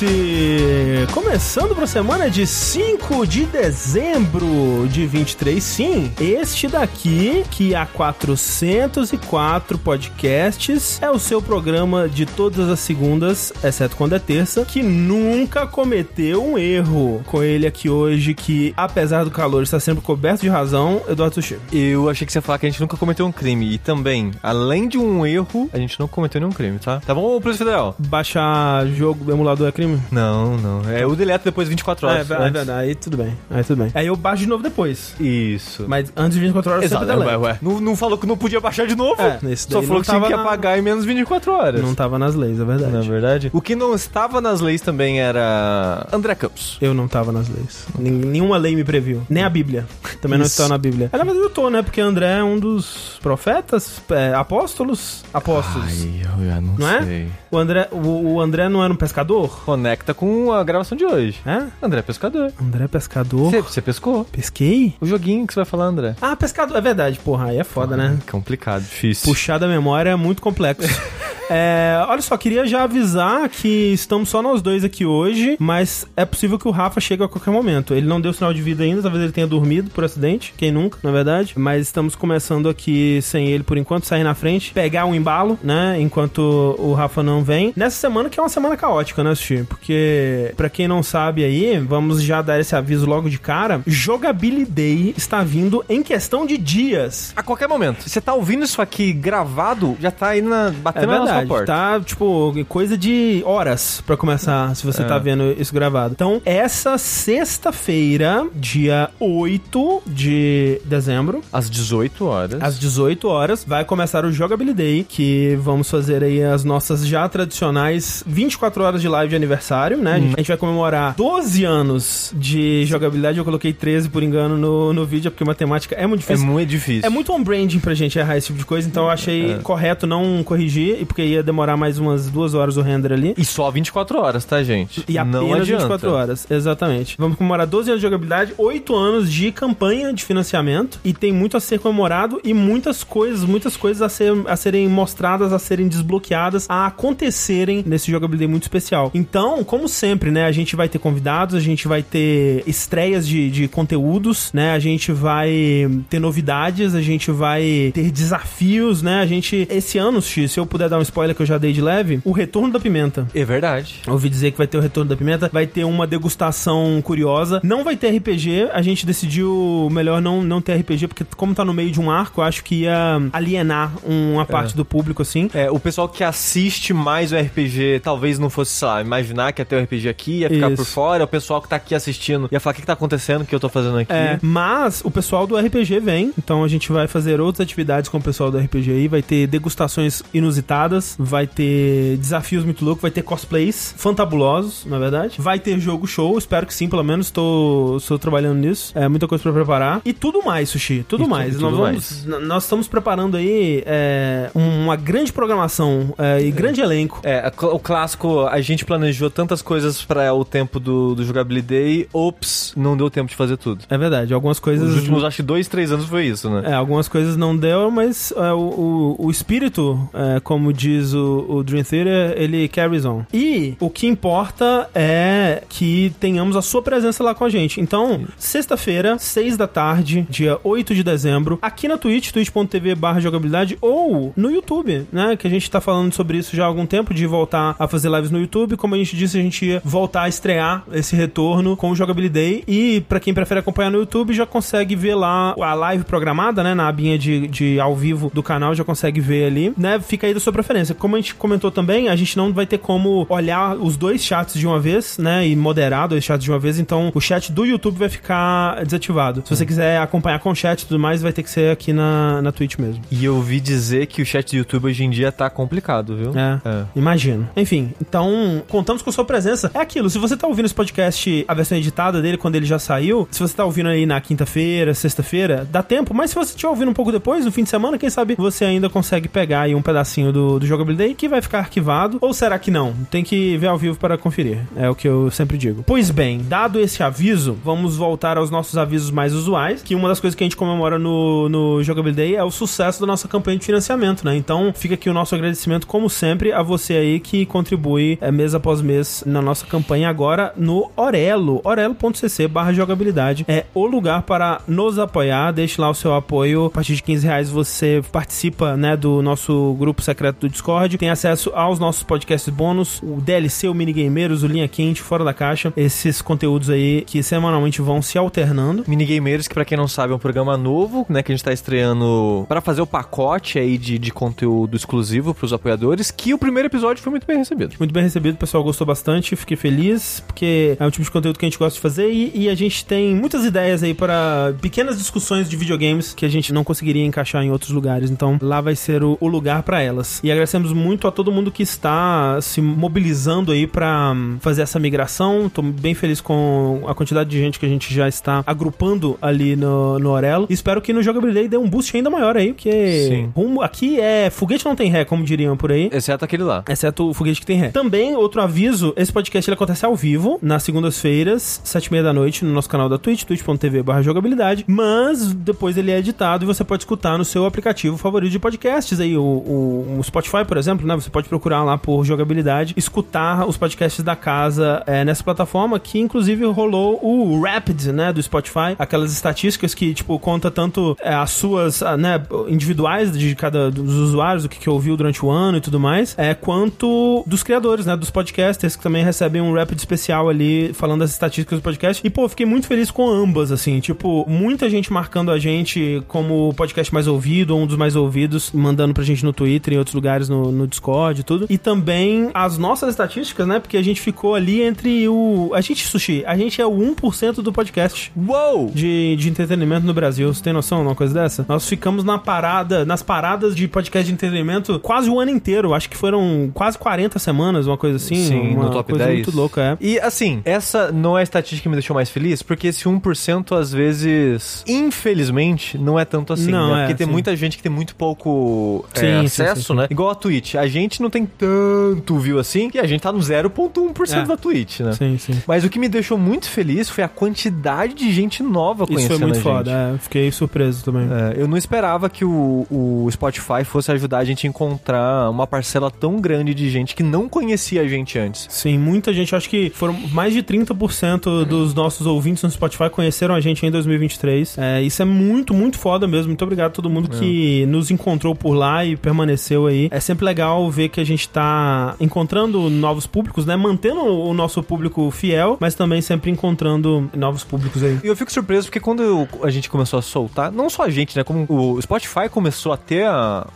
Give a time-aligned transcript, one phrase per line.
[0.00, 1.06] Vértice!
[1.30, 6.12] Começando para a semana de 5 de dezembro de 23, sim.
[6.20, 13.94] Este daqui, que há 404 podcasts, é o seu programa de todas as segundas, exceto
[13.94, 17.22] quando é terça, que nunca cometeu um erro.
[17.24, 21.58] Com ele aqui hoje, que apesar do calor está sempre coberto de razão, Eduardo Sushi.
[21.72, 23.72] Eu achei que você ia falar que a gente nunca cometeu um crime.
[23.72, 26.98] E também, além de um erro, a gente não cometeu nenhum crime, tá?
[26.98, 27.94] Tá bom, Polícia Federal?
[28.00, 30.02] Baixar jogo emulador é crime?
[30.10, 30.90] Não, não.
[30.90, 32.26] É o deleto depois de 24 É, é horas.
[32.26, 33.36] verdade, aí tudo bem.
[33.50, 33.92] Aí tudo bem.
[33.94, 35.14] Aí eu baixo de novo depois.
[35.20, 35.84] Isso.
[35.88, 37.04] Mas antes de 24 horas Exato.
[37.04, 37.44] eu sempre Ué, deleto.
[37.44, 37.58] ué.
[37.62, 39.20] Não, não falou que não podia baixar de novo?
[39.22, 41.80] É, nesse Só falou que tinha tava que na- apagar em menos 24 horas.
[41.82, 42.92] Não tava nas leis, é verdade.
[42.92, 43.50] Na verdade.
[43.52, 46.78] O que não estava nas leis também era André Campos.
[46.80, 47.86] Eu não tava nas leis.
[47.98, 49.22] Nen- Nenhuma lei me previu.
[49.28, 49.86] Nem a Bíblia.
[50.20, 51.08] Também não está na Bíblia.
[51.12, 51.82] É, na verdade eu tô, né?
[51.82, 55.24] Porque André é um dos profetas, é, apóstolos.
[55.32, 55.88] Apóstolos.
[55.88, 57.02] Ai, eu já não, Não é?
[57.02, 57.28] sei.
[57.50, 59.62] O, André, o, o André não era um pescador?
[59.64, 61.40] Conecta com a gravação de hoje.
[61.44, 61.66] É?
[61.82, 62.52] André é pescador.
[62.60, 63.50] André é pescador?
[63.50, 64.24] Você, pescou?
[64.24, 64.94] Pesquei?
[65.00, 66.14] O joguinho que você vai falar, André.
[66.20, 66.76] Ah, pescador.
[66.76, 67.46] É verdade, porra.
[67.46, 68.18] Aí é foda, né?
[68.30, 69.24] Complicado, difícil.
[69.24, 70.88] Puxar da memória é muito complexo.
[71.52, 76.24] É, olha só, queria já avisar que estamos só nós dois aqui hoje, mas é
[76.24, 77.92] possível que o Rafa chegue a qualquer momento.
[77.92, 80.98] Ele não deu sinal de vida ainda, talvez ele tenha dormido por acidente, quem nunca,
[81.02, 81.54] na verdade.
[81.56, 86.00] Mas estamos começando aqui sem ele por enquanto, sair na frente, pegar um embalo, né,
[86.00, 87.72] enquanto o Rafa não vem.
[87.74, 89.64] Nessa semana que é uma semana caótica, né, Sushi?
[89.68, 94.70] Porque, pra quem não sabe aí, vamos já dar esse aviso logo de cara, Jogabilidade
[94.70, 97.32] Day está vindo em questão de dias.
[97.36, 98.08] A qualquer momento.
[98.08, 101.48] Você tá ouvindo isso aqui gravado, já tá aí na, É batendo na nossa verdade,
[101.48, 101.66] porta.
[101.66, 105.04] tá, tipo, coisa de horas pra começar, se você É.
[105.06, 106.12] tá vendo isso gravado.
[106.14, 112.62] Então, essa sexta-feira, dia 8 de dezembro, Às 18 horas.
[112.62, 118.22] às 18 horas, vai começar o Jogabilidade que vamos fazer aí as nossas já tradicionais
[118.26, 120.18] 24 horas de live de aniversário, né?
[120.20, 124.92] Gente- A gente vai comemorar 12 anos de jogabilidade, eu coloquei 13 por engano no,
[124.92, 126.46] no vídeo, porque matemática é muito É difícil.
[126.46, 127.06] muito difícil.
[127.06, 130.42] É muito on-branding pra gente errar esse tipo de coisa, então eu achei correto não
[130.42, 133.34] corrigir, e porque ia demorar mais umas duas horas o render ali.
[133.36, 135.04] E só 24 horas, tá, gente?
[135.08, 135.82] E apenas não adianta.
[135.84, 137.16] 24 horas, exatamente.
[137.18, 141.56] Vamos comemorar 12 anos de jogabilidade, 8 anos de campanha de financiamento, e tem muito
[141.56, 145.88] a ser comemorado e muitas coisas, muitas coisas a, ser, a serem mostradas, a serem
[145.88, 149.10] desbloqueadas, a acontecerem nesse jogabilidade muito especial.
[149.14, 153.50] Então, como sempre, né, a gente vai ter convidados, a gente vai ter estreias de,
[153.50, 159.26] de conteúdos, né, a gente vai ter novidades, a gente vai ter desafios, né, a
[159.26, 161.82] gente, esse ano, X, se eu puder dar um spoiler que eu já dei de
[161.82, 163.28] leve, o Retorno da Pimenta.
[163.34, 163.96] É verdade.
[164.08, 167.60] Ouvi dizer que vai ter o Retorno da Pimenta, vai ter uma degustação curiosa.
[167.62, 171.62] Não vai ter RPG, a gente decidiu melhor não, não ter RPG, porque como tá
[171.62, 175.50] no meio de um arco, eu acho que ia alienar uma parte do público, assim.
[175.52, 179.60] É, o pessoal que assiste mais o RPG talvez não fosse, sei lá, imaginar que
[179.60, 180.82] ia ter o RPG aqui, ia ficar Isso.
[180.82, 181.24] por fora.
[181.24, 183.54] O pessoal que tá aqui assistindo ia falar: o que, que tá acontecendo, o que
[183.54, 184.12] eu tô fazendo aqui?
[184.12, 188.18] É, mas o pessoal do RPG vem, então a gente vai fazer outras atividades com
[188.18, 193.10] o pessoal do RPG aí, vai ter degustações inusitadas, vai ter desafios muito loucos, vai
[193.10, 195.36] ter cosplays fantabulosos, na verdade.
[195.38, 198.92] Vai ter jogo show, espero que sim, pelo menos estou, estou trabalhando nisso.
[198.94, 200.00] É muita coisa pra preparar.
[200.04, 201.54] E tudo mais, Sushi, tudo E mais.
[201.54, 206.80] tudo nós, vamos, n- nós estamos preparando aí é, uma grande programação é, e grande
[206.80, 207.20] elenco.
[207.22, 212.08] É, cl- o clássico, a gente planejou tantas coisas pra o tempo do, do Jogabilidade
[212.12, 213.84] ops, não deu tempo de fazer tudo.
[213.88, 214.88] É verdade, algumas coisas.
[214.88, 216.62] Os últimos, acho que dois, três anos foi isso, né?
[216.66, 221.46] É, algumas coisas não deu, mas é, o, o, o espírito, é, como diz o,
[221.48, 223.24] o Dream Theater, ele carries on.
[223.32, 227.80] E o que importa é que tenhamos a sua presença lá com a gente.
[227.80, 233.78] Então, sexta-feira, seis da tarde, dia 8 de dezembro, aqui na Twitch, twitch.tv barra jogabilidade,
[233.80, 235.36] ou no YouTube, né?
[235.36, 238.10] Que a gente tá falando sobre isso já há algum tempo, de voltar a fazer
[238.10, 238.76] lives no YouTube.
[238.76, 242.64] Como a gente disse, a gente ia voltar a estrear esse retorno com o Jogabilidade.
[242.66, 246.74] E pra quem prefere acompanhar no YouTube, já consegue ver lá a live programada, né?
[246.74, 250.00] Na abinha de, de ao vivo do canal, já consegue ver ali, né?
[250.00, 250.94] Fica aí da sua preferência.
[250.94, 254.54] Como a gente comentou também, a gente não vai ter como olhar os dois chats
[254.54, 255.46] de uma vez, né?
[255.46, 256.78] E moderar dois chats de uma vez.
[256.78, 259.42] Então, o chat do YouTube vai ficar desativado.
[259.44, 261.92] Se você quiser acompanhar com o chat e tudo mais, vai ter que ser aqui
[261.92, 263.02] na, na Twitch mesmo.
[263.10, 266.32] E eu ouvi dizer que o chat do YouTube hoje em dia tá complicado, viu?
[266.36, 266.60] É.
[266.64, 266.84] É.
[266.96, 267.48] Imagino.
[267.56, 269.70] Enfim, então, contamos com a sua presença.
[269.74, 272.78] É aquilo, se você tá ouvindo esse podcast, a versão editada dele, quando ele já
[272.78, 276.68] saiu, se você tá ouvindo aí na quinta-feira, sexta-feira, dá tempo, mas se você estiver
[276.68, 279.74] ouvindo um pouco depois, no fim de semana, quem sabe você ainda consegue pegar aí
[279.74, 282.18] um pedacinho do, do Jogabilidade que vai ficar arquivado.
[282.20, 282.94] Ou será que não?
[283.10, 284.60] Tem que ver ao vivo para conferir.
[284.76, 285.82] É o que eu sempre digo.
[285.86, 289.82] Pois bem, dado esse aviso, vamos voltar aos nossos avisos mais usuais.
[289.82, 293.06] Que uma das coisas que a gente comemora no, no Jogabilidade é o sucesso da
[293.06, 294.36] nossa campanha de financiamento, né?
[294.36, 298.54] Então fica aqui o nosso agradecimento, como sempre, a você aí que contribui é, mês
[298.54, 300.19] após mês na nossa campanha agora
[300.56, 301.60] no Orelo.
[301.64, 305.52] Orelo.cc barra jogabilidade é o lugar para nos apoiar.
[305.52, 306.66] Deixe lá o seu apoio.
[306.66, 310.98] A partir de 15 reais você participa né, do nosso grupo secreto do Discord.
[310.98, 315.32] Tem acesso aos nossos podcasts bônus, o DLC, o Minigameiros, o Linha Quente, Fora da
[315.32, 315.72] Caixa.
[315.76, 318.84] Esses conteúdos aí que semanalmente vão se alternando.
[318.86, 321.52] Minigameiros, que pra quem não sabe é um programa novo, né, que a gente tá
[321.52, 326.68] estreando para fazer o pacote aí de, de conteúdo exclusivo pros apoiadores, que o primeiro
[326.68, 327.74] episódio foi muito bem recebido.
[327.78, 331.38] Muito bem recebido, o pessoal gostou bastante, fiquei feliz, porque é o tipo de conteúdo
[331.38, 334.54] que a gente gosta de fazer e, e a gente tem muitas ideias aí para
[334.60, 338.10] pequenas discussões de videogames que a gente não conseguiria encaixar em outros lugares.
[338.10, 340.20] Então lá vai ser o, o lugar para elas.
[340.24, 345.48] E agradecemos muito a todo mundo que está se mobilizando aí para fazer essa migração.
[345.52, 349.54] Tô bem feliz com a quantidade de gente que a gente já está agrupando ali
[349.54, 350.46] no, no Orelo.
[350.48, 353.32] Espero que no Jogabilidade dê um boost ainda maior aí, porque Sim.
[353.34, 355.90] rumo aqui é foguete não tem ré, como diriam por aí.
[355.92, 356.64] Exceto aquele lá.
[356.68, 357.68] Exceto o foguete que tem ré.
[357.68, 362.12] Também, outro aviso, esse podcast ele acontece ao vivo, nas segundas-feiras, sete e meia da
[362.12, 366.64] noite, no nosso canal da Twitch, twitch.tv jogabilidade, mas depois ele é editado e você
[366.64, 370.86] pode escutar no seu aplicativo favorito de podcasts aí, o, o- o Spotify, por exemplo,
[370.86, 370.94] né?
[370.94, 375.98] Você pode procurar lá por jogabilidade, escutar os podcasts da casa é, nessa plataforma, que
[375.98, 381.30] inclusive rolou o Rapid, né, do Spotify, aquelas estatísticas que, tipo, conta tanto é, as
[381.30, 385.60] suas, né, individuais de cada dos usuários, o que, que ouviu durante o ano e
[385.60, 390.28] tudo mais, é, quanto dos criadores, né, dos podcasters, que também recebem um Rapid especial
[390.28, 392.06] ali, falando das estatísticas do podcast.
[392.06, 396.50] E, pô, fiquei muito feliz com ambas, assim, tipo, muita gente marcando a gente como
[396.50, 399.78] o podcast mais ouvido, ou um dos mais ouvidos, mandando pra gente no Twitter, em
[399.78, 401.46] outros lugares, no, no Discord e tudo.
[401.50, 405.50] E também as nossas estatísticas, né, porque a gente ficou ali entre o...
[405.54, 408.70] A gente, Sushi, a gente é o 1% do podcast Uou!
[408.72, 410.32] de, de entretenimento no Brasil.
[410.32, 411.44] Você tem noção de uma coisa dessa?
[411.48, 415.74] Nós ficamos na parada, nas paradas de podcast de entretenimento quase o ano inteiro.
[415.74, 418.14] Acho que foram quase 40 semanas, uma coisa assim.
[418.14, 419.16] Sim, uma no top coisa 10.
[419.16, 419.78] muito louca, é.
[419.80, 423.56] E assim, essa não é a estatística que me deixou mais feliz, porque esse 1%
[423.56, 426.82] às vezes, infelizmente, não é tanto assim, Não, né?
[426.82, 427.12] é, Porque tem sim.
[427.12, 429.86] muita gente que tem muito pouco é, Sim, sim, acesso, sim, né?
[429.90, 430.54] Igual a Twitch.
[430.56, 434.24] A gente não tem tanto view assim, e a gente tá no 0.1% É.
[434.24, 434.92] da Twitch, né?
[434.92, 435.42] Sim, sim.
[435.46, 439.18] Mas o que me deixou muito feliz foi a quantidade de gente nova Isso conhecendo
[439.18, 439.42] foi muito a gente.
[439.42, 439.98] foda, é.
[439.98, 441.08] Fiquei surpreso também.
[441.10, 445.46] É, eu não esperava que o, o Spotify fosse ajudar a gente a encontrar uma
[445.46, 448.46] parcela tão grande de gente que não conhecia a gente antes.
[448.50, 453.34] Sim, muita gente, acho que foram mais de 30% dos nossos ouvintes no Spotify conheceram
[453.34, 454.58] a gente em 2023.
[454.58, 456.28] É, isso é muito, muito foda mesmo.
[456.28, 459.88] Muito obrigado a todo mundo que nos encontrou por lá e permaneceu aí.
[459.90, 463.56] É sempre legal ver que a gente tá encontrando novos públicos, né?
[463.56, 467.98] Mantendo o nosso público fiel, mas também sempre encontrando novos públicos aí.
[468.02, 470.90] E eu fico surpreso porque quando eu- a gente começou a soltar, não só a
[470.90, 471.24] gente, né?
[471.24, 473.06] Como o Spotify começou a ter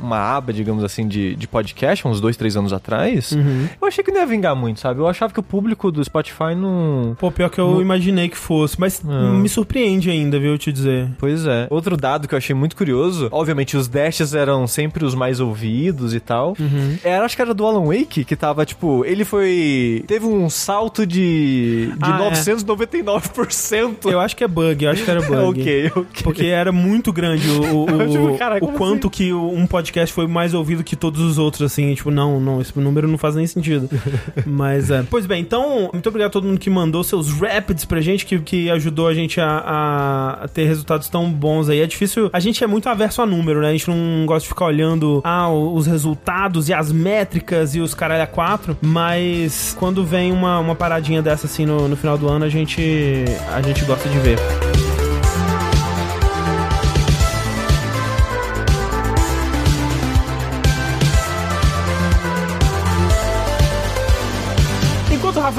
[0.00, 3.68] uma aba, digamos assim, de, de podcast, uns dois, três anos atrás, Uhum.
[3.80, 5.00] eu achei que não ia vingar muito, sabe?
[5.00, 7.16] Eu achava que o público do Spotify não.
[7.18, 9.30] Pô, pior que eu No- imaginei que fosse, mas Ah.
[9.32, 11.08] me surpreende ainda, viu, te dizer.
[11.18, 11.66] Pois é.
[11.70, 16.12] Outro dado que eu achei muito curioso, obviamente os dashes eram sempre os mais ouvidos
[16.14, 16.54] e tal.
[16.58, 16.96] Uhum.
[17.02, 20.04] Era, acho que era do Alan Wake, que tava, tipo, ele foi.
[20.06, 21.86] Teve um salto de.
[21.96, 22.30] de Ah, é.
[22.30, 24.10] 999%.
[24.10, 25.60] Eu acho que é bug, eu acho que era bug.
[25.60, 26.04] ok, ok.
[26.22, 29.16] Porque era muito grande o, o, Tipo, o- cara, o quanto assim?
[29.16, 31.94] que um podcast foi mais ouvido que todos os outros, assim.
[31.94, 33.88] Tipo, não, não, esse número não faz nem sentido.
[34.46, 35.02] Mas é.
[35.08, 38.38] Pois bem, então, muito obrigado a todo mundo que mandou seus rapids pra gente, que,
[38.38, 41.80] que ajudou a gente a, a- ter resultados tão bons aí.
[41.80, 42.30] É difícil.
[42.32, 43.68] A gente é muito averso a número, né?
[43.68, 47.94] A gente não gosta de ficar olhando ah, os resultados e as métricas e os
[47.94, 48.76] caralho a quatro.
[48.80, 53.24] Mas quando vem uma, uma paradinha dessa assim no, no final do ano, a gente,
[53.52, 54.38] a gente gosta de ver.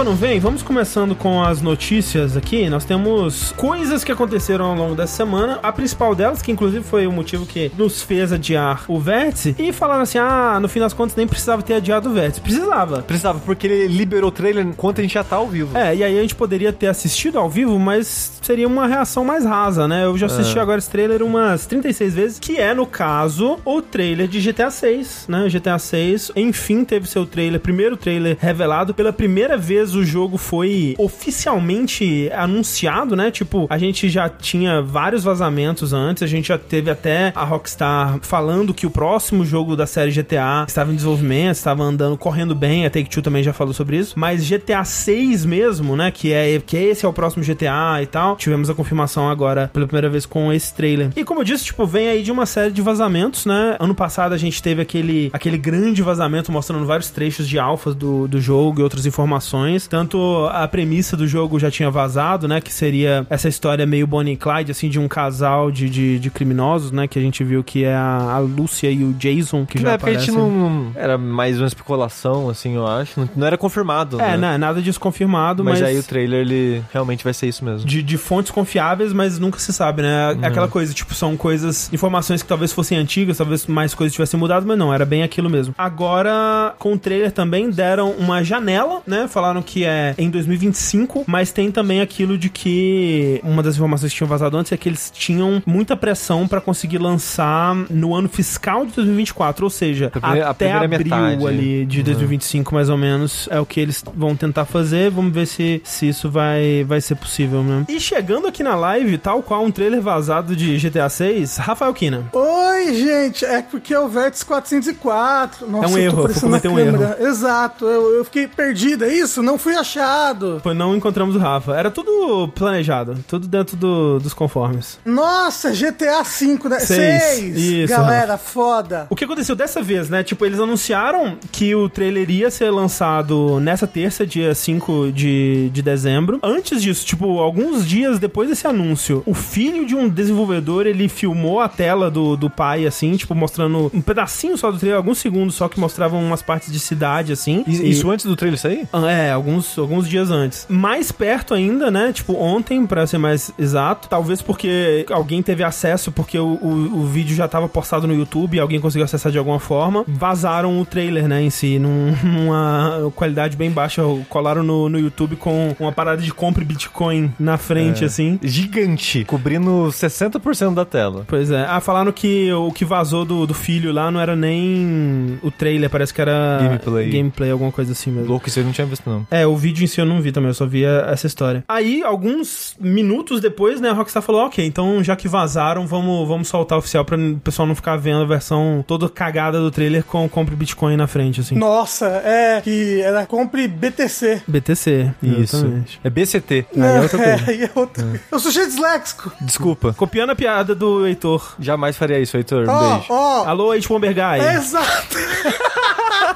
[0.05, 2.69] Não vem, vamos começando com as notícias aqui.
[2.69, 5.59] Nós temos coisas que aconteceram ao longo dessa semana.
[5.63, 9.55] A principal delas, que inclusive foi o motivo que nos fez adiar o vértice.
[9.57, 12.39] E falaram assim: ah, no fim das contas nem precisava ter adiado o vértice.
[12.39, 13.01] Precisava.
[13.01, 15.75] Precisava, porque ele liberou o trailer enquanto a gente já tá ao vivo.
[15.75, 19.43] É, e aí a gente poderia ter assistido ao vivo, mas seria uma reação mais
[19.43, 20.05] rasa, né?
[20.05, 24.27] Eu já assisti agora esse trailer umas 36 vezes, que é, no caso, o trailer
[24.27, 25.47] de GTA 6, né?
[25.50, 30.96] GTA 6, enfim, teve seu trailer, primeiro trailer revelado pela primeira vez o jogo foi
[30.98, 33.32] oficialmente anunciado, né?
[33.32, 38.20] Tipo, a gente já tinha vários vazamentos antes, a gente já teve até a Rockstar
[38.22, 42.86] falando que o próximo jogo da série GTA estava em desenvolvimento, estava andando, correndo bem,
[42.86, 46.78] a Take-Two também já falou sobre isso, mas GTA 6 mesmo, né, que é que
[46.78, 50.52] esse é o próximo GTA e tal, tivemos a confirmação agora pela primeira vez com
[50.52, 51.12] esse trailer.
[51.16, 53.75] E como eu disse, tipo, vem aí de uma série de vazamentos, né?
[53.80, 58.28] Ano passado a gente teve aquele, aquele grande vazamento mostrando vários trechos de alfas do,
[58.28, 59.85] do jogo e outras informações.
[59.89, 62.62] Tanto a premissa do jogo já tinha vazado, né?
[62.62, 66.30] Que seria essa história meio Bonnie e Clyde, assim, de um casal de, de, de
[66.30, 67.08] criminosos, né?
[67.08, 69.89] Que a gente viu que é a, a Lúcia e o Jason, que, Que já
[69.89, 70.34] na época a aparecem.
[70.36, 70.92] gente não.
[70.96, 73.20] Era mais uma especulação, assim, eu acho.
[73.20, 74.20] Não, não era confirmado.
[74.22, 74.51] É, né?
[74.51, 75.89] né, nada disso confirmado, Mas, mas...
[75.89, 77.88] aí o trailer, ele realmente vai ser isso mesmo.
[77.88, 80.32] de, de fontes confiáveis, mas nunca se sabe, né?
[80.34, 80.46] Uhum.
[80.46, 84.65] Aquela coisa, tipo, são coisas, informações que talvez fossem antigas, talvez mais coisas tivessem mudado,
[84.65, 85.74] mas não, era bem aquilo mesmo.
[85.77, 89.27] Agora, com o trailer também deram uma janela, né?
[89.27, 94.17] Falaram que é em 2025, mas tem também aquilo de que uma das informações que
[94.17, 98.86] tinham vazado antes é que eles tinham muita pressão pra conseguir lançar no ano fiscal
[98.86, 101.48] de 2024, ou seja, primeira- até abril metade.
[101.48, 105.10] ali de 2025 mais ou menos é o que eles vão tentar fazer.
[105.10, 107.86] Vamos ver se, se isso vai, vai ser possível mesmo.
[107.89, 112.25] E chegando aqui na live, tal qual um trailer vazado de GTA 6, Rafael Kina.
[112.32, 115.67] Oi, gente, é porque é o Vértice 404.
[115.70, 117.17] Nossa, É um eu tô erro, na um câmera.
[117.22, 119.41] Exato, eu, eu fiquei perdido, é isso?
[119.41, 120.59] Não fui achado.
[120.63, 121.75] Foi, não encontramos o Rafa.
[121.75, 125.00] Era tudo planejado, tudo dentro do- dos conformes.
[125.05, 126.79] Nossa, GTA V, né?
[126.79, 127.24] Seis.
[127.24, 127.57] 6.
[127.57, 129.07] Isso, Galera, foda.
[129.09, 130.24] O que aconteceu dessa vez, né?
[130.24, 135.81] Tipo, eles anunciaram que o trailer ia ser lançado nessa terça, dia 5 de, de
[135.81, 136.39] dezembro.
[136.43, 141.59] Antes disso, tipo, alguns dias depois desse anúncio, o filho de um desenvolvedor, ele filmou
[141.59, 145.55] a tela do, do pai, assim, tipo, mostrando um pedacinho só do trailer, alguns segundos
[145.55, 147.63] só que mostravam umas partes de cidade, assim.
[147.67, 148.88] E- Isso antes do trailer sair?
[149.07, 150.66] É, alguns, alguns dias antes.
[150.70, 152.12] Mais perto ainda, né?
[152.12, 154.08] Tipo, ontem, pra ser mais exato.
[154.10, 158.56] Talvez porque alguém teve acesso, porque o, o, o vídeo já tava postado no YouTube
[158.56, 160.04] e alguém conseguiu acessar de alguma forma.
[160.08, 164.02] Vazaram o trailer, né, em si, num- numa qualidade bem baixa.
[164.30, 168.08] Colaram no, no YouTube com uma parada de compra Bitcoin na frente, É.
[168.08, 168.40] assim.
[168.42, 171.24] Gigante, cobrindo 60% da tela.
[171.28, 171.66] Pois é.
[171.68, 175.90] Ah, falaram que o que vazou do, do filho lá não era nem o trailer,
[175.90, 177.10] parece que era Gameplay.
[177.10, 178.28] gameplay alguma coisa assim mesmo.
[178.30, 179.25] Louco, isso eu não tinha visto, não.
[179.36, 181.63] É, o vídeo em si eu não vi também, eu só vi essa história.
[181.68, 186.48] Aí, alguns minutos depois, né, a Rockstar falou, ok, então já que vazaram, vamos, vamos
[186.48, 190.30] soltar oficial pra o pessoal não ficar vendo a versão toda cagada do trailer com
[190.30, 191.56] compre Bitcoin na frente, assim.
[191.56, 194.44] Nossa, é que era compre BTC.
[194.48, 195.58] BTC, Isso.
[195.58, 196.00] exatamente.
[196.04, 196.65] É BCT.
[196.75, 197.51] Aí é outra coisa.
[197.51, 198.22] aí é outra coisa.
[198.32, 199.32] Eu sou cheio disléxico.
[199.42, 199.94] Desculpa.
[199.94, 201.56] Copiando a piada do Heitor.
[201.60, 202.68] Jamais faria isso, Heitor.
[202.68, 203.06] Um Ó, beijo.
[203.10, 203.46] ó.
[203.46, 204.38] Alô, H.
[204.38, 205.18] É exato.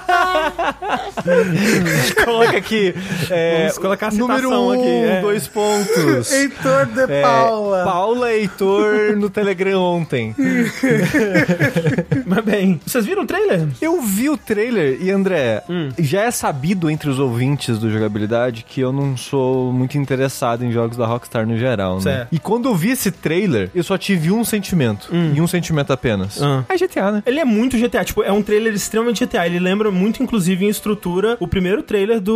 [2.25, 2.88] Coloca aqui.
[3.29, 5.21] É, Vamos colocar a número um, aqui, é.
[5.21, 6.31] dois pontos.
[6.33, 7.83] Heitor de É, Paula.
[7.83, 10.33] Paula Heitor no Telegram ontem.
[12.25, 13.67] Mas bem, vocês viram o trailer?
[13.81, 15.89] Eu vi o trailer e, André, Hum.
[15.99, 20.71] já é sabido entre os ouvintes do jogabilidade que eu não sou muito interessado em
[20.71, 22.01] jogos da Rockstar no geral, né?
[22.01, 22.27] Certo.
[22.31, 25.09] E quando eu vi esse trailer, eu só tive um sentimento.
[25.35, 26.41] E um sentimento apenas.
[26.41, 26.63] Ah.
[26.69, 27.23] É GTA, né?
[27.25, 29.45] Ele é muito GTA, tipo, é um trailer extremamente GTA.
[29.45, 32.31] Ele lembra muito, inclusive, em estrutura, o primeiro trailer do,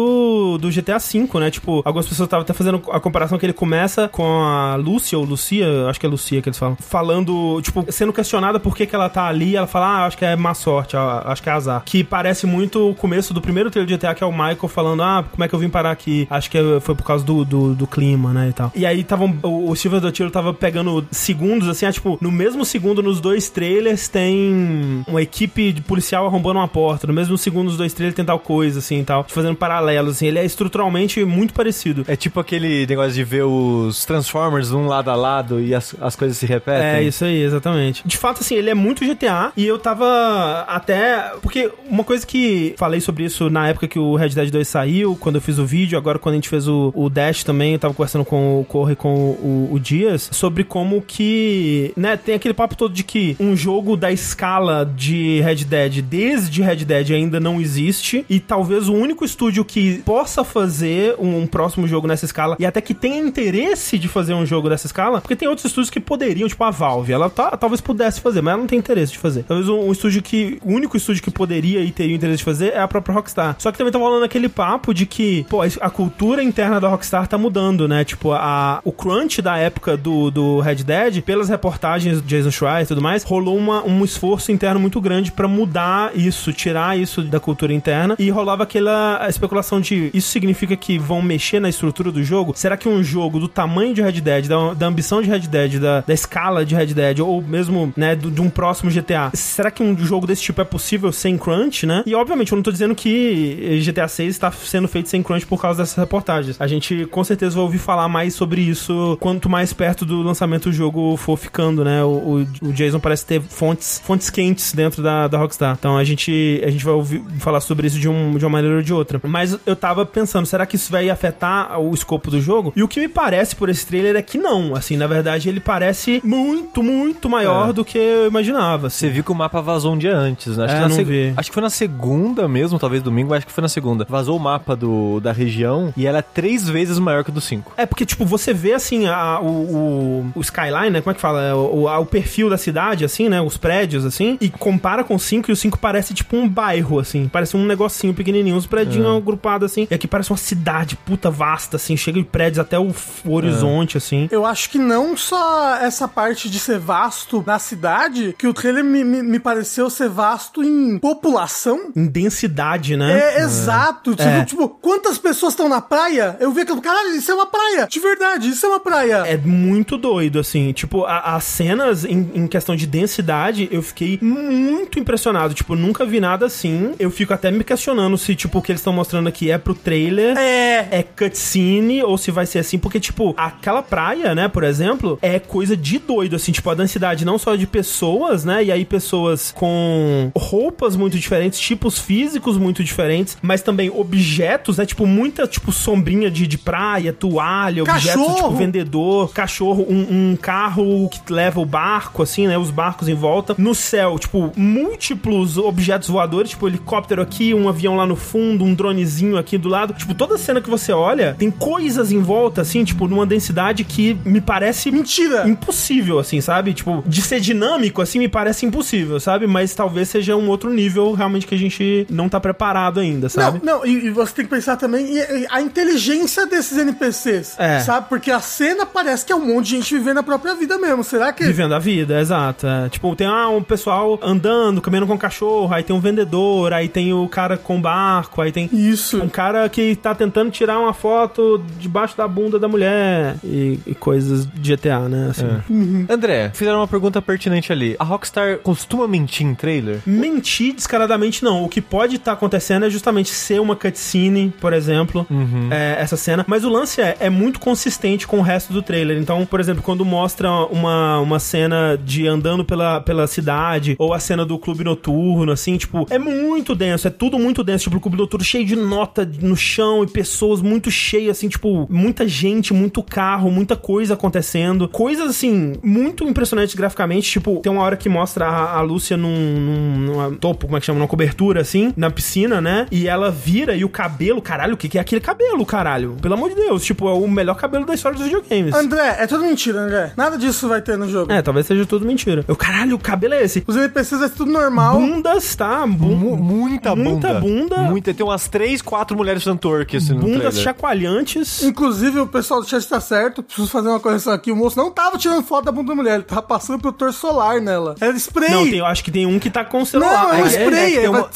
[0.57, 1.51] do GTA V, né?
[1.51, 5.23] Tipo, algumas pessoas estavam até fazendo a comparação que ele começa com a Lúcia, ou
[5.23, 8.95] Lucia, acho que é Lucia que eles falam, falando, tipo, sendo questionada por que, que
[8.95, 9.55] ela tá ali.
[9.55, 11.83] Ela fala, ah, acho que é má sorte, ah, acho que é azar.
[11.85, 15.03] Que parece muito o começo do primeiro trailer de GTA, que é o Michael falando,
[15.03, 16.27] ah, como é que eu vim parar aqui?
[16.29, 18.49] Acho que foi por causa do, do, do clima, né?
[18.49, 18.71] E tal.
[18.75, 22.65] E aí tavam, o, o Silver Dotiro tava pegando segundos, assim, ah, tipo, no mesmo
[22.65, 27.07] segundo nos dois trailers tem uma equipe de policial arrombando uma porta.
[27.07, 29.25] No mesmo segundo nos dois trailers tem tal coisa, assim e tal.
[29.27, 30.27] Fazendo paralelos, assim.
[30.33, 32.03] Ele é estruturalmente muito parecido.
[32.07, 36.15] É tipo aquele negócio de ver os Transformers um lado a lado e as, as
[36.15, 36.87] coisas se repetem.
[36.87, 38.01] É, isso aí, exatamente.
[38.05, 41.33] De fato, assim, ele é muito GTA e eu tava até.
[41.41, 45.15] Porque uma coisa que falei sobre isso na época que o Red Dead 2 saiu,
[45.15, 47.79] quando eu fiz o vídeo, agora quando a gente fez o, o Dash também, eu
[47.79, 52.35] tava conversando com o Corre e com o, o Dias, sobre como que, né, tem
[52.35, 57.11] aquele papo todo de que um jogo da escala de Red Dead, desde Red Dead,
[57.11, 62.25] ainda não existe e talvez o único estúdio que possa fazer um próximo jogo nessa
[62.25, 65.65] escala e até que tenha interesse de fazer um jogo dessa escala, porque tem outros
[65.65, 68.79] estúdios que poderiam, tipo a Valve, ela tá, talvez pudesse fazer, mas ela não tem
[68.79, 69.43] interesse de fazer.
[69.43, 72.73] Talvez um, um estúdio que, o único estúdio que poderia e teria interesse de fazer
[72.73, 73.55] é a própria Rockstar.
[73.59, 77.27] Só que também tá falando aquele papo de que, pô, a cultura interna da Rockstar
[77.27, 78.03] tá mudando, né?
[78.03, 82.83] Tipo, a, o crunch da época do, do Red Dead, pelas reportagens de Jason Schreier
[82.83, 87.21] e tudo mais, rolou uma, um esforço interno muito grande pra mudar isso, tirar isso
[87.21, 92.11] da cultura interna, e rolava aquela especulação de isso significa que vão mexer na estrutura
[92.11, 92.53] do jogo?
[92.55, 95.79] Será que um jogo do tamanho de Red Dead, da, da ambição de Red Dead,
[95.79, 99.71] da, da escala de Red Dead, ou mesmo, né, do- de um próximo GTA, será
[99.71, 102.03] que um jogo desse tipo é possível sem crunch, né?
[102.05, 105.61] E obviamente eu não tô dizendo que GTA 6 está sendo feito sem crunch por
[105.61, 106.59] causa dessas reportagens.
[106.59, 110.69] A gente com certeza vai ouvir falar mais sobre isso quanto mais perto do lançamento
[110.69, 112.03] do jogo for ficando, né?
[112.03, 115.75] O, o, o Jason parece ter fontes, fontes quentes dentro da, da Rockstar.
[115.77, 118.77] Então a gente, a gente vai ouvir falar sobre isso de, um, de uma maneira
[118.77, 119.19] ou de outra.
[119.23, 122.73] Mas eu tava pensando, será que isso vai afetar o escopo do jogo?
[122.75, 124.75] E o que me parece por esse trailer é que não.
[124.75, 127.73] Assim, na verdade, ele parece muito, muito maior É.
[127.73, 128.87] do que eu imaginava.
[128.87, 129.07] assim.
[129.07, 130.65] Você viu que o mapa vazou um dia antes, né?
[130.65, 131.33] Acho, É, que, não seg- vi.
[131.37, 134.05] acho que foi na segunda mesmo, talvez domingo, mas acho que foi na segunda.
[134.09, 137.41] Vazou o mapa do, da região e ela é três vezes maior que o do
[137.41, 137.73] 5.
[137.77, 141.01] É porque, tipo, você vê, assim, a- o, o, o skyline, né?
[141.01, 141.41] Como é que fala?
[141.41, 143.41] É, O, a- o perfil da cidade, assim, né?
[143.41, 144.37] Os prédios, assim.
[144.41, 147.27] E compara com o 5 e o 5 parece, tipo, um bairro, assim.
[147.27, 149.82] Parece um negocinho pequenininho, uns prédios agrupados, assim.
[149.89, 151.95] E aqui parece uma cidade puta vasta, assim.
[151.97, 152.93] Chega de prédios até o,
[153.25, 154.27] horizonte, assim.
[154.31, 158.83] Eu acho que não só essa parte de ser vasto na cidade, que o trailer
[158.83, 161.91] me, me, me pareceu ser vasto em população.
[161.95, 163.19] Em densidade, né?
[163.37, 164.11] É, exato.
[164.15, 164.45] Tipo, É.
[164.45, 166.37] tipo, quantas pessoas estão na praia?
[166.39, 167.87] Eu vi aquilo, caralho, isso é uma praia.
[167.89, 169.23] De verdade, isso é uma praia.
[169.25, 170.71] É muito doido, assim.
[170.73, 175.53] Tipo, a- as cenas em, em questão de densidade, eu fiquei muito impressionado.
[175.53, 176.93] Tipo, nunca vi nada assim.
[176.99, 179.72] Eu fico até me questionando se, tipo, o que eles estão mostrando aqui é pro
[179.73, 180.37] trailer.
[180.37, 180.87] É.
[180.91, 185.39] É cutscene ou se vai ser assim, porque, tipo, aquela praia, né, por exemplo, é
[185.39, 189.51] coisa de doido, assim, tipo, a densidade não só de pessoas, né, e aí pessoas
[189.51, 195.71] com roupas muito diferentes, tipos físicos muito diferentes, mas também objetos, né, tipo, muita, tipo,
[195.71, 198.35] sombrinha de, de praia, toalha, objetos, Cachorro!
[198.35, 203.15] tipo, vendedor, cachorro, um, um carro que leva o barco, assim, né, os barcos em
[203.15, 203.55] volta.
[203.57, 208.73] No céu, tipo, múltiplos objetos voadores, tipo, helicóptero aqui, um avião lá no fundo, um
[208.73, 209.93] dronezinho aqui do lado.
[209.93, 214.15] Tipo, toda cena que você olha, tem coisas em volta, assim, tipo, numa densidade que
[214.25, 215.47] me parece Mentira.
[215.47, 216.73] impossível, assim, sabe?
[216.73, 219.47] Tipo, de ser dinâmico, assim, me parece impossível, sabe?
[219.47, 223.59] Mas talvez seja um outro nível realmente que a gente não tá preparado ainda, sabe?
[223.63, 227.55] Não, não, e, e você tem que pensar também e- e a inteligência desses NPCs,
[227.59, 227.79] É.
[227.79, 228.07] sabe?
[228.09, 231.03] Porque a cena parece que é um monte de gente vivendo a própria vida mesmo.
[231.03, 231.43] Será que...
[231.43, 232.67] Vivendo a vida, exato.
[232.67, 232.89] é.
[232.89, 237.13] Tipo, tem ah, um pessoal andando, caminhando com cachorro, aí tem um vendedor, aí tem
[237.13, 239.21] o cara com barco, aí tem Isso.
[239.21, 243.95] um cara que tá tentando tirar uma foto debaixo da bunda da mulher e, e
[243.95, 245.29] coisas de GTA, né?
[245.31, 246.05] Assim.
[246.09, 247.95] André, fizeram uma pergunta pertinente ali.
[247.99, 250.01] A Rockstar costuma mentir em trailer?
[250.05, 251.63] Mentir descaradamente não.
[251.63, 255.25] O que pode estar acontecendo é justamente ser uma cutscene, por exemplo,
[255.71, 256.45] é, essa cena.
[256.47, 259.17] Mas o lance é, é muito consistente com o resto do trailer.
[259.17, 264.19] Então, por exemplo, quando mostra uma, uma cena de andando pela, pela cidade, ou a
[264.19, 267.85] cena do clube noturno, assim, tipo, é muito denso, é tudo muito denso.
[267.85, 271.87] Tipo, o clube noturno cheio de nota no chão e pessoas muito cheias, assim, tipo,
[271.89, 274.87] muita gente, muito carro, muita coisa acontecendo.
[274.87, 277.29] Coisas, assim, muito impressionantes graficamente.
[277.29, 280.79] Tipo, tem uma hora que mostra a, a Lúcia num, num, numa topo, como é
[280.79, 280.99] que chama?
[280.99, 282.85] Numa cobertura, assim, na piscina, né?
[282.91, 286.15] E ela vira e o cabelo, caralho, o que, que é aquele cabelo, caralho?
[286.21, 288.73] Pelo amor de Deus, tipo, é o melhor cabelo da história dos videogames.
[288.75, 290.11] André, é tudo mentira, André.
[290.15, 291.31] Nada disso vai ter no jogo.
[291.31, 292.43] É, talvez seja tudo mentira.
[292.47, 293.63] Eu, caralho, o cabelo é esse.
[293.65, 294.99] Os NPCs ser tudo normal.
[294.99, 295.85] Bundas, tá?
[295.87, 297.09] Bu- Mu- muita bunda.
[297.09, 297.77] Muita bunda.
[297.83, 298.13] Muita.
[298.13, 301.63] Tem umas três, quatro mulheres fazendo twerk assim, bundas chacoalhantes.
[301.63, 303.41] Inclusive, o pessoal do chat tá certo.
[303.43, 304.51] Preciso fazer uma correção aqui.
[304.51, 306.15] O moço não tava tirando foto da bunda da mulher.
[306.15, 307.95] Ele tava passando protetor solar nela.
[307.99, 308.49] Era spray.
[308.51, 310.23] Não, tem, eu acho que tem um que tá com o celular.
[310.23, 310.65] Não, é um Ah, spray.
[310.67, 311.29] é que tem é, uma-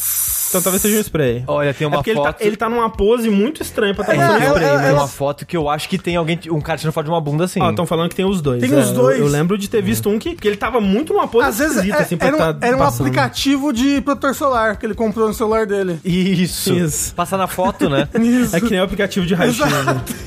[0.49, 1.43] Então talvez seja um spray.
[1.47, 2.37] Olha, tem É uma porque ele foto...
[2.37, 4.81] tá, ele tá numa pose muito estranha pra estar É, usando ela- spray, mas...
[4.81, 7.11] Tem ela- uma foto que eu acho que tem alguém, um cara tirando foto de
[7.11, 7.61] uma bunda assim.
[7.61, 8.61] Ó, estão falando que tem os dois.
[8.61, 9.19] Tem é, os dois.
[9.19, 11.57] Eu, eu lembro de ter visto um que, que ele tava muito numa pose Às
[11.59, 14.85] vezes esquisita, é- assim, pra era, um, tá era um aplicativo de protetor solar que
[14.85, 15.99] ele comprou no celular dele.
[16.03, 16.73] Isso.
[16.73, 17.13] Isso.
[17.15, 18.07] Passa na foto, né?
[18.19, 18.55] Isso.
[18.55, 19.59] É que nem o aplicativo de raio-x.
[19.59, 19.79] né?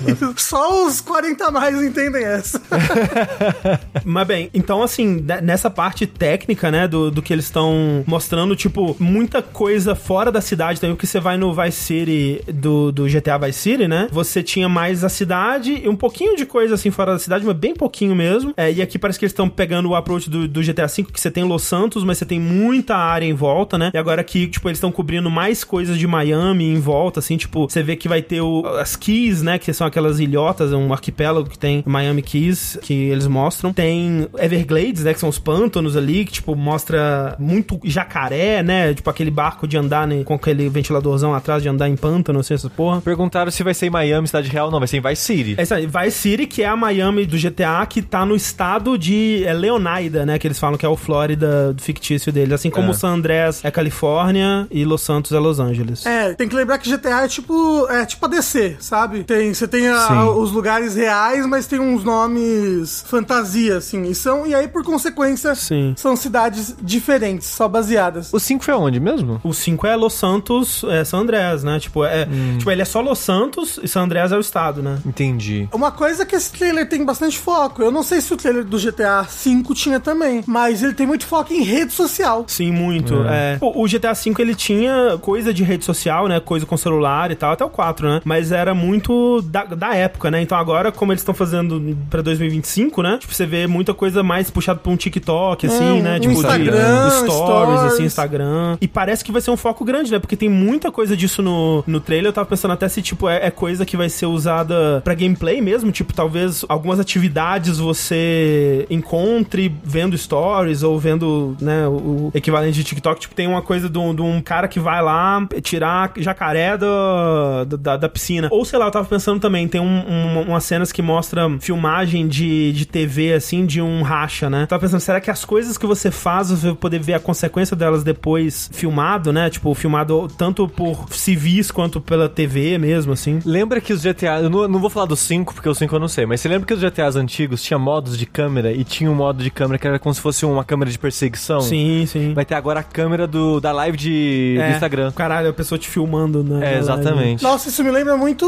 [0.07, 0.35] Exato.
[0.41, 2.61] Só os 40 a mais entendem essa.
[4.05, 8.55] Mas bem, então assim, ne- nessa parte técnica, né, do, do que eles estão mostrando,
[8.57, 13.05] tipo, muita coisa fora da cidade também, porque você vai no Vice City do, do
[13.05, 16.91] GTA Vice City, né, você tinha mais a cidade e um pouquinho de coisa assim
[16.91, 18.53] fora da cidade, mas bem pouquinho mesmo.
[18.57, 21.21] É, e aqui parece que eles estão pegando o approach do, do GTA V, que
[21.21, 24.49] você tem Los Santos, mas você tem muita área em volta, né, e agora aqui,
[24.49, 28.09] tipo, eles estão cobrindo mais coisas de Miami em volta, assim, tipo, você vê que
[28.09, 32.23] vai ter o, as Keys, né, que são aquelas ilhotas, um arquipélago que tem Miami
[32.23, 33.73] Keys, que eles mostram.
[33.73, 39.09] Tem Everglades, né, que são os pântanos ali, que, tipo, mostra muito jacaré, né, tipo,
[39.09, 42.43] aquele barco de andar andar né, com aquele ventiladorzão atrás, de andar em pântano, não
[42.43, 43.01] sei essa porra.
[43.01, 44.71] Perguntaram se vai ser em Miami, cidade real.
[44.71, 45.55] Não, vai ser em Vice City.
[45.59, 48.97] É isso aí, Vice City, que é a Miami do GTA, que tá no estado
[48.99, 50.39] de é, Leonaida, né?
[50.39, 52.53] Que eles falam que é o Flórida fictício deles.
[52.53, 52.91] Assim como É.
[52.91, 56.05] o San Andreas é Califórnia e Los Santos é Los Angeles.
[56.07, 59.25] É, tem que lembrar que GTA é tipo, é tipo a DC, sabe?
[59.25, 64.03] Tem, você tem a- os lugares reais, mas tem uns nomes fantasia, assim.
[64.05, 65.95] E, são, e aí, por consequência, Sim.
[65.97, 68.33] são cidades diferentes, só baseadas.
[68.33, 69.41] O 5 foi aonde mesmo?
[69.45, 71.79] O 5 é Los Santos, é San Andreas, né?
[71.81, 72.27] Tipo, é,
[72.59, 74.99] tipo, ele é só Los Santos e San Andreas é o estado, né?
[75.07, 75.69] Entendi.
[75.73, 78.79] Uma coisa que esse trailer tem bastante foco, eu não sei se o trailer do
[78.79, 82.45] GTA V tinha também, mas ele tem muito foco em rede social.
[82.47, 83.15] Sim, muito.
[83.29, 83.57] É.
[83.59, 86.41] Pô, o GTA V ele tinha coisa de rede social, né?
[86.41, 88.21] Coisa com celular e tal, até o 4, né?
[88.25, 90.41] Mas era muito da, da época, né?
[90.43, 93.19] Então agora, como eles estão fazendo pra 2025, né?
[93.19, 96.19] Tipo, você vê muita coisa mais puxada pra um TikTok, assim, um- né?
[96.21, 97.81] Tipo, de Instagram, stories, stories.
[97.93, 98.79] assim, Instagram.
[98.81, 100.19] E parece que vai ser um foco grande, né?
[100.19, 102.29] Porque tem muita coisa disso no, no trailer.
[102.29, 105.61] Eu tava pensando até se, tipo, é, é coisa que vai ser usada pra gameplay
[105.61, 105.91] mesmo.
[105.93, 113.21] Tipo, talvez algumas atividades você encontre vendo stories ou vendo, né, o equivalente de TikTok.
[113.21, 118.09] Tipo, tem uma coisa de um, cara que vai lá tirar jacaré da, da, da
[118.09, 118.49] piscina.
[118.51, 122.27] Ou, sei lá, eu tava pensando também, tem um, um- umas cenas que mostram filmagem
[122.29, 124.67] de, de TV, assim, de um racha, né?
[124.67, 127.77] Tava pensando, será que as coisas que você faz, você vai poder ver a consequência
[127.77, 129.51] delas depois filmado, né?
[129.51, 133.39] Tipo, filmado tanto por civis quanto pela TV mesmo, assim.
[133.45, 134.41] Lembra que os GTA.
[134.41, 136.49] Eu não, não vou falar do 5, porque o 5 eu não sei, mas você
[136.49, 139.79] lembra que os GTAs antigos tinha modos de câmera e tinha um modo de câmera
[139.79, 141.61] que era como se fosse uma câmera de perseguição?
[141.61, 142.35] Sim, sim.
[142.35, 145.13] Vai ter agora a câmera do, da live de, do É, Instagram.
[145.13, 146.57] Caralho, a pessoa te filmando, né?
[146.57, 146.79] É, na live.
[146.81, 147.43] exatamente.
[147.43, 148.45] Nossa, isso me lembra muito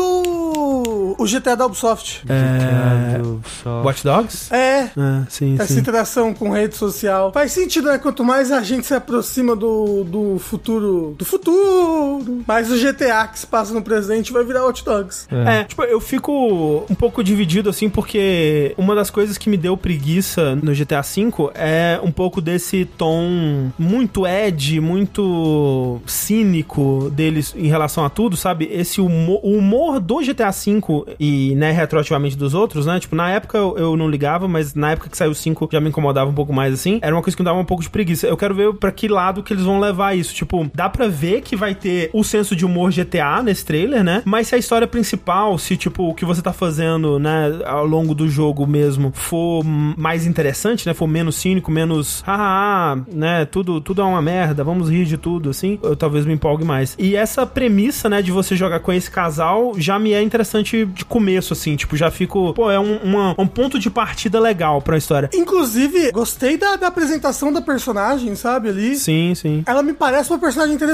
[1.18, 2.22] o GTA da Ubisoft.
[2.28, 3.20] É...
[3.62, 3.82] Só...
[3.82, 4.52] Watch Dogs?
[4.52, 4.90] É, É,
[5.28, 5.80] sim, essa sim.
[5.80, 7.32] interação com rede social.
[7.32, 7.98] Faz sentido, né?
[7.98, 11.11] Quanto mais a gente se aproxima do, do futuro.
[11.16, 12.42] Do futuro!
[12.46, 15.26] Mais o GTA que se passa no presente vai virar Hot Dogs.
[15.30, 19.76] É, tipo, eu fico um pouco dividido, assim, porque uma das coisas que me deu
[19.76, 27.66] preguiça no GTA V é um pouco desse tom muito Ed, muito cínico deles em
[27.68, 28.68] relação a tudo, sabe?
[28.70, 32.98] Esse humor, o humor do GTA V e, né, retroativamente dos outros, né?
[33.00, 35.80] Tipo, na época eu, eu não ligava, mas na época que saiu o 5 já
[35.80, 36.98] me incomodava um pouco mais, assim.
[37.02, 38.26] Era uma coisa que me dava um pouco de preguiça.
[38.26, 40.34] Eu quero ver pra que lado que eles vão levar isso.
[40.34, 44.22] Tipo, dá pra ver que vai ter o senso de humor GTA nesse trailer, né?
[44.24, 48.14] Mas se a história principal, se, tipo, o que você tá fazendo, né, ao longo
[48.14, 50.94] do jogo mesmo, for mais interessante, né?
[50.94, 53.44] For menos cínico, menos, haha, né?
[53.44, 56.94] Tudo, tudo é uma merda, vamos rir de tudo, assim, eu talvez me empolgue mais.
[56.98, 61.04] E essa premissa, né, de você jogar com esse casal já me é interessante de
[61.04, 64.96] começo, assim, tipo, já fico, pô, é um, uma- um ponto de partida legal pra
[64.96, 65.30] história.
[65.34, 68.68] Inclusive, gostei da, da apresentação da personagem, sabe?
[68.68, 68.96] Ali.
[68.96, 69.62] Sim, sim.
[69.66, 70.91] Ela me parece uma personagem interessante.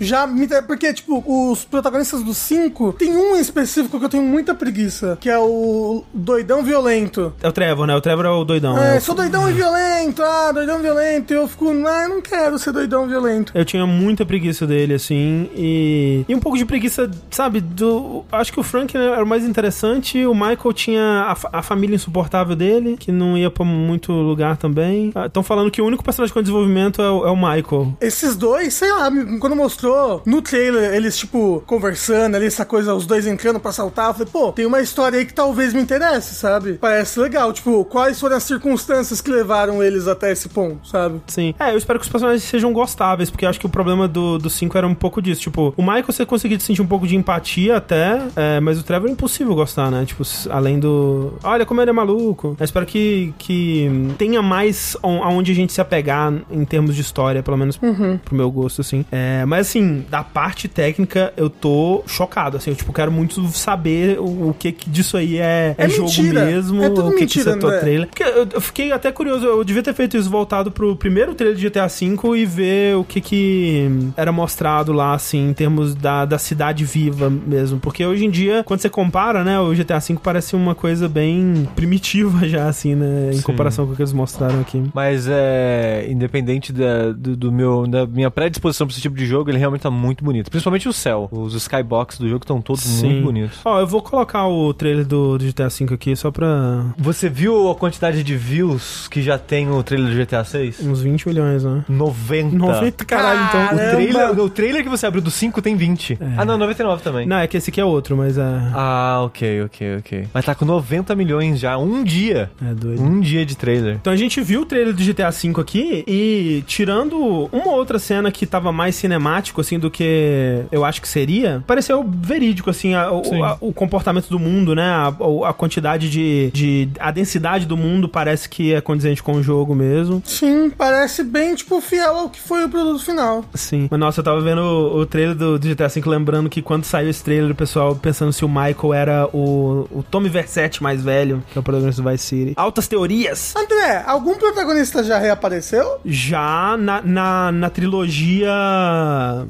[0.00, 0.48] Já me.
[0.66, 5.16] Porque, tipo, os protagonistas do 5 tem um em específico que eu tenho muita preguiça,
[5.20, 7.32] que é o doidão violento.
[7.42, 7.94] É o Trevor, né?
[7.94, 8.78] O Trevor é o doidão.
[8.78, 11.32] É, é o- sou doidão e violento, ah, doidão violento.
[11.32, 13.52] E eu fico, ah, eu não quero ser doidão violento.
[13.54, 16.24] Eu tinha muita preguiça dele, assim, e...
[16.28, 18.24] E um pouco de preguiça, sabe, do...
[18.32, 21.62] Acho que o Frank né, era o mais interessante, o Michael tinha a, fa- a
[21.62, 25.12] família insuportável dele, que não ia pra muito lugar também.
[25.26, 27.94] Estão falando que o único personagem com desenvolvimento é o, é o Michael.
[28.00, 32.94] Esses dois, sei lá, me- quando mostrou no trailer eles, tipo, conversando ali, essa coisa,
[32.94, 35.80] os dois entrando pra saltar, eu falei, pô, tem uma história aí que talvez me
[35.80, 36.74] interesse, sabe?
[36.74, 41.20] Parece legal, tipo, quais foram as circunstâncias que levaram eles até esse ponto, sabe?
[41.26, 41.54] Sim.
[41.58, 44.48] É, eu espero que os personagens sejam gostáveis, porque eu acho que o problema do
[44.48, 45.40] 5 era um pouco disso.
[45.42, 49.08] Tipo, o Michael você conseguia sentir um pouco de empatia até, é, mas o Trevor
[49.08, 50.04] é impossível gostar, né?
[50.04, 51.34] Tipo, além do.
[51.42, 52.56] Olha como ele é maluco.
[52.58, 57.00] Eu espero que, que tenha mais on- aonde a gente se apegar em termos de
[57.00, 59.04] história, pelo menos pro meu gosto, assim.
[59.10, 62.70] É, mas assim, da parte técnica, eu tô chocado, assim.
[62.70, 66.08] Eu, tipo, quero muito saber o, o que, que disso aí é, é É jogo
[66.08, 66.44] mentira.
[66.44, 68.06] mesmo, É tudo o que, que isso é mentira, trailer.
[68.08, 71.56] Porque eu, eu fiquei até curioso, eu devia ter feito isso voltado pro primeiro trailer
[71.56, 76.24] de GTA V e ver o que que era mostrado lá, assim, em termos da,
[76.24, 77.78] da cidade viva mesmo.
[77.80, 81.68] Porque hoje em dia, quando você compara, né, o GTA V parece uma coisa bem
[81.74, 83.42] primitiva já, assim, né, em Sim.
[83.42, 84.82] comparação com o que eles mostraram aqui.
[84.94, 86.06] Mas é.
[86.08, 89.82] Independente da, do, do meu, da minha predisposição pra esse tipo de jogo, ele realmente
[89.82, 90.50] tá muito bonito.
[90.50, 91.28] Principalmente o céu.
[91.30, 93.58] Os skybox do jogo estão todos muito bonitos.
[93.64, 97.70] Ó, eu vou colocar o trailer do, do GTA V aqui só pra Você viu
[97.70, 100.80] a quantidade de views que já tem o trailer do GTA 6?
[100.80, 101.84] uns 20 milhões, né?
[101.88, 102.56] 90.
[102.56, 103.64] 90, caralho, então.
[103.66, 106.18] O trailer, o trailer que você abriu do 5 tem 20.
[106.36, 107.26] Ah, não, 99 também.
[107.26, 108.42] Não, é que esse aqui é outro, mas é.
[108.74, 110.28] Ah, ok, ok, ok.
[110.32, 111.76] Mas tá com 90 milhões já.
[111.78, 112.50] Um dia.
[112.62, 113.02] É doido.
[113.02, 113.96] Um dia de trailer.
[113.96, 118.30] Então a gente viu o trailer do GTA V aqui e tirando uma outra cena
[118.30, 123.08] que tava mais cinemático, assim, do que eu acho que seria, pareceu verídico, assim, a-
[123.08, 124.84] a- o comportamento do mundo, né?
[124.88, 125.08] A,
[125.48, 126.88] a quantidade de, de.
[126.98, 130.22] A densidade do mundo parece que é condizente com o jogo mesmo.
[130.24, 133.44] Sim, parece bem, tipo, fiel ao que foi o produto final.
[133.54, 133.88] Sim.
[133.90, 136.84] Mas nossa, eu tava vendo o, o trailer do, do GTA V, lembrando que quando
[136.84, 141.02] saiu esse trailer, o pessoal pensando se o Michael era o, o Tommy Versetti mais
[141.02, 142.52] velho, que é o protagonista do Vice City.
[142.56, 143.54] Altas teorias.
[143.56, 145.98] André, algum protagonista já reapareceu?
[146.04, 148.48] Já na, na, na trilogia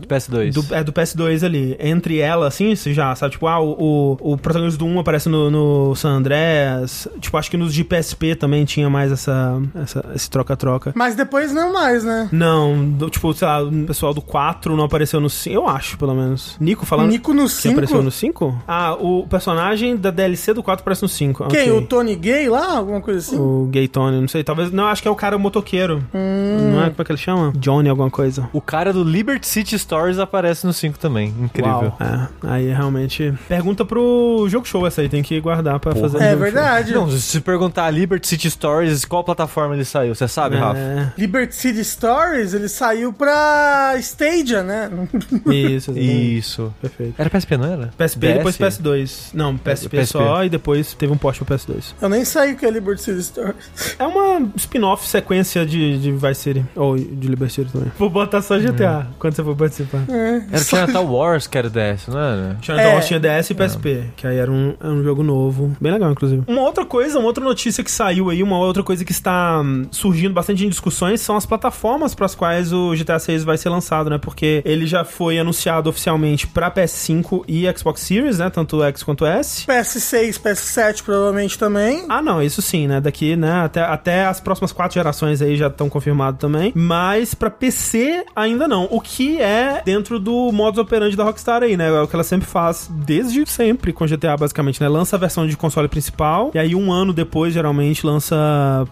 [0.09, 0.53] PS2.
[0.53, 1.77] do, é, do PS2 ali.
[1.79, 5.29] Entre ela, assim, você já sabe, tipo, ah, o, o, o protagonista do 1 aparece
[5.29, 7.09] no, no San Andreas.
[7.21, 10.93] Tipo, acho que nos de PSP também tinha mais essa, essa- esse troca-troca.
[10.95, 12.29] Mas depois não mais, né?
[12.33, 15.97] Não, do- tipo, sei lá, o pessoal do 4 não apareceu no 5, eu acho,
[15.99, 16.57] pelo menos.
[16.61, 17.73] Nico falando Nico no que 5.
[17.73, 18.63] apareceu no 5?
[18.67, 21.47] Ah, o personagem da DLC do 4 aparece no 5.
[21.49, 21.63] Quem?
[21.71, 21.73] ok.
[21.73, 22.77] O Tony Gay lá?
[22.79, 23.39] Alguma coisa assim?
[23.39, 24.71] O Gay Tony, não sei, talvez.
[24.71, 26.03] Não, acho que é o cara motoqueiro.
[26.15, 26.71] Hum.
[26.73, 26.91] Não é?
[26.91, 27.53] Como é que ele chama?
[27.57, 28.49] Johnny, alguma coisa.
[28.53, 31.35] O cara do Liberty City Stories aparece no 5 também.
[31.39, 31.73] Incrível.
[31.73, 31.99] Uau.
[32.01, 33.35] É, aí realmente.
[33.47, 36.19] Pergunta pro jogo show essa aí, tem que guardar pra fazer.
[36.19, 36.95] no É verdade.
[36.95, 40.15] Não, se perguntar Liberty City Stories, qual plataforma ele saiu?
[40.15, 40.65] Você sabe, show.
[40.65, 40.79] Rafa?
[40.79, 44.91] É, Liberty City Stories, ele saiu pra Stadia, né?
[45.47, 46.39] isso, exatamente.
[46.39, 46.75] Isso.
[46.81, 47.15] Perfeito.
[47.19, 47.91] Era PSP, não era?
[47.99, 48.79] PSP e depois DS?
[48.79, 49.31] PS2.
[49.35, 50.07] Não, PSP, PSP.
[50.07, 51.95] só e depois teve um porte pro PS2.
[52.01, 53.97] Eu nem sei o que é Liberty City Stories.
[53.99, 56.65] É uma spin-off sequência de, de Vice City.
[56.75, 57.93] Ou de Liberty City também.
[57.99, 60.03] Vou botar só GTA quando você for participar.
[60.09, 60.43] É.
[60.51, 62.57] Era Chinatown Wars que era DS, não era?
[62.61, 63.01] Tinha, É.
[63.01, 65.77] tinha DS e PSP, que aí era um, era um jogo novo.
[65.81, 66.43] Bem legal, inclusive.
[66.47, 69.87] Uma outra coisa, uma outra notícia que saiu aí, uma outra coisa que está hum,
[69.91, 73.69] surgindo bastante em discussões são as plataformas para as quais o GTA 6 vai ser
[73.69, 74.19] lançado, né?
[74.19, 78.51] Porque ele já foi anunciado oficialmente para PS5 e Xbox Series, né?
[78.51, 79.67] Tanto o X quanto o S.
[79.67, 82.05] PS6, PS7 provavelmente também.
[82.09, 83.01] Ah, não, isso sim, né?
[83.01, 83.63] Daqui, né?
[83.65, 86.73] Até, até as próximas quatro gerações aí já estão confirmados também.
[86.75, 88.89] Mas pra PC ainda não.
[88.91, 91.89] O que é dentro do modus operandi da Rockstar aí, né?
[91.89, 94.89] É o que ela sempre faz desde sempre com GTA, basicamente, né?
[94.89, 98.37] Lança a versão de console principal e aí um ano depois, geralmente, lança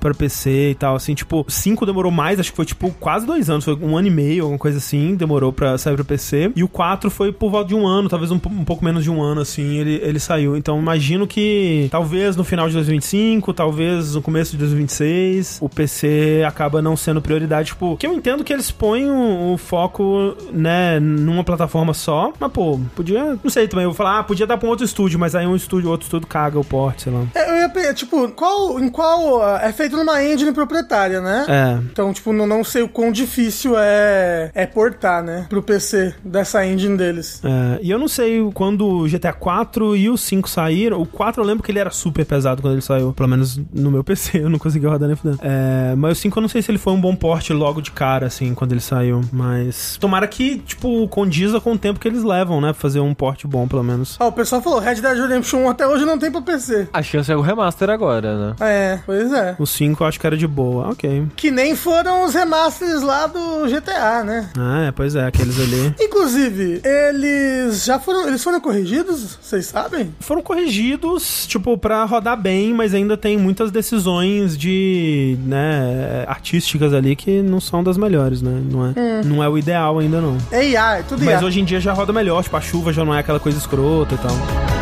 [0.00, 0.96] pra PC e tal.
[0.96, 4.08] Assim, tipo, 5 demorou mais, acho que foi tipo quase dois anos, foi um ano
[4.08, 6.52] e meio, alguma coisa assim, demorou pra sair pra PC.
[6.56, 9.10] E o 4 foi por volta de um ano, talvez um, um pouco menos de
[9.10, 10.56] um ano, assim, ele, ele saiu.
[10.56, 16.42] Então imagino que talvez no final de 2025, talvez no começo de 2026, o PC
[16.46, 17.68] acaba não sendo prioridade.
[17.68, 20.05] Tipo, que eu entendo que eles põem o, o foco,
[20.52, 24.46] né, numa plataforma só, mas pô, podia, não sei também, eu vou falar, ah, podia
[24.46, 27.12] dar pra um outro estúdio, mas aí um estúdio, outro estúdio caga o porte, sei
[27.12, 27.24] lá.
[27.34, 29.56] É, eu ia pe- tipo, qual, em qual.
[29.58, 31.44] É feito numa engine proprietária, né?
[31.48, 35.46] É, Então, tipo, não, não sei o quão difícil é, é portar, né?
[35.48, 37.40] Pro PC dessa engine deles.
[37.44, 41.00] É, e eu não sei quando o GTA 4 e o 5 saíram.
[41.00, 43.12] O 4 eu lembro que ele era super pesado quando ele saiu.
[43.12, 45.38] Pelo menos no meu PC, eu não conseguia rodar nem fudendo.
[45.42, 47.90] É, mas o 5 eu não sei se ele foi um bom porte logo de
[47.90, 49.20] cara, assim, quando ele saiu.
[49.32, 52.72] Mas tomara que, tipo, condiza com o tempo que eles levam, né?
[52.72, 54.16] Pra fazer um porte bom, pelo menos.
[54.20, 56.88] Ó, o pessoal falou, Red Dead Redemption 1 até hoje não tem pra PC.
[56.92, 58.56] A chance é o remaster agora, né?
[58.60, 59.56] É, pois é.
[59.58, 60.90] O 5 eu acho que era de boa.
[60.90, 61.26] Ok.
[61.36, 64.50] Que nem foram os remasters lá do GTA, né?
[64.58, 65.94] Ah, é, pois é, aqueles ali.
[66.00, 68.26] Inclusive, eles já foram.
[68.28, 69.38] Eles foram corrigidos?
[69.40, 70.14] Vocês sabem?
[70.20, 77.14] Foram corrigidos, tipo, pra rodar bem, mas ainda tem muitas decisões de, né, artísticas ali
[77.14, 78.62] que não são das melhores, né?
[78.70, 80.36] Não é, não é o ideal ainda, não.
[80.50, 81.46] É IA, é tudo Mas IA.
[81.46, 84.14] hoje em dia já roda melhor, tipo, a chuva já não é aquela coisa escrota
[84.14, 84.75] e tal.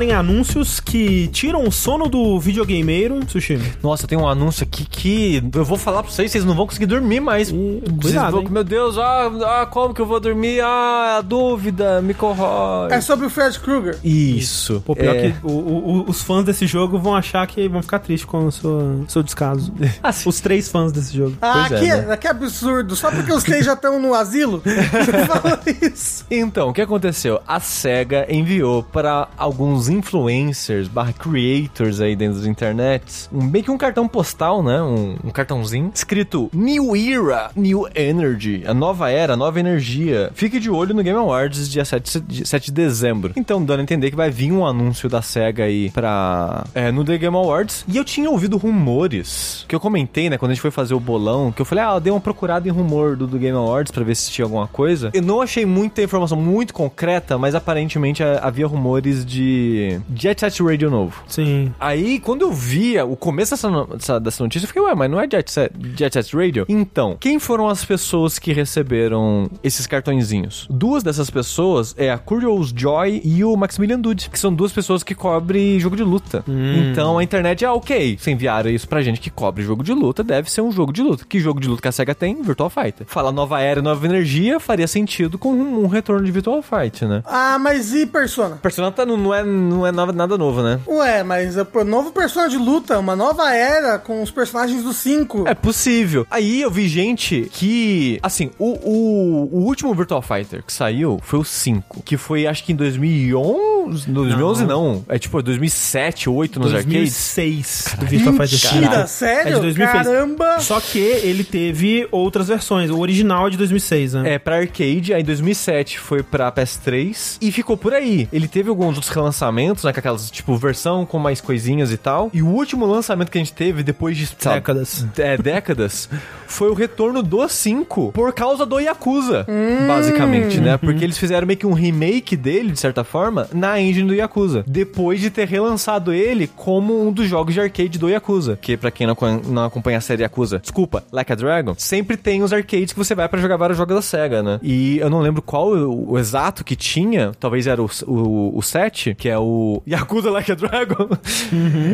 [0.00, 3.60] Falar em anúncios que tiram o sono do videogameiro, Sushi.
[3.82, 6.86] Nossa, tem um anúncio aqui que eu vou falar pra vocês, vocês não vão conseguir
[6.86, 7.50] dormir mais.
[7.50, 9.30] E, Vocês cuidado, vão- meu Deus, ah,
[9.62, 10.60] ah, como que eu vou dormir?
[10.62, 12.92] Ah, a dúvida, me corrói.
[12.92, 13.98] É sobre o Fred Krueger.
[14.02, 14.82] Isso.
[14.86, 15.30] Pô, pior É.
[15.32, 18.52] que o- o- os fãs desse jogo vão achar que vão ficar tristes com o
[18.52, 19.72] seu, seu descaso.
[20.02, 20.28] Ah, sim.
[20.28, 21.36] Os três fãs desse jogo.
[21.42, 22.16] Ah, Pois é, que, né?
[22.16, 22.96] que absurdo.
[22.96, 26.24] Só porque os três já estão no asilo, você fala isso.
[26.30, 27.40] Então, o que aconteceu?
[27.46, 33.70] A SEGA enviou para alguns influencers barra creators aí dentro das internets um, meio que
[33.70, 34.80] um cartão postal, né?
[34.82, 40.30] Um, um cartãozinho escrito New Era, New Energy, a nova era, a nova energia.
[40.34, 43.32] Fique de olho no Game Awards dia 7 de, 7 de dezembro.
[43.36, 47.04] Então, dando a entender que vai vir um anúncio da SEGA aí pra, é, no
[47.04, 47.84] The Game Awards.
[47.88, 51.00] E eu tinha ouvido rumores, que eu comentei, né, quando a gente foi fazer o
[51.00, 53.90] bolão, que eu falei, ah, eu dei uma procurada em rumor do, do Game Awards
[53.90, 55.10] pra ver se tinha alguma coisa.
[55.12, 60.40] Eu não achei muita informação muito concreta, mas aparentemente ah, havia rumores de aquele Jet
[60.40, 61.22] Set Radio novo.
[61.26, 61.72] Sim.
[61.80, 63.86] Aí, quando eu via o começo dessa, no-
[64.20, 66.64] dessa, notícia, eu fiquei, ué, mas não é Jet Set, Jet Set Radio?
[66.68, 70.66] Então, quem foram as pessoas que receberam esses cartõezinhos?
[70.70, 75.02] Duas dessas pessoas é a Curious Joy e o Maximilian Dude, que são duas pessoas
[75.02, 76.44] que cobrem jogo de luta.
[76.48, 78.16] Então, a internet é ok.
[78.20, 81.02] Se enviaram isso pra gente que cobre jogo de luta, deve ser um jogo de
[81.02, 81.24] luta.
[81.28, 82.40] Que jogo de luta que a SEGA tem?
[82.42, 83.06] Virtual Fighter.
[83.06, 87.22] Fala nova era, nova energia, faria sentido com um, um retorno de Virtual Fight, né?
[87.26, 88.56] Ah, mas e Persona?
[88.56, 90.80] Persona tá, não, não é, não é nova- nada novo, né?
[90.86, 94.92] Ué, mas é pro novo Persona de luta, uma nova era com os personagens do
[94.92, 95.46] 5.
[95.48, 96.26] É possível.
[96.30, 98.18] Aí eu vi gente que.
[98.22, 102.02] Assim, o, o, o último Virtual Fighter que saiu foi o 5.
[102.02, 104.10] Que foi acho que em 2011.
[104.10, 105.04] 2011 não.
[105.08, 106.92] É tipo 2007, 2008 nos arcades.
[106.92, 109.08] 2006 do Virtua Fighter Mentira, Caralho.
[109.08, 109.52] sério?
[109.52, 109.92] É de 2006.
[110.06, 110.60] Caramba!
[110.60, 112.90] Só que ele teve outras versões.
[112.90, 114.34] O original é de 2006, né?
[114.34, 118.28] É, pra arcade, aí em 2007 foi pra PS3 e ficou por aí.
[118.32, 119.49] Ele teve alguns outros relançamentos,
[119.84, 122.30] né, com aquelas, tipo, versão com mais coisinhas e tal.
[122.32, 125.06] E o último lançamento que a gente teve depois de, sabe, Décadas.
[125.18, 126.08] É, décadas,
[126.46, 129.46] foi o retorno do 5 por causa do Yakuza,
[129.86, 130.76] basicamente, né?
[130.76, 134.64] Porque eles fizeram meio que um remake dele, de certa forma, na engine do Yakuza.
[134.66, 138.58] Depois de ter relançado ele como um dos jogos de arcade do Yakuza.
[138.60, 142.42] Que pra quem não, não acompanha a série Yakuza, desculpa, Like a Dragon, sempre tem
[142.42, 144.60] os arcades que você vai pra jogar vários jogos da SEGA, né?
[144.62, 148.62] E eu não lembro qual o, o exato que tinha, talvez era o, o, o
[148.62, 151.08] 7, que é o Yakuza Like a Dragon.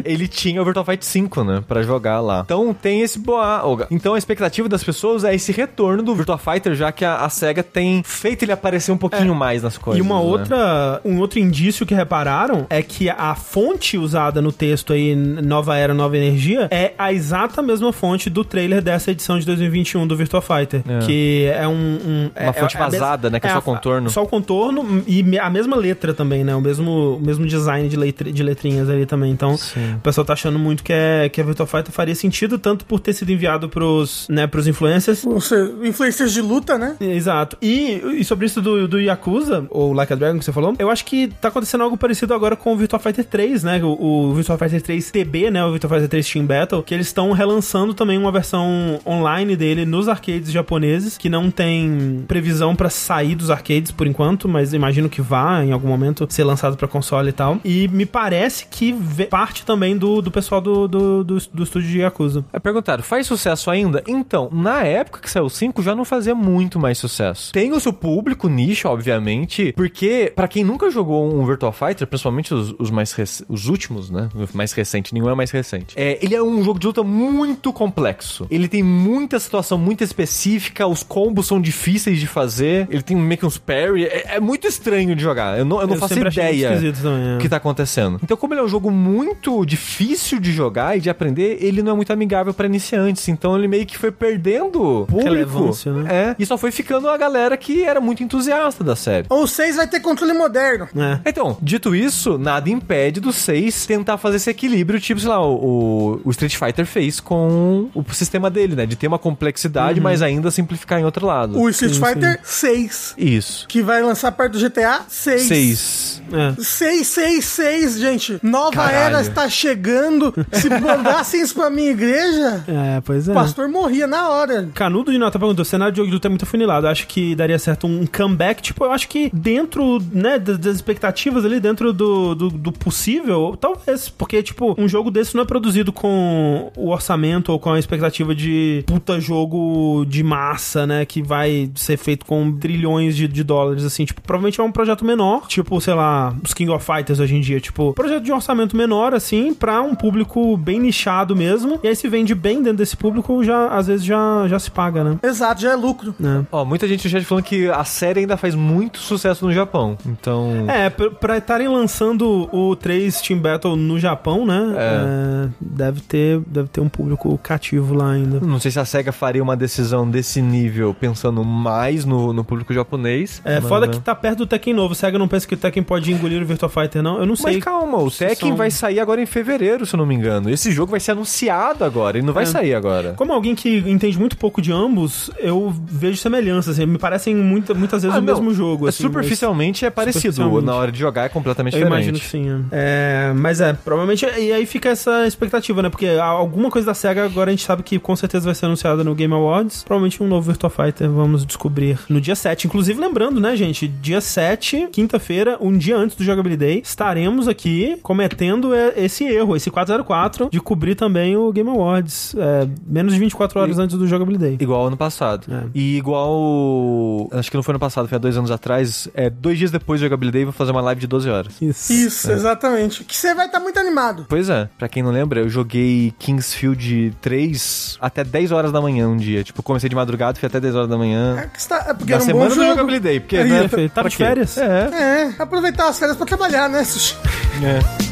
[0.05, 1.63] Ele tinha o Virtual Fight 5, né?
[1.67, 2.43] Pra jogar lá.
[2.45, 3.63] Então tem esse boa.
[3.91, 7.29] Então a expectativa das pessoas é esse retorno do Virtua Fighter, já que a, a
[7.29, 9.99] SEGA tem feito ele aparecer um pouquinho mais nas coisas.
[9.99, 10.27] E uma né?
[10.27, 15.77] outra, um outro indício que repararam é que a fonte usada no texto aí, Nova
[15.77, 20.17] Era, Nova Energia, é a exata mesma fonte do trailer dessa edição de 2021 do
[20.17, 20.83] Virtua Fighter.
[20.89, 20.99] É.
[21.07, 21.73] Que é um...
[21.73, 24.11] um- é- Uma fonte é mes- vazada, né, que é só a- contorno.
[24.11, 26.55] Só o contorno e a mesma letra também, né?
[26.55, 29.31] O mesmo, o mesmo design de, letre, de letrinhas ali também.
[29.31, 29.95] Então, Sim.
[29.95, 33.01] o pessoal tá achando muito que, é, que a Virtua Fighter faria sentido, tanto por
[33.01, 35.51] ter sido enviado pros, né, pros influencers, Os
[35.83, 36.97] influencers de luta, né?
[37.01, 37.57] Exato.
[37.61, 40.91] E, e sobre isso do, do Yakuza, ou Like a Dragon que você falou, eu
[40.91, 43.83] acho que tá acontecendo algo parecido agora com o Virtua Fighter 3, né?
[43.83, 45.65] O, o Virtua Fighter 3 TB, né?
[45.65, 49.85] O Virtua Fighter 3 Team Battle, que eles estão relançando também uma versão online dele
[49.85, 55.09] nos arcades japoneses, que não tem previsão pra sair dos arcades por enquanto, mas imagino
[55.09, 57.59] que vá em algum momento ser lançado pra console e tal.
[57.65, 58.93] E me parece que
[59.31, 62.45] parte também do, do pessoal do, do, do, do estúdio de Yakuza.
[62.53, 64.03] É, perguntaram, faz sucesso ainda?
[64.07, 67.53] Então, na época que saiu o 5, já não fazia muito mais sucesso.
[67.53, 72.53] Tem o seu público nicho, obviamente, porque pra quem nunca jogou um Virtua Fighter, principalmente
[72.55, 74.29] os, os mais rec- os últimos, né?
[74.35, 75.95] O mais recente, nenhum é mais recente.
[75.97, 78.47] É, ele é um jogo de luta muito complexo.
[78.51, 83.39] Ele tem muita situação muito específica, os combos são difíceis de fazer, ele tem meio
[83.39, 85.59] que uns parry, é, é muito estranho de jogar.
[85.59, 87.37] Eu não, eu não Eu faço ideia esquisito também, é.
[87.37, 88.21] o que tá acontecendo.
[88.23, 91.93] Então, como ele é um jogo muito difícil de jogar e de aprender, ele não
[91.93, 93.29] é muito amigável pra iniciantes.
[93.29, 95.23] Então, ele meio que foi perdendo público.
[95.23, 96.15] Relevância, né?
[96.15, 96.37] É.
[96.39, 99.27] E só foi ficando a galera que era muito entusiasta da série.
[99.31, 100.89] O 6 vai ter controle moderno.
[100.97, 101.21] É.
[101.27, 106.21] Então, dito isso, nada impede do 6 tentar fazer esse equilíbrio, tipo, sei lá, o,
[106.25, 108.87] o Street Fighter fez com o sistema dele, né?
[108.87, 111.59] De ter uma complexidade, mas ainda simplificar em outro lado.
[111.59, 113.67] O Street Sim, Fighter 6, Isso.
[113.69, 115.43] que vai lançar perto do GTA 6.
[115.43, 116.23] 6.
[116.33, 116.63] É.
[117.07, 118.39] 666, gente.
[118.43, 118.97] Nova Caralho.
[118.97, 120.35] era está chegando.
[120.53, 123.33] Se mandassem isso pra minha igreja, É, pois é.
[123.33, 124.69] o pastor morria na hora.
[124.75, 126.87] Canudo de Nota perguntou: o cenário de luta é muito afunilado.
[126.89, 128.63] Acho que daria certo um comeback.
[128.63, 133.57] Tipo, eu acho que dentro, né, das, das expectativas ali, dentro do, do, do possível,
[133.61, 134.09] talvez.
[134.09, 138.35] Porque, tipo, um jogo desse não é produzido com o orçamento ou com a expectativa
[138.35, 141.05] de puta jogo de massa, né?
[141.05, 144.05] Que vai ser feito com trilhões de, de dólares, assim.
[144.05, 145.47] Tipo, provavelmente é um projeto menor.
[145.47, 147.61] Tipo, sei lá, os King of Fighters hoje em dia.
[147.61, 151.79] Tipo, projeto de orçamento menor, assim, pra um público bem nichado mesmo.
[151.83, 155.05] E aí se vende bem dentro desse público, já às vezes já, já se paga,
[155.05, 155.19] né?
[155.23, 156.15] Exato, já é lucro.
[156.19, 156.45] né?
[156.51, 159.97] Ó, muita gente chat falando que a série ainda faz muito sucesso no Japão.
[160.07, 160.65] Então.
[160.69, 164.75] É, pra- estarem lançando o 3 Team Battle no Japão, né?
[164.77, 168.41] é, deve, ter, deve ter um público cativo lá ainda.
[168.41, 172.73] Não sei se a SEGA faria uma decisão desse nível pensando mais no, no público
[172.73, 173.41] japonês.
[173.45, 173.93] É Mas, foda né?
[173.93, 174.95] que tá perto do Tekken novo.
[174.95, 177.19] Sega não pensa que o Tekken pode engolir o Virtua Fighter, não?
[177.19, 177.55] Eu não sei.
[177.55, 180.51] Mas calma, o Tekken são- vai sair agora em fevereiro, se eu não me engano.
[180.51, 182.47] Esse jogo vai ser anunciado agora, ele não vai É.
[182.47, 183.15] sair agora.
[183.17, 186.77] Como alguém que entende muito pouco de ambos, eu vejo semelhanças.
[186.79, 188.89] assim, me parecem muita, muitas vezes Ah, o não, mesmo jogo.
[188.89, 190.67] assim, Superficialmente é parecido Superficialmente.
[190.67, 192.09] na hora de jogar é completamente Eu diferente.
[192.09, 192.67] imagino que sim.
[192.73, 192.87] É.
[193.31, 194.25] É, mas é, provavelmente.
[194.39, 195.89] E aí fica essa expectativa, né?
[195.89, 199.03] Porque alguma coisa da SEGA agora a gente sabe que com certeza vai ser anunciada
[199.05, 199.83] no Game Awards.
[199.85, 202.67] Provavelmente um novo Virtua Fighter vamos descobrir no dia 7.
[202.67, 203.87] Inclusive, lembrando, né, gente?
[203.89, 209.71] Dia 7, quinta-feira, um dia antes do Jogability Day, estaremos aqui cometendo esse erro, esse
[209.71, 212.35] 404, de cobrir também o Game Awards.
[212.37, 214.57] É, menos de 24 horas E- antes do Jogability Day.
[214.61, 215.47] Igual ano passado.
[215.53, 215.65] É.
[215.75, 217.29] E igual.
[217.33, 219.09] Acho que não foi ano passado, foi há dois anos atrás.
[219.15, 221.55] É, dois dias depois do eu vou fazer uma live de 12 horas.
[221.61, 221.93] Isso.
[221.93, 223.05] Isso, exatamente.
[223.05, 224.27] Que você vai estar muito animado.
[224.29, 229.09] Pois é, pra quem não lembra, eu joguei Kingsfield 3 até 10 horas da manhã
[229.09, 229.43] um dia.
[229.45, 231.37] Tipo, comecei de madrugada, fui até 10 horas da manhã.
[231.39, 232.71] É, que está, é porque Na era um semana bom do jogo.
[232.71, 233.61] Jogability Day, porque, né?
[233.61, 233.93] Perfeito.
[233.93, 234.57] Tá de férias?
[234.59, 234.91] É.
[235.37, 237.17] É, aproveitar as férias pra trabalhar, né, Sushi?
[237.63, 238.06] é.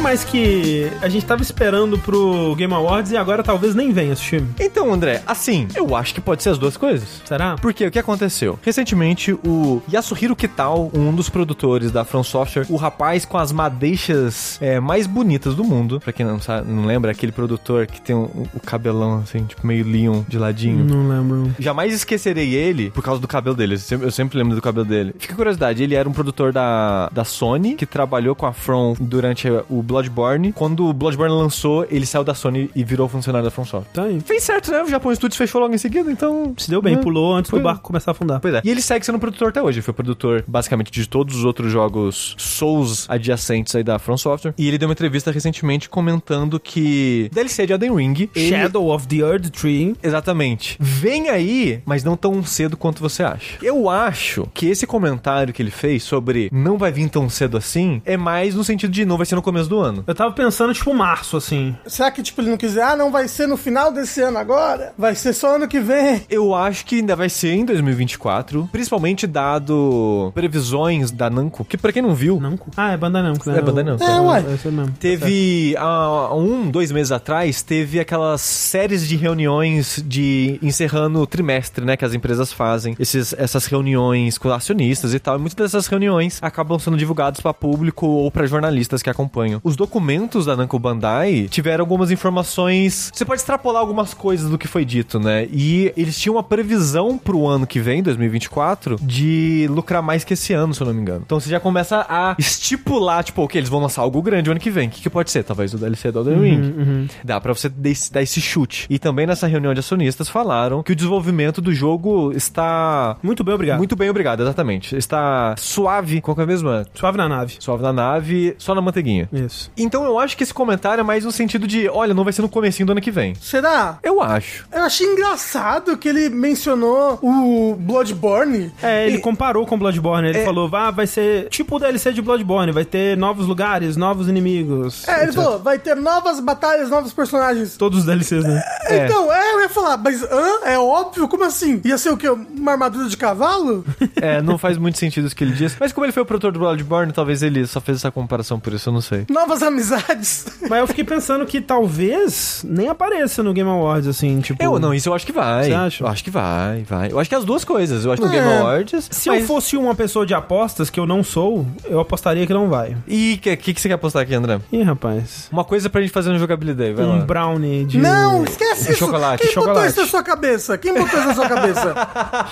[0.00, 4.22] Mais que a gente tava esperando pro Game Awards e agora talvez nem venha esse
[4.22, 4.48] filme?
[4.58, 7.20] Então, André, assim, eu acho que pode ser as duas coisas.
[7.24, 7.56] Será?
[7.60, 8.58] Porque o que aconteceu?
[8.62, 14.58] Recentemente, o Yasuhiro Kital, um dos produtores da From Software, o rapaz com as madeixas
[14.60, 18.16] é, mais bonitas do mundo, pra quem não sabe, não lembra, aquele produtor que tem
[18.16, 20.84] o, o cabelão assim, tipo meio Leon de ladinho.
[20.84, 21.54] Não lembro.
[21.58, 23.74] Jamais esquecerei ele por causa do cabelo dele.
[23.74, 25.14] Eu sempre, eu sempre lembro do cabelo dele.
[25.18, 29.46] Fica curiosidade, ele era um produtor da, da Sony que trabalhou com a From durante
[29.68, 30.52] o Bloodborne.
[30.52, 33.92] Quando o Bloodborne lançou, ele saiu da Sony e virou funcionário da From Software.
[33.92, 34.20] Tá aí.
[34.20, 34.82] Fez certo, né?
[34.82, 36.54] O Japão Studios fechou logo em seguida, então.
[36.56, 36.98] Se deu bem, É.
[36.98, 38.40] pulou antes Pois do barco começar a afundar.
[38.40, 38.60] Pois é.
[38.64, 39.78] E ele segue sendo produtor até hoje.
[39.78, 44.54] Ele foi produtor, basicamente, de todos os outros jogos Souls adjacentes aí da From Software.
[44.56, 48.28] E ele deu uma entrevista recentemente comentando que DLC de Elden Ring.
[48.34, 49.94] ele- Shadow of the Earth Tree.
[50.02, 50.76] Exatamente.
[50.78, 53.58] Vem aí, mas não tão cedo quanto você acha.
[53.62, 58.02] Eu acho que esse comentário que ele fez sobre não vai vir tão cedo assim
[58.04, 60.04] é mais no sentido de não vai ser no começo do ano.
[60.06, 61.76] Eu tava pensando, tipo, março, assim.
[61.86, 64.92] Será que, tipo, ele não quiser, ah, não vai ser no final desse ano agora?
[64.96, 66.22] Vai ser só ano que vem.
[66.28, 71.92] Eu acho que ainda vai ser em 2024, principalmente dado previsões da Namco, que pra
[71.92, 72.70] quem não viu, Namco?
[72.76, 73.58] Ah, é Bandai Namco, né?
[73.58, 74.04] É Bandai Namco.
[74.04, 74.40] É, ué.
[74.40, 74.94] É mesmo.
[74.98, 81.84] Teve há um, dois meses atrás, teve aquelas séries de reuniões de encerrando o trimestre,
[81.84, 81.96] né?
[81.96, 82.94] Que as empresas fazem.
[82.98, 85.36] Esses, essas reuniões com acionistas e tal.
[85.36, 89.60] E muitas dessas reuniões acabam sendo divulgadas para público ou para jornalistas que acompanham.
[89.70, 93.08] Os documentos da Namco Bandai tiveram algumas informações.
[93.14, 95.46] Você pode extrapolar algumas coisas do que foi dito, né?
[95.48, 100.52] E eles tinham uma previsão pro ano que vem, 2024, de lucrar mais que esse
[100.52, 101.22] ano, se eu não me engano.
[101.24, 104.58] Então você já começa a estipular, tipo, ok, eles vão lançar algo grande o ano
[104.60, 104.88] que vem.
[104.88, 105.44] O que, que pode ser?
[105.44, 107.08] Talvez o DLC do Elden Ring.
[107.22, 108.86] Dá pra você dar esse, dar esse chute.
[108.90, 113.54] E também nessa reunião de acionistas falaram que o desenvolvimento do jogo está Muito bem,
[113.54, 113.78] obrigado.
[113.78, 114.96] muito bem, obrigado, exatamente.
[114.96, 116.84] Está suave, qual que é a mesma?
[116.92, 117.54] Suave na nave.
[117.60, 119.28] Suave na nave, só na manteiguinha.
[119.32, 119.59] Isso.
[119.76, 122.42] Então eu acho que esse comentário é mais no sentido de, olha, não vai ser
[122.42, 123.34] no comecinho do ano que vem.
[123.36, 123.98] Será?
[124.02, 124.66] Eu acho.
[124.72, 128.72] Eu achei engraçado que ele mencionou o Bloodborne.
[128.82, 130.28] É, ele E- comparou com Bloodborne.
[130.28, 132.72] Ele falou, ah, vai ser tipo o DLC de Bloodborne.
[132.72, 135.06] Vai ter novos lugares, novos inimigos.
[135.08, 137.76] É, ele falou, vai ter novas batalhas, novos personagens.
[137.76, 138.62] Todos os DLCs, né?
[138.84, 139.04] É.
[139.04, 140.60] Então, é, eu ia falar, mas hã?
[140.64, 141.28] É óbvio?
[141.28, 141.80] Como assim?
[141.84, 142.28] Ia ser o quê?
[142.28, 143.84] Uma armadura de cavalo?
[144.20, 145.76] É, não faz muito sentido isso que ele diz.
[145.80, 148.72] Mas como ele foi o produtor do Bloodborne, talvez ele só fez essa comparação por
[148.74, 149.24] isso, eu não sei.
[149.50, 150.46] Novas amizades?
[150.70, 154.62] Mas eu fiquei pensando que talvez nem apareça no Game Awards, assim, tipo...
[154.62, 155.64] Eu, não, isso eu acho que vai.
[155.64, 156.04] Você acha?
[156.04, 157.10] Eu acho que vai, vai.
[157.10, 158.04] Eu acho que as duas coisas.
[158.04, 158.38] Eu acho que no É.
[158.40, 159.08] Game Awards.
[159.10, 162.52] Se mas- eu fosse uma pessoa de apostas, que eu não sou, eu apostaria que
[162.52, 162.96] não vai.
[163.08, 164.60] E o que, que, que você quer apostar aqui, André?
[164.70, 165.48] Ih, rapaz.
[165.50, 167.24] Uma coisa pra gente fazer no jogabilidade, vai Um lá.
[167.24, 167.98] brownie de...
[167.98, 169.00] Não, esquece É isso.
[169.00, 169.90] chocolate, Quem botou chocolate.
[169.92, 170.78] isso na sua cabeça?
[170.78, 171.94] Quem botou isso na sua cabeça?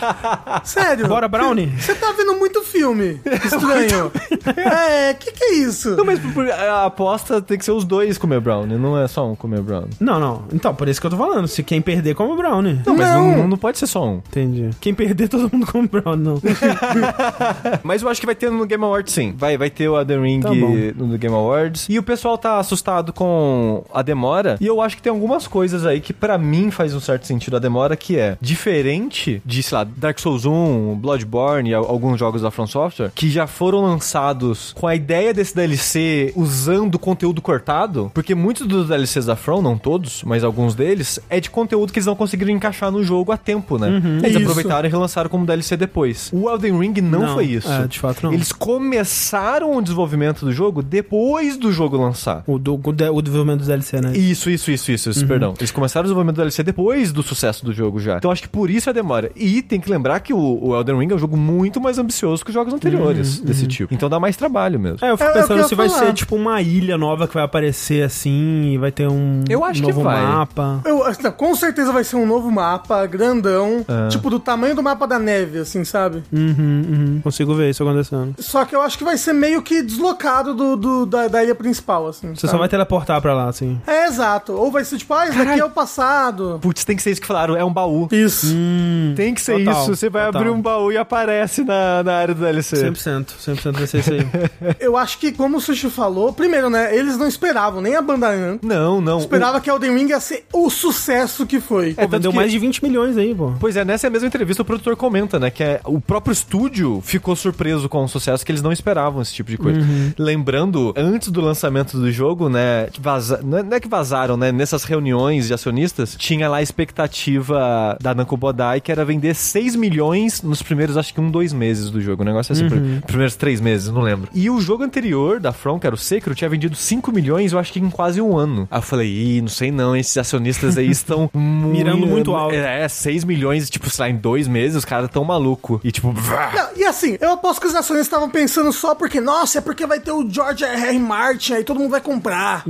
[0.65, 1.07] Sério?
[1.07, 1.73] Bora, brownie?
[1.79, 4.11] Você tá vendo muito filme estranho.
[4.57, 5.97] é, que que é isso?
[5.97, 6.19] Não, mas
[6.59, 9.91] a aposta tem que ser os dois comer brownie, não é só um comer brownie.
[10.01, 10.45] Não, não.
[10.53, 11.47] Então, por isso que eu tô falando.
[11.49, 12.81] Se quem perder, come brownie.
[12.85, 13.37] Não, mas Não.
[13.39, 14.17] não, não pode ser só um.
[14.29, 14.71] Entendi.
[14.81, 16.41] Quem perder, todo mundo come brownie, não.
[17.83, 19.35] Mas eu acho que vai ter no Game Awards sim.
[19.37, 21.87] Vai, vai ter o Elden Ring Tá no Game Awards.
[21.89, 24.57] E o pessoal tá assustado com a demora.
[24.61, 27.57] E eu acho que tem algumas coisas aí que pra mim faz um certo sentido
[27.57, 32.19] a demora, que é diferente de, sei lá, Dark Souls 1, Bloodborne e al- alguns
[32.19, 37.41] jogos da From Software, que já foram lançados com a ideia desse DLC usando conteúdo
[37.41, 41.93] cortado, porque muitos dos DLCs da From, não todos, mas alguns deles, é de conteúdo
[41.93, 43.89] que eles não conseguiram encaixar no jogo a tempo, né?
[44.23, 44.39] Eles Isso.
[44.43, 46.31] aproveitaram e relançaram como DLC depois.
[46.33, 47.71] O Elden Ring não, Não, foi isso.
[47.71, 48.33] é, de fato não.
[48.33, 52.43] Eles começaram o desenvolvimento do jogo depois do jogo lançar.
[52.47, 54.13] O, do, o, de- o desenvolvimento do DLC, né?
[54.17, 55.55] Isso, isso, isso, isso, isso, perdão.
[55.59, 58.17] Eles começaram o desenvolvimento do DLC depois do sucesso do jogo já.
[58.19, 59.31] Então acho que por isso a demora.
[59.37, 62.45] E tem que lembrar que o, o Elden Ring é um jogo muito mais ambicioso
[62.45, 63.93] que os jogos anteriores desse tipo.
[63.95, 64.99] Então dá mais trabalho mesmo.
[65.05, 66.07] É, eu fico É, é pensando eu se vai falar.
[66.07, 69.65] ser tipo uma uma ilha nova que vai aparecer assim, e vai ter um Eu
[69.65, 70.21] acho que novo vai.
[70.21, 70.81] mapa.
[70.85, 74.09] Eu, assim, com certeza vai ser um novo mapa, grandão, Ah.
[74.11, 76.23] tipo do tamanho do mapa da neve, assim, sabe?
[76.33, 76.55] Uhum,
[76.89, 77.21] uhum.
[77.23, 78.35] Consigo ver isso acontecendo.
[78.39, 81.55] Só que eu acho que vai ser meio que deslocado do, do- da, da ilha
[81.55, 82.35] principal, assim.
[82.35, 82.51] Você sabe?
[82.53, 83.81] só vai teleportar pra lá, assim.
[83.87, 84.53] É, exato.
[84.53, 86.59] Ou vai ser tipo, ah, isso daqui é o passado.
[86.61, 88.09] Putz, tem que ser isso que falaram, é um baú.
[88.11, 88.47] Isso.
[88.55, 89.95] Hum, Tem que ser Total, isso.
[89.97, 90.41] Você vai total.
[90.41, 92.77] abrir um baú e aparece na, na área do DLC.
[92.91, 93.27] 100%.
[93.39, 94.27] 100% vai ser isso aí.
[94.81, 98.29] Eu acho que, como o Sushi falou, primeiro, né, eles não esperavam, nem a banda
[98.37, 99.19] Namco Não, não.
[99.19, 101.95] esperava que Elden Ring ia ser o sucesso que foi.
[101.95, 103.53] Tanto vendeu que- mais de 20 milhões aí, pô.
[103.61, 107.37] Pois é, nessa mesma entrevista o produtor comenta, né, que é, o próprio estúdio ficou
[107.37, 109.81] surpreso com o sucesso que eles não esperavam esse tipo de coisa.
[110.19, 113.41] Lembrando, antes do lançamento do jogo, né, que vaza...
[113.45, 117.97] não é- não é que vazaram, né, nessas reuniões de acionistas, tinha lá a expectativa
[118.01, 121.91] da Namco Bodai que era vender 6 milhões nos primeiros, acho que um, dois meses
[121.91, 122.23] do jogo.
[122.23, 124.29] O negócio é assim, pr- primeiros três meses, não lembro.
[124.35, 127.59] E o jogo anterior da From, que era o Sekiro, tinha vendido 5 milhões, eu
[127.59, 128.69] acho que em quase um ano.
[128.71, 132.55] Aí eu falei, ih, não sei não, esses acionistas aí estão Mirando muito alto.
[132.55, 135.81] É, 6 milhões, tipo, sei lá, em dois meses, os caras tão maluco.
[135.85, 136.13] E tipo.
[136.13, 139.87] Não, e assim, eu aposto que os acionistas estavam pensando só porque, nossa, é porque
[139.87, 140.87] vai ter o George R.
[140.89, 140.99] R.
[140.99, 142.65] Martin, aí todo mundo vai comprar.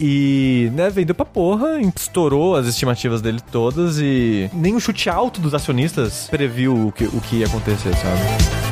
[0.00, 5.40] E, né, vendeu pra porra, estourou as estimativas dele todas e nem o chute alto
[5.40, 8.71] dos acionistas previu o que, o que ia acontecer, sabe?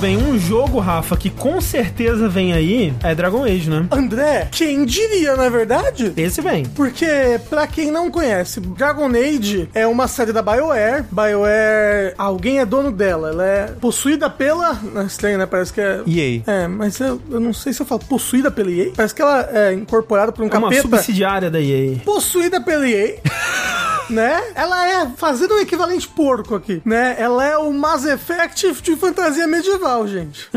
[0.00, 3.86] Bem, um jogo, Rafa, que com certeza vem aí é Dragon Age, né?
[3.90, 6.12] André, quem diria, não é verdade?
[6.16, 6.64] Esse vem.
[6.66, 7.06] Porque,
[7.48, 11.04] pra quem não conhece, Dragon Age é uma série da BioWare.
[11.10, 13.30] BioWare, alguém é dono dela.
[13.30, 14.74] Ela é possuída pela.
[14.74, 15.46] Não é estranho, né?
[15.46, 16.02] Parece que é.
[16.06, 16.42] EA.
[16.46, 18.90] É, mas eu, eu não sei se eu falo possuída pela EA.
[18.94, 20.82] Parece que ela é incorporada por um É uma capeta.
[20.82, 21.98] subsidiária da EA.
[22.04, 23.16] Possuída pela EA.
[24.08, 24.42] né?
[24.54, 27.16] Ela é, fazendo o equivalente porco aqui, né?
[27.18, 30.48] Ela é o Mass Effect de fantasia medieval, gente.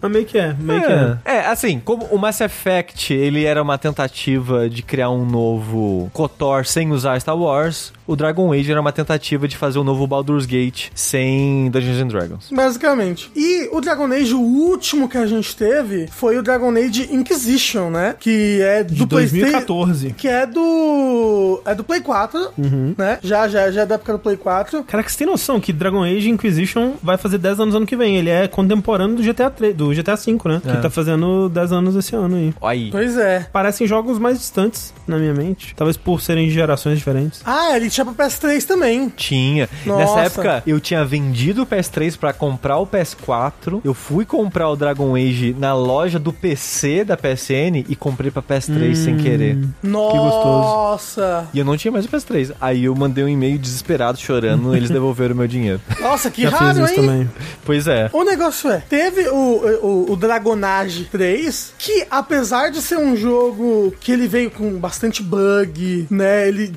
[0.00, 1.18] Mas meio que é, meio que é.
[1.24, 6.10] É, é, assim, como o Mass Effect, ele era uma tentativa de criar um novo
[6.12, 10.06] KOTOR sem usar Star Wars, o Dragon Age era uma tentativa de fazer um novo
[10.06, 12.48] Baldur's Gate sem Dungeons and Dragons.
[12.52, 13.30] Basicamente.
[13.34, 17.90] E o Dragon Age, o último que a gente teve, foi o Dragon Age Inquisition,
[17.90, 18.14] né?
[18.18, 19.46] Que é do De PlayStation.
[19.46, 20.12] 2014.
[20.12, 21.60] Que é do.
[21.64, 22.52] É do Play 4,
[23.06, 23.18] né?
[23.22, 24.84] Já, já, já é da época do Play 4.
[24.84, 27.96] Cara, que você tem noção que Dragon Age Inquisition vai fazer 10 anos ano que
[27.96, 28.16] vem.
[28.16, 30.62] Ele é contemporâneo do GTA 3, do GTA V, né?
[30.64, 30.72] É.
[30.72, 32.54] Que tá fazendo 10 anos esse ano aí.
[32.62, 32.90] Aí.
[32.90, 33.46] Pois é.
[33.52, 35.74] Parecem jogos mais distantes na minha mente.
[35.76, 37.42] Talvez por serem de gerações diferentes.
[37.44, 39.08] Ah, ele tinha pra PS3 também.
[39.10, 39.68] Tinha.
[39.84, 39.98] Nossa.
[39.98, 43.80] Nessa época, eu tinha vendido o PS3 pra comprar o PS4.
[43.84, 48.42] Eu fui comprar o Dragon Age na loja do PC da PSN e comprei pra
[48.42, 49.58] PS3 sem querer.
[49.82, 51.48] Nossa.
[51.52, 52.52] E eu não tinha mais o PS3.
[52.60, 55.80] Aí eu mandei um e-mail desesperado, chorando, eles devolveram o meu dinheiro.
[56.00, 56.94] Nossa, que Já raro, hein?
[56.94, 57.30] também.
[57.64, 58.08] Pois é.
[58.12, 59.34] O negócio é, teve o,
[59.82, 65.22] o, o Dragonage 3, que apesar de ser um jogo que ele veio com bastante
[65.22, 66.48] bug, né?
[66.48, 66.72] Ele,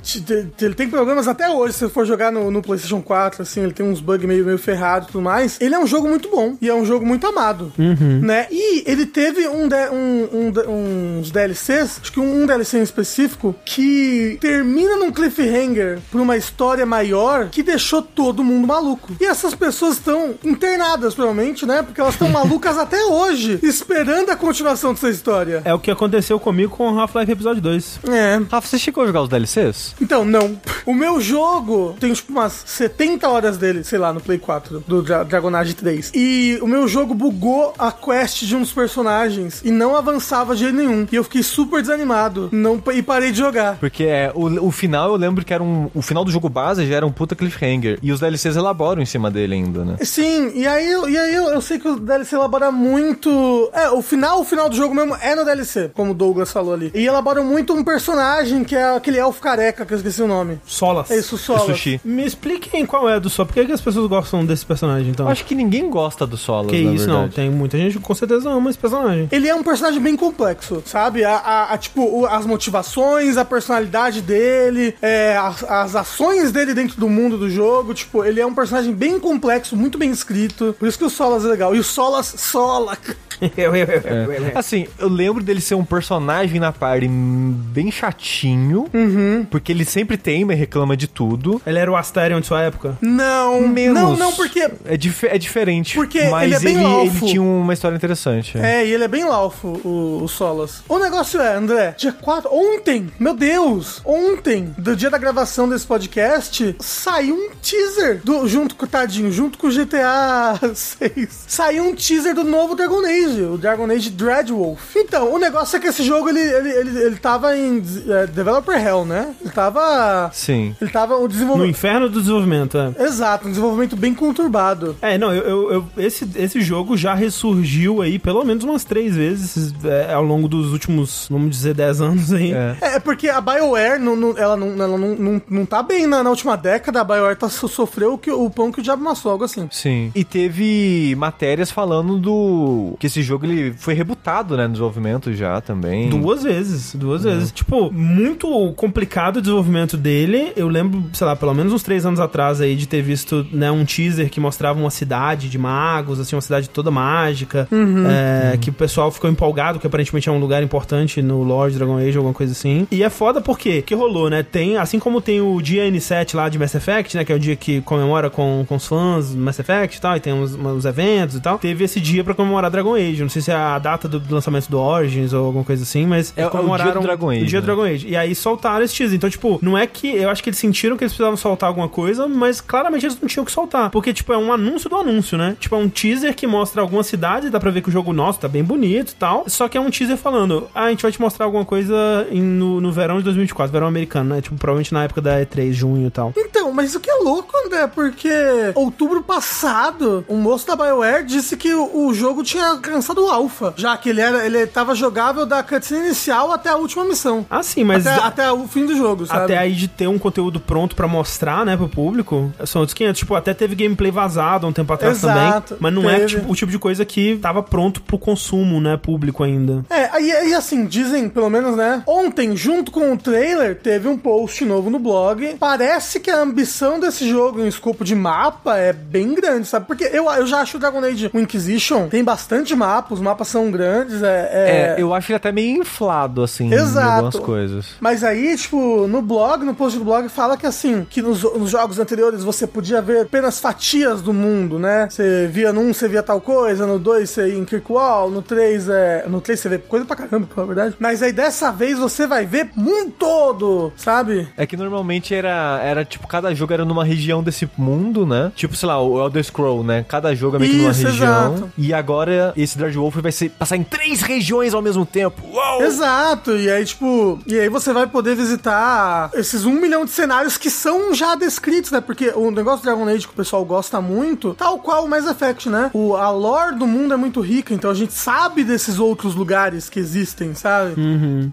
[0.62, 3.74] ele tem problemas até hoje, se você for jogar no, no PlayStation 4, assim, ele
[3.74, 5.57] tem uns bugs meio, meio ferrados e tudo mais.
[5.62, 8.47] Ele é um jogo muito bom e é um jogo muito amado, né?
[8.51, 12.84] E ele teve um, de- um- um uns DLCs, acho que um, um DLC em
[12.84, 19.14] específico, que termina num cliffhanger pra uma história maior que deixou todo mundo maluco.
[19.20, 21.84] E essas pessoas estão internadas, provavelmente, né?
[21.84, 25.62] Porque elas estão malucas até hoje, esperando a continuação dessa história.
[25.66, 28.00] É o que aconteceu comigo com Half-Life Episódio 2.
[28.10, 28.39] É.
[28.52, 29.95] Rafa, você chegou a jogar os DLCs?
[30.02, 30.60] Então, não.
[30.86, 35.02] O meu jogo tem tipo umas 70 horas dele, sei lá, no Play 4, do
[35.02, 36.12] Dra Dragon Age 3.
[36.14, 40.64] E o meu jogo bugou a quest de um dos personagens e não avançava de
[40.64, 41.08] jeito nenhum.
[41.12, 43.78] E eu fiquei super desanimado não, e parei de jogar.
[43.78, 45.89] Porque é, o, o final eu lembro que era um.
[45.94, 48.00] O final do jogo base já era um puta cliffhanger.
[48.02, 49.98] E os DLCs elaboram em cima dele ainda, né?
[50.02, 53.70] Sim, e aí, eu- e aí eu, eu sei que o DLC elabora muito.
[53.74, 56.74] É, o final, o final do jogo mesmo é no DLC, como o Douglas falou
[56.74, 56.92] ali.
[56.94, 60.60] E elabora muito um personagem que é aquele elfo careca, que eu esqueci o nome.
[60.66, 61.10] Solas.
[61.12, 61.64] É isso, Solas.
[61.64, 62.00] Sushi.
[62.04, 63.46] Me expliquem qual é do Sol.
[63.46, 65.26] Por que, que as pessoas gostam desse personagem, então?
[65.26, 67.26] Eu acho que ninguém gosta do Solas, que na isso, verdade.
[67.26, 67.30] não.
[67.30, 69.28] Tem muita gente que com certeza ama esse personagem.
[69.32, 71.24] Ele é um personagem bem complexo, sabe?
[71.24, 76.74] A, a- a, tipo, o- as motivações, a personalidade dele, é, as, as ações dele
[76.74, 77.94] dentro do mundo do jogo.
[77.94, 80.76] Tipo, ele é um personagem bem complexo, muito bem escrito.
[80.78, 81.76] Por isso que o Solas é legal.
[81.76, 82.98] E o Solas, Sola.
[83.42, 84.52] É.
[84.58, 89.48] Assim, eu lembro dele ser um personagem na party bem chatinho, Uhum.
[89.50, 91.62] porque ele sempre teima e reclama de tudo.
[91.66, 92.98] Ele era o Asterion de sua época.
[93.02, 93.98] Não, Menos.
[93.98, 94.70] não, não, porque.
[94.84, 95.96] É, dif- é diferente.
[95.96, 97.24] Porque mas ele é bem ele, laufo.
[97.26, 98.58] ele tinha uma história interessante.
[98.58, 100.84] É, e ele é bem laufo, o, o Solas.
[100.90, 105.70] O negócio é, André, dia 4, ontem, meu Deus, ontem, do dia da gravação gravação
[105.70, 111.46] desse podcast, saiu um teaser do, junto com o Tadinho, junto com o GTA 6.
[111.48, 114.96] Saiu um teaser do novo Dragon Age, o Dragon Age Dreadwolf.
[114.96, 118.76] Então, o negócio é que esse jogo ele, ele, ele, ele tava em é, Developer
[118.76, 119.34] Hell, né?
[119.42, 120.30] Ele tava.
[120.34, 120.76] Sim.
[120.82, 121.70] Ele tava o No desenvolvimento.
[121.72, 123.04] inferno do desenvolvimento, é.
[123.04, 124.98] Exato, um desenvolvimento bem conturbado.
[125.02, 129.16] É, não, eu, eu- eu- esse, esse jogo já ressurgiu aí pelo menos umas três
[129.16, 132.52] vezes é, ao longo dos últimos, vamos dizer, 10 anos aí.
[132.54, 132.78] É.
[132.82, 136.24] É, porque a BioWare, não, não- ela, não, ela não, não, não tá bem na,
[136.24, 137.02] na última década.
[137.02, 139.68] A BioWare tá, so- sofreu o, que, o pão que o diabo amassou, algo assim.
[139.72, 140.12] Sim.
[140.16, 142.95] E teve matérias falando do.
[143.00, 144.64] que esse jogo ele foi rebutado, né?
[144.64, 146.10] No desenvolvimento já também.
[146.10, 147.52] Duas vezes, duas vezes.
[147.52, 150.52] Tipo, muito complicado o desenvolvimento dele.
[150.56, 153.72] Eu lembro, sei lá, pelo menos uns três anos atrás aí de ter visto, né,
[153.72, 158.70] um teaser que mostrava uma cidade de magos, assim, uma cidade toda mágica, é, que
[158.70, 162.34] o pessoal ficou empolgado, que aparentemente é um lugar importante no Lord Dragon Age, alguma
[162.34, 162.88] coisa assim.
[162.91, 166.50] E é foda porque, que rolou, né, tem, assim como tem o dia N7 lá
[166.50, 169.38] de Mass Effect, né, que é o dia que comemora com, com os fãs do
[169.42, 172.34] Mass Effect e tal, e tem uns, uns eventos e tal, teve esse dia pra
[172.34, 173.22] comemorar Dragon Age.
[173.22, 176.34] Não sei se é a data do lançamento do Origins ou alguma coisa assim, mas
[176.36, 177.62] É- é o dia do comemoraram Dragon Age, o dia né?
[177.62, 178.08] do Dragon Age.
[178.08, 179.16] E aí soltaram esse teaser.
[179.16, 180.08] Então, tipo, não é que.
[180.10, 183.28] Eu acho que eles sentiram que eles precisavam soltar alguma coisa, mas claramente eles não
[183.28, 183.90] tinham que soltar.
[183.90, 185.56] Porque, tipo, é um anúncio do anúncio, né?
[185.60, 188.40] Tipo, é um teaser que mostra alguma cidade, dá pra ver que o jogo nosso
[188.40, 189.44] tá bem bonito e tal.
[189.48, 192.42] Só que é um teaser falando, ah, a gente vai te mostrar alguma coisa em-
[192.42, 194.42] no, no verão de 2024, verão americano, né?
[194.42, 196.34] Tipo, provavelmente na época da E3, junho e tal.
[196.36, 198.30] Então, mas isso que é louco, André, porque
[198.76, 203.74] outubro passado, um moço da BioWare disse que o, o jogo tinha alcançado o alpha,
[203.78, 207.46] já que ele era ele tava jogável da cutscene inicial até a última missão.
[207.50, 208.06] Ah, sim, mas.
[208.06, 209.44] até, até o fim do jogo, sabe?
[209.44, 213.20] Até aí de ter um conteúdo pronto pra mostrar, né, pro público, são outros 500.
[213.20, 215.82] Tipo, até teve gameplay vazado há um tempo atrás Exato, também.
[215.82, 216.28] Mas não é teve.
[216.28, 219.86] tipo, o tipo de coisa que tava pronto pro consumo, né, público ainda.
[219.90, 222.04] É, aí, aí assim, dizem, pelo menos, né?
[222.08, 225.19] Ontem, junto com o trailer, teve um post novo no blog.
[225.60, 229.86] Parece que a ambição desse jogo em escopo de mapa é bem grande, sabe?
[229.86, 233.48] Porque eu, eu já acho o Dragon Age o Inquisition tem bastante mapa, os mapas
[233.48, 234.50] são grandes, é...
[234.52, 237.10] É, é- eu acho ele até meio inflado, assim, Exato.
[237.10, 237.86] algumas coisas.
[238.00, 241.70] Mas aí, tipo, no blog, no post do blog, fala que assim, que nos, nos
[241.70, 245.08] jogos anteriores você podia ver apenas fatias do mundo, né?
[245.10, 248.42] Você via no 1, você via tal coisa, no 2 você ia em Kirkwall, no
[248.42, 249.26] 3 é.
[249.28, 250.96] No 3 você vê coisa pra caramba, pela verdade.
[251.00, 254.48] Mas aí dessa vez você vai ver mundo todo, sabe?
[254.58, 258.51] É que normalmente era, era, tipo, cada jogo era numa região desse mundo, né?
[258.55, 260.05] Tipo, sei lá, o Elder Scroll, né?
[260.07, 261.53] Cada jogo é meio que numa região.
[261.53, 261.72] exato.
[261.78, 265.41] E agora esse Dreadwolf vai ser, passar em três regiões ao mesmo tempo.
[265.51, 265.82] Uau!
[265.82, 270.57] Exato, e aí, tipo, e aí você vai poder visitar esses um milhão de cenários
[270.57, 272.01] que são já descritos, né?
[272.01, 275.26] Porque o negócio do Dragon Age que o pessoal gosta muito, tal qual o Mass
[275.26, 275.89] Effect, né?
[275.93, 279.89] O, a lore do mundo é muito rica, então a gente sabe desses outros lugares
[279.89, 280.93] que existem, sabe?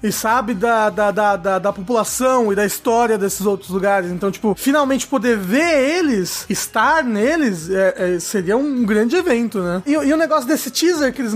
[0.02, 4.11] E sabe da, da, da, da, da população e da história desses outros lugares.
[4.11, 9.82] Então, tipo, finalmente poder ver eles, estar neles, é- é- seria um grande evento, né?
[9.86, 11.32] E, e o negócio desse teaser que eles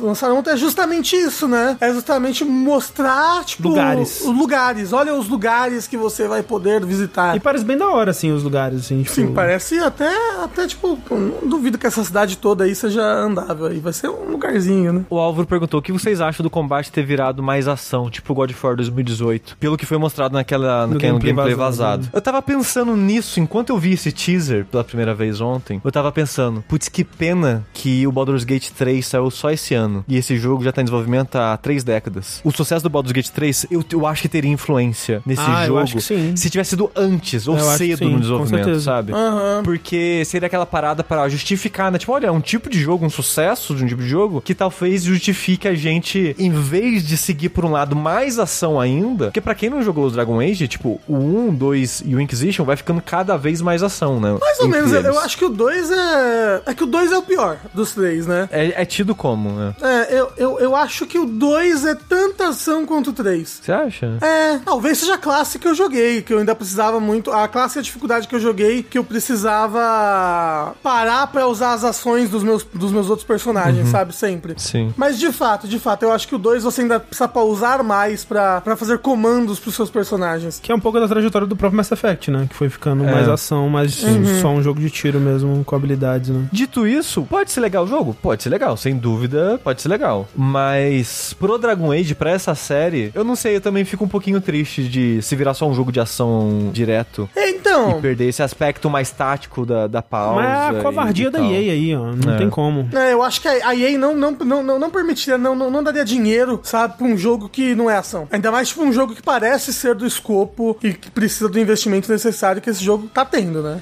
[0.00, 1.76] lançaram ontem é justamente isso, né?
[1.80, 4.20] É justamente mostrar, tipo, Lugares.
[4.20, 4.92] os lugares.
[4.92, 7.36] Olha os lugares que você vai poder visitar.
[7.36, 9.14] E parece bem da hora, assim, os lugares, assim, tipo...
[9.14, 10.10] Sim, parece até,
[10.42, 13.78] até tipo, não duvido que essa cidade toda aí seja andável aí.
[13.80, 15.04] Vai ser um lugarzinho, né?
[15.08, 18.50] O Álvaro perguntou o que vocês acham do combate ter virado mais ação, tipo God
[18.50, 22.16] of War 2018, pelo que foi mostrado naquela, naquele gameplay gameplay, vazado, vazado.
[22.16, 25.80] Eu tava pensando nisso enquanto eu vi esse teaser pela primeira vez ontem.
[25.84, 30.04] Eu tava pensando, putz, que pena que o Baldur's Gate 3 saiu só esse ano
[30.08, 32.40] e esse jogo já tá em desenvolvimento há três décadas.
[32.44, 35.68] O sucesso do Baldur's Gate 3, eu, eu acho que teria influência nesse Ah, eu
[35.68, 36.36] jogo acho que sim.
[36.36, 39.12] se tivesse sido antes ou Eu cedo sim, no desenvolvimento, sabe?
[39.12, 39.62] Aham.
[39.64, 41.98] Porque seria aquela parada para justificar, né?
[41.98, 44.54] Tipo, olha, é um tipo de jogo, um sucesso de um tipo de jogo que
[44.54, 49.40] talvez justifique a gente, em vez de seguir por um lado mais ação ainda, porque
[49.40, 52.76] pra quem não jogou os Dragon Age, tipo, o 1, 2 e o Inquisition vai
[52.76, 54.36] ficando cada vez mais ação, né?
[54.40, 55.18] Mais ou menos, eu- eu eles.
[55.24, 56.62] acho que o 2 é.
[56.66, 58.48] É que o 2 é o pior dos três, né?
[58.50, 59.74] É, é tido como, né?
[59.82, 63.60] É, eu, eu, eu acho que o 2 é tanta ação quanto o 3.
[63.62, 64.18] Você acha?
[64.20, 67.30] É, talvez seja a classe que eu joguei, que eu ainda precisava muito.
[67.32, 71.84] A classe e a dificuldade que eu joguei, que eu precisava parar pra usar as
[71.84, 74.14] ações dos meus, dos meus outros personagens, sabe?
[74.14, 74.54] Sempre.
[74.56, 74.92] Sim.
[74.96, 78.24] Mas de fato, de fato, eu acho que o 2 você ainda precisa pausar mais
[78.24, 80.60] pra, pra fazer comandos pros seus personagens.
[80.62, 82.46] Que é um pouco da trajetória do próprio Mass Effect, né?
[82.48, 83.10] Que foi ficando É.
[83.10, 83.94] mais ação, mais
[84.40, 86.44] só um jogo de tiro mesmo, com habilidades, né?
[86.52, 88.14] Dito isso, pode ser legal o jogo?
[88.22, 90.28] Pode ser legal, sem dúvida, pode ser legal.
[90.36, 94.40] Mas pro Dragon Age, pra essa série, eu não sei, eu também fico um pouquinho
[94.40, 97.28] triste de se virar só um jogo de ação direto.
[97.36, 97.98] Então.
[97.98, 100.34] E perder esse aspecto mais tático da, da pausa.
[100.42, 101.40] Mas é a covardia e da.
[101.40, 102.12] EA aí, ó.
[102.14, 102.36] Não É.
[102.36, 102.88] tem como.
[102.92, 105.70] É, eu acho que a a EA não, não, não, não, não permitiria, não, não,
[105.70, 108.28] não daria dinheiro, sabe, pra um jogo que não é ação.
[108.30, 111.58] Ainda mais, tipo, um jogo que parece ser do escopo jogo e que precisa do
[111.58, 113.80] investimento necessário que esse jogo tá tendo, né?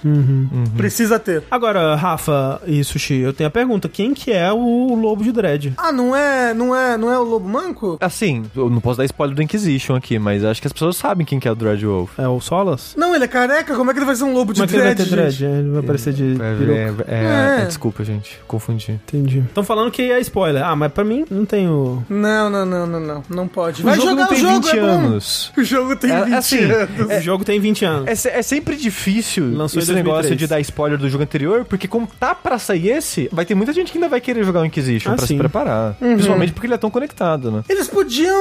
[0.77, 1.43] Precisa ter.
[1.51, 5.75] Agora, Rafa e Sushi, eu tenho a pergunta: quem que é o Lobo de Dread?
[5.77, 7.99] Ah, não é, não é, não é o Lobo Manco?
[8.01, 11.25] Assim, eu não posso dar spoiler do Inquisition aqui, mas acho que as pessoas sabem
[11.27, 12.19] quem que é o Dreadwolf.
[12.19, 12.95] É o Solas?
[12.97, 14.69] Não, ele é careca, como é que ele vai ser um lobo de Como é
[14.69, 15.33] que ele vai dread, ter dread?
[15.33, 15.59] gente?
[15.59, 17.63] Ele vai aparecer de É, é, é- É.
[17.63, 18.93] é, desculpa, gente, confundi.
[18.93, 19.41] Entendi.
[19.41, 20.63] Estão falando que é spoiler.
[20.65, 22.03] Ah, mas pra mim não tem o.
[22.09, 23.83] Não, não, não, não, não, não pode.
[23.83, 25.53] O Vai jogo jogar não tem o jogo, 20 é anos.
[25.57, 26.82] O jogo tem É, 20 assim, anos.
[27.19, 28.27] O jogo tem 20 anos.
[28.27, 30.39] É, é sempre difícil Lançou esse negócio 2003.
[30.39, 33.73] de dar spoiler do jogo anterior, porque como tá pra sair esse, vai ter muita
[33.73, 35.35] gente que ainda vai querer jogar o Inquisition Ah, pra sim.
[35.35, 35.97] se preparar.
[36.01, 36.15] Uhum.
[36.15, 37.63] Principalmente porque ele é tão conectado, né?
[37.69, 38.37] Eles podiam.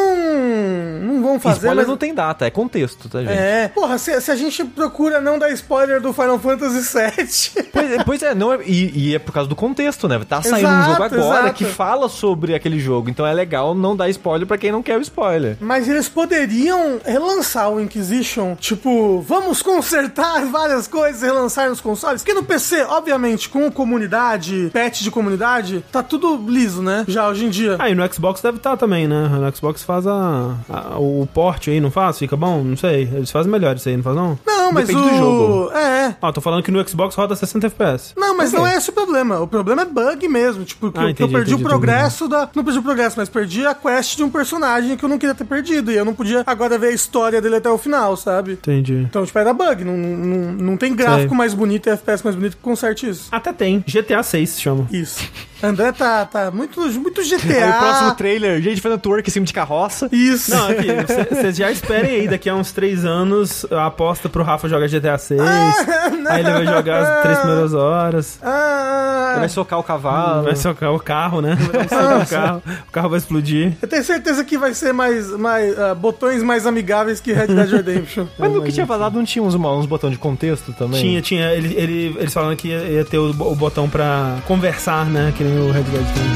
[1.03, 1.87] Não vão fazer, spoiler mas.
[1.87, 3.31] não tem data, é contexto, tá, gente?
[3.31, 7.63] É, porra, se, se a gente procura não dar spoiler do Final Fantasy VII.
[7.71, 10.19] Pois, é- pois é, não é, e, e é por causa do contexto, né?
[10.27, 11.53] Tá saindo um Exato, jogo agora exato.
[11.55, 14.97] que fala sobre aquele jogo, então é legal não dar spoiler pra quem não quer
[14.97, 15.57] o spoiler.
[15.59, 18.11] Mas eles poderiam relançar o Inquisition,
[18.59, 22.21] tipo, vamos consertar várias coisas e relançar nos consoles.
[22.23, 27.05] Porque no PC, obviamente, com comunidade, patch de comunidade, tá tudo liso, né?
[27.07, 27.75] Já hoje em dia.
[27.79, 29.27] Ah, e no Xbox deve estar também, né?
[29.27, 32.17] No Xbox faz a, a- o porte aí, não faz?
[32.19, 32.63] Fica bom?
[32.63, 33.03] Não sei.
[33.13, 34.37] Eles fazem melhor isso aí, não faz não?
[34.45, 35.11] Não, mas Depende o.
[35.11, 35.71] do jogo.
[35.71, 36.15] É.
[36.21, 38.13] Ah, tô falando que no Xbox roda 60 FPS.
[38.17, 39.39] Não, mas não é esse o problema.
[39.39, 40.63] O problema é bug mesmo.
[40.63, 42.49] Tipo, que, Ah, eu- que eu entendi, perdi entendi, o progresso da.
[42.55, 45.35] Não perdi o progresso, mas perdi a quest de um personagem que eu não queria
[45.35, 45.91] ter perdido.
[45.91, 48.53] E eu não podia agora ver a história dele até o final, sabe?
[48.53, 49.05] Entendi.
[49.09, 49.83] Então, tipo, era bug.
[49.83, 51.37] Não, não, não tem gráfico Sei.
[51.37, 53.27] mais bonito e FPS mais bonito que conserte isso.
[53.31, 53.83] Até tem.
[53.87, 54.87] GTA 6 se chama.
[54.91, 55.21] Isso.
[55.63, 57.65] André tá, tá muito, muito GTA.
[57.65, 60.09] Aí o próximo trailer, gente fazendo twerk em cima de carroça.
[60.11, 60.49] Isso.
[60.49, 60.87] Não, aqui,
[61.29, 65.19] vocês já esperem aí, daqui a uns 3 anos, a aposta pro Rafa jogar GTA
[65.19, 65.39] 6.
[66.29, 68.39] aí ele vai jogar as 3 primeiras horas.
[68.41, 70.43] Ah, Ele vai socar o cavalo.
[70.43, 71.55] Vai socar o carro, né?
[71.71, 72.63] Vai socar o carro.
[72.87, 73.73] O carro vai explodir.
[73.81, 77.69] eu tenho certeza que vai ser mais, mais ah, botões mais amigáveis que Red Dead
[77.69, 78.10] Redemption.
[78.37, 81.01] Mas no que tinha vazado não tinha uns, uns botões de contexto também?
[81.01, 81.53] Tinha, tinha.
[81.53, 85.33] Ele, ele- eles falando que ia, ia ter o, o botão pra conversar, né?
[85.37, 86.31] Que nem o Red Dead tem.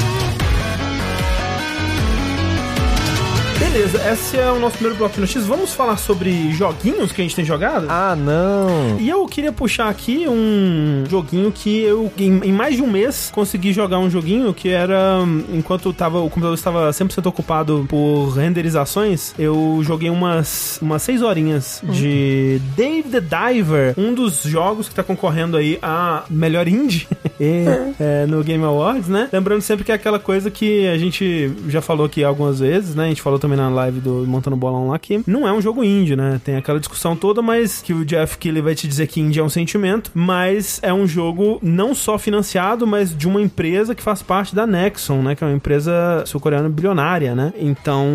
[3.76, 5.44] Beleza, esse é o nosso primeiro bloco de notícias.
[5.44, 7.86] Vamos falar sobre joguinhos que a gente tem jogado?
[7.90, 8.98] Ah, não.
[8.98, 13.30] E eu queria puxar aqui um joguinho que eu, em, em mais de um mês,
[13.34, 15.18] consegui jogar um joguinho que era,
[15.52, 21.82] enquanto tava, o computador estava 100% ocupado por renderizações, eu joguei umas, umas 6 horinhas
[21.84, 27.06] de Dave the Diver, um dos jogos que tá concorrendo aí a melhor indie
[27.38, 27.66] e,
[28.00, 29.28] é, no Game Awards, né?
[29.30, 33.04] Lembrando sempre que é aquela coisa que a gente já falou aqui algumas vezes, né?
[33.04, 35.84] A gente falou também na live do Montando Bolão lá que não é um jogo
[35.84, 36.40] indie, né?
[36.44, 39.42] Tem aquela discussão toda, mas que o Jeff Keighley vai te dizer que indie é
[39.42, 44.22] um sentimento, mas é um jogo não só financiado, mas de uma empresa que faz
[44.22, 45.34] parte da Nexon, né?
[45.34, 47.52] Que é uma empresa sul-coreana bilionária, né?
[47.58, 48.06] Então,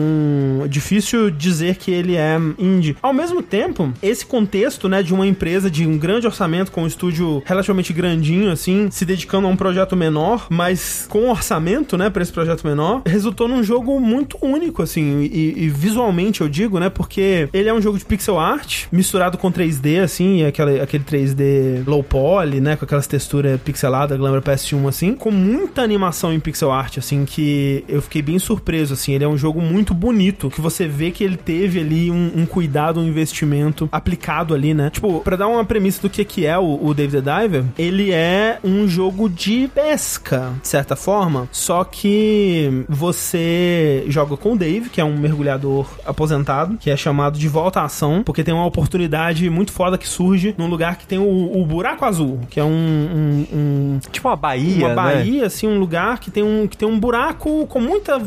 [0.70, 2.95] difícil dizer que ele é indie.
[3.02, 6.88] Ao mesmo tempo, esse contexto, né, de uma empresa de um grande orçamento com um
[6.88, 12.24] estúdio relativamente grandinho, assim, se dedicando a um projeto menor, mas com orçamento, né, para
[12.24, 16.89] esse projeto menor, resultou num jogo muito único, assim, e, e visualmente eu digo, né,
[16.89, 21.04] porque ele é um jogo de pixel art misturado com 3D, assim, e aquela, aquele
[21.04, 26.39] 3D low poly, né, com aquelas texturas pixeladas, lembra PS1, assim, com muita animação em
[26.39, 30.50] pixel art, assim, que eu fiquei bem surpreso, assim, ele é um jogo muito bonito,
[30.50, 34.89] que você vê que ele teve ali um, um cuidado, um investimento aplicado ali, né?
[34.89, 38.12] Tipo, pra dar uma premissa do que, que é o, o Dave the Diver, ele
[38.12, 44.89] é um jogo de pesca, de certa forma, só que você joga com o Dave,
[44.89, 48.66] que é um mergulhador aposentado, que é chamado de volta à ação, porque tem uma
[48.66, 52.64] oportunidade muito foda que surge num lugar que tem o, o buraco azul, que é
[52.64, 54.96] um, um- um Tipo uma Bahia, uma né?
[54.96, 58.20] baía, assim, um lugar que tem um, que tem um buraco com muita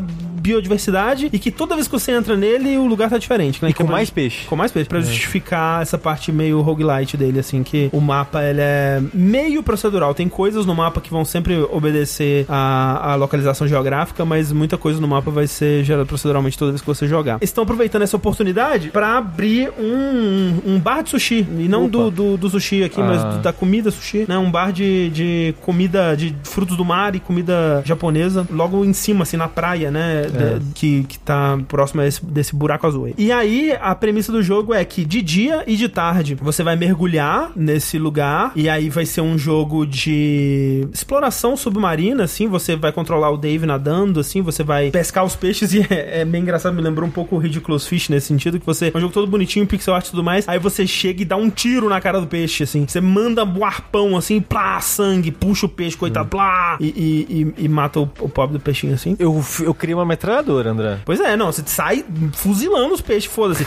[0.45, 3.63] biodiversidade e que toda vez que você entra nele, o lugar tá diferente.
[3.63, 3.69] Né?
[3.69, 4.47] E é com pra- mais peixe.
[4.47, 8.61] Com mais peixe, pra justificar essa parte meio roguelite dele, assim, que o mapa ele
[8.61, 10.15] é meio procedural.
[10.15, 15.01] Tem coisas no mapa que vão sempre obedecer a, a localização geográfica, mas muita coisa
[15.01, 17.39] no mapa vai ser gerada proceduralmente toda vez que você jogar.
[17.41, 21.47] Estão aproveitando essa oportunidade pra abrir um, um bar de sushi.
[21.59, 23.29] E não do, do, do sushi aqui, mas Ah.
[23.31, 24.37] do- da comida sushi, né?
[24.39, 29.23] Um bar de, de comida de frutos do mar e comida japonesa, logo em cima,
[29.23, 30.23] assim, na praia, né?
[30.27, 33.15] De- que, que tá próximo a esse- desse buraco azul aí.
[33.17, 36.77] E aí, a premissa do jogo é que de dia e de tarde você vai
[36.77, 42.49] mergulhar nesse lugar, e aí vai ser um jogo de exploração submarina, assim.
[42.49, 46.25] Você vai controlar o Dave nadando, assim, você vai pescar os peixes, e é, é
[46.25, 49.01] bem engraçado, me lembrou um pouco o Ridiculous Fish nesse sentido, que você é um
[49.01, 51.89] jogo todo bonitinho, pixel art e tudo mais, aí você chega e dá um tiro
[51.89, 52.87] na cara do peixe, assim.
[52.87, 57.65] Você manda um arpão, assim, plá, sangue, puxa o peixe, coitado, plá, e, e, e-
[57.65, 59.17] e mata o, o pobre do peixinho, assim.
[59.19, 60.99] Eu, eu criei uma metralhadora, André.
[61.05, 63.67] Pois é, não, você sai fuzilando os peixes, foda-se.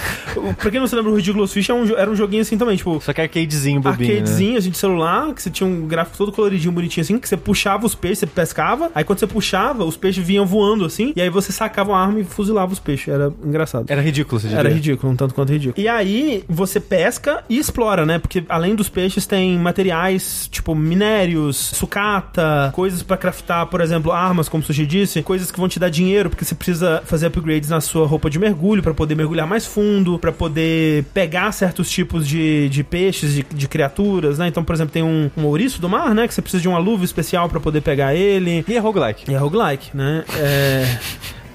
[0.59, 2.75] pra quem não se lembra, o Ridiculous Fish é um era um joguinho assim também,
[2.75, 4.15] tipo, Só que arcadezinho, bobinho, né?
[4.19, 7.37] arcadezinho, assim, de celular, que você tinha um gráfico todo coloridinho, bonitinho assim, que você
[7.37, 11.21] puxava os peixes, você pescava, aí quando você puxava, os peixes vinham voando assim, e
[11.21, 12.96] aí você sacava uma arma e fuzilava os peixes.
[13.07, 13.85] Era engraçado.
[13.89, 14.59] Era ridículo, você diria.
[14.59, 15.83] Era ridículo, um tanto quanto ridículo.
[15.83, 18.19] E aí, você pesca e explora, né?
[18.19, 24.49] Porque além dos peixes, tem materiais, tipo minérios, sucata, coisas pra craftar, por exemplo, armas,
[24.49, 27.69] como o Sushi disse, coisas que vão te dar dinheiro, porque você precisa fazer upgrades
[27.69, 32.27] na sua roupa de mergulho pra poder mergulhar mais fundo, pra poder pegar certos tipos
[32.27, 34.47] de, de peixes, de, de criaturas, né?
[34.47, 36.27] Então, por exemplo, tem um, um ouriço do mar, né?
[36.27, 38.63] Que você precisa de uma luva especial pra poder pegar ele.
[38.67, 39.29] E é roguelike.
[39.29, 40.23] E é roguelike, né?
[40.37, 40.97] É.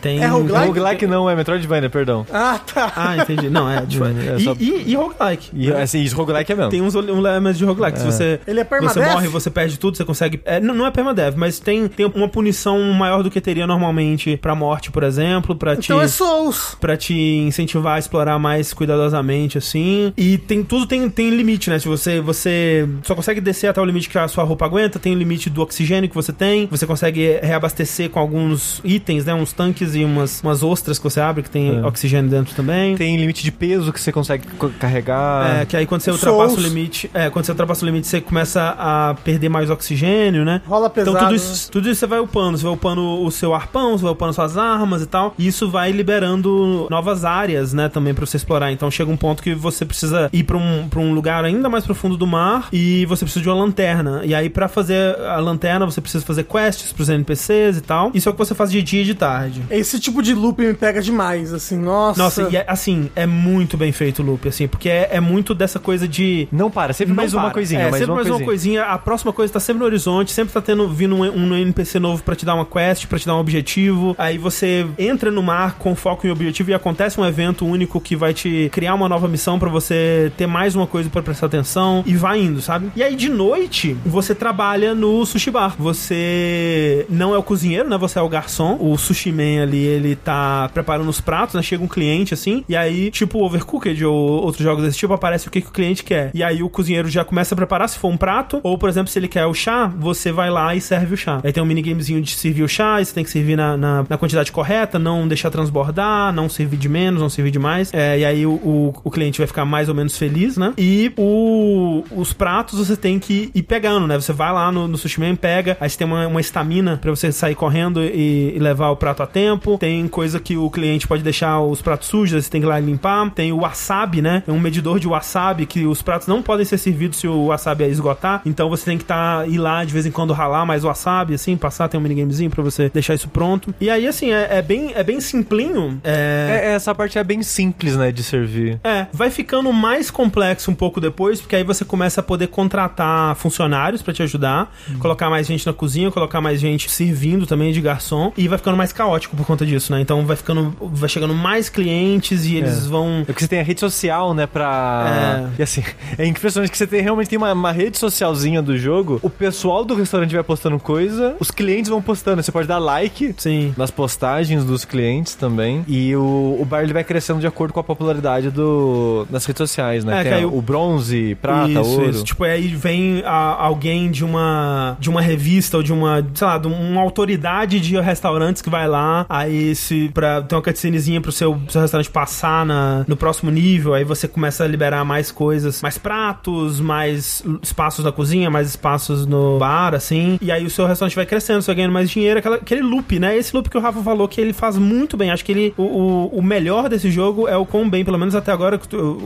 [0.02, 0.22] Tem.
[0.22, 0.66] É roguelike?
[0.66, 2.26] Roguelike não, é Metroidvania, perdão.
[2.32, 2.92] Ah, tá.
[2.96, 3.48] Ah, entendi.
[3.48, 5.50] Não, é, tipo, É e, só- e, e roguelike.
[5.54, 6.70] E assim, isso, roguelike é mesmo.
[6.70, 7.98] Tem uns um elementos de roguelike.
[8.00, 9.12] Se você, Ele é você permadeath?
[9.12, 10.40] morre, você perde tudo, você consegue.
[10.44, 14.36] é, não, não é permadeath, mas tem, tem uma punição maior do que teria normalmente
[14.36, 15.84] pra morte, por exemplo, pra te.
[15.86, 16.76] Então é Souls.
[16.80, 20.12] Pra te incentivar a explorar mais cuidadosamente, assim.
[20.16, 21.78] E tem tudo tem, tem limite, né?
[21.78, 25.14] Se você, você só consegue descer até o limite que a sua roupa aguenta, tem
[25.14, 26.66] o limite do oxigênio que você tem.
[26.66, 29.32] Você consegue reabastecer com alguns itens, né?
[29.34, 31.84] Uns tanques e umas, umas ostras que você abre que tem É.
[31.86, 32.96] oxigênio dentro também.
[32.96, 35.62] Tem limite de peso que você consegue co- carregar.
[35.62, 36.58] É, que aí quando você ultrapassa Souls.
[36.64, 40.60] o limite, é, quando você ultrapassa o limite, você começa a perder mais oxigênio, né?
[40.66, 41.16] Rola pesado.
[41.16, 44.04] Então tudo isso, tudo isso você vai upando, você vai upando o seu arpão, você
[44.04, 48.24] vai upando suas armas e tal, e isso vai liberando novas áreas, né, também pra
[48.26, 48.72] você explorar.
[48.72, 51.84] Então chega um ponto que você precisa ir pra um, pra um lugar ainda mais
[51.84, 54.22] profundo do mar e você precisa de uma lanterna.
[54.24, 58.10] E aí pra fazer a lanterna, você precisa fazer quests pros NPCs e tal.
[58.14, 59.62] Isso é o que você faz de dia e de tarde.
[59.82, 62.22] Esse tipo de loop me pega demais, assim, nossa.
[62.22, 65.54] Nossa, e é, assim, é muito bem feito o loop, assim, porque é, é muito
[65.54, 67.54] dessa coisa de Não para, sempre mais uma para.
[67.54, 68.42] coisinha, É, mais sempre uma mais coisinha.
[68.42, 68.82] uma coisinha.
[68.84, 72.22] A próxima coisa tá sempre no horizonte, sempre tá tendo vindo um, um NPC novo
[72.22, 74.14] pra te dar uma quest, pra te dar um objetivo.
[74.18, 78.14] Aí você entra no mar com foco em objetivo e acontece um evento único que
[78.16, 82.02] vai te criar uma nova missão pra você ter mais uma coisa pra prestar atenção
[82.06, 82.90] e vai indo, sabe?
[82.94, 85.74] E aí de noite você trabalha no sushi bar.
[85.78, 87.96] Você não é o cozinheiro, né?
[87.98, 88.76] Você é o garçom.
[88.80, 91.62] O sushi man ali, ele tá preparando os pratos, né?
[91.62, 95.50] Chega um cliente assim, e aí, tipo Overcooked ou outros jogos desse tipo, aparece o
[95.50, 96.30] que, que o cliente quer.
[96.34, 99.10] E aí o cozinheiro já começa a preparar se for um prato, ou por exemplo,
[99.10, 101.40] se ele quer o chá, você vai lá e serve o chá.
[101.42, 104.04] Aí tem um minigamezinho de servir o chá, e você tem que servir na, na,
[104.08, 107.92] na quantidade correta, não deixar transbordar, não servir de menos, não servir de mais.
[107.92, 110.72] É, e aí o, o, o cliente vai ficar mais ou menos feliz, né?
[110.76, 114.20] E o, os pratos você tem que ir pegando, né?
[114.20, 117.30] Você vai lá no, no sushi man, pega, aí você tem uma, estamina pra você
[117.30, 119.61] sair correndo e, e levar o prato a tempo.
[119.78, 122.78] Tem coisa que o cliente pode deixar os pratos sujos, você tem que ir lá
[122.78, 123.30] limpar.
[123.30, 124.42] Tem o wasabi, né?
[124.46, 127.84] É um medidor de wasabi que os pratos não podem ser servidos se o wasabi
[127.84, 128.42] esgotar.
[128.46, 131.56] Então você tem que tá, ir lá de vez em quando ralar mais wasabi, assim,
[131.56, 133.74] passar, tem um minigamezinho pra você deixar isso pronto.
[133.80, 136.00] E aí, assim, é, é bem, é bem simplinho.
[136.04, 138.78] É, É, essa parte é bem simples, né, de servir.
[138.84, 143.34] é, vai ficando mais complexo um pouco depois, porque aí você começa a poder contratar
[143.36, 147.80] funcionários pra te ajudar, colocar mais gente na cozinha, colocar mais gente servindo também de
[147.80, 150.00] garçom, e vai ficando mais caótico por conta disso, né?
[150.00, 152.88] Então vai ficando, vai chegando mais clientes e eles É.
[152.88, 155.48] vão É que você tem a rede social, né, pra...
[155.56, 155.60] É.
[155.60, 155.82] E assim,
[156.18, 159.84] é impressionante que você tem, realmente tem uma, uma rede socialzinha do jogo, o pessoal
[159.84, 163.74] do restaurante vai postando coisa, os clientes vão postando, você pode dar like Sim.
[163.76, 167.80] nas postagens dos clientes também, e o, o bar ele vai crescendo de acordo com
[167.80, 170.20] a popularidade do, das redes sociais, né?
[170.20, 172.10] É, tem a- o- o bronze, prata, isso, ouro.
[172.10, 172.24] isso.
[172.24, 176.58] Tipo, aí vem a- alguém de uma de uma revista ou de uma, sei lá,
[176.58, 181.32] de uma autoridade de restaurantes que vai lá, aí se pra ter uma cutscenezinha pro
[181.32, 185.80] seu, seu restaurante passar na, no próximo nível, aí você começa a liberar mais coisas,
[185.82, 190.86] mais pratos, mais espaços na cozinha, mais espaços no bar, assim, e aí o seu
[190.86, 193.36] restaurante vai crescendo, você vai ganhando mais dinheiro, aquela- aquele loop, né?
[193.36, 195.30] Esse loop que o Rafa falou que ele faz muito bem.
[195.30, 198.34] Acho que ele, o, o, o melhor desse jogo é o quão bem, pelo menos
[198.34, 198.78] até agora,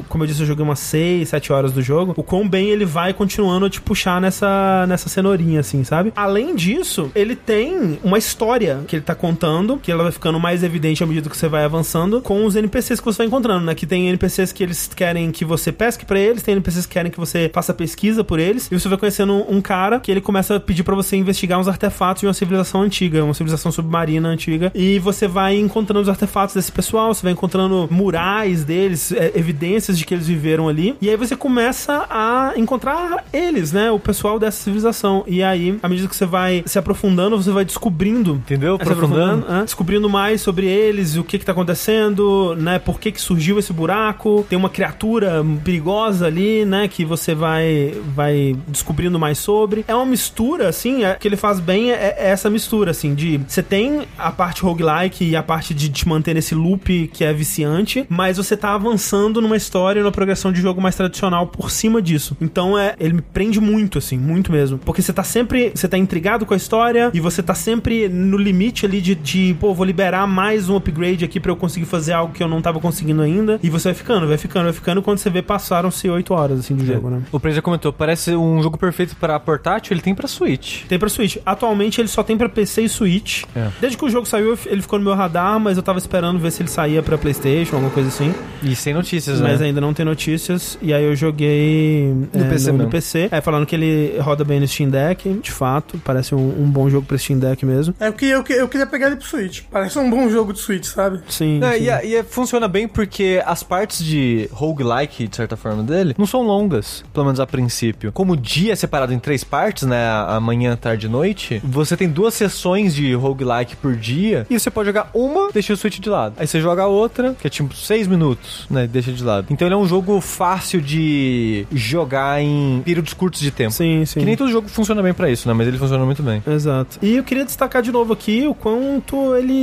[0.08, 2.84] como eu disse, eu joguei umas 6, 7 horas do jogo, o quão bem ele
[2.84, 6.12] vai continuando a te puxar nessa, nessa cenourinha, assim, sabe?
[6.14, 10.62] Além disso, ele tem uma história que ele tá contando, que ela vai ficando mais
[10.62, 13.74] evidente à medida que você vai avançando, com os NPCs que você vai encontrando, né?
[13.74, 17.10] Que tem NPCs que eles querem que você pesque pra eles, tem NPCs que querem
[17.10, 20.56] que você faça pesquisa por eles, e você vai conhecendo um cara que ele começa
[20.56, 24.70] a pedir pra você investigar uns artefatos de uma civilização antiga, uma civilização submarina antiga,
[24.74, 29.98] e você vai encontrando os artefatos desse pessoal, você vai encontrando murais deles, é, evidências
[29.98, 33.90] de que eles viveram ali, e aí você começa a encontrar eles, né?
[33.90, 35.24] O pessoal dessa civilização.
[35.26, 38.74] E aí, à medida que você vai se aprofundando, você vai descobrindo Entendeu?
[38.74, 39.60] aprofundando, Aprofundando.
[39.60, 42.78] é, descobrindo mais sobre eles, o que que tá acontecendo, né?
[42.78, 44.44] Por que que surgiu esse buraco?
[44.48, 46.88] Tem uma criatura perigosa ali, né?
[46.88, 49.84] Que você vai, vai descobrindo mais sobre.
[49.86, 53.38] É uma mistura, assim, é, que ele faz bem é, é essa mistura, assim, de
[53.46, 57.32] você tem a parte roguelike e a parte de te manter nesse loop que é
[57.32, 62.02] viciante, mas você tá avançando numa história, numa progressão de jogo mais tradicional por cima
[62.02, 62.36] disso.
[62.40, 64.78] Então é, ele me prende muito, assim, muito mesmo.
[64.78, 68.36] Porque você tá sempre, você tá intrigado com a história e você tá sempre no
[68.36, 72.12] limite ali de, de pô, vou liberar mais um upgrade aqui pra eu conseguir fazer
[72.14, 73.60] algo que eu não tava conseguindo ainda.
[73.62, 75.02] E você vai ficando, vai ficando, vai ficando.
[75.02, 77.22] Quando você vê, passaram-se 8 horas, assim, do jogo, né?
[77.30, 80.84] O Prazer comentou, parece um jogo perfeito pra portátil, ele tem pra Switch.
[80.86, 81.36] Tem pra Switch.
[81.44, 83.44] Atualmente ele só tem pra PC e Switch.
[83.54, 83.68] É.
[83.80, 86.50] Desde que o jogo saiu, ele ficou no meu radar, mas eu tava esperando ver
[86.50, 88.34] se ele saía pra PlayStation, alguma coisa assim.
[88.62, 89.66] E sem notícias, Mas né?
[89.66, 90.78] ainda não tem notícias.
[90.80, 92.90] E aí eu joguei No é, PC no, no mesmo.
[92.90, 93.28] PC.
[93.30, 96.00] É, falando que ele roda bem no Steam Deck, de fato.
[96.04, 97.94] Parece um, um bom jogo pra Steam Deck mesmo.
[98.00, 99.62] É porque eu, que- eu queria pegar ele pro Switch.
[99.70, 101.20] Parece um bom jogo de Switch, sabe?
[101.28, 101.60] Sim.
[101.62, 102.06] É, sim.
[102.08, 106.42] e, e funciona bem porque as partes de roguelike, de certa forma, dele, não são
[106.42, 108.12] longas, pelo menos a princípio.
[108.12, 111.96] Como o dia é separado em três partes, né, a- amanhã, tarde e noite, você
[111.96, 115.98] tem duas sessões de roguelike por dia, e você pode jogar uma, deixa o Switch
[115.98, 116.34] de lado.
[116.38, 119.46] Aí você joga a outra, que é tipo seis minutos, né, deixa de lado.
[119.50, 123.72] Então ele é um jogo fácil de jogar em períodos curtos de tempo.
[123.72, 124.20] Sim, sim.
[124.20, 126.42] Que nem todo jogo funciona bem pra isso, né, mas ele funciona muito bem.
[126.46, 126.98] Exato.
[127.02, 129.55] E eu queria destacar de novo aqui o quanto ele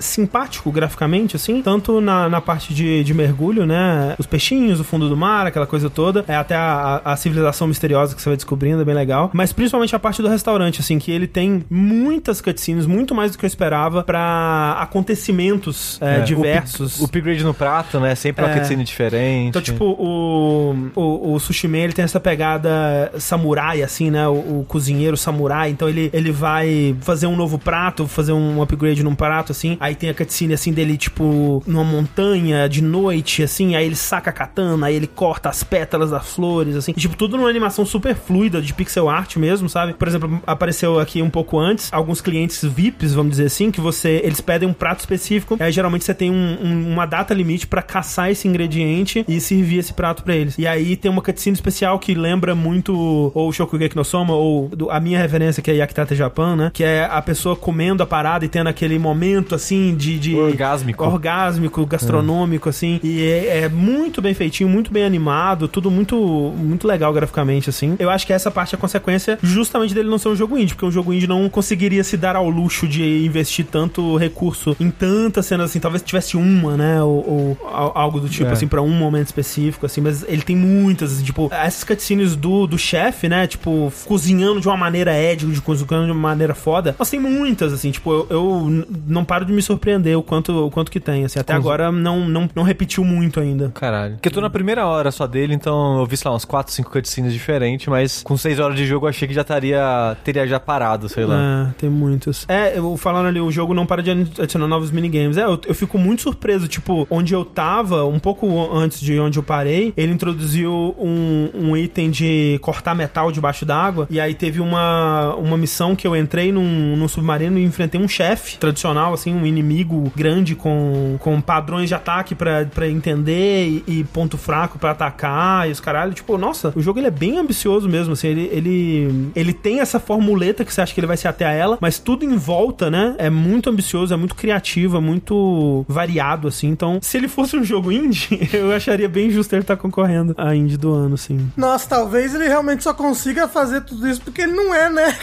[0.00, 4.14] simpático graficamente, assim, tanto na, na parte de, de mergulho, né?
[4.18, 8.14] Os peixinhos, o fundo do mar, aquela coisa toda, é até a, a civilização misteriosa
[8.14, 9.30] que você vai descobrindo, é bem legal.
[9.32, 13.38] Mas principalmente a parte do restaurante, assim, que ele tem muitas cutscenes, muito mais do
[13.38, 17.00] que eu esperava, pra acontecimentos é, É, diversos.
[17.00, 18.58] O upgrade no prato, né, sempre uma É.
[18.58, 19.48] cutscene diferente.
[19.48, 24.26] Então, tipo, o, o, o Sushi Man, ele tem essa pegada samurai, assim, né?
[24.28, 25.70] O, o cozinheiro samurai.
[25.70, 29.76] Então, ele, ele vai fazer um novo prato, fazer um upgrade num prato, assim.
[29.80, 33.74] Aí tem a cutscene, assim, dele, tipo, numa montanha, de noite, assim.
[33.74, 36.92] Aí ele saca a katana, aí ele corta as pétalas das flores, assim.
[36.96, 39.94] E, tipo, tudo numa animação super fluida, de pixel art mesmo, sabe?
[39.94, 44.20] Por exemplo, apareceu aqui um pouco antes, alguns clientes VIPs, vamos dizer assim, que você...
[44.24, 45.56] Eles pedem um prato específico.
[45.60, 49.78] Aí, geralmente, você tem um- um- uma data limite pra caçar esse ingrediente e servir
[49.78, 50.56] esse prato pra eles.
[50.58, 52.94] E aí tem uma cutscene especial que lembra muito
[53.34, 56.70] ou o Shokugeki no Soma ou do- a minha referência que é Yakitate Japan, né?
[56.72, 59.21] Que é a pessoa comendo a parada e tendo aquele momento
[59.54, 61.04] assim de, de Orgásmico.
[61.04, 63.00] orgásmico, gastronômico assim.
[63.02, 66.16] E é, é muito bem feitinho, muito bem animado, tudo muito
[66.56, 67.96] muito legal graficamente assim.
[67.98, 70.86] Eu acho que essa parte é consequência justamente dele não ser um jogo indie, porque
[70.86, 75.46] um jogo indie não conseguiria se dar ao luxo de investir tanto recurso em tantas
[75.46, 78.52] cenas assim, talvez tivesse uma, né, ou, ou al- algo do tipo É.
[78.52, 82.66] assim pra um momento específico assim, mas ele tem muitas, assim, tipo, essas cutscenes do,
[82.66, 86.94] do chefe, né, tipo, cozinhando de uma maneira édica, de cozinhando de uma maneira foda.
[86.98, 90.70] Mas tem muitas assim, tipo, eu, eu não paro de me surpreender o quanto o
[90.70, 93.70] quanto que tem, assim, até Com- agora não, não não repetiu muito ainda.
[93.74, 94.14] Caralho.
[94.14, 96.72] Porque eu tô na primeira hora só dele, então eu vi, sei lá, uns 4,
[96.72, 100.46] 5 cutscenes diferentes, mas com 6 horas de jogo eu achei que já estaria, teria
[100.46, 101.68] já parado, sei lá.
[101.70, 102.44] É, tem muitos.
[102.48, 105.36] É, eu falando ali, o jogo não para de adicionar novos minigames.
[105.36, 109.38] É, eu, eu fico muito surpreso, tipo, onde eu tava, um pouco antes de onde
[109.38, 114.60] eu parei, ele introduziu um, um item de cortar metal debaixo d'água, e aí teve
[114.60, 119.34] uma, uma missão que eu entrei num, num submarino e enfrentei um chefe tradicional, assim,
[119.34, 124.78] um inimigo grande com, com padrões de ataque pra, pra entender e, e ponto fraco
[124.78, 126.12] pra atacar e os caralho.
[126.12, 129.98] Tipo, nossa, o jogo ele é bem ambicioso mesmo, assim, ele, ele, ele tem essa
[129.98, 132.90] formuleta que você acha que ele vai ser até a ela, mas tudo em volta,
[132.90, 136.68] né, é muito ambicioso, é muito criativo, é muito variado, assim.
[136.68, 140.54] Então, se ele fosse um jogo indie, eu acharia bem justo ele estar concorrendo a
[140.54, 141.50] indie do ano, assim.
[141.56, 145.16] Nossa, talvez ele realmente só consiga fazer tudo isso porque ele não é, né?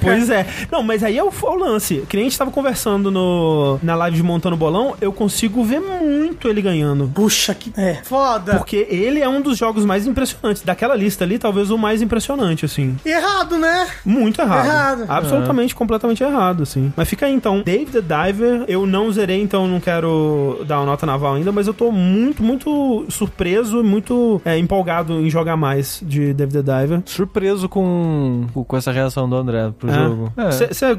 [0.00, 0.46] Pois é.
[0.70, 2.04] Não, mas aí é o, o lance.
[2.08, 5.80] Que nem a gente tava conversando no, na live de Montando Bolão, eu consigo ver
[5.80, 7.10] muito ele ganhando.
[7.14, 7.72] Puxa, que.
[7.76, 7.94] É.
[8.04, 8.56] Foda.
[8.56, 10.62] Porque ele é um dos jogos mais impressionantes.
[10.62, 12.96] Daquela lista ali, talvez o mais impressionante, assim.
[13.04, 13.86] Errado, né?
[14.04, 14.66] Muito errado.
[14.66, 15.04] Errado.
[15.08, 16.92] Absolutamente, completamente errado, assim.
[16.96, 17.62] Mas fica aí, então.
[17.64, 21.66] Dave the Diver, eu não zerei, então não quero dar uma nota naval ainda, mas
[21.66, 26.62] eu tô muito, muito surpreso e muito é, empolgado em jogar mais de Dave the
[26.62, 27.02] Diver.
[27.06, 29.94] Surpreso com, com essa reação do André pro É.
[29.94, 30.32] jogo.
[30.36, 30.50] É.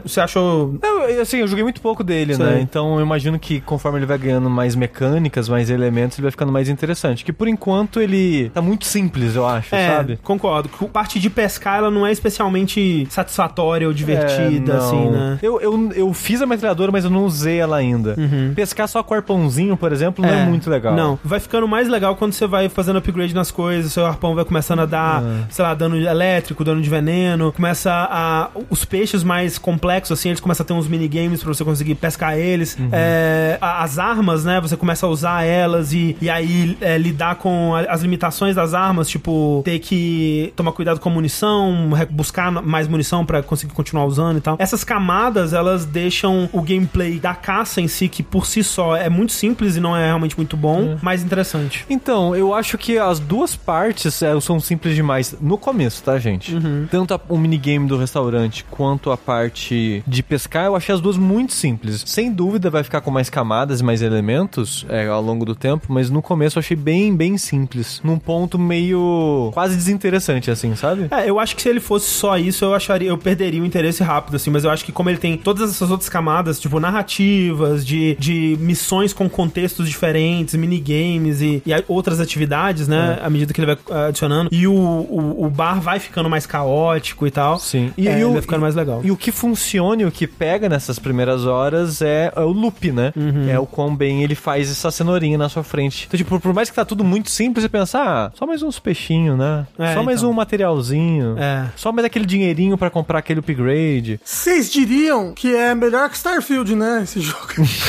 [0.03, 2.45] Você achou Eu, assim, eu joguei muito pouco dele, Sei.
[2.45, 2.59] né?
[2.61, 6.51] Então eu imagino que conforme ele vai ganhando mais mecânicas, mais elementos, ele vai ficando
[6.51, 7.23] mais interessante.
[7.25, 10.19] Que por enquanto ele tá muito simples, eu acho, É, sabe?
[10.23, 10.69] concordo.
[10.81, 15.39] A parte de pescar, ela não é especialmente satisfatória ou divertida, É, assim, né?
[15.41, 18.15] Eu, eu, eu fiz a metralhadora, mas eu não usei ela ainda.
[18.17, 18.53] Uhum.
[18.55, 20.95] Pescar só com arpãozinho, por exemplo, não é, muito legal.
[20.95, 24.45] Não, vai ficando mais legal quando você vai fazendo upgrade nas coisas, seu arpão vai
[24.45, 25.25] começando a dar, É.
[25.49, 28.49] sei lá, dano elétrico, dano de veneno, começa a...
[28.69, 31.95] Os peixes mais complexos, assim, eles começam a ter uns minigames pra você conseguir conseguir
[31.95, 32.77] pescar eles.
[32.91, 34.59] É, a- as armas, né?
[34.61, 39.07] Você começa a usar elas e, e aí é, lidar com as limitações das armas,
[39.09, 44.37] tipo, ter que tomar cuidado com a munição, buscar mais munição pra conseguir continuar usando
[44.37, 44.55] e tal.
[44.59, 49.09] Essas camadas, elas deixam o gameplay da caça em si, que por si só é
[49.09, 51.85] muito simples e não é realmente muito bom, mais interessante.
[51.89, 56.55] Então, eu acho que as duas partes é, são simples demais no começo, tá, gente?
[56.91, 61.17] Tanto a- o minigame do restaurante quanto a parte de pescar, eu achei as duas
[61.17, 61.78] muito simples.
[62.05, 65.87] Sem dúvida vai ficar com mais camadas e mais elementos é, ao longo do tempo,
[65.89, 68.01] mas no começo eu achei bem, bem simples.
[68.03, 71.07] Num ponto meio quase desinteressante, assim, sabe?
[71.11, 74.03] É, eu acho que se ele fosse só isso, eu acharia, eu perderia o interesse
[74.03, 77.85] rápido, assim, mas eu acho que como ele tem todas essas outras camadas, tipo, narrativas,
[77.85, 83.61] de, de missões com contextos diferentes, minigames e, e outras atividades, né, à medida que
[83.61, 87.59] ele vai ah, adicionando, e o, o, o bar vai ficando mais caótico e tal.
[87.59, 87.91] Sim.
[87.97, 89.01] E, é, ele vai ficando mais legal.
[89.03, 91.68] E o que funciona e o que pega nessas primeiras horas
[92.01, 93.13] é, é o loop, né?
[93.15, 93.49] Uhum.
[93.49, 96.05] É o quão bem ele faz essa cenourinha na sua frente.
[96.07, 98.79] Então, tipo, por mais que tá tudo muito simples, você pensa, ah, só mais uns
[98.79, 99.65] peixinhos, né?
[99.77, 100.31] É, só mais então.
[100.31, 101.35] um materialzinho.
[101.37, 101.67] É.
[101.75, 104.19] Só mais aquele dinheirinho pra comprar aquele upgrade.
[104.23, 107.01] Vocês diriam que é melhor que Starfield, né?
[107.03, 107.39] Esse jogo.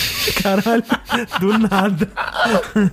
[0.43, 0.85] Caralho,
[1.41, 2.09] do nada.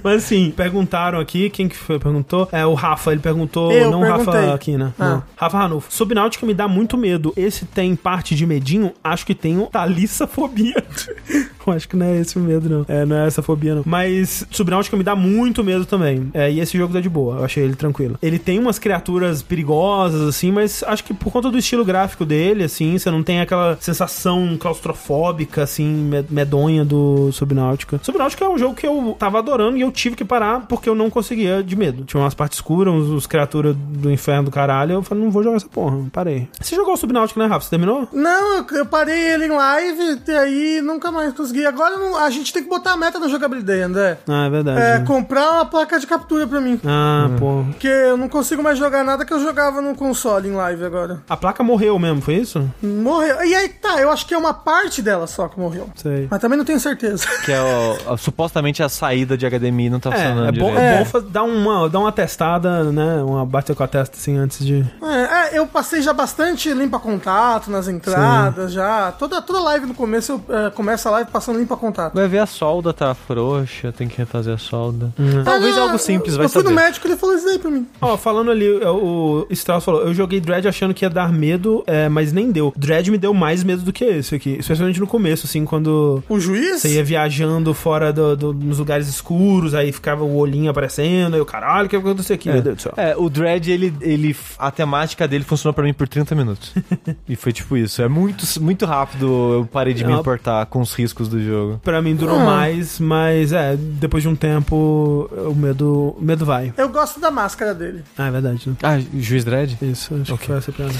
[0.03, 1.99] Mas assim, perguntaram aqui, quem que foi?
[1.99, 2.47] Perguntou?
[2.51, 4.53] É o Rafa, ele perguntou, Eu não o Rafa perguntei.
[4.53, 4.93] aqui, né?
[4.99, 5.09] Ah.
[5.09, 5.23] Não.
[5.35, 5.93] Rafa Ranulfo.
[5.93, 7.33] Subnáutica me dá muito medo.
[7.35, 8.93] Esse tem parte de medinho?
[9.03, 10.76] Acho que tem um talissafobia.
[10.77, 11.43] Yeah.
[11.71, 12.85] Acho que não é esse o medo, não.
[12.87, 13.83] É, não é essa fobia, não.
[13.85, 16.29] Mas Subnáutica me dá muito medo também.
[16.33, 17.37] É, e esse jogo tá de boa.
[17.37, 18.17] Eu achei ele tranquilo.
[18.21, 22.63] Ele tem umas criaturas perigosas, assim, mas acho que por conta do estilo gráfico dele,
[22.63, 27.99] assim, você não tem aquela sensação claustrofóbica, assim, me- medonha do Subnáutica.
[28.03, 30.95] Subnáutica é um jogo que eu tava adorando e eu tive que parar porque eu
[30.95, 32.03] não conseguia de medo.
[32.05, 34.93] Tinha umas partes escuras, uns, uns criaturas do inferno do caralho.
[34.93, 35.97] Eu falei, não vou jogar essa porra.
[36.11, 36.47] Parei.
[36.59, 37.65] Você jogou o Subnáutica, né, Rafa?
[37.65, 38.07] Você terminou?
[38.13, 41.56] Não, eu parei ele em live e aí nunca mais consegui.
[41.65, 44.17] Agora não- a gente tem que botar a meta na jogabilidade, André.
[44.27, 44.79] Ah, é verdade.
[44.81, 45.05] É, né?
[45.05, 46.79] comprar uma placa de captura pra mim.
[46.85, 47.63] Ah, pô.
[47.71, 51.21] Porque eu não consigo mais jogar nada que eu jogava no console em live agora.
[51.29, 52.69] A placa morreu mesmo, foi isso?
[52.81, 53.43] Morreu.
[53.45, 55.89] E aí tá, eu acho que é uma parte dela só que morreu.
[55.95, 56.27] Sei.
[56.29, 57.25] Mas também não tenho certeza.
[57.45, 60.69] Que é o- a- supostamente a saída de HDMI não tá funcionando É, é bom,
[60.69, 60.79] direito.
[60.79, 61.03] é É.
[61.21, 63.21] bom dar uma, dar uma testada, né?
[63.23, 64.85] Uma bater com a testa assim antes de.
[65.01, 69.11] É, é, eu passei já bastante limpa contato nas entradas, já.
[69.13, 72.13] Toda, toda live no começo eu é, começo a live passando limpa contato.
[72.13, 75.13] Vai ver a solda tá frouxa, tem que refazer a solda.
[75.17, 75.43] Uhum.
[75.43, 76.73] Talvez Ah, algo simples, vai Eu fui saber.
[76.73, 77.85] no médico e ele falou isso aí pra mim.
[78.01, 81.83] Ó, falando ali, é, o Strauss falou: eu joguei Dread achando que ia dar medo,
[81.87, 82.73] é, mas nem deu.
[82.75, 84.57] Dread me deu mais medo do que esse aqui.
[84.59, 86.23] Especialmente no começo, assim, quando.
[86.27, 86.81] O juiz?
[86.81, 91.41] Você ia viajando fora do, do- nos lugares escuros, aí ficava o olhinho aparecendo, aí
[91.41, 92.49] o caralho, o que aconteceu aqui?
[92.49, 92.93] Meu Deus do céu.
[92.97, 96.73] É, o Dread, ele, ele, a temática dele funcionou pra mim por 30 minutos.
[97.27, 98.01] e foi tipo isso.
[98.01, 100.15] É muito, muito rápido eu parei de me É.
[100.15, 101.79] importar com os riscos do jogo.
[101.83, 102.45] Pra mim durou Ah.
[102.45, 106.73] mais, mas é, depois de um tempo, o medo, o medo vai.
[106.77, 108.03] Eu gosto da máscara dele.
[108.17, 108.75] Ah, é verdade, né?
[108.83, 109.77] Ah, Juiz Dread?
[109.81, 110.47] Isso, acho que Ok.
[110.47, 110.93] foi essa piada.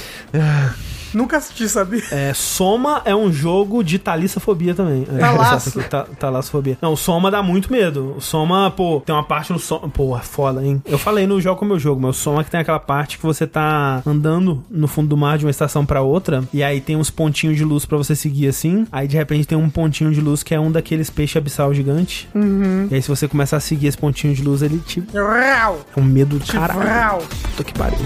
[1.14, 2.04] Nunca assisti, sabia?
[2.12, 5.06] É, Soma é um jogo de talissafobia também.
[5.16, 5.70] É, Talaço.
[5.70, 6.78] essa aqui, ta- Talassofobia.
[6.82, 8.16] Não, Soma dá muito medo.
[8.18, 9.90] O Soma, pô, tem uma parte no Soma.
[9.90, 10.82] Pô, é foda, hein?
[10.86, 13.24] Eu falei no jogo como meu jogo, mas o Soma que tem aquela parte que
[13.24, 16.96] você tá andando no fundo do mar de uma estação pra outra, e aí tem
[16.96, 18.86] uns pontinhos de luz pra você seguir assim.
[18.92, 22.28] Aí de repente tem um pontinho de luz que é um daqueles peixes abissal gigante.
[22.90, 25.04] E aí se você começa a seguir esse pontinho de luz, ele te.
[25.14, 25.82] Rau!
[25.96, 26.80] É um medo do caralho.
[26.88, 27.24] Rau!
[27.56, 27.98] Puta que pariu.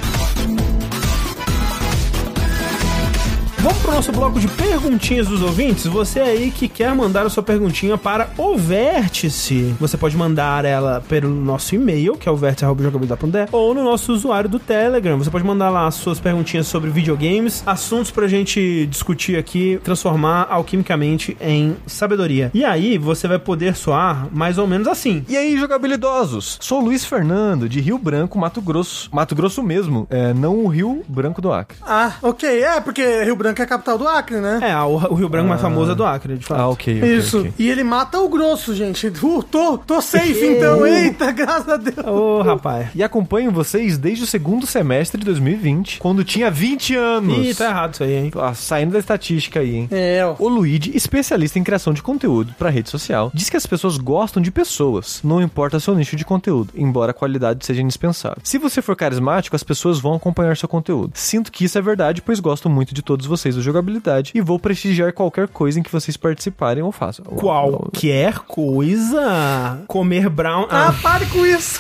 [3.62, 5.86] Vamos pro nosso bloco de perguntinhas dos ouvintes.
[5.86, 11.00] Você aí que quer mandar a sua perguntinha para o Vértice, você pode mandar ela
[11.08, 15.16] pelo nosso e-mail, que é o vértice.jogabilidade.de, ou no nosso usuário do Telegram.
[15.20, 20.48] Você pode mandar lá as suas perguntinhas sobre videogames, assuntos pra gente discutir aqui, transformar
[20.50, 22.50] alquimicamente em sabedoria.
[22.56, 25.24] E aí você vai poder soar mais ou menos assim.
[25.30, 26.58] E aí, jogabilidosos?
[26.60, 29.08] Sou Luiz Fernando, de Rio Branco, Mato Grosso.
[29.14, 31.78] Mato Grosso mesmo, é, não o Rio Branco do Acre.
[31.84, 32.64] Ah, ok.
[32.64, 34.60] É, porque Rio Branco é a capital do Acre, né?
[34.62, 36.60] É, o, o Rio Branco mais famoso é do Acre, de fato.
[36.60, 37.18] Ah, ok, ok.
[37.18, 37.40] Isso.
[37.40, 37.54] ok.
[37.58, 39.12] E ele mata o grosso, gente.
[39.32, 40.86] Uh, tô, tô safe, então.
[40.86, 42.06] Eita, graças a Deus.
[42.06, 42.90] Ô, rapaz.
[42.94, 47.46] E acompanho vocês desde o segundo semestre de 2020, quando tinha 20 anos.
[47.46, 48.32] Ih, tá errado isso aí, hein?
[48.36, 49.88] Ah, saindo da estatística aí, hein?
[49.92, 50.36] É, ó.
[50.40, 54.42] O Luigi, especialista em criação de conteúdo para rede social, diz que as pessoas gostam
[54.42, 58.40] de pessoas, não importa seu nicho de conteúdo, embora a qualidade seja indispensável.
[58.44, 61.12] Se você for carismático, as pessoas vão acompanhar seu conteúdo.
[61.16, 63.41] Sinto que isso é verdade, pois gosto muito de todos vocês.
[63.42, 67.26] Vocês do jogabilidade e vou prestigiar qualquer coisa em que vocês participarem ou façam.
[67.26, 69.82] Qualquer coisa.
[69.88, 70.68] Comer brown.
[70.70, 71.80] Ah, Ah, pare com isso.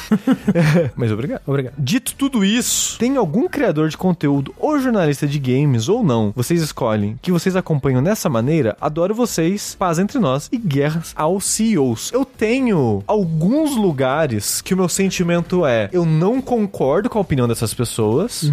[0.96, 1.42] Mas obrigado.
[1.46, 1.74] obrigado.
[1.78, 6.62] Dito tudo isso, tem algum criador de conteúdo ou jornalista de games ou não, vocês
[6.62, 12.12] escolhem, que vocês acompanham dessa maneira, adoro vocês, paz entre nós e guerras aos CEOs.
[12.14, 17.48] Eu tenho alguns lugares que o meu sentimento é, eu não concordo com a opinião
[17.48, 18.52] dessas pessoas,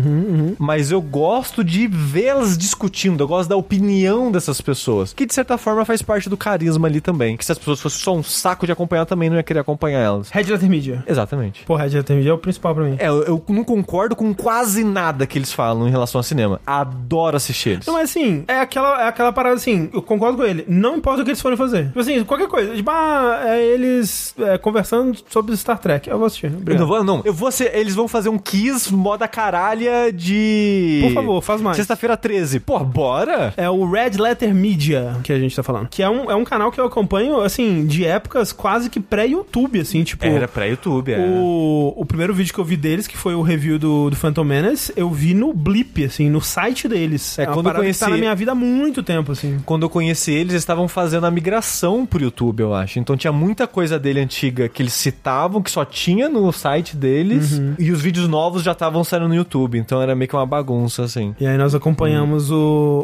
[0.59, 2.59] mas eu gosto de vê-las
[2.99, 6.89] discutindo, eu gosto da opinião dessas pessoas, que de certa forma faz parte do carisma
[6.89, 9.43] ali também, que se as pessoas fossem só um saco de acompanhar, também não ia
[9.43, 10.31] querer acompanhar elas.
[10.31, 11.05] Red Letter Media.
[11.07, 11.65] Exatamente.
[11.65, 12.97] Pô, Red Letter Media é o principal pra mim.
[12.99, 16.61] É, eu, eu não concordo com quase nada que eles falam em relação ao cinema.
[16.67, 17.87] Adoro assistir eles.
[17.87, 20.65] Não, mas assim, é aquela, é aquela parada assim, eu concordo com ele.
[20.67, 21.87] Não importa o que eles forem fazer.
[21.89, 22.75] Tipo assim, qualquer coisa.
[22.75, 26.11] Tipo, ah, é eles é, conversando sobre Star Trek.
[26.11, 26.47] Eu vou assistir.
[26.47, 26.87] Eu não Obrigado.
[26.87, 27.23] vou, não.
[27.25, 31.01] Eu vou ser, eles vão fazer um Kiss moda caralha de.
[31.03, 31.77] Por favor, faz mais.
[31.77, 32.61] Sexta-feira 13.
[32.61, 33.53] Pô, bora?
[33.57, 35.89] É o Red Letter Media que a gente tá falando.
[35.89, 39.81] Que é um, é um canal que eu acompanho, assim, de épocas quase que pré-YouTube,
[39.81, 40.25] assim, tipo.
[40.27, 41.19] Era pra YouTube, é.
[41.19, 44.45] O, o primeiro vídeo que eu vi deles, que foi o review do, do Phantom
[44.45, 47.39] Menace, eu vi no Blip, assim, no site deles.
[47.39, 49.59] É, uma quando eu que tá conheci- na minha vida há muito tempo, assim.
[49.65, 52.99] Quando eu conheci eles, eles estavam fazendo a migração pro YouTube, eu acho.
[52.99, 57.59] Então tinha muita coisa dele antiga que eles citavam, que só tinha no site deles,
[57.59, 57.75] Uhum.
[57.79, 59.79] e os vídeos novos já estavam saindo no YouTube.
[59.79, 61.35] Então era meio que uma bagunça, assim.
[61.41, 62.55] E aí nós acompanhamos o,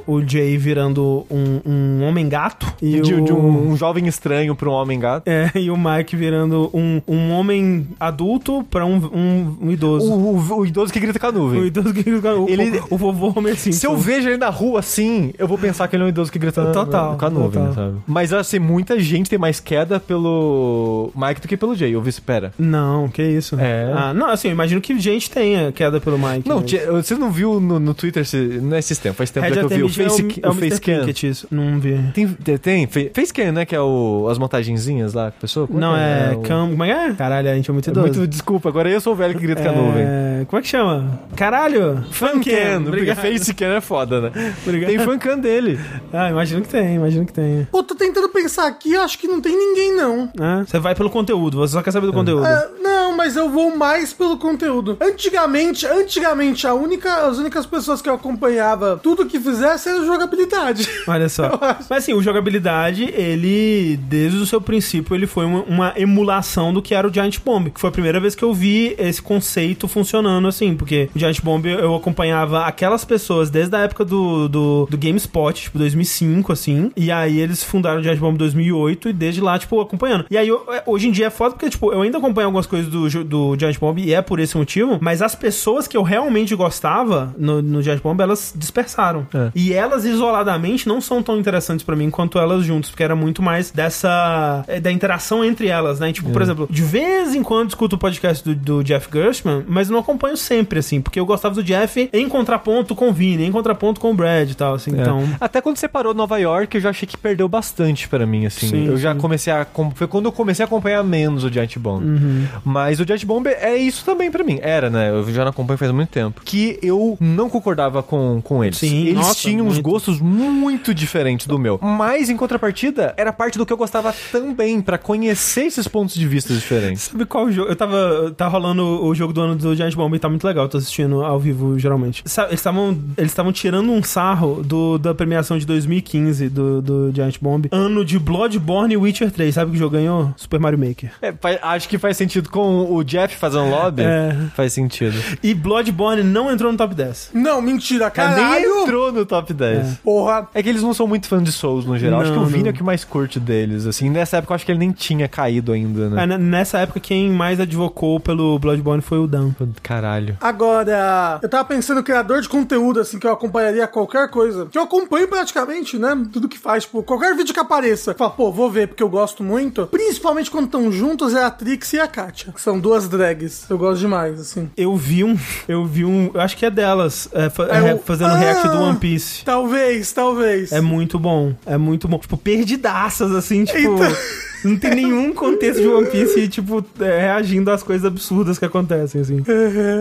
[0.06, 2.66] o Jay virando um, um homem-gato.
[2.82, 3.24] E De, o...
[3.24, 5.24] de um, um jovem estranho pra um homem gato.
[5.28, 10.10] É, e o Mike virando um, um homem adulto pra um, um, um idoso.
[10.12, 11.60] O, o- o idoso que grita com a nuvem.
[11.60, 13.78] O idoso que o, Ele- o, o vovô Homer Simpson.
[13.80, 16.30] Se eu vejo ele na rua assim, eu vou pensar que ele é um idoso
[16.30, 17.74] que grita Total, com a nuvem, total.
[17.74, 17.96] sabe?
[18.06, 21.94] Mas assim, muita gente tem mais queda pelo Mike do que pelo Jay.
[21.94, 22.52] Eu vi, espera.
[22.59, 23.56] Não, que isso.
[23.59, 23.92] É.
[23.94, 26.48] Ah, não, assim, eu imagino que gente tenha queda pelo Mike.
[26.48, 29.46] Não, mas- você não viu no, no Twitter, se, não é esses tempos, faz tempo
[29.46, 30.81] Red já que eu vi o Face, é o, é o o face.
[30.81, 31.07] Cam.
[31.28, 31.47] Isso.
[31.51, 31.99] Não vi.
[32.15, 33.65] Tem, tem, tem Facecam, né?
[33.65, 35.66] Que é o, as montagenzinhas lá com a pessoa.
[35.66, 36.70] Como Não, que é, o- cam...
[36.70, 37.15] Como é que é?
[37.15, 38.07] Caralho, a gente é muito É idoso.
[38.07, 40.03] muito, desculpa, agora eu sou o velho que grita com a nuvem.
[40.05, 41.20] É, Como é que chama?
[41.36, 42.05] Caralho!
[42.11, 43.15] Fancam, porque.
[43.15, 44.55] Facecam é foda, né?
[44.66, 44.91] Obrigado.
[44.91, 45.78] Tem fancam dele.
[46.12, 47.66] Ah, imagino que tem, imagino que tem.
[47.70, 50.31] Pô, tô tentando pensar aqui, acho que não tem ninguém, não.
[50.39, 52.45] Ah, você vai pelo conteúdo, você só quer saber do conteúdo.
[52.47, 54.97] É, não, mas eu vou mais pelo conteúdo.
[55.01, 60.89] Antigamente, antigamente, a única, as únicas pessoas que eu acompanhava tudo que fizesse era jogabilidade.
[61.06, 61.51] Olha só.
[61.89, 66.82] Mas assim, o jogabilidade, ele, desde o seu princípio, ele foi uma, uma emulação do
[66.82, 67.70] que era o Giant Bomb.
[67.70, 70.74] Que foi a primeira vez que eu vi esse conceito funcionando assim.
[70.74, 75.55] Porque o Giant Bomb eu acompanhava aquelas pessoas desde a época do, do, do GameSpot,
[75.62, 76.90] tipo 2005, assim.
[76.97, 80.26] E aí eles fundaram o Giant Bomb em 2008 e desde lá, tipo, acompanhando.
[80.31, 82.66] E aí eu- é, hoje em dia é foda porque, tipo, eu ainda acompanho algumas
[82.66, 84.98] coisas do, do Giant Bomb e é por esse motivo.
[85.01, 89.26] Mas as pessoas que eu realmente gostava no, no Giant Bomb, elas dispersaram.
[89.35, 89.51] É.
[89.55, 93.43] E elas isoladamente não são tão interessantes pra mim quanto elas juntas, porque era muito
[93.43, 94.65] mais dessa.
[94.66, 96.12] é, da interação entre elas, né?
[96.12, 99.89] Tipo, por exemplo, de vez em quando escuto o podcast do, do Jeff Gershman, mas
[99.89, 103.52] não acompanho sempre, assim, porque eu gostava do Jeff em contraponto com o Vini, em
[103.52, 104.97] contraponto com o Brad e tal, assim.
[104.97, 105.01] É.
[105.01, 105.24] Então.
[105.40, 108.69] Até quando separou Nova York, eu já achei que perdeu bastante pra mim, assim.
[108.69, 109.20] Sim, eu já sim.
[109.20, 109.66] comecei a.
[109.94, 112.05] Foi quando eu comecei a acompanhar menos o Giant Bomb.
[112.05, 112.47] Uhum.
[112.65, 114.59] Mas o Giant Bomb é isso também pra mim.
[114.62, 115.11] Era, né?
[115.11, 116.40] Eu já não acompanho faz muito tempo.
[116.44, 118.78] Que eu não concordava com, com eles.
[118.78, 121.78] Sim, eles nossa, tinham uns gostos muito diferentes do meu.
[121.82, 126.26] Mas, em contrapartida, era parte do que eu gostava também, pra conhecer esses pontos de
[126.26, 127.05] vista diferentes.
[127.05, 127.68] Sabe qual jogo?
[127.70, 128.32] Eu tava.
[128.36, 131.22] Tá rolando o jogo do ano do Giant Bomb e tá muito legal, tô assistindo
[131.22, 132.22] ao vivo geralmente.
[132.26, 137.12] Sabe, eles estavam eles estavam tirando um sarro do, da premiação de 2015 do, do
[137.14, 137.66] Giant Bomb.
[137.70, 139.55] Ano de Bloodborne e Witcher 3.
[139.55, 140.32] Sabe que jogo ganhou?
[140.36, 141.12] Super Mario Maker.
[141.22, 141.32] É,
[141.62, 144.02] acho que faz sentido com o Jeff fazendo lobby.
[144.02, 144.36] É.
[144.55, 145.16] Faz sentido.
[145.42, 147.30] E Bloodborne não entrou no top 10.
[147.34, 148.82] Não, mentira, Cara, nem caralho.
[148.82, 149.97] entrou no top 10.
[150.05, 150.49] Porra.
[150.55, 152.20] É que eles não são muito fãs de Souls no geral.
[152.20, 152.69] acho que Não, o Vini não.
[152.70, 153.86] é o que mais curte deles.
[153.86, 156.23] Assim, nessa época eu acho que ele nem tinha caído ainda, né?
[156.24, 159.51] É, nessa época, quem mais advocou pelo Bloodborne foi o Dan.
[159.82, 160.36] Caralho.
[160.41, 164.66] Agora, eu tava pensando criador de conteúdo, assim, que eu acompanharia qualquer coisa.
[164.66, 166.16] Que eu acompanho praticamente, né?
[166.32, 168.15] Tudo que faz, tipo, qualquer vídeo que apareça.
[168.15, 169.86] Fala, pô, vou ver porque eu gosto muito.
[169.86, 172.53] Principalmente quando estão juntos, é a Trix e a Katia.
[172.53, 173.66] Que são duas drags.
[173.69, 174.70] Eu gosto demais, assim.
[174.77, 175.36] Eu vi um.
[175.69, 176.31] Eu vi um.
[176.35, 177.28] Eu acho que é delas.
[177.32, 178.36] é, É é, o- fazendo Ah!
[178.39, 179.44] react do One Piece.
[179.44, 180.72] Talvez, talvez.
[180.72, 181.52] É muito bom.
[181.66, 182.18] É muito bom.
[182.18, 184.02] Tipo, perdidaças, assim, tipo.
[184.02, 184.16] Eita.
[184.64, 189.20] Não tem nenhum contexto de One Piece, tipo, é, reagindo às coisas absurdas que acontecem,
[189.20, 189.44] assim.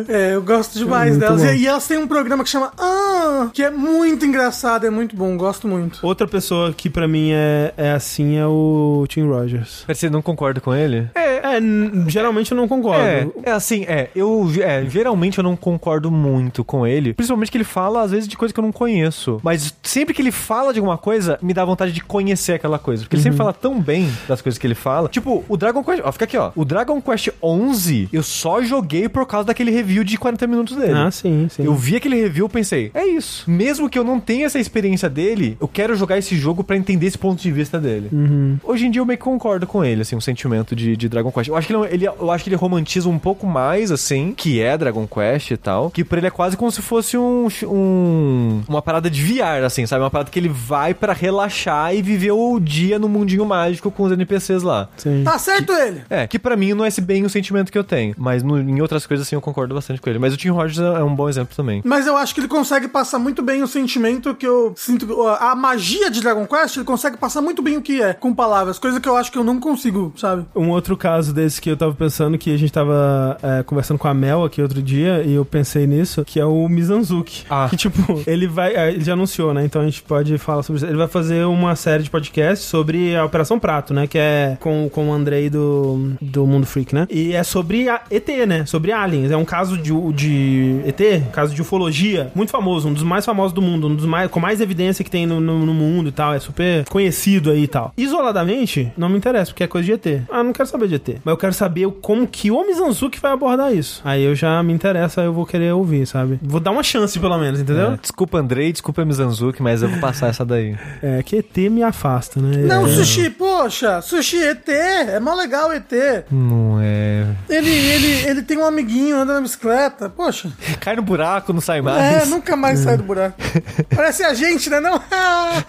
[0.07, 1.41] É, eu gosto demais muito delas.
[1.41, 1.47] bom.
[1.49, 5.17] E, e elas têm um programa que chama Ah, que é muito engraçado, é muito
[5.17, 5.99] bom, gosto muito.
[6.01, 9.83] Outra pessoa que pra mim é, é assim é o Tim Rogers.
[9.85, 11.09] Você não concorda com ele?
[11.13, 11.22] É,
[11.59, 13.01] n- geralmente eu não concordo.
[13.03, 17.57] É, é assim, é, eu é, geralmente eu não concordo muito com ele, principalmente que
[17.57, 20.73] ele fala às vezes de coisa que eu não conheço, mas sempre que ele fala
[20.73, 23.79] de alguma coisa, me dá vontade de conhecer aquela coisa, porque ele sempre fala tão
[23.79, 25.09] bem das coisas que ele fala.
[25.09, 26.51] Tipo, o Dragon Quest, ó, fica aqui, ó.
[26.55, 30.93] O Dragon Quest 11, eu só joguei por causa daquele review de 40 minutos dele.
[30.93, 31.63] Ah, sim, sim.
[31.65, 33.49] Eu vi aquele review e pensei, é isso.
[33.49, 37.07] Mesmo que eu não tenha essa experiência dele, eu quero jogar esse jogo pra entender
[37.07, 38.09] esse ponto de vista dele.
[38.11, 38.57] Uhum.
[38.63, 41.31] Hoje em dia eu meio que concordo com ele, assim, um sentimento de, de Dragon
[41.33, 41.47] Quest.
[41.49, 44.61] Eu acho, que ele, ele- eu acho que ele romantiza um pouco mais, assim, que
[44.61, 47.47] é Dragon Quest e tal, que pra ele é quase como se fosse um,
[47.93, 50.03] um- uma parada de VR, assim, sabe?
[50.03, 54.03] Uma parada que ele vai pra relaxar e viver o dia no mundinho mágico com
[54.03, 54.87] os NPCs lá.
[54.97, 55.23] Sim.
[55.23, 56.01] Tá certo ele?
[56.09, 58.13] É, que pra mim não é esse bem o sentimento que eu tenho.
[58.17, 60.19] Mas no- em outras coisas, assim, eu concordo bastante com ele.
[60.19, 61.81] Mas o Tim Rogers é é um bom exemplo também.
[61.83, 65.21] Mas eu acho que ele consegue passar muito bem o sentimento que eu sinto.
[65.39, 68.77] A magia de Dragon Quest, ele consegue passar muito bem o que é, com palavras.
[68.77, 70.45] Coisa que eu acho que eu não consigo, sabe?
[70.55, 74.07] Um outro caso desse que eu tava pensando, que a gente tava é, conversando com
[74.07, 77.43] a Mel aqui outro dia, e eu pensei nisso, que é o Mizanzuki.
[77.49, 77.67] Ah.
[77.69, 78.75] Que, tipo, ele vai.
[78.75, 79.63] é, Ele já anunciou, né?
[79.63, 80.85] Então a gente pode falar sobre isso.
[80.85, 84.07] Ele vai fazer uma série de podcasts sobre a Operação Prato, né?
[84.07, 87.07] Que é com, com o Andrei do, do Mundo Freak, né?
[87.09, 88.65] E é sobre a ET, né?
[88.65, 89.31] Sobre aliens.
[89.31, 93.53] É um caso de, de ET, caso de ufologia, muito famoso, um dos mais famosos
[93.53, 96.11] do mundo, um dos mais com mais evidência que tem no, no, no mundo e
[96.11, 96.33] tal.
[96.33, 97.93] É super conhecido aí e tal.
[97.97, 100.23] Isoladamente, não me interessa, porque é coisa de ET.
[100.29, 101.12] Ah, não quero saber de ET.
[101.23, 104.01] Mas eu quero saber como que o Mizanzuki vai abordar isso.
[104.03, 106.39] Aí eu já me interessa, eu vou querer ouvir, sabe?
[106.41, 107.93] Vou dar uma chance, pelo menos, entendeu?
[107.93, 110.75] É, desculpa, Andrei, desculpa, Mizanzuki, mas eu vou passar essa daí.
[111.01, 112.57] É, que ET me afasta, né?
[112.65, 112.89] Não, é.
[112.89, 115.91] sushi, poxa, sushi ET, é mó legal o ET.
[116.31, 117.25] Não é.
[117.49, 120.51] Ele, ele, ele tem um amiguinho, anda na bicicleta, poxa.
[120.79, 122.29] Cai no buraco, não sai É, mais.
[122.29, 123.37] nunca mais sai do buraco.
[123.95, 124.79] Parece a gente, né?
[124.79, 124.99] Não?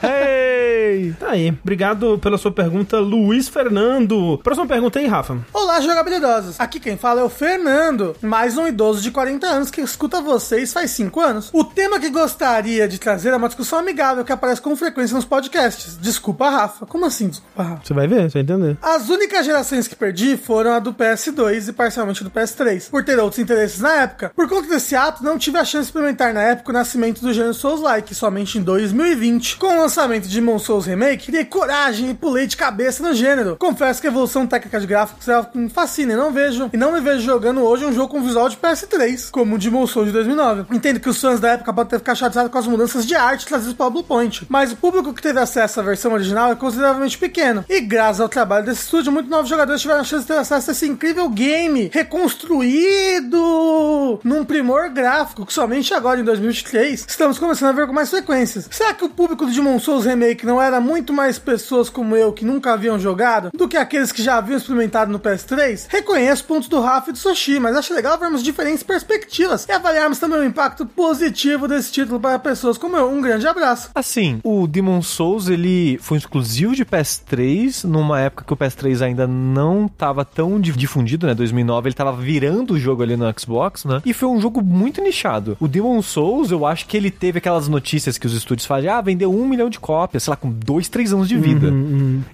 [0.03, 1.13] Hey!
[1.19, 1.51] Tá aí.
[1.63, 4.39] Obrigado pela sua pergunta, Luiz Fernando.
[4.43, 5.34] Próxima pergunta aí, Rafa.
[5.53, 6.59] Olá, jogabilidosos.
[6.59, 10.73] Aqui quem fala é o Fernando, mais um idoso de 40 anos que escuta vocês
[10.73, 11.51] faz 5 anos.
[11.53, 15.25] O tema que gostaria de trazer é uma discussão amigável que aparece com frequência nos
[15.25, 15.97] podcasts.
[16.01, 16.87] Desculpa, Rafa.
[16.87, 17.83] Como assim, desculpa, Rafa?
[17.85, 18.79] Você vai ver, você vai entender.
[18.83, 23.19] As únicas gerações que perdi foram a do PS2 e parcialmente do PS3, por ter
[23.19, 24.33] outros interesses na época.
[24.35, 27.33] Por conta desse ato, não tive a chance de experimentar na época o nascimento do
[27.33, 29.57] gênero Souls-like, somente em 2020.
[29.57, 33.57] Com o lançamento de Demon Souls Remake, criei coragem e pulei de cabeça no gênero.
[33.57, 36.71] Confesso que a evolução técnica de gráficos é algo que me fascina e não vejo,
[36.73, 39.87] e não me vejo jogando hoje um jogo com visual de PS3, como o Demon
[39.87, 40.75] Souls de 2009.
[40.75, 43.47] Entendo que os fãs da época podem ter ficado chateados com as mudanças de arte
[43.47, 47.65] trazidas pela Bluepoint, mas o público que teve acesso à versão original é consideravelmente pequeno,
[47.69, 50.71] e graças ao trabalho desse estúdio, muitos novos jogadores tiveram a chance de ter acesso
[50.71, 53.41] a esse incrível game reconstruído
[54.25, 58.69] num primor gráfico que somente agora em 2023 estamos começando a ver com mais frequências.
[58.71, 62.33] Será que o público do Demon Souls Remake não era muito mais pessoas como eu
[62.33, 65.87] que nunca haviam jogado do que aqueles que já haviam experimentado no PS3?
[65.89, 70.19] Reconheço pontos do Rafa e do Sushi, mas acho legal vermos diferentes perspectivas e avaliarmos
[70.19, 73.11] também o impacto positivo desse título para pessoas como eu.
[73.11, 73.91] Um grande abraço.
[73.95, 79.27] Assim, o Demon Souls, ele foi exclusivo de PS3, numa época que o PS3 ainda
[79.27, 81.35] não tava tão di- difundido, né?
[81.35, 84.01] 2009, ele tava virando o jogo ali no Xbox, né?
[84.05, 85.57] E foi um jogo muito nichado.
[85.61, 89.01] O Demon Souls, eu acho que ele teve aquelas notícias que os estúdios fazem, ah,
[89.01, 91.73] vendeu um milhão de cópias, sei lá, com dois, três anos de vida.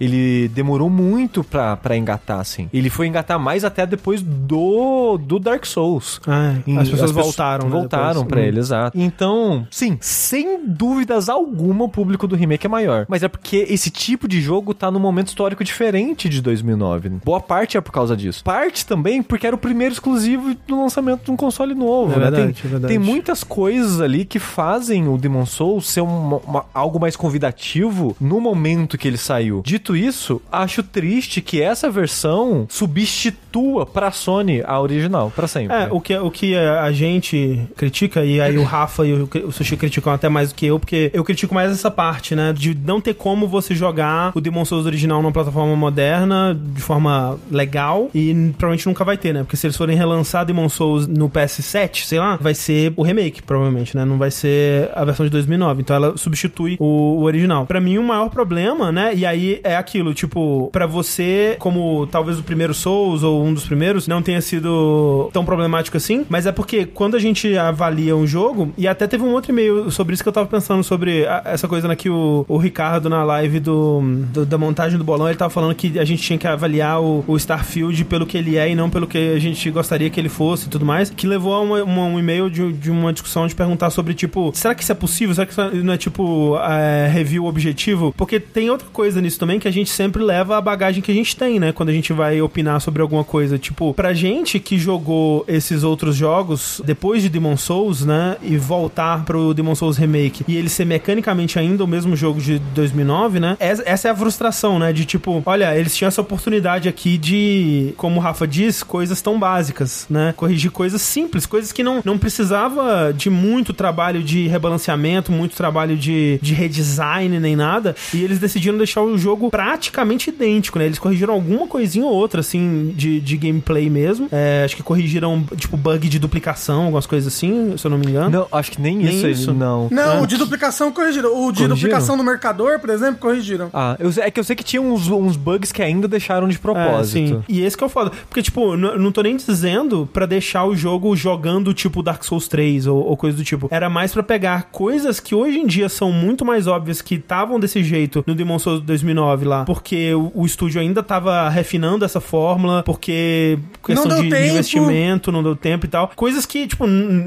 [0.01, 2.60] Ele demorou muito pra, pra engatar, assim.
[2.73, 6.21] Ele foi engatar mais até depois do, do Dark Souls.
[6.27, 6.71] Ah, é.
[6.71, 8.45] Em- as pessoas voltaram, né, Voltaram pra Hum.
[8.45, 8.99] ele, exato.
[8.99, 13.07] Então, sim, sem dúvidas alguma, o público do remake é maior.
[13.09, 17.09] Mas é porque esse tipo de jogo tá num momento histórico diferente de 2009.
[17.25, 18.43] Boa parte é por causa disso.
[18.45, 22.13] Parte também porque era o primeiro exclusivo do lançamento de um console novo.
[22.13, 22.23] É né?
[22.31, 22.87] verdade, tem, é verdade.
[22.95, 28.17] tem muitas coisas ali que fazem o Demon Souls ser uma- uma- algo mais convidativo
[28.21, 29.63] no momento que ele saiu.
[29.65, 35.77] Dito isso, acho triste que essa versão substitua pra Sony a original, pra sempre.
[35.77, 39.53] É, o que, o que a gente critica, e aí o Rafa e o, o
[39.53, 42.53] Sushi criticam até mais do que eu, porque eu critico mais essa parte, né?
[42.53, 47.39] De não ter como você jogar o Demon Souls original numa plataforma moderna, de forma
[47.51, 49.43] legal, e provavelmente provavelmente nunca vai ter, né?
[49.43, 53.43] Porque se eles forem relançar Demon Souls no PS7, sei lá, vai ser o remake,
[53.43, 54.05] provavelmente, né?
[54.05, 55.83] Não vai ser a versão de 2009.
[55.83, 57.67] Então ela substitui o, o original.
[57.67, 59.15] Para mim, o maior problema, né?
[59.15, 63.65] E aí é aquilo, tipo, para você, como talvez o primeiro Souls ou um dos
[63.65, 68.27] primeiros, não tenha sido tão problemático assim, mas é porque quando a gente avalia um
[68.27, 71.43] jogo, e até teve um outro e-mail sobre isso que eu tava pensando sobre a,
[71.47, 74.01] essa coisa né, que o, o Ricardo na live do,
[74.33, 77.25] do, da montagem do bolão, ele tava falando que a gente tinha que avaliar o,
[77.27, 80.29] o, Starfield pelo que ele é e não pelo que a gente gostaria que ele
[80.29, 83.47] fosse e tudo mais, que levou a uma, uma, um e-mail de, de uma discussão
[83.47, 85.35] de perguntar sobre, tipo, será que isso é possível?
[85.35, 88.15] Será que isso não é, tipo, é, review objetivo?
[88.17, 91.15] Porque tem outra coisa nisso também que a gente sempre leva a bagagem que a
[91.15, 91.73] gente tem, né?
[91.73, 93.59] Quando a gente vai opinar sobre alguma coisa.
[93.59, 98.37] Tipo, pra gente que jogou esses outros jogos depois de Demon Souls, né?
[98.43, 102.59] E voltar pro Demon Souls Remake e ele ser mecanicamente ainda o mesmo jogo de
[102.75, 103.57] 2009, né?
[103.59, 104.93] Essa é a frustração, né?
[104.93, 109.39] De tipo, olha, eles tinham essa oportunidade aqui de, como o Rafa diz, coisas tão
[109.39, 110.35] básicas, né?
[110.37, 115.97] Corrigir coisas simples, coisas que não, não precisava de muito trabalho de rebalanceamento, muito trabalho
[115.97, 117.95] de, de redesign nem nada.
[118.13, 120.87] E eles decidiram deixar o jogo praticamente idêntico, né?
[120.87, 124.29] Eles corrigiram alguma coisinha ou outra, assim, de, de gameplay mesmo.
[124.31, 128.07] É, acho que corrigiram, tipo, bug de duplicação, algumas coisas assim, se eu não me
[128.07, 128.31] engano.
[128.31, 129.53] Não, acho que nem, nem isso, isso.
[129.55, 129.89] não.
[129.91, 131.31] Não, o de duplicação corrigiram.
[131.31, 131.75] O de corrigiram?
[131.75, 133.71] duplicação no mercador, por exemplo, corrigiram.
[133.73, 136.59] Ah, eu, é que eu sei que tinha uns, uns bugs que ainda deixaram de
[136.59, 137.19] propósito.
[137.19, 137.43] É, sim.
[137.49, 138.11] E esse que é o foda.
[138.29, 142.87] Porque, tipo, não tô nem dizendo pra deixar o jogo jogando, tipo, Dark Souls 3
[142.87, 143.69] ou, ou coisa do tipo.
[143.71, 147.59] Era mais para pegar coisas que hoje em dia são muito mais óbvias que estavam
[147.59, 152.21] desse jeito no Demon Souls 2009 lá, porque o, o estúdio ainda tava refinando essa
[152.21, 156.11] fórmula, porque questão de, de, investimento, não deu tempo e tal.
[156.15, 156.85] Coisas que, tipo,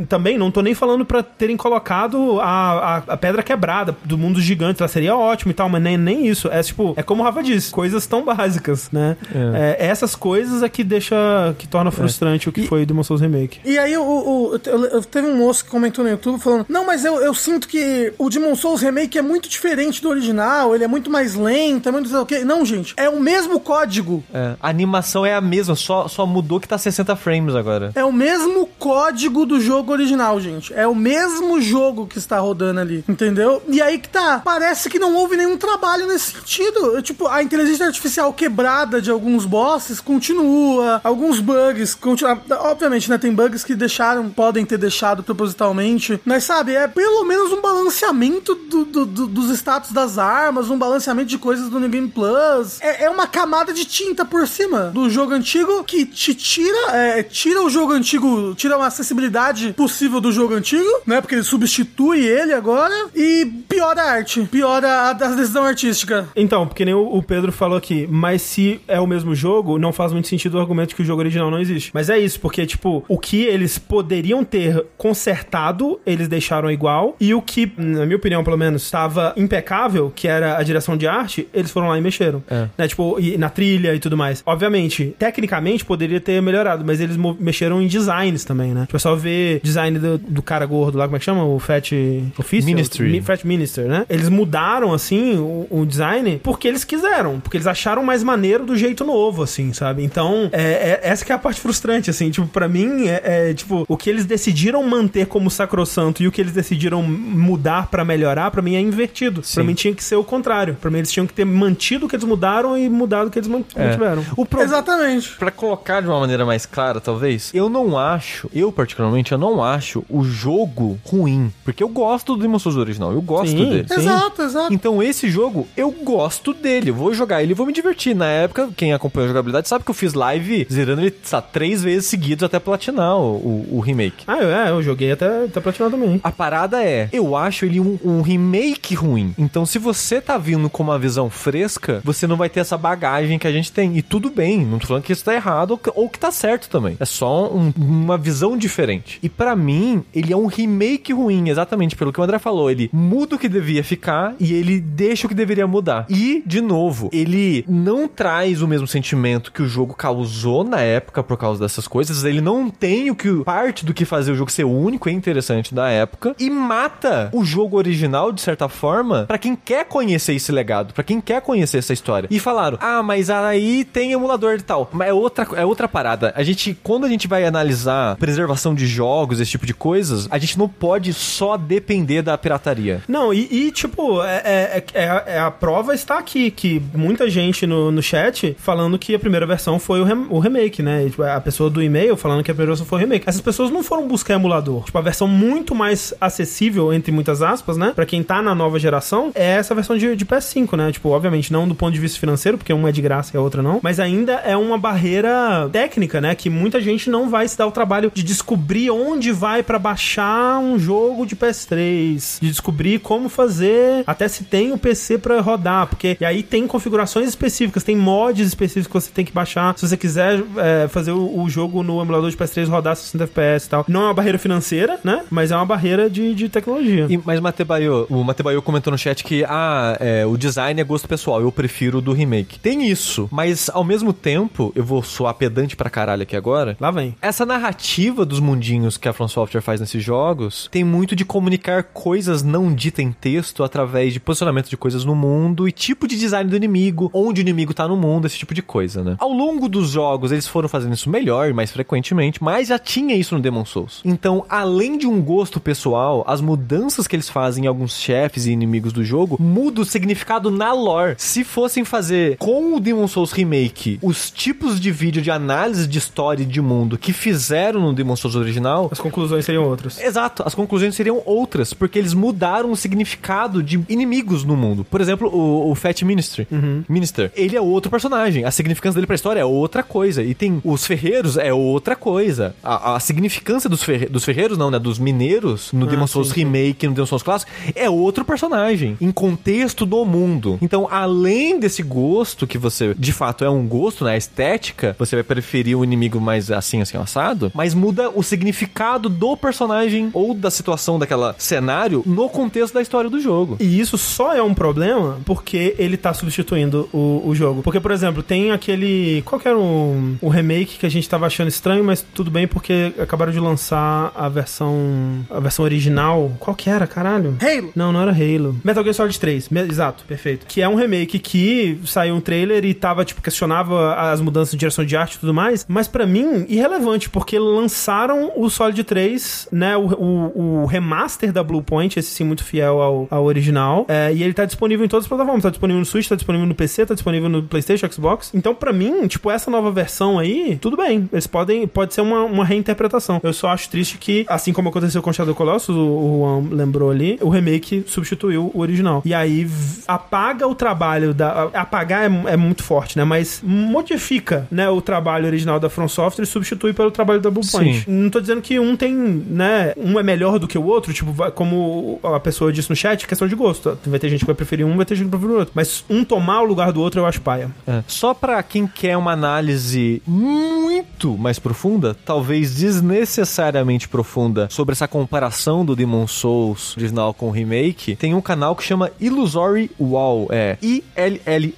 [0.08, 4.42] também não tô nem falando para terem colocado a, a, a, pedra quebrada do mundo
[4.42, 6.48] gigante, ela seria ótimo e tal, mas nem, nem isso.
[6.50, 9.18] É tipo, é como o Rafa disse, coisas tão básicas, né?
[9.34, 9.78] É.
[9.80, 11.16] É, essas coisas é que deixa,
[11.58, 11.92] que torna é.
[11.92, 12.50] frustrante é.
[12.50, 13.60] o que e, foi o Demon Souls Remake.
[13.66, 16.86] E aí, o, o, eu, eu, teve um moço que comentou no YouTube falando, não,
[16.86, 20.84] mas eu, eu sinto que o Demon Souls Remake é muito diferente do original, ele
[20.84, 22.10] é muito mais lento, é muito...
[22.46, 24.24] Não, gente, é o mesmo código.
[24.34, 27.92] É, a animação é a mesma, só, só mudou que tá 60 frames agora.
[27.96, 30.74] É o mesmo código do jogo original, gente.
[30.74, 33.62] É o mesmo jogo que está rodando ali, entendeu?
[33.68, 37.02] E aí que tá, parece que não houve nenhum trabalho nesse sentido.
[37.02, 42.42] Tipo, a inteligência artificial quebrada de alguns bosses continua, alguns bugs continua.
[42.62, 47.52] Obviamente, né, tem bugs que deixaram, podem ter deixado propositalmente, mas sabe, é pelo menos
[47.52, 51.90] um balanceamento do, do, do, dos status das armas, um balanceamento de coisas do New
[51.90, 52.80] Game Plus.
[52.80, 57.24] É, é uma camada de tinta por cima do jogo antigo que te tira, é,
[57.24, 61.20] tira o jogo antigo, tira uma acessibilidade possível do jogo antigo, né?
[61.20, 66.28] Porque ele substitui ele agora e piora a arte, piora a, a decisão artística.
[66.36, 69.92] Então, porque nem o, o Pedro falou aqui, mas se é o mesmo jogo, não
[69.92, 71.92] faz muito sentido o argumento que o jogo original não existe.
[71.94, 77.34] Mas é isso, porque, tipo, o que eles poderiam ter consertado, eles deixaram igual, e
[77.34, 81.48] o que, na minha opinião, pelo menos, estava impecável, que era a direção de arte,
[81.54, 82.44] eles foram lá e mexeram.
[82.50, 82.68] É.
[82.78, 82.88] Né?
[82.88, 84.43] Tipo, e na trilha e tudo mais.
[84.46, 88.84] Obviamente, tecnicamente poderia ter melhorado, mas eles mexeram em designs também, né?
[88.84, 91.46] O pessoal vê design do, do cara gordo lá, como é que chama?
[91.46, 91.92] O Fat
[92.38, 92.76] Official?
[92.76, 93.22] Ministry.
[93.22, 94.06] Fat Minister, né?
[94.10, 98.76] Eles mudaram, assim, o, o, design porque eles quiseram, porque eles acharam mais maneiro do
[98.76, 100.04] jeito novo, assim, sabe?
[100.04, 103.54] Então, é, é essa que é a parte frustrante, assim, tipo, pra mim, é, é,
[103.54, 108.04] tipo, o que eles decidiram manter como sacrossanto e o que eles decidiram mudar para
[108.04, 109.42] melhorar, para mim é invertido.
[109.44, 109.56] Sim.
[109.56, 110.76] Pra mim tinha que ser o contrário.
[110.80, 113.40] Pra mim eles tinham que ter mantido o que eles mudaram e mudado o que
[113.40, 113.52] eles é.
[113.52, 114.24] mantiveram.
[114.36, 114.62] O pro...
[114.62, 115.36] Exatamente.
[115.36, 119.64] Pra colocar de uma maneira mais clara, talvez, eu não acho, eu particularmente, eu não
[119.64, 121.52] acho o jogo ruim.
[121.64, 123.86] Porque eu gosto do Demon Souls original, eu gosto sim, dele.
[123.90, 124.74] Exato, exato.
[124.74, 126.90] Então esse jogo, eu gosto dele.
[126.90, 128.16] Eu vou jogar ele e vou me divertir.
[128.16, 131.84] Na época, quem acompanha a jogabilidade sabe que eu fiz live zerando ele sabe, três
[131.84, 134.24] vezes seguidos até platinar o, o, o, remake.
[134.28, 136.20] Ah, é, eu joguei até, até platinar também.
[136.24, 139.34] A parada é, eu acho ele um, um remake ruim.
[139.38, 143.40] Então se você tá vindo com uma visão fresca, você não vai ter essa bagagem
[143.40, 143.98] que a gente tem.
[143.98, 146.32] E tudo bem, não tô falando que isso tá errado ou que, ou que tá
[146.32, 146.98] certo também.
[147.00, 149.20] É só um, uma visão diferente.
[149.22, 152.70] E para mim, ele é um remake ruim, exatamente pelo que o André falou.
[152.70, 156.06] Ele muda o que devia ficar e ele deixa o que deveria mudar.
[156.10, 161.24] E, de novo, ele não traz o mesmo sentimento que o jogo causou na época
[161.24, 162.24] por causa dessas coisas.
[162.24, 165.74] Ele não tem o que parte do que fazer o jogo ser único e interessante
[165.74, 170.52] da época e mata o jogo original de certa forma para quem quer conhecer esse
[170.52, 172.28] legado, para quem quer conhecer essa história.
[172.32, 174.90] E falaram: "Ah, mas aí tem emulador e tal".
[174.92, 176.34] Mas é outra é outra parada.
[176.36, 180.38] A gente quando a gente vai analisar preservação de jogos, esse tipo de coisas, a
[180.38, 183.02] gente não pode só depender da pirataria.
[183.08, 187.66] Não, e, e tipo, é, é, é, é, a prova está aqui, que muita gente
[187.66, 191.06] no, no chat falando que a primeira versão foi o, rem, o remake, né?
[191.06, 193.28] E, tipo, a pessoa do e-mail falando que a primeira versão foi o remake.
[193.28, 194.84] Essas pessoas não foram buscar emulador.
[194.84, 197.92] Tipo, a versão muito mais acessível, entre muitas aspas, né?
[197.96, 200.92] Pra quem tá na nova geração, é essa versão de, de PS5, né?
[200.92, 203.42] Tipo, obviamente, não do ponto de vista financeiro, porque uma é de graça e a
[203.42, 203.80] outra não.
[203.82, 206.36] Mas ainda é uma barreira técnica, né?
[206.36, 210.60] Que muita gente não vai se dar o trabalho de descobrir onde vai pra baixar
[210.60, 212.40] um jogo de PS3.
[212.42, 215.88] De descobrir como fazer, até se tem o PC pra rodar.
[215.88, 219.74] Porque e aí tem configurações específicas, tem mods específicos que você tem que baixar.
[219.78, 223.66] Se você quiser é, fazer o, o jogo no emulador de PS3 rodar 60 FPS
[223.66, 223.86] e tal.
[223.88, 225.24] Não é uma barreira financeira, né?
[225.30, 227.08] Mas é uma barreira de, de tecnologia.
[227.10, 231.08] E, mas Matebayo, o Matebayo comentou no chat que ah, é, o design é gosto
[231.08, 232.60] pessoal, eu prefiro do remake.
[232.60, 236.76] Tem isso, mas ao mesmo tempo, eu vou soar pedante pra caralho aqui agora.
[236.80, 237.16] Lá vem.
[237.22, 241.84] Essa narrativa dos mundinhos que a From Software faz nesses jogos tem muito de comunicar
[241.84, 246.18] coisas não ditas em texto através de posicionamento de coisas no mundo e tipo de
[246.18, 249.16] design do inimigo, onde o inimigo tá no mundo, esse tipo de coisa, né?
[249.20, 253.16] Ao longo dos jogos, eles foram fazendo isso melhor e mais frequentemente, mas já tinha
[253.16, 254.02] isso no Demon Souls.
[254.06, 258.52] Então, além de um gosto pessoal, as mudanças que eles fazem em alguns chefes e
[258.52, 261.16] inimigos do jogo muda o significado na lore.
[261.18, 265.98] Se fossem fazer com o Demon Souls Remake os tipos de vídeo de análise de
[265.98, 270.00] história e de mundo que fizeram no Demon Souls original, As conclusões seriam outras.
[270.02, 274.84] Exato, as conclusões seriam outras, porque eles mudaram o significado de inimigos no mundo.
[274.84, 276.48] Por exemplo, o, o Fat Ministry,
[276.88, 278.46] Minister, ele é outro personagem.
[278.46, 280.24] A significância dele pra história é outra coisa.
[280.24, 282.56] E tem os ferreiros, é outra coisa.
[282.64, 284.80] A, a significância dos, ferre, dos ferreiros, não, né?
[284.80, 286.40] Dos mineiros no Ah, Demon Souls sim, sim.
[286.42, 290.58] Remake, no Demon Souls Clássico, é outro personagem, em contexto do mundo.
[290.62, 294.14] Então, além desse gosto, que você, de fato, é um gosto, né?
[294.14, 299.10] A estética, você vai preferir o inimigo mais assim, assim, assado, mas muda o significado
[299.10, 303.58] do personagem ou da situação daquela cenário no contexto da história do jogo.
[303.60, 307.62] E isso só é um problema porque ele tá substituindo o, o jogo.
[307.64, 309.22] Porque, por exemplo, tem aquele.
[309.26, 312.48] Qual que era o, o remake que a gente tava achando estranho, mas tudo bem
[312.48, 315.26] porque acabaram de lançar a versão.
[315.30, 316.32] a versão original.
[316.40, 317.38] Qual que era, caralho?
[317.42, 317.72] Halo.
[317.76, 318.56] Não, não era Halo.
[318.64, 319.50] Metal Gear Solid 3.
[319.50, 320.46] Me- exato, perfeito.
[320.46, 323.22] Que é um remake que saiu um trailer e tava, tipo,
[323.54, 325.66] questionava as mudanças de direção de arte e tudo mais.
[325.68, 329.78] Mas pra mim, irrelevante, porque lançaram o Solid 3, né?
[329.78, 333.86] O, o, o remaster da Bluepoint, esse sim muito fiel ao, ao original.
[333.88, 335.44] É, e ele tá disponível em todas as plataformas.
[335.44, 338.32] Tá disponível no Switch, tá disponível no PC, tá disponível no PlayStation, Xbox.
[338.34, 341.08] Então, pra mim, tipo, essa nova versão aí, tudo bem.
[341.12, 341.68] Eles podem.
[341.68, 343.20] Pode ser uma, uma reinterpretação.
[343.24, 346.90] Eu só acho triste que, assim como aconteceu com Shadow Colossus, o, o Juan lembrou
[346.90, 349.02] ali, o remake substituiu o original.
[349.06, 349.48] E aí
[349.88, 351.44] apaga o trabalho da.
[351.54, 353.04] Apagar é, é muito forte, né?
[353.04, 357.82] Mas modifica, né, o trabalho original da From Software e substitui pelo trabalho da Bluepoint.
[357.82, 357.92] Sim.
[357.92, 359.74] Não tô dizendo que um tem, né?
[359.78, 363.28] Um é melhor do que o outro, tipo, como a pessoa disse no chat, questão
[363.28, 363.78] de gosto.
[363.86, 365.54] Vai ter gente que vai preferir um, vai ter gente que vai preferir o outro.
[365.56, 367.52] Mas um tomar o lugar do outro, eu acho paia.
[367.68, 367.84] É.
[367.88, 375.66] Só pra quem quer uma análise muito mais profunda, talvez desnecessariamente profunda, sobre essa comparação
[375.66, 380.28] do Demon Souls original com o remake, tem um canal que chama Illusory Wall.
[380.32, 381.54] É I-L-L-U-S-O-R-Y,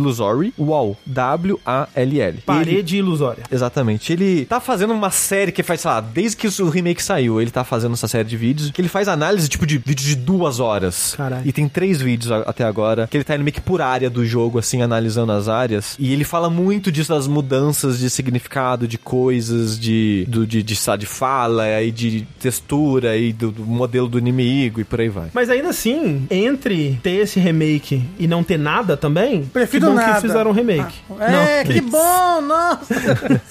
[0.00, 0.96] Illusory Wall.
[1.06, 2.20] W-A-L-L.
[2.28, 3.44] Ele- Parede ilusória.
[3.50, 4.12] Exatamente.
[4.12, 7.50] Ele tá fazendo uma série que faz, sei lá, desde que o remake saiu, ele
[7.50, 10.60] tá fazendo essa série de vídeos, que ele faz análise, tipo, de vídeo de duas
[10.60, 11.14] horas.
[11.16, 11.42] Caralho.
[11.46, 14.08] E tem três vídeos a- até agora, que ele tá indo meio que por área
[14.10, 15.96] do jogo, assim, analisando as áreas.
[15.98, 20.76] E ele fala muito disso, das mudanças de significado, de coisas, de, do, de, de,
[20.76, 25.08] sabe, de fala, e de textura, e do, do modelo do inimigo, e por aí
[25.08, 25.28] vai.
[25.32, 30.14] Mas ainda assim, entre ter esse remake e não ter nada também, Prefiro bom nada.
[30.14, 30.94] que fizeram um remake.
[31.20, 31.72] É, Não.
[31.72, 32.94] que bom, nossa.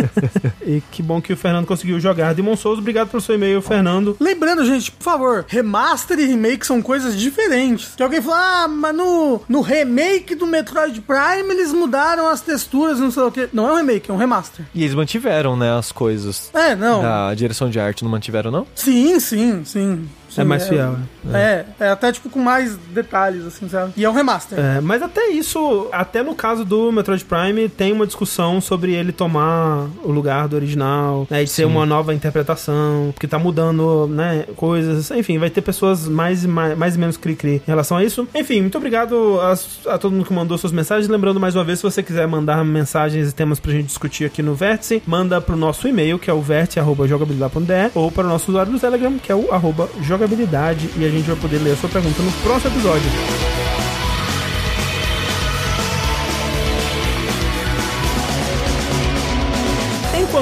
[0.65, 2.33] E que bom que o Fernando conseguiu jogar.
[2.35, 4.15] Demon Souls, obrigado pelo seu e-mail, Fernando.
[4.19, 7.93] Lembrando, gente, por favor, remaster e remake são coisas diferentes.
[7.97, 12.99] Que alguém falou, ah, mas no, no remake do Metroid Prime eles mudaram as texturas,
[12.99, 13.49] não sei o que.
[13.51, 14.63] Não é um remake, é um remaster.
[14.75, 16.51] E eles mantiveram, né, as coisas.
[16.53, 17.01] É, não.
[17.29, 18.67] A direção de arte não mantiveram, não?
[18.75, 20.07] Sim, sim, sim.
[20.29, 23.93] Sim, É mais fiel, É, é, até tipo com mais detalhes, assim, sabe?
[23.95, 24.59] E é um remaster.
[24.59, 29.11] É, mas até isso, até no caso do Metroid Prime, tem uma discussão sobre ele
[29.11, 31.43] tomar o lugar do original, né?
[31.43, 34.45] De ser uma nova interpretação, porque tá mudando, né?
[34.55, 35.11] Coisas.
[35.11, 38.27] Enfim, vai ter pessoas mais e mais, mais e menos cri-cri em relação a isso.
[38.33, 39.53] Enfim, muito obrigado a,
[39.93, 41.07] a todo mundo que mandou suas mensagens.
[41.07, 44.41] Lembrando mais uma vez, se você quiser mandar mensagens e temas pra gente discutir aqui
[44.41, 48.71] no Vértice, manda pro nosso e-mail, que é o vértice.jogabilidade.de, ou para o nosso usuário
[48.71, 51.89] do Telegram, que é o arroba jogabilidade, e a gente vai poder ler a sua
[51.89, 53.88] pergunta no próximo episódio.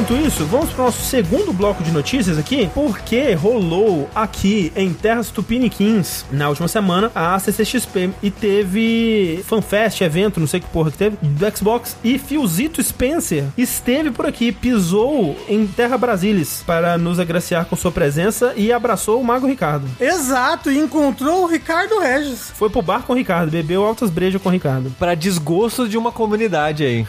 [0.08, 4.94] Enquanto isso, vamos para o nosso segundo bloco de notícias aqui, porque rolou aqui em
[4.94, 10.92] Terras Tupiniquins, na última semana, a CCXP e teve FanFest, evento, não sei que porra
[10.92, 16.98] que teve, do Xbox e Fiozito Spencer esteve por aqui, pisou em Terra Brasilis para
[16.98, 19.90] nos agraciar com sua presença e abraçou o Mago Ricardo.
[20.00, 22.50] Exato, e encontrou o Ricardo Regis.
[22.56, 24.90] Foi pro bar com o Ricardo, bebeu altas brejas com o Ricardo.
[24.98, 27.06] Pra desgosto de uma comunidade aí.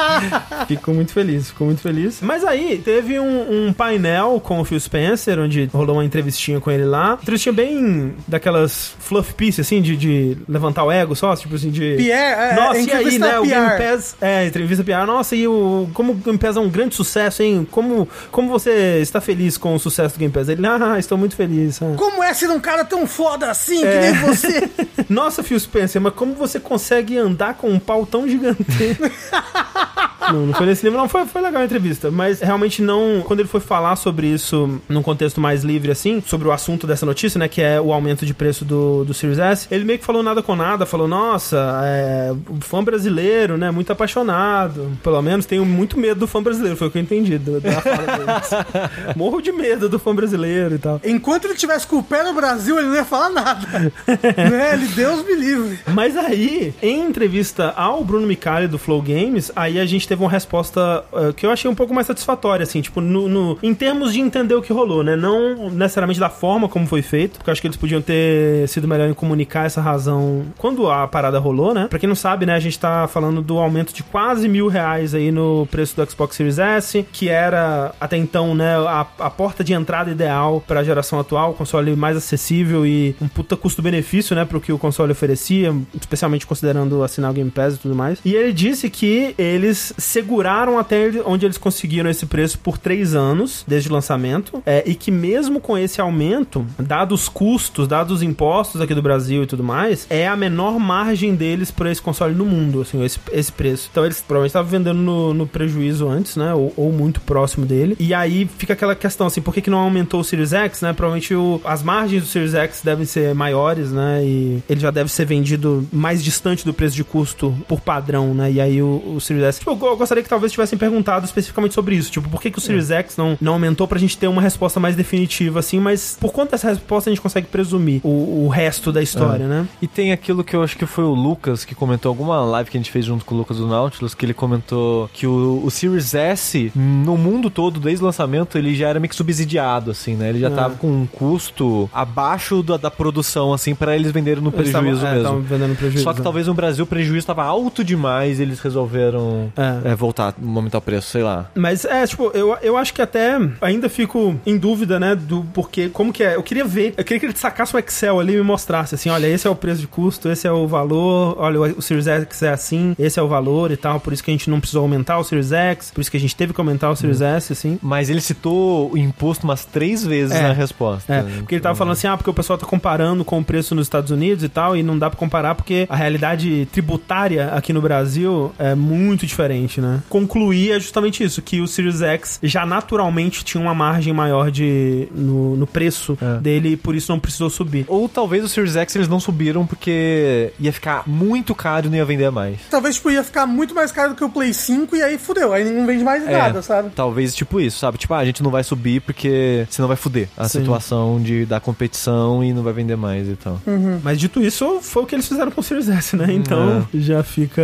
[0.66, 2.22] Ficou muito feliz, ficou muito feliz.
[2.30, 6.70] Mas aí, teve um, um painel com o Phil Spencer, onde rolou uma entrevistinha com
[6.70, 7.18] ele lá.
[7.20, 11.96] Entrevistinha bem daquelas fluff piece, assim, de, de levantar o ego só, tipo assim, de...
[11.96, 13.48] Pierre, é, Nossa, e aí, né, o PR.
[13.48, 14.16] Game Pass...
[14.20, 15.04] É, entrevista PR.
[15.08, 15.90] Nossa, e o...
[15.92, 17.66] Como o Game Pass é um grande sucesso, hein?
[17.68, 20.48] Como, como você está feliz com o sucesso do Game Pass?
[20.48, 21.82] Ele, ah, estou muito feliz.
[21.82, 23.90] ah." Como é ser um cara tão foda assim, É.
[23.90, 24.70] que nem você?
[25.10, 28.64] Nossa, Phil Spencer, mas como você consegue andar com um pau tão gigante?
[30.32, 31.08] não, não foi nesse nível, não.
[31.08, 32.10] Foi, foi legal a entrevista.
[32.10, 33.22] Mas realmente não.
[33.26, 37.04] Quando ele foi falar sobre isso num contexto mais livre, assim, sobre o assunto dessa
[37.06, 37.48] notícia, né?
[37.48, 40.42] Que é o aumento de preço do, do Series S, ele meio que falou nada
[40.42, 40.86] com nada.
[40.86, 43.70] Falou, nossa, é, o fã brasileiro, né?
[43.70, 44.90] Muito apaixonado.
[45.02, 47.80] Pelo menos tenho muito medo do fã brasileiro, foi o que eu entendi do- da
[47.80, 48.50] fala deles.
[49.16, 51.00] Morro de medo do fã brasileiro e tal.
[51.04, 53.66] Enquanto ele tivesse com o pé no Brasil, ele não ia falar nada.
[54.06, 54.74] né?
[54.74, 55.78] Ele, Deus me livre.
[55.92, 60.30] Mas aí, em entrevista ao Bruno Micali do Flow Games, aí a gente teve uma
[60.30, 64.12] resposta eh, que eu achei um pouco mais satisfatória, assim, tipo, no, no- em termos
[64.12, 65.16] de entender o que rolou, né?
[65.16, 68.86] Não necessariamente da forma como foi feito, porque eu acho que eles podiam ter sido
[68.88, 71.86] melhor em comunicar essa razão quando a parada rolou, né?
[71.88, 75.14] Pra quem não sabe, né, a gente tá falando do aumento de quase mil reais
[75.14, 79.62] aí no preço do Xbox Series S, que era até então, né, a, a porta
[79.64, 84.60] de entrada ideal pra geração atual, console mais acessível e um puta custo-benefício, né, pro
[84.60, 88.18] que o console oferecia, especialmente considerando assinar o Game Pass e tudo mais.
[88.24, 93.64] E ele disse que eles seguraram até onde eles conseguiram esse preço por três anos,
[93.66, 98.22] desde o lançamento, é, e que mesmo com esse aumento, dados os custos, dados os
[98.22, 102.34] impostos aqui do Brasil e tudo mais, é a menor margem deles por esse console
[102.34, 103.88] no mundo, assim, esse, esse preço.
[103.90, 107.96] Então eles provavelmente estavam vendendo no, no prejuízo antes, né, ou, ou muito próximo dele.
[107.98, 110.92] E aí fica aquela questão, assim, por que, que não aumentou o Series X, né?
[110.92, 114.22] Provavelmente o- as margens do Series X devem ser maiores, né?
[114.24, 118.50] E ele já deve ser vendido mais distante do preço de custo por padrão, né?
[118.50, 119.58] E aí o, o Series S.
[119.60, 122.10] Tipo, eu, go- eu gostaria que talvez tivessem perguntado especificamente sobre isso.
[122.10, 124.80] Tipo, por que, que o Series X não, não aumentou pra gente ter uma resposta
[124.80, 128.90] mais definitiva, assim, mas por conta dessa resposta a gente consegue presumir o, o resto
[128.92, 129.66] da história, né?
[129.80, 132.76] E tem aquilo que eu acho que foi o Lucas que comentou alguma live que
[132.76, 135.70] a gente fez junto com o Lucas do Nautilus, que ele comentou que o, o
[135.70, 140.14] Series S, no mundo todo, desde o lançamento, ele já era meio que subsidiado, assim,
[140.14, 140.28] né?
[140.30, 140.50] Ele já É.
[140.50, 145.00] tava com um custo abaixo da, da produção, assim, pra eles venderem no Eles prejuízo
[145.00, 145.40] tavam- é, mesmo.
[145.42, 146.04] vendendo prejuízo.
[146.04, 146.24] Só que né?
[146.24, 149.79] talvez no Brasil o prejuízo tava alto demais e eles resolveram É.
[149.84, 151.50] é, voltar, aumentar o preço, sei lá.
[151.54, 155.88] Mas é, tipo, eu, eu acho que até ainda fico em dúvida, né, do porquê,
[155.88, 156.36] como que é.
[156.36, 159.10] Eu queria ver, eu queria que ele sacasse o Excel ali e me mostrasse, assim,
[159.10, 162.42] olha, esse é o preço de custo, esse é o valor, olha, o, Series X
[162.42, 164.82] é assim, esse é o valor e tal, por isso que a gente não precisou
[164.82, 167.52] aumentar o Series X, por isso que a gente teve que aumentar o Series S,
[167.52, 167.78] assim.
[167.82, 170.42] Mas ele citou o imposto umas três vezes É.
[170.42, 171.12] na resposta.
[171.12, 173.74] É, porque ele tava falando assim, ah, porque o pessoal tá comparando com o preço
[173.74, 177.72] nos Estados Unidos e tal, e não dá pra comparar porque a realidade tributária aqui
[177.72, 180.02] no Brasil é muito diferente, né?
[180.08, 185.06] Concluir é justamente isso, que o Series X já naturalmente tinha uma margem maior de
[185.14, 186.38] no, no preço É.
[186.40, 187.84] dele e por isso não precisou subir.
[187.88, 191.96] Ou talvez o Series X eles não subiram porque ia ficar muito caro e não
[191.96, 192.56] ia vender mais.
[192.70, 195.52] Talvez tipo, ia ficar muito mais caro do que o Play 5 e aí fudeu.
[195.52, 196.32] Aí não vende mais É.
[196.38, 196.88] nada, sabe?
[196.94, 197.98] Talvez tipo isso, sabe?
[197.98, 200.60] Tipo, ah, a gente não vai subir porque senão vai fuder a Sim.
[200.60, 203.60] situação de, da competição e não vai vender mais e tal.
[204.02, 206.26] Mas dito isso, foi o que eles fizeram com o Series S, né?
[206.32, 206.98] Então É.
[206.98, 207.62] já fica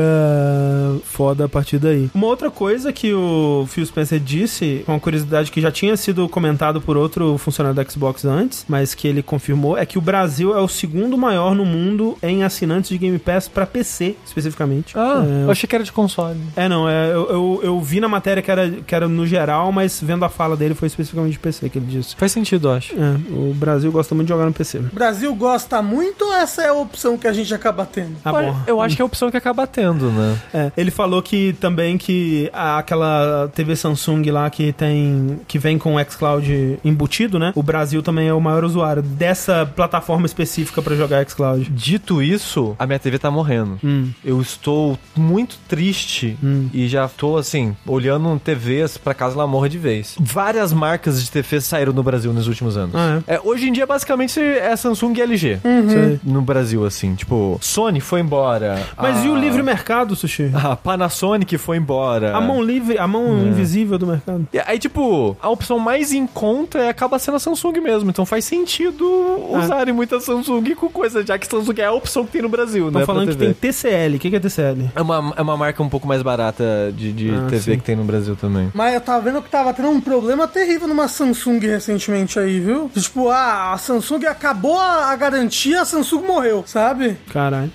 [1.04, 1.95] foda a partir daí.
[2.14, 6.80] Uma outra coisa que o Phil Spencer disse, uma curiosidade que já tinha sido comentado
[6.80, 10.60] por outro funcionário da Xbox antes, mas que ele confirmou, é que o Brasil é
[10.60, 14.96] o segundo maior no mundo em assinantes de Game Pass pra PC, especificamente.
[14.96, 16.38] Ah, é, eu achei que era de console.
[16.56, 19.72] é, não, é, eu, eu, eu vi na matéria que era, que era no geral,
[19.72, 22.16] mas vendo a fala dele foi especificamente de PC que ele disse.
[22.16, 22.94] Faz sentido, eu acho.
[22.94, 24.78] É, o Brasil gosta muito de jogar no PC.
[24.78, 28.16] O Brasil gosta muito ou essa é a opção que a gente acaba tendo?
[28.24, 28.56] Ah, bom.
[28.66, 30.38] eu acho que é a opção que acaba tendo, né?
[30.52, 35.76] É, ele falou que também que a- aquela TV Samsung lá que tem que vem
[35.78, 37.52] com o xCloud embutido, né?
[37.54, 41.68] O Brasil também é o maior usuário dessa plataforma específica pra jogar xCloud.
[41.70, 43.78] Dito isso, a minha TV tá morrendo.
[43.84, 44.08] Hum.
[44.24, 46.68] Eu estou muito triste Hum.
[46.72, 50.16] e já tô assim, olhando TVs pra casa ela morre de vez.
[50.18, 52.94] Várias marcas de TV saíram no Brasil nos últimos anos.
[52.94, 55.58] Ah, É, hoje em dia, basicamente, é Samsung e LG.
[55.62, 56.20] Sei.
[56.22, 57.14] No Brasil, assim.
[57.14, 58.82] Tipo, Sony foi embora.
[58.96, 59.24] Mas a...
[59.24, 60.50] e o livre mercado, Sushi?
[60.54, 62.36] A Panasonic foi foi embora.
[62.36, 64.46] A mão livre, a mão invisível do mercado.
[64.52, 68.10] E aí, tipo, a opção mais em conta é, acaba sendo a Samsung mesmo.
[68.10, 69.04] Então faz sentido
[69.50, 72.86] usarem muita Samsung com coisa, já que Samsung é a opção que tem no Brasil,
[72.86, 73.06] Estão né?
[73.06, 74.16] falando que tem TCL.
[74.16, 74.90] O que é TCL?
[74.94, 77.78] É uma, é uma marca um pouco mais barata de, de Ah, TV sim.
[77.78, 78.70] que tem no Brasil também.
[78.74, 82.90] Mas eu tava vendo que tava tendo um problema terrível numa Samsung recentemente aí, viu?
[82.94, 87.16] Tipo, ah, a Samsung acabou a a garantia, a Samsung morreu, sabe?
[87.32, 87.70] Caralho.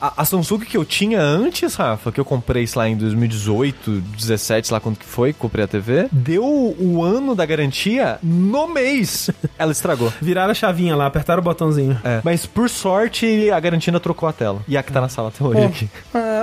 [0.00, 3.43] A, a Samsung que eu tinha antes, Rafa, que eu comprei, sei lá, em 2018,
[3.52, 8.66] 17, sei lá quando que foi, comprei a TV, deu o ano da garantia no
[8.68, 9.30] mês.
[9.58, 10.12] Ela estragou.
[10.20, 11.98] Viraram a chavinha lá, apertaram o botãozinho.
[12.04, 12.20] É.
[12.24, 14.60] Mas por sorte, a garantia ainda trocou a tela.
[14.68, 15.88] E a que tá na sala até hoje Bom, aqui.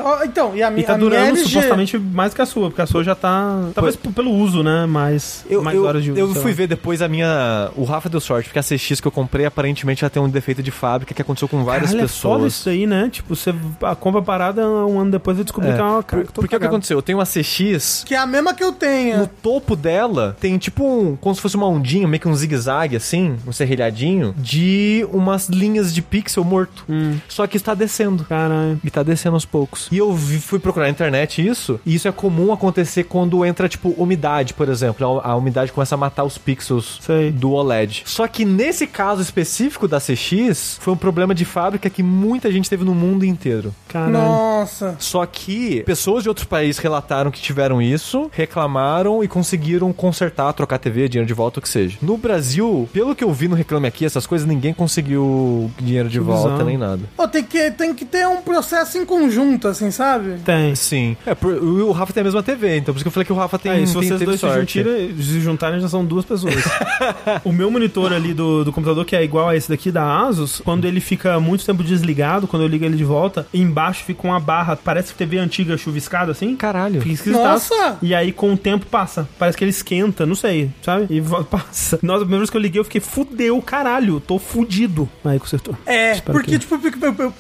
[0.03, 1.45] Ó, então, e a, mi- E tá minha durando LG...
[1.49, 3.69] supostamente mais que a sua, porque a sua já tá.
[3.73, 4.85] Talvez pelo uso, né?
[4.85, 6.19] Mais, Eu, mais eu, horas de uso.
[6.19, 6.57] eu fui lá.
[6.57, 7.69] ver depois a minha.
[7.75, 10.61] O Rafa deu sorte, porque a CX que eu comprei aparentemente já tem um defeito
[10.63, 12.53] de fábrica que aconteceu com várias Caralho, é foda pessoas.
[12.53, 13.09] isso aí, né?
[13.11, 13.53] Tipo, você
[13.83, 16.31] a compra parada um ano depois eu descobri É, que é uma por- cara que
[16.33, 16.90] porque o que aconteceu?
[16.93, 19.27] Eu tenho uma CX Que é a mesma que eu No tenho.
[19.41, 23.35] topo dela tem tipo um, como se fosse uma ondinha, meio que um zigue-zague assim,
[23.47, 26.83] um serrilhadinho, de umas linhas de pixel morto.
[26.89, 27.17] Hum.
[27.27, 28.23] Só que está descendo.
[28.25, 28.79] Caralho.
[28.83, 29.87] E tá descendo aos poucos.
[29.91, 33.67] E eu vi- fui procurar na internet isso, e isso é comum acontecer quando entra,
[33.69, 35.19] tipo, umidade, por exemplo.
[35.21, 37.31] A, a umidade começa a matar os pixels Sei.
[37.31, 38.03] do OLED.
[38.05, 42.69] Só que nesse caso específico da CX, foi um problema de fábrica que muita gente
[42.69, 43.73] teve no mundo inteiro.
[43.87, 44.13] Caralho.
[44.13, 44.95] Nossa.
[44.99, 50.77] Só que pessoas de outros países relataram que tiveram isso, reclamaram e conseguiram consertar, trocar
[50.77, 51.97] TV, dinheiro de volta, o que seja.
[52.01, 56.19] No Brasil, pelo que eu vi no Reclame Aqui, essas coisas ninguém conseguiu dinheiro de
[56.19, 57.01] Que volta nem nada.
[57.15, 60.37] Pô, tem que, tem que ter um processo em conjunto, assim, sabe?
[60.45, 60.75] Tem.
[60.75, 61.17] Sim.
[61.25, 63.33] É, por- o Rafa tem a mesma TV, então por isso que eu falei que
[63.33, 66.25] o Rafa tem, Aí, se tem vocês dois se, juntirem, se juntarem, já são duas
[66.25, 66.53] pessoas.
[67.43, 70.61] o meu monitor ali do, do computador, que é igual a esse daqui da Asus,
[70.63, 74.39] quando ele fica muito tempo desligado, quando eu ligo ele de volta, embaixo fica uma
[74.39, 76.55] barra, parece TV antiga chuviscada assim.
[76.61, 77.01] Caralho.
[77.01, 77.73] Fica esquisitaço.
[77.75, 77.97] Nossa!
[78.03, 79.27] E aí, com o tempo, passa.
[79.39, 81.07] Parece que ele esquenta, não sei, sabe?
[81.09, 81.19] E
[81.49, 81.97] passa.
[82.03, 85.09] Nossa, a primeira vez que eu liguei, eu fiquei, fudeu, caralho, tô fudido.
[85.25, 85.75] Aí consertou.
[85.85, 86.75] É, Espero porque, que- tipo,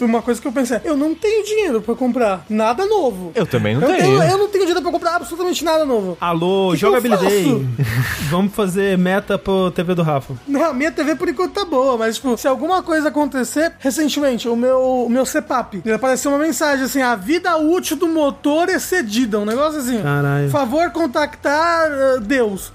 [0.05, 3.31] uma coisa que eu pensei, eu não tenho dinheiro pra comprar nada novo.
[3.35, 4.15] Eu também não Eu, tenho.
[4.15, 6.17] eu, eu não tenho dinheiro pra comprar absolutamente nada novo.
[6.19, 7.67] Alô, Que jogabilidade.
[8.31, 10.33] Vamos fazer meta pro TV do Rafa.
[10.47, 14.47] Não, a minha TV por enquanto tá boa, mas, tipo, se alguma coisa acontecer, recentemente,
[14.47, 18.69] o meu, o meu CPAP, ele apareceu uma mensagem assim: a vida útil do motor
[18.69, 20.01] excedida, um negócio assim.
[20.01, 20.49] Caralho.
[20.49, 22.71] Favor contactar eh, Deus.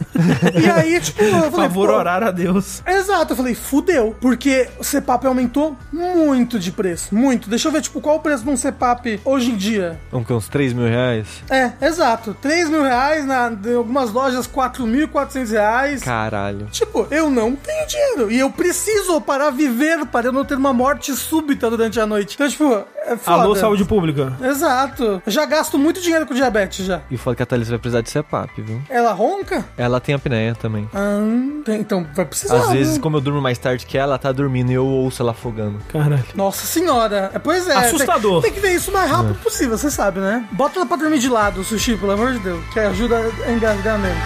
[0.54, 2.82] e aí, tipo, eu falei, Favor, orar a Deus.
[2.86, 4.16] Exato, eu falei, fudeu.
[4.20, 7.14] Porque o CPAP aumentou muito de preço.
[7.14, 7.48] Muito.
[7.48, 9.98] Deixa eu ver, tipo, qual o preço de um CPAP hoje em dia.
[10.10, 11.26] Vamos que uns 3 mil reais?
[11.50, 12.36] É, exato.
[12.40, 16.02] 3 mil reais, na, em algumas lojas 4.400 reais.
[16.02, 16.66] Caralho.
[16.70, 18.30] Tipo, eu não tenho dinheiro.
[18.30, 22.34] E eu preciso para viver, para eu não ter uma morte súbita durante a noite.
[22.34, 23.42] Então, tipo, é foda.
[23.42, 24.36] Alô, saúde pública.
[24.42, 25.22] Exato.
[25.24, 27.00] Eu já gasto muito dinheiro com diabetes já.
[27.10, 28.82] E foda que a Thalys vai precisar de CEPAP, viu?
[28.88, 29.64] Ela ronca?
[29.78, 30.88] Ela tem apneia também.
[30.94, 31.18] Ah,
[31.64, 32.56] tem- então vai precisar.
[32.56, 33.02] Às vezes, né?
[33.02, 35.78] como eu durmo mais tarde que ela, ela tá dormindo e eu ouço ela afogando.
[35.88, 36.24] Caralho.
[36.34, 37.30] Nossa senhora.
[37.34, 37.74] É, Pois é.
[37.76, 38.42] Assustador.
[38.42, 40.46] Tem, tem que ver isso o mais rápido possível, você sabe, né?
[40.52, 42.64] Bota ela pra dormir de lado, sushi, pelo amor de Deus.
[42.72, 44.20] Que ajuda a engasgar mesmo.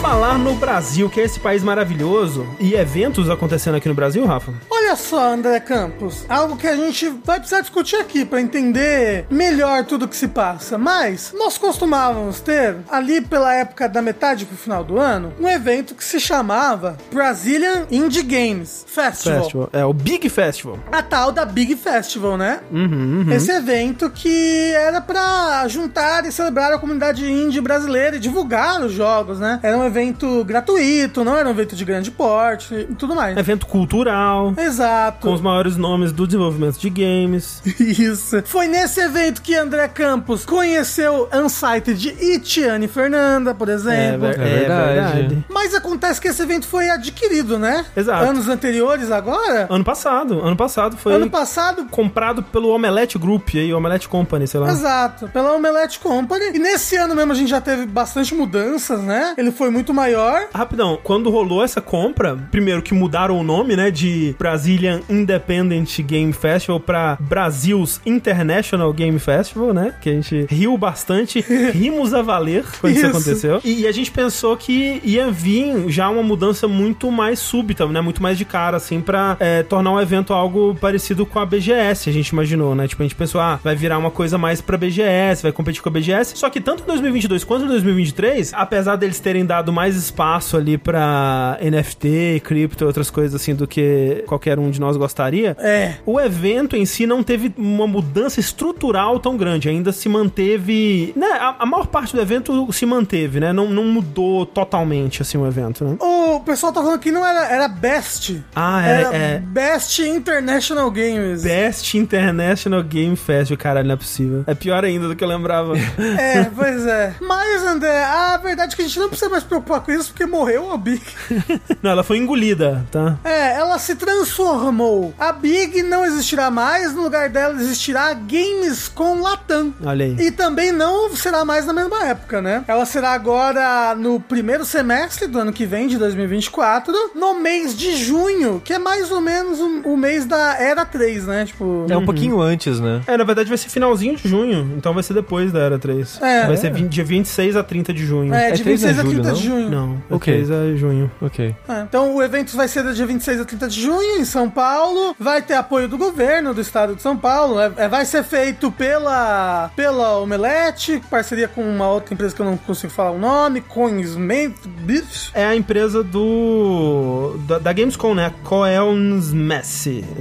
[0.00, 4.54] Falar no Brasil, que é esse país maravilhoso, e eventos acontecendo aqui no Brasil, Rafa?
[4.70, 9.84] Olha só, André Campos, algo que a gente vai precisar discutir aqui pra entender melhor
[9.84, 10.78] tudo que se passa.
[10.78, 15.96] Mas nós costumávamos ter, ali pela época da metade pro final do ano, um evento
[15.96, 19.42] que se chamava Brazilian Indie Games Festival.
[19.42, 19.70] Festival.
[19.72, 20.78] É o Big Festival.
[20.92, 22.60] A tal da Big Festival, né?
[22.70, 23.32] Uhum, uhum.
[23.32, 28.92] Esse evento que era pra juntar e celebrar a comunidade indie brasileira e divulgar os
[28.92, 29.58] jogos, né?
[29.60, 33.36] Era um evento gratuito, não era um evento de grande porte e tudo mais.
[33.36, 34.54] Evento cultural.
[34.56, 35.26] Exato.
[35.26, 37.62] Com os maiores nomes do desenvolvimento de games.
[37.80, 38.42] Isso.
[38.46, 44.28] Foi nesse evento que André Campos conheceu Unsighted e Tiane Fernanda, por exemplo.
[44.28, 45.44] ver- É verdade.
[45.48, 47.84] Mas acontece que esse evento foi adquirido, né?
[47.96, 48.24] Exato.
[48.24, 49.66] Anos anteriores agora.
[49.70, 50.40] Ano passado.
[50.40, 51.86] Ano passado foi Ano passado.
[51.90, 54.70] comprado pelo Omelette Group aí, Omelette Company, sei lá.
[54.70, 56.50] Exato, pela Omelette Company.
[56.54, 59.34] E nesse ano mesmo a gente já teve bastante mudanças, né?
[59.38, 60.48] Ele foi muito maior.
[60.54, 66.32] Rapidão, quando rolou essa compra, primeiro que mudaram o nome, né, de Brazilian Independent Game
[66.32, 69.94] Festival pra Brasil's International Game Festival, né?
[70.00, 71.40] Que a gente riu bastante,
[71.72, 73.16] rimos a valer quando isso, Isso.
[73.16, 73.60] aconteceu.
[73.64, 78.00] E, a gente pensou que ia vir já uma mudança muito mais súbita, né?
[78.00, 82.10] Muito mais de cara, assim, pra é, tornar o evento algo parecido com a BGS,
[82.10, 82.86] a gente imaginou, né?
[82.86, 85.88] Tipo, a gente pensou, ah, vai virar uma coisa mais pra BGS, vai competir com
[85.88, 86.36] a BGS.
[86.36, 90.76] Só que tanto em 2022 quanto em 2023, apesar deles terem dado mais espaço ali
[90.78, 95.94] pra NFT, cripto e outras coisas assim do que qualquer um de nós gostaria, É.
[96.06, 101.26] o evento em si não teve uma mudança estrutural tão grande, ainda se manteve, né?
[101.40, 103.52] A, a maior parte do evento se manteve, né?
[103.52, 105.96] Não, não mudou totalmente assim o evento, né?
[106.00, 108.42] O pessoal tá falando que não era, era Best.
[108.54, 111.42] Ah, é, Era é Best International Games.
[111.42, 114.44] Best International Game Festival, caralho, não é possível.
[114.46, 115.74] É pior ainda do que eu lembrava.
[115.76, 117.14] É, pois é.
[117.20, 120.10] Mas, André, a verdade é que a gente não precisa mais se preocupar com isso
[120.10, 121.02] porque morreu a Big.
[121.82, 123.18] não, ela foi engolida, tá?
[123.24, 125.12] É, ela se transformou.
[125.18, 129.72] A Big não existirá mais, no lugar dela existirá Games com Latam.
[129.84, 130.16] Olha aí.
[130.18, 132.64] E também não será mais na mesma época, né?
[132.66, 137.96] Ela será agora no primeiro semestre do ano que vem, de 2024, no mês de
[137.96, 141.44] junho, que é mais ou menos o, o mês da Era 3, né?
[141.46, 141.86] Tipo.
[141.88, 143.02] É um pouquinho antes, né?
[143.06, 146.20] É, na verdade vai ser finalzinho de junho, então vai ser depois da Era 3.
[146.22, 146.46] É.
[146.46, 148.34] vai ser 20, dia 26 a 30 de junho.
[148.34, 149.47] É, É de 3 26 a é julho, 30 de não?
[149.48, 149.70] Junho.
[149.70, 150.32] Não, o Ok.
[150.34, 151.10] 3 é junho.
[151.20, 151.54] Ok.
[151.68, 154.48] É, Então o evento vai ser do dia 26 a 30 de junho em São
[154.48, 155.14] Paulo.
[155.18, 157.58] Vai ter apoio do governo do estado de São Paulo.
[157.60, 162.46] É- é- vai ser feito pela pela Omelete, parceria com uma outra empresa que eu
[162.46, 165.30] não consigo falar o nome, Coinsmate Beach.
[165.34, 167.36] É a empresa do.
[167.46, 168.32] da, da Gamescom, né?
[168.74, 169.20] Eu não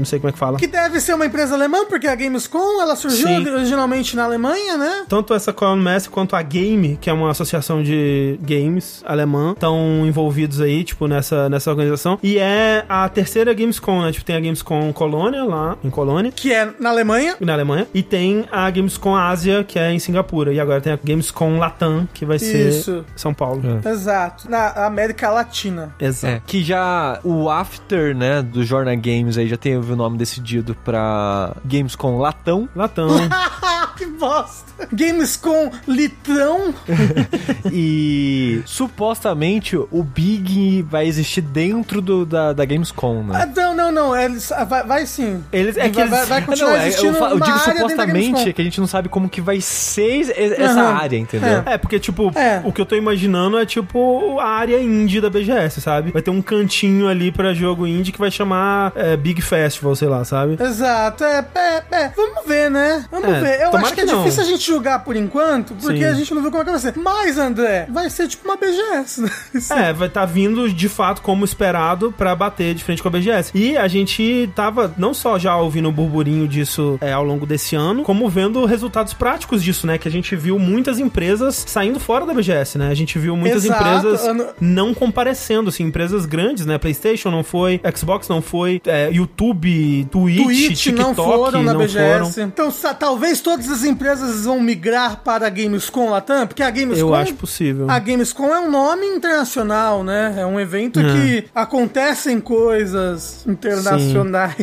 [0.06, 0.58] sei como é que fala.
[0.58, 3.48] Que deve ser uma empresa alemã, porque a Gamescom ela surgiu Sim.
[3.50, 5.06] originalmente na Alemanha, né?
[5.08, 10.06] Tanto essa Coeln Messi quanto a Game, que é uma associação de games alemã, estão
[10.06, 12.20] envolvidos aí, tipo, nessa, nessa organização.
[12.22, 14.12] E é a terceira Gamescom, né?
[14.12, 16.32] Tipo, tem a Gamescom Colônia lá, em Colônia.
[16.32, 17.36] Que é na Alemanha.
[17.40, 17.88] Na Alemanha.
[17.94, 20.54] E tem a Gamescom Ásia, que é em Singapura.
[20.54, 23.06] E agora tem a Gamescom Latam, que vai ser Isso.
[23.16, 23.62] São Paulo.
[23.84, 23.90] É.
[23.90, 24.50] Exato.
[24.50, 25.96] Na América Latina.
[26.00, 26.36] Exato.
[26.36, 30.76] É, que já o after, né, do Jornal Games aí já teve o nome decidido
[30.84, 32.68] pra Gamescom Latão.
[32.76, 33.08] Latam.
[33.98, 34.67] que bosta.
[34.94, 36.74] Gamescom Litrão.
[37.72, 43.54] e supostamente o Big vai existir dentro do, da, da Gamescom, Ah, né?
[43.56, 44.16] não, não, não.
[44.18, 45.44] Eles, ah, vai, vai sim.
[45.52, 47.30] Eles, é vai, que eles, vai, vai Ah, continuar não, é, eu, existindo eu uma
[47.30, 48.50] digo área dentro da supostamente Gamescom.
[48.50, 50.96] é que a gente não sabe como que vai ser es- essa Aham.
[50.98, 51.64] área, entendeu?
[51.66, 52.62] É, porque, tipo, É.
[52.64, 56.12] o que eu tô imaginando é, tipo, a área indie da BGS, sabe?
[56.12, 60.08] Vai ter um cantinho ali pra jogo indie que vai chamar é, Big Festival, sei
[60.08, 60.58] lá, sabe?
[60.62, 62.12] Exato, é, é, é.
[62.16, 63.06] Vamos ver, né?
[63.12, 63.62] Vamos É, ver.
[63.62, 64.24] Eu tomara acho que, que é não.
[64.24, 66.06] difícil a gente julgar por enquanto, porque Sim.
[66.06, 66.94] a gente não viu como é que vai ser.
[66.98, 69.30] Mas, André, vai ser tipo uma BGS, né?
[69.78, 73.52] É, vai estar vindo de fato como esperado pra bater de frente com a BGS.
[73.54, 77.76] E a gente tava não só já ouvindo o burburinho disso é, ao longo desse
[77.76, 79.98] ano, como vendo resultados práticos disso, né?
[79.98, 82.90] Que a gente viu muitas empresas saindo fora da BGS, né?
[82.90, 86.78] A gente viu muitas Exato, empresas ano- não comparecendo, assim, empresas grandes, né?
[86.78, 91.80] PlayStation não foi, Xbox não foi, é, YouTube, Twitch, Twitch TikTok não foram na não
[91.82, 92.32] BGS.
[92.34, 92.48] foram.
[92.48, 97.08] Então, talvez todas as empresas vão migrar para a Gamescom Latam, porque a Gamescom.
[97.08, 97.88] Eu acho possível.
[97.90, 100.36] A Gamescom é um nome internacional, né?
[100.38, 101.04] É um evento É.
[101.04, 104.56] que acontecem coisas internacionais.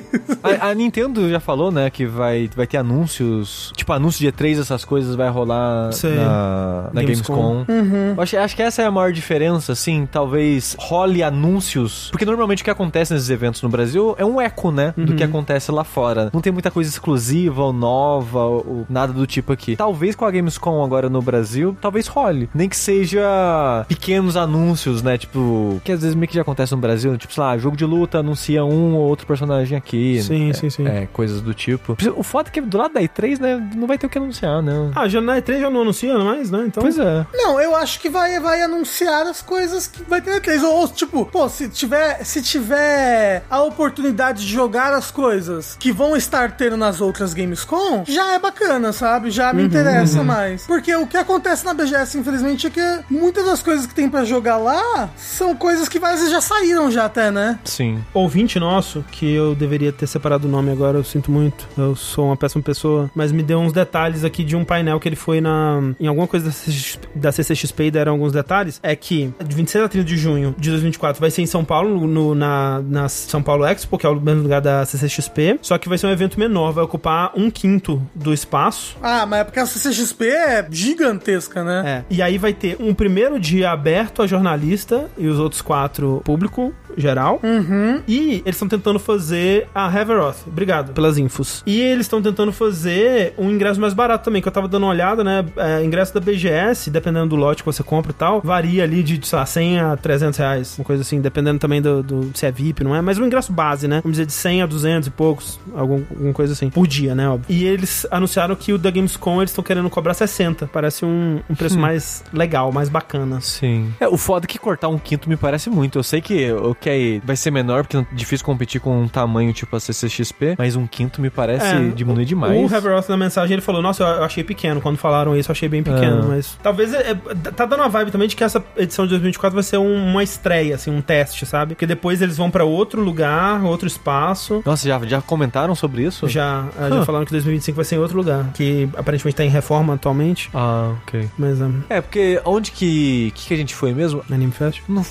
[0.43, 4.61] A, a Nintendo já falou, né, que vai, vai ter anúncios, tipo anúncio de E3,
[4.61, 6.15] essas coisas vai rolar Sei.
[6.16, 7.65] na, na Gamescom.
[7.66, 8.15] Gamescom.
[8.16, 12.62] Eu Acho, acho que essa é a maior diferença, assim, talvez role anúncios, porque normalmente
[12.62, 15.85] o que acontece nesses eventos no Brasil é um eco, né, do que acontece lá
[15.85, 16.31] fora.
[16.33, 19.77] Não tem muita coisa exclusiva ou nova ou, ou nada do tipo aqui.
[19.85, 22.48] Talvez com a Gamescom agora no Brasil, talvez role.
[22.55, 26.78] Nem que seja pequenos anúncios, né, tipo, que às vezes meio que já acontece no
[26.81, 30.23] Brasil, tipo, sei lá, jogo de luta anuncia um ou outro personagem aqui.
[30.23, 30.86] Sim, É, sim, sim.
[30.89, 31.98] É, coisas do tipo.
[32.16, 34.62] O foda é que do lado da E3, né, não vai ter o que anunciar,
[34.62, 34.90] né?
[34.97, 36.65] Ah, já na E3 já não anuncia mais, né?
[36.66, 36.82] Então.
[36.82, 37.27] Pois é.
[37.35, 40.62] Não, eu acho que vai, vai anunciar as coisas que vai ter na E3.
[40.62, 46.16] Ou, tipo, pô, se tiver, se tiver a oportunidade de jogar as coisas que vão
[46.16, 49.31] estar tendo nas outras Gamescom, já é bacana, sabe?
[49.31, 50.66] Já me interessa mais.
[50.66, 52.80] Porque o que acontece na BGS, infelizmente, é que
[53.10, 56.90] muitas das coisas que tem pra jogar lá são coisas que várias vezes já saíram
[56.90, 57.59] já até, né?
[57.64, 58.02] Sim.
[58.12, 61.68] ouvinte nosso, que eu deveria ter separado o nome agora, eu sinto muito.
[61.76, 65.09] Eu sou uma péssima pessoa, mas me deu uns detalhes aqui de um painel que
[65.09, 68.80] ele foi na em alguma coisa da CCXP, da CCXP e deram alguns detalhes.
[68.82, 72.06] É que de 26 a 30 de junho de 2024 vai ser em São Paulo,
[72.06, 75.88] no, na, na São Paulo Expo, que é o mesmo lugar da CCXP, só que
[75.88, 78.96] vai ser um evento menor, vai ocupar um quinto do espaço espaço.
[79.02, 82.05] Ah, mas é porque a CCXP é gigantesca, né?
[82.11, 82.15] É.
[82.15, 86.73] E aí vai ter um primeiro dia aberto a jornalista e os outros quatro público
[86.97, 87.41] geral.
[87.43, 88.01] Uhum.
[88.07, 90.47] E eles estão tentando fazer a Heveroth.
[90.47, 91.62] Obrigado pelas infos.
[91.66, 94.93] E eles estão tentando fazer um ingresso mais barato também, que eu tava dando uma
[94.93, 95.45] olhada, né?
[95.57, 99.27] É, ingresso da BGS, dependendo do lote que você compra e tal, varia ali de,
[99.27, 100.78] sei lá, 100 a 300 reais.
[100.78, 103.01] Uma coisa assim, dependendo também do, do se é VIP, não é?
[103.01, 104.01] Mas o ingresso base, né?
[104.03, 107.28] Vamos dizer de 100 a 200 e poucos, algum, alguma coisa assim, por dia, né?
[107.28, 107.47] Óbvio.
[107.49, 110.68] E eles anunciaram que o da Gamescom eles estão querendo cobrar 60.
[110.72, 113.40] Parece um, um preço mais legal, mais bacana.
[113.40, 113.93] Sim.
[114.01, 115.98] É, o foda é que cortar um quinto me parece muito.
[115.98, 119.52] Eu sei que o que vai ser menor, porque é difícil competir com um tamanho
[119.52, 122.52] tipo a CCXP, mas um quinto me parece É, diminuir demais.
[122.70, 124.81] O Heveroth na mensagem ele falou: Nossa, eu achei pequeno.
[124.81, 126.22] Quando falaram isso, eu achei bem pequeno.
[126.24, 126.26] Ah.
[126.28, 126.93] Mas talvez.
[126.94, 127.14] é- é-
[127.51, 130.22] tá dando uma vibe também de que essa edição de 2024 vai ser um- uma
[130.22, 131.74] estreia, assim, um teste, sabe?
[131.74, 134.62] Porque depois eles vão pra outro lugar, outro espaço.
[134.64, 136.28] Nossa, já, já comentaram sobre isso?
[136.28, 137.05] Já, ah, já Huh.
[137.05, 138.51] falaram que 2025 vai ser em outro lugar.
[138.55, 140.51] Que aparentemente tá em reforma atualmente.
[140.55, 141.28] Ah, ok.
[141.36, 141.69] Mas é.
[141.89, 144.23] É, porque onde que, que, que a gente foi mesmo?
[144.31, 144.82] Anime Fest?
[144.89, 145.05] Não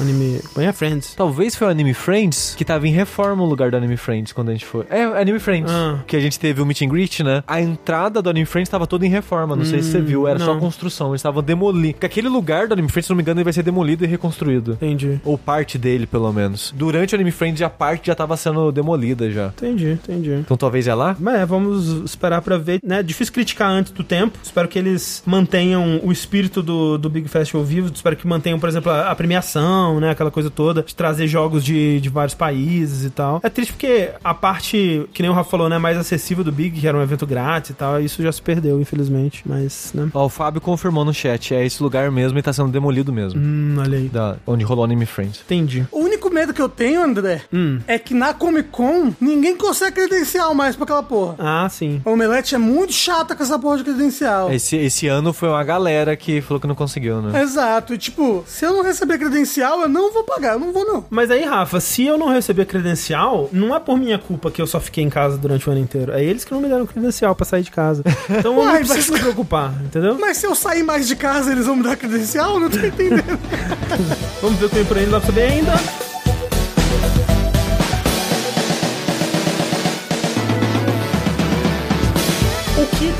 [0.00, 0.40] Anime.
[0.54, 1.14] Põe Friends.
[1.14, 4.48] Talvez foi o Anime Friends, que tava em reforma o lugar do Anime Friends quando
[4.50, 4.84] a gente foi.
[4.90, 5.70] É, Anime Friends.
[5.70, 5.98] Ah.
[6.06, 7.42] Que a gente teve o meet and greet, né?
[7.46, 9.54] A entrada do Anime Friends tava toda em reforma.
[9.56, 10.60] Não sei se você viu, era só Hum, não.
[10.60, 11.08] construção.
[11.10, 11.94] Eles estavam demolindo.
[11.94, 14.06] Porque aquele lugar do Anime Friends, se não me engano, ele vai ser demolido e
[14.06, 14.72] reconstruído.
[14.72, 15.20] Entendi.
[15.24, 16.72] Ou parte dele, pelo menos.
[16.76, 19.48] Durante o Anime Friends, a parte já tava sendo demolida já.
[19.48, 20.30] Entendi, entendi.
[20.32, 21.16] Então talvez é lá?
[21.18, 23.02] Mas é, vamos esperar pra ver, né?
[23.02, 24.38] Difícil criticar antes do tempo.
[24.42, 27.90] Espero que eles mantenham o espírito do, do Big Festival vivo.
[27.94, 30.10] Espero que mantenham, por exemplo, a, a premiação, né?
[30.10, 33.40] Aquela coisa toda, de trazer jogos de, de vários países e tal.
[33.42, 35.78] É triste porque a parte, que nem o Rafa falou, né?
[35.78, 38.80] Mais acessível do Big, que era um evento grátis e tal, isso já se perdeu,
[38.80, 39.42] infelizmente.
[39.46, 40.08] Mas, né?
[40.14, 43.40] Ó, o Fábio confirmou no chat, é esse lugar mesmo e tá sendo demolido mesmo.
[43.40, 44.08] Hum, olha aí.
[44.08, 45.40] Da, onde rolou o Anime Friends.
[45.44, 45.86] Entendi.
[45.90, 47.80] O único medo que eu tenho, André, Hum.
[47.86, 51.34] é que na Comic Con ninguém consegue credencial mais pra aquela porra.
[51.38, 52.00] Ah, sim.
[52.04, 54.52] A Omelete é muito chata com essa porra de credencial.
[54.52, 57.42] Esse, esse ano foi uma galera que falou que não conseguiu, né?
[57.42, 57.94] Exato.
[57.94, 60.54] E tipo, se eu não receber credencial, eu não vou pagar.
[60.54, 61.04] Eu não vou, não.
[61.10, 64.66] Mas aí, Rafa, se eu não receber credencial, não é por minha culpa que eu
[64.66, 66.12] só fiquei em casa durante o ano inteiro.
[66.12, 68.02] É eles que não me deram credencial pra sair de casa.
[68.30, 70.16] Então eu Uai, não preciso mas- me preocupar, entendeu?
[70.18, 72.54] Mas se eu sair mais de casa, eles vão me dar credencial?
[72.54, 73.38] Eu não tô entendendo.
[74.40, 75.72] Vamos ver o que tem por aí, não dá pra saber ainda.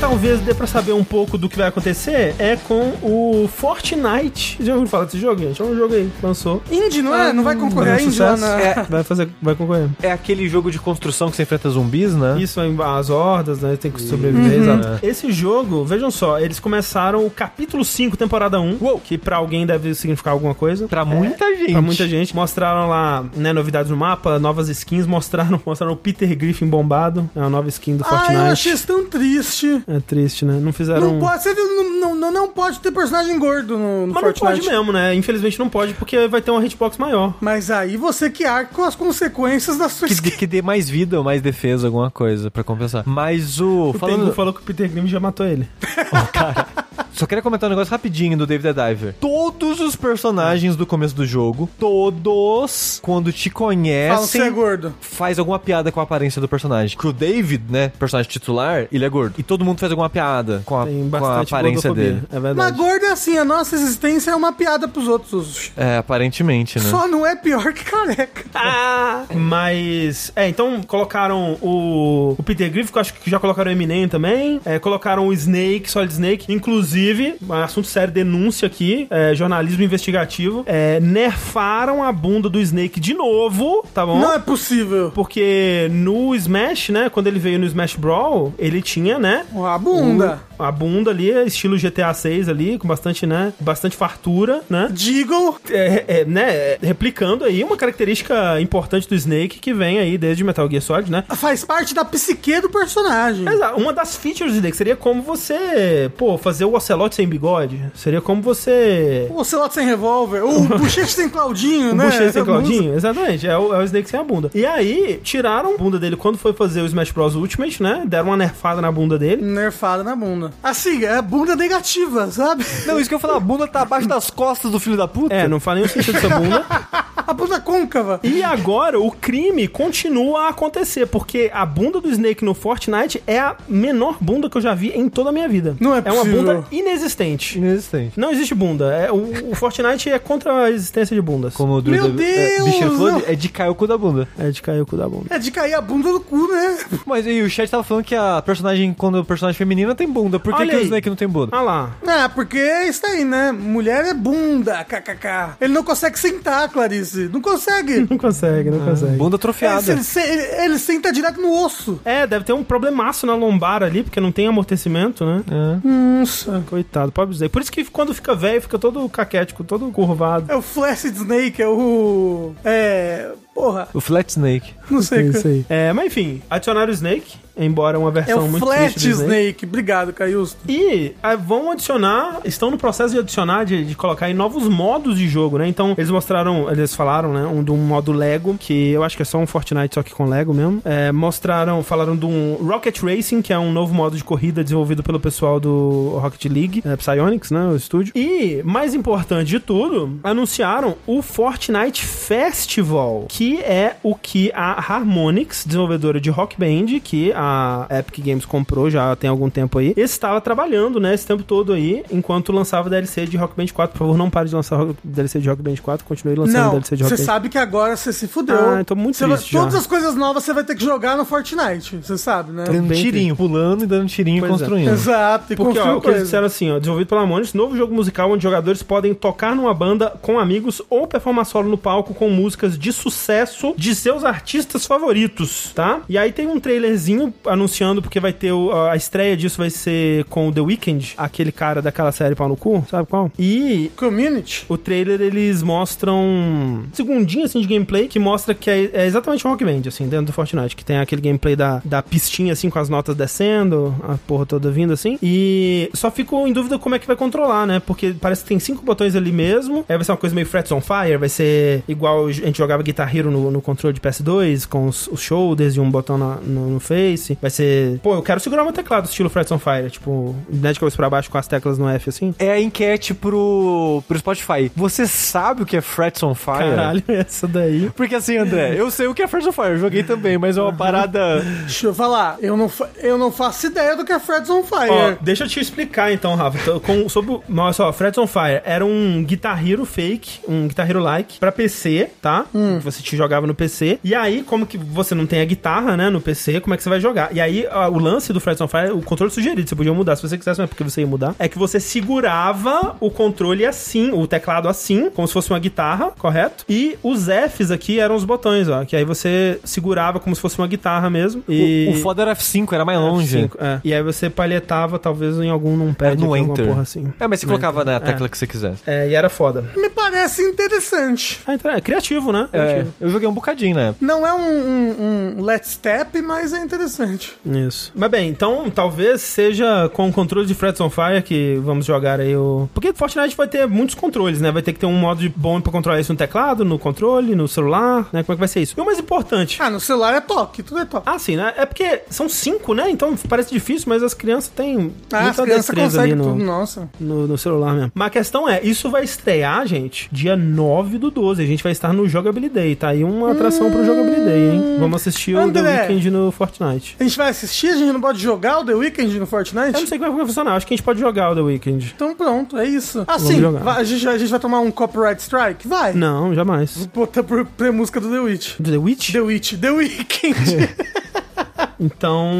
[0.05, 4.57] Talvez dê pra saber um pouco do que vai acontecer é com o Fortnite.
[4.63, 5.59] Já ouviram falar desse jogo, gente?
[5.59, 6.61] É um jogo aí, que lançou.
[6.71, 7.33] Indie, não é?
[7.33, 8.55] Não vai concorrer Fazer um Indie lá sucesso.
[8.55, 8.61] na...
[8.61, 8.83] É.
[8.87, 9.89] Vai fazer, vai concorrer.
[10.03, 12.37] É aquele jogo de construção que você enfrenta zumbis, né?
[12.39, 13.75] Isso, as hordas, né?
[13.77, 14.99] Tem que sobreviver, exato.
[15.03, 19.95] Esse jogo, vejam só, eles começaram o capítulo 5, temporada 1, que pra alguém deve
[19.95, 20.87] significar alguma coisa.
[20.87, 21.71] Pra muita gente.
[21.71, 22.35] Pra muita gente.
[22.35, 27.27] Mostraram lá, né, novidades no mapa, novas skins, mostraram, mostraram o Peter Griffin bombado.
[27.35, 28.33] É uma nova skin do Ah, Fortnite.
[28.35, 29.81] eu achei isso tão triste.
[29.87, 30.59] É triste, né?
[30.61, 31.13] Não fizeram.
[31.13, 31.65] Não pode, você viu,
[31.99, 34.43] não, não, não pode ter personagem gordo no, no Mas Fortnite.
[34.43, 35.15] não pode mesmo, né?
[35.15, 37.33] Infelizmente não pode, porque vai ter uma hitbox maior.
[37.41, 41.17] Mas aí você que arca com as consequências da sua Que, que dê mais vida
[41.17, 43.03] ou mais defesa, alguma coisa, pra compensar.
[43.05, 43.89] Mas o.
[43.89, 45.67] O falando, Tengu falou que o Peter Griffin já matou ele.
[47.15, 49.15] Só queria comentar um negócio rapidinho do David the Diver.
[49.21, 54.51] Todos os personagens do começo do jogo, todos, quando te Fala que você é conhecem,
[54.51, 54.93] gordo.
[54.99, 56.97] faz alguma piada com a aparência do personagem.
[56.97, 59.35] Que o David, né, personagem titular, ele é gordo.
[59.37, 62.23] E todo mundo faz alguma piada com a, com a aparência dele.
[62.29, 62.77] É Mas verdade.
[62.77, 65.71] gordo é assim, a nossa existência é uma piada pros outros.
[65.77, 66.89] É, aparentemente, né?
[66.89, 68.43] Só não é pior que careca.
[68.57, 69.25] Ah!
[69.35, 70.31] Mas.
[70.35, 74.07] É, então colocaram o, o Peter Griffin, que eu acho que já colocaram o Eminem
[74.07, 74.59] também.
[74.65, 76.51] É, colocaram o Snake, Solid Snake.
[76.51, 77.04] Inclusive,
[77.47, 80.63] um assunto sério, denúncia aqui, é, jornalismo investigativo.
[80.65, 84.19] É, nerfaram a bunda do Snake de novo, tá bom?
[84.19, 85.11] Não é possível.
[85.13, 87.09] Porque no Smash, né?
[87.09, 89.45] Quando ele veio no Smash Brawl, ele tinha, né?
[89.65, 90.39] A bunda.
[90.54, 93.53] o- a bunda ali, estilo GTA 6 ali, com bastante, né?
[93.59, 94.89] Bastante fartura, né?
[94.91, 95.55] Deagle.
[95.69, 100.69] é, é, né, replicando aí uma característica importante do Snake que vem aí desde Metal
[100.69, 101.23] Gear Solid, né?
[101.35, 103.47] Faz parte da psique do personagem.
[103.47, 107.81] Exato, uma das features do Snake seria como você, pô, fazer o Ocelote sem bigode.
[107.93, 109.27] Seria como você.
[109.29, 110.43] O Ocelote sem revólver.
[110.43, 112.05] O Bochecha sem Claudinho, O né?
[112.05, 113.47] Buchecha sem Claudinho, exatamente.
[113.47, 114.49] É o, é o Snake sem a bunda.
[114.53, 117.35] E aí, tiraram a bunda dele quando foi fazer o Smash Bros.
[117.35, 118.03] Ultimate, né?
[118.05, 119.41] Deram uma nerfada na bunda dele.
[119.41, 120.44] Nerfada na bunda.
[120.63, 122.65] Assim, é bunda negativa, sabe?
[122.85, 125.33] Não, isso que eu falei, a bunda tá abaixo das costas do filho da puta.
[125.33, 126.65] É, não faz nenhum sentido essa bunda.
[127.15, 128.19] a bunda côncava.
[128.23, 133.39] E agora o crime continua a acontecer, porque a bunda do Snake no Fortnite é
[133.39, 135.75] a menor bunda que eu já vi em toda a minha vida.
[135.79, 136.39] Não é É uma possível.
[136.43, 137.57] bunda inexistente.
[137.57, 138.19] Inexistente.
[138.19, 138.93] Não existe bunda.
[138.93, 141.53] É, o, o Fortnite é contra a existência de bundas.
[141.53, 144.27] Como o Meu é, Deus, Bicho falou, é de cair o cu da bunda.
[144.37, 145.25] É de cair o cu da bunda.
[145.29, 146.77] É de cair a bunda do cu, né?
[147.05, 150.34] Mas e o chat tava falando que a personagem, quando o personagem feminina tem bunda,
[150.39, 150.81] por que, que o.
[150.81, 151.55] Snake não tem bunda?
[151.55, 151.91] Ah lá.
[152.05, 153.51] É, porque é isso aí, né?
[153.51, 155.55] Mulher é bunda, kkk.
[155.61, 157.29] Ele não consegue sentar, Clarice.
[157.31, 158.05] Não consegue.
[158.09, 159.17] Não consegue, não consegue.
[159.17, 159.91] Bunda atrofiada.
[159.91, 161.99] ele, ele- ele senta direto no osso.
[162.05, 165.43] É, deve ter um problemaço na lombar ali, porque não tem amortecimento, né?
[165.49, 165.87] É.
[165.87, 166.63] Nossa.
[166.69, 167.49] Coitado, pobre dizer.
[167.49, 170.51] Por isso que quando fica velho, fica todo caquético, todo curvado.
[170.51, 172.53] É o Flaccid Snake, é o.
[172.63, 173.29] É.
[173.55, 174.73] Porra, O Flat Snake.
[174.91, 175.19] não sei.
[175.19, 175.65] É isso aí.
[175.69, 179.11] É, mas enfim, adicionaram o Snake, embora uma É versão o muito Flat triste do
[179.13, 179.31] Snake.
[179.41, 179.65] Snake.
[179.65, 180.57] Obrigado, Caiusto.
[180.69, 185.17] E ah, vão adicionar, estão no processo de adicionar, de, de colocar em novos modos
[185.17, 185.67] de jogo, né?
[185.69, 187.45] Então, eles mostraram, eles falaram, né?
[187.47, 190.13] Um, de um modo Lego, que eu acho que é só um Fortnite, só que
[190.13, 190.81] com Lego mesmo.
[190.83, 195.01] É, mostraram, falaram de um Rocket Racing, que é um novo modo de corrida desenvolvido
[195.01, 197.67] pelo pessoal do Rocket League, é, Psyonix, né?
[197.69, 198.11] O estúdio.
[198.15, 205.63] E, mais importante de tudo, anunciaram o Fortnite Festival, que é o que a Harmonix,
[205.65, 210.39] desenvolvedora de Rock Band, que a Epic Games comprou já tem algum tempo aí, estava
[210.41, 213.93] trabalhando, né, esse tempo todo aí, enquanto lançava DLC de Rock Band 4.
[213.93, 216.95] Por favor, não pare de lançar DLC de Rock Band 4, continue lançando Não, DLC
[216.95, 217.25] de Rock você Band.
[217.25, 218.55] sabe que agora você se fudeu.
[218.57, 219.59] Ah, eu tô muito Você vai- triste já.
[219.59, 222.63] Todas as coisas novas você vai ter que jogar no Fortnite, você sabe, né?
[222.65, 224.57] Dando tirinho, pulando e dando tirinho Pois e é.
[224.57, 224.89] construindo.
[224.91, 227.93] Exato, e Porque, ó, o que eles disseram assim, ó, desenvolvido pela Harmonix, novo jogo
[227.93, 232.29] musical onde jogadores podem tocar numa banda com amigos ou performar solo no palco com
[232.29, 233.34] músicas de sucesso
[233.77, 236.01] de seus artistas favoritos, tá?
[236.07, 240.23] E aí tem um trailerzinho anunciando, porque vai ter o- a estreia disso vai ser
[240.25, 243.31] com o The Weeknd, aquele cara daquela série Pau no Cu, sabe qual?
[243.37, 244.65] E Community.
[244.69, 249.45] o trailer eles mostram um segundinho assim de gameplay que mostra que é, é exatamente
[249.45, 252.69] um Rock Band, assim, dentro do Fortnite, que tem aquele gameplay da, da pistinha assim
[252.69, 255.17] com as notas descendo, a porra toda vindo assim.
[255.21, 257.79] E só fico em dúvida como é que vai controlar, né?
[257.85, 259.85] Porque parece que tem cinco botões ali mesmo.
[259.87, 262.83] Aí vai ser uma coisa meio Frets on Fire, vai ser igual a gente jogava
[262.83, 266.35] Guitar Hero no, no controle de PS2, com os, os shoulders e um botão na-
[266.37, 267.37] no, no face.
[267.41, 270.79] Vai ser, pô, eu quero segurar meu teclado estilo Frets on Fire, tipo, né, de
[270.79, 272.33] cabeça pra baixo com as teclas no F assim.
[272.39, 274.71] É a enquete pro, pro Spotify.
[274.75, 276.57] Você sabe o que é Frets on Fire?
[276.57, 277.89] Caralho, essa daí.
[277.95, 280.57] Porque assim, André, eu sei o que é Frets on Fire, eu joguei também, mas
[280.57, 281.41] é uma parada...
[281.61, 284.63] Deixa eu falar, eu não, fa- eu não faço ideia do que é Fred's on
[284.63, 284.89] Fire.
[284.89, 286.57] Ó, deixa eu te explicar então, Rafa.
[286.57, 287.43] Então, com, sobre o.
[287.57, 292.09] Olha só, on Fire era um Guitar Hero fake, um Guitar Hero like, pra PC,
[292.21, 292.45] tá?
[292.51, 293.99] Que Você jogava no PC.
[294.03, 296.83] E aí, como que você não tem a guitarra, né, no PC, como é que
[296.83, 297.29] você vai jogar?
[297.35, 300.15] E aí, ó, o lance do Freds on Fire, o controle sugerido, você podia mudar
[300.15, 304.11] se você quisesse, é porque você ia mudar, é que você segurava o controle assim,
[304.11, 306.65] o teclado assim, como se fosse uma guitarra, correto?
[306.69, 310.57] E os Fs aqui eram os botões, ó, que aí você segurava como se fosse
[310.57, 311.43] uma guitarra mesmo.
[311.47, 311.87] E...
[311.89, 313.43] O, o foda era F5, era mais longe.
[313.49, 313.79] F5, é.
[313.83, 316.67] E aí você palhetava, talvez, em algum num pad, no alguma Enter.
[316.67, 317.13] porra assim.
[317.19, 317.93] É, mas você No colocava Enter.
[317.93, 318.81] na tecla que você quisesse.
[318.87, 319.65] É, e era foda.
[319.75, 321.39] Me parece interessante.
[321.45, 322.47] Ah, então é criativo, né?
[322.51, 322.93] É, Criativo.
[323.05, 323.95] Eu joguei um bocadinho, né?
[324.01, 327.33] Não é um, um, um Let's Step, mas é interessante.
[327.45, 327.91] Isso.
[327.95, 332.19] Mas bem, então talvez seja com o controle de Frets on Fire que vamos jogar
[332.19, 332.69] aí o.
[332.73, 334.51] Porque Fortnite vai ter muitos controles, né?
[334.51, 337.35] Vai ter que ter um modo de bom pra controlar isso no teclado, no controle,
[337.35, 338.23] no celular, né?
[338.23, 338.73] Como é que vai ser isso?
[338.77, 339.61] E o mais importante.
[339.61, 341.07] Ah, no celular é toque, tudo é toque.
[341.09, 341.53] Ah, sim, né?
[341.57, 342.89] É porque são cinco, né?
[342.89, 346.23] Então parece difícil, mas as crianças têm Ah, as muita crianças destreza ali conseguem no,
[346.39, 346.89] tudo, nossa.
[346.99, 347.91] no, no celular mesmo.
[347.93, 351.43] Mas a questão é, isso vai estrear, gente, dia 9 do 12.
[351.43, 352.75] A gente vai estar no Jogability Day.
[352.85, 354.75] Tá aí uma atração pro Jogability Day, hein?
[354.79, 355.63] Vamos assistir o André.
[355.63, 356.95] The Weeknd no Fortnite.
[356.99, 359.73] A gente vai assistir, a gente não pode jogar o The Weeknd no Fortnite?
[359.73, 360.53] Eu não sei como é que vai funcionar.
[360.55, 361.93] Acho que a gente pode jogar o The Weeknd.
[361.95, 362.99] Então pronto, é isso.
[363.07, 363.63] Ah, Vamos sim, jogar.
[363.63, 365.67] vai- a, gente, a gente vai tomar um copyright strike?
[365.67, 365.93] Vai.
[365.93, 366.77] Não, jamais.
[366.77, 368.59] Vou botar por, pra música do The Witch.
[368.59, 369.11] Do The Witch?
[369.13, 370.69] The Witch, The Weeknd.
[371.79, 372.31] Então,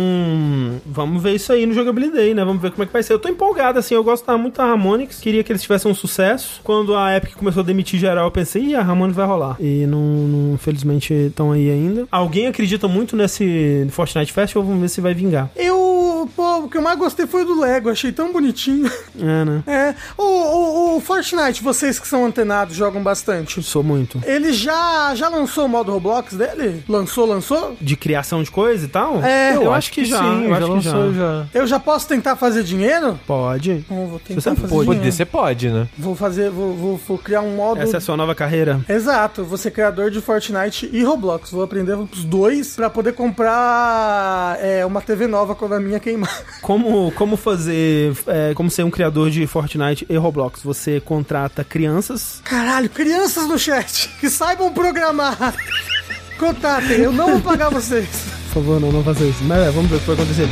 [0.86, 2.44] vamos ver isso aí no Jogability Day, né?
[2.44, 3.14] Vamos ver como é que vai ser.
[3.14, 5.20] Eu tô empolgado, assim, eu gosto muito da Harmonix.
[5.20, 6.62] Queria que eles tivessem um sucesso.
[6.64, 9.56] Quando a Epic começou a demitir geral, eu pensei, ih, a Harmonix vai rolar.
[9.60, 12.08] E não, não infelizmente, estão aí ainda.
[12.12, 14.64] Alguém acredita muito nesse Fortnite Festival?
[14.64, 15.50] Vamos ver se vai vingar.
[15.56, 18.90] eu, pô, o que eu mais gostei foi o do Lego, achei tão bonitinho.
[19.18, 19.64] É, né?
[19.66, 23.64] É, o, o, o Fortnite, vocês que são antenados, jogam bastante.
[23.64, 24.22] Sou muito.
[24.26, 26.84] Ele já, já lançou o modo Roblox dele?
[26.88, 27.78] Lançou, lançou?
[27.80, 29.24] De criação de coisa e tal?
[29.28, 30.20] É, eu, acho que, já.
[30.20, 31.20] sim, eu já acho que lançou já.
[31.20, 31.46] já.
[31.54, 33.20] Eu já posso tentar fazer dinheiro?
[33.26, 33.86] Pode.
[33.90, 34.90] Bom, vou tentar Você fazer pode.
[34.90, 35.12] dinheiro.
[35.12, 35.88] Você pode, né?
[35.98, 37.82] Vou fazer, vou, vou, vou criar um modo...
[37.82, 38.80] Essa é a sua nova carreira.
[38.88, 41.52] Exato, vou ser criador de Fortnite e Roblox.
[41.52, 46.44] Vou aprender os dois pra poder comprar é, uma TV nova quando a minha queimar.
[46.62, 48.14] Como, como fazer.
[48.28, 50.62] é, como ser um criador de Fortnite e Roblox?
[50.64, 52.42] você contrata crianças.
[52.44, 55.54] Caralho, crianças no chat que saibam programar.
[56.38, 58.08] Contatem, eu não vou pagar vocês.
[58.52, 59.44] Por favor, não, não faça isso.
[59.44, 60.48] Mas é, vamos ver o que vai acontecer.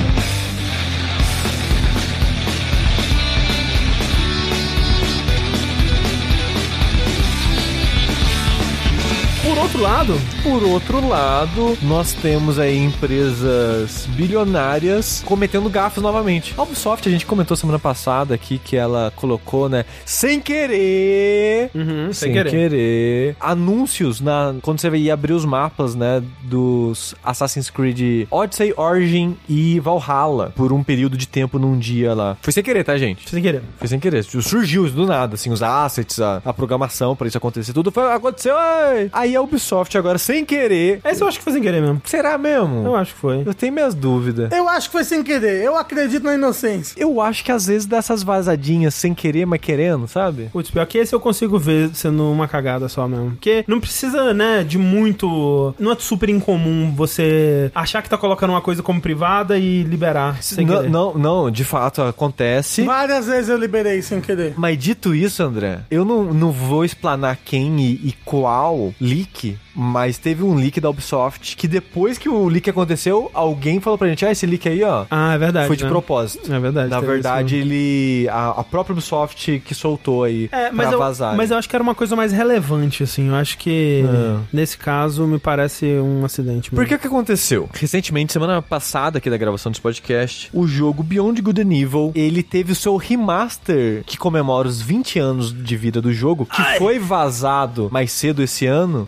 [9.74, 10.14] Outro lado,
[10.44, 16.54] Por outro lado, nós temos aí empresas bilionárias cometendo gafos novamente.
[16.56, 22.14] A Ubisoft, a gente comentou semana passada aqui que ela colocou, né, sem querer, Uhum,
[22.14, 23.36] sem, querer.
[23.40, 29.80] anúncios na quando você ia abrir os mapas, né, dos Assassin's Creed Odyssey, Origin e
[29.80, 32.38] Valhalla por um período de tempo num dia lá.
[32.41, 33.28] Foi sem querer, tá, gente?
[33.28, 33.64] sem querer.
[33.80, 34.24] Foi sem querer.
[34.24, 38.56] Surgiu do nada, assim, os assets, a, a programação pra isso acontecer, tudo foi, aconteceu.
[38.56, 39.10] ai.
[39.12, 39.62] Aí a Ubisoft
[39.98, 40.99] agora, sem querer.
[41.03, 42.02] Esse eu acho que foi sem querer mesmo.
[42.06, 42.85] Será mesmo?
[42.85, 43.44] Eu acho que foi.
[43.45, 44.52] Eu tenho minhas dúvidas.
[44.52, 45.64] Eu acho que foi sem querer.
[45.64, 46.95] Eu acredito na inocência.
[46.98, 50.49] Eu acho que às vezes dessas vazadinhas sem querer, mas querendo, sabe?
[50.52, 53.31] Putz, pior que esse eu consigo ver sendo uma cagada só mesmo.
[53.31, 55.73] Porque não precisa, né, de muito.
[55.80, 60.41] Não é super incomum você achar que tá colocando uma coisa como privada e liberar
[60.41, 60.90] sem não, querer.
[60.90, 62.84] não, não, de fato acontece.
[62.84, 64.53] Várias vezes eu liberei sem querer.
[64.57, 69.73] Mas dito isso, André, eu não, não vou explanar quem e, e qual leak, Bye.
[69.76, 74.08] Mas teve um leak da Ubisoft que depois que o leak aconteceu, alguém falou pra
[74.08, 75.68] gente: ah, esse leak aí, ó, Ah, é verdade.
[75.68, 75.90] foi de né?
[75.90, 76.52] propósito.
[76.54, 76.90] É verdade.
[76.90, 77.66] Na verdade, isso.
[77.68, 78.28] ele.
[78.30, 81.36] A, a própria Ubisoft que soltou aí É, mas pra eu, vazar.
[81.36, 83.28] mas eu acho que era uma coisa mais relevante, assim.
[83.30, 84.40] Eu acho que É.
[84.52, 86.70] nesse caso me parece um acidente.
[86.70, 86.90] Por mesmo.
[86.90, 87.70] que que aconteceu?
[87.74, 92.44] Recentemente, semana passada aqui da gravação desse podcast, o jogo Beyond Good and Evil, ele
[92.44, 97.00] teve o seu remaster que comemora os 20 anos de vida do jogo, que foi
[97.00, 99.06] vazado mais cedo esse ano.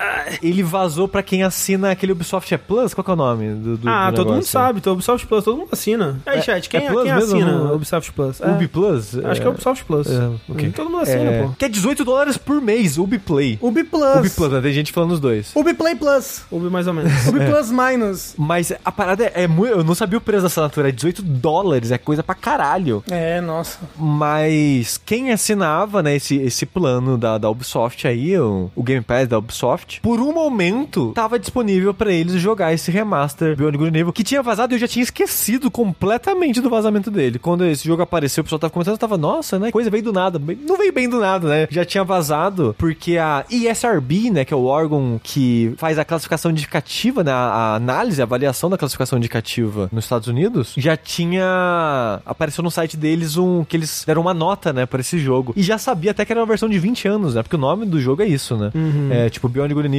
[0.56, 3.78] Ele vazou pra quem assina aquele Ubisoft é Plus, qual que é o nome do,
[3.78, 4.80] do Ah, do todo mundo sabe.
[4.80, 6.20] Então, Ubisoft Plus, todo mundo assina.
[6.26, 8.40] Aí, É- chat, quem, é quem assina Não- Ubisoft Plus?
[8.42, 8.48] É.
[8.50, 9.18] Ubi Plus?
[9.26, 10.08] Acho que é Ubisoft Plus.
[10.10, 10.70] É, ok.
[10.72, 11.50] Todo mundo assina, É, pô.
[11.58, 13.60] Que é 18 dólares por mês, Ubiplay.
[13.62, 14.16] Ubi Plus.
[14.20, 14.62] Ubi Plus, né?
[14.62, 15.52] tem gente falando os dois.
[15.56, 16.44] Ubi Play Plus.
[16.52, 17.28] Ubi mais ou menos.
[17.28, 18.34] Ubi Plus Minus.
[18.38, 19.74] Mas a parada é, é muito.
[19.76, 23.04] Eu não sabia o preço da assinatura, é 18 dólares, é coisa pra caralho.
[23.10, 23.78] É, nossa.
[23.98, 29.28] Mas quem assinava, né, esse, esse plano da, da Ubisoft aí, o, o Game Pass
[29.28, 34.14] da Ubisoft, por um momento tava disponível pra eles jogar esse remaster Beyond Good Evil,
[34.14, 37.40] que tinha vazado e eu já tinha esquecido completamente do vazamento dele.
[37.40, 40.40] Quando esse jogo apareceu, o pessoal tava comentando, tava, nossa, né, coisa veio do nada.
[40.40, 41.68] Não veio bem do nada, né?
[41.70, 46.52] Já tinha vazado, porque a ESRB, né, que é o órgão que faz a classificação
[46.52, 52.64] indicativa, né, a, análise, a avaliação da classificação indicativa nos Estados Unidos, já tinha apareceu
[52.64, 55.54] no site deles um que eles deram uma nota, né, pra esse jogo.
[55.56, 57.44] E já sabia até que era uma versão de 20 anos, né?
[57.44, 58.72] Porque o nome do jogo é isso, né?
[59.10, 59.96] É tipo Beyond Good and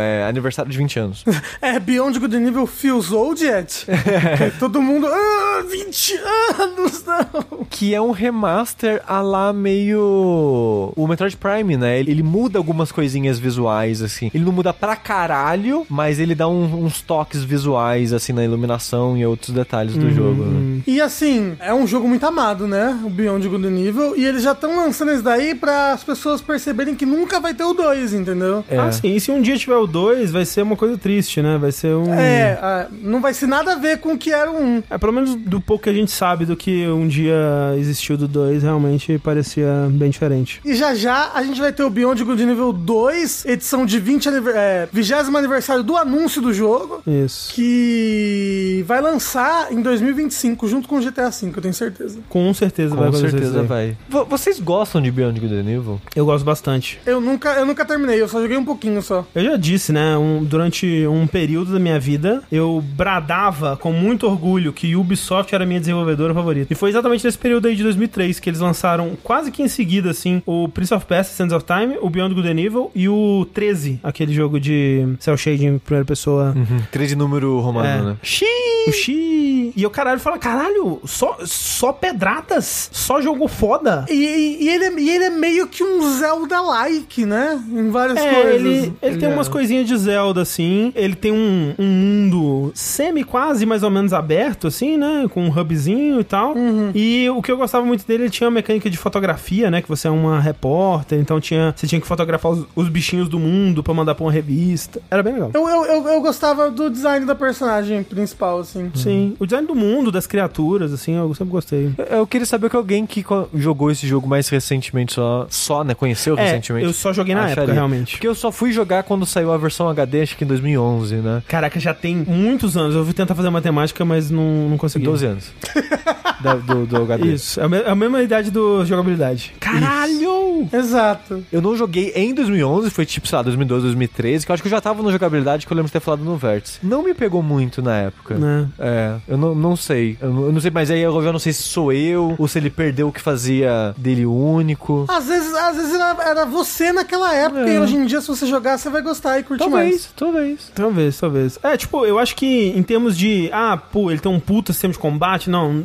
[0.00, 1.24] É aniversário de 20 anos.
[1.62, 3.84] É, Beyond Good and Evil feels old yet?
[3.88, 5.06] É, Todo mundo...
[5.06, 6.14] Ah, 20
[6.58, 7.64] anos, não.
[7.68, 11.98] que é um remaster a lá meio o Metroid Prime, né?
[12.00, 14.30] Ele, ele muda algumas coisinhas visuais assim.
[14.34, 19.16] Ele não muda pra caralho, mas ele dá um- uns toques visuais assim na iluminação
[19.16, 20.44] e outros detalhes do jogo.
[20.44, 20.82] Né?
[20.86, 22.98] E assim, é um jogo muito amado, né?
[23.04, 24.16] O Beyond Good and Evil.
[24.16, 27.64] E eles já estão lançando isso daí pra as pessoas perceberem que nunca vai ter
[27.64, 28.64] o 2, entendeu?
[28.70, 28.78] É.
[28.78, 29.09] Ah, sim.
[29.16, 31.58] E se um dia tiver o 2, vai ser uma coisa triste, né?
[31.58, 32.12] Vai ser um.
[32.12, 34.82] É, ah, não vai ser nada a ver com o que era o 1.
[34.90, 37.36] É, pelo menos do pouco que a gente sabe do que um dia
[37.78, 40.60] existiu do 2, realmente parecia bem diferente.
[40.64, 44.28] E já já a gente vai ter o Beyond Good Evil 2, edição de 20
[44.28, 47.02] aniver é, 20 aniversário do anúncio do jogo.
[47.06, 47.52] Isso.
[47.54, 52.18] Que vai lançar em 2025, junto com o GTA V, eu tenho certeza.
[52.28, 53.96] Com certeza vai Com acontecer isso certeza vai.
[54.08, 56.00] Vo- Vocês gostam de Beyond Good and Evil?
[56.14, 57.00] Eu gosto bastante.
[57.06, 59.26] Eu nunca, eu nunca terminei, eu só joguei um pouquinho só.
[59.34, 60.16] Eu já disse, né?
[60.16, 65.64] um- durante um período da minha vida, eu bradava com muito orgulho que Ubisoft era
[65.66, 66.72] minha desenvolvedora favorita.
[66.72, 70.10] E foi exatamente nesse período aí de 2003 que eles lançaram quase que em seguida,
[70.10, 73.46] assim, o Prince of Persia Sands of Time, o Beyond Good and Evil e o
[73.52, 76.54] 13, aquele jogo de cel shading em primeira pessoa.
[76.90, 78.02] Três de número romano, É.
[78.02, 78.16] né?
[78.22, 79.72] O Xi!
[79.76, 82.88] E eu caralho fala, caralho, só, só pedradas?
[82.92, 84.04] Só jogo foda?
[84.08, 87.62] E, e- e ele, é, e ele é meio que um Zelda-like, né?
[87.70, 88.54] Em várias É, coisas.
[88.60, 89.32] ele, ele tem é.
[89.32, 90.92] umas coisinhas de Zelda, assim.
[90.94, 95.26] Ele tem um, um mundo semi quase mais ou menos aberto, assim, né?
[95.32, 96.54] Com um hubzinho e tal.
[96.94, 99.82] E o que eu gostava muito dele, ele tinha uma mecânica de fotografia, né?
[99.82, 103.38] Que você é uma repórter, então tinha, você tinha que fotografar os, os bichinhos do
[103.38, 105.00] mundo pra mandar pra uma revista.
[105.10, 105.50] Era bem legal.
[105.54, 108.90] Eu, eu, eu, eu gostava do design da personagem principal, assim.
[108.94, 109.34] Sim.
[109.38, 111.90] O design do mundo, das criaturas, assim, eu sempre gostei.
[111.98, 115.94] Eu- Eu queria saber que alguém que jogou esse jogo mais recentemente, só, só né?
[115.94, 116.86] Conheceu É, recentemente.
[116.86, 117.62] eu só joguei na acharia.
[117.62, 118.12] época, realmente.
[118.12, 121.42] Porque eu só fui jogar quando saiu a versão HD, acho que em 2011, né?
[121.46, 122.30] Caraca, já tem muito
[122.60, 122.94] muitos anos.
[122.94, 125.04] Eu fui tentar fazer matemática, mas não, não consegui.
[125.04, 125.52] 12 anos.
[126.40, 127.34] Da- do, do HD.
[127.34, 129.52] Isso, é a é a mesma idade do jogabilidade.
[129.60, 130.66] Caralho!
[130.72, 131.44] Exato.
[131.52, 134.66] Eu não joguei em 2011, foi tipo, sei lá, 2012, 2013, que eu acho que
[134.66, 136.78] eu já tava no jogabilidade que eu lembro de ter falado no Vértice.
[136.82, 138.36] Não me pegou muito na época.
[138.36, 138.66] Né?
[138.78, 140.16] É, eu não, não sei.
[140.20, 142.48] Eu não, eu não sei, mas aí eu já não sei se sou eu ou
[142.48, 145.04] se ele perdeu o que fazia dele único.
[145.08, 147.74] Às vezes, às vezes era, era você naquela época É.
[147.74, 150.10] e hoje em dia, se você jogar, você vai gostar e curtir mais.
[150.16, 150.72] Talvez, talvez.
[150.74, 151.58] Talvez, talvez.
[151.62, 153.48] É, tipo, eu acho que em termos de.
[153.52, 155.50] Ah, pô, ele tem um puta sistema de combate.
[155.50, 155.84] Não,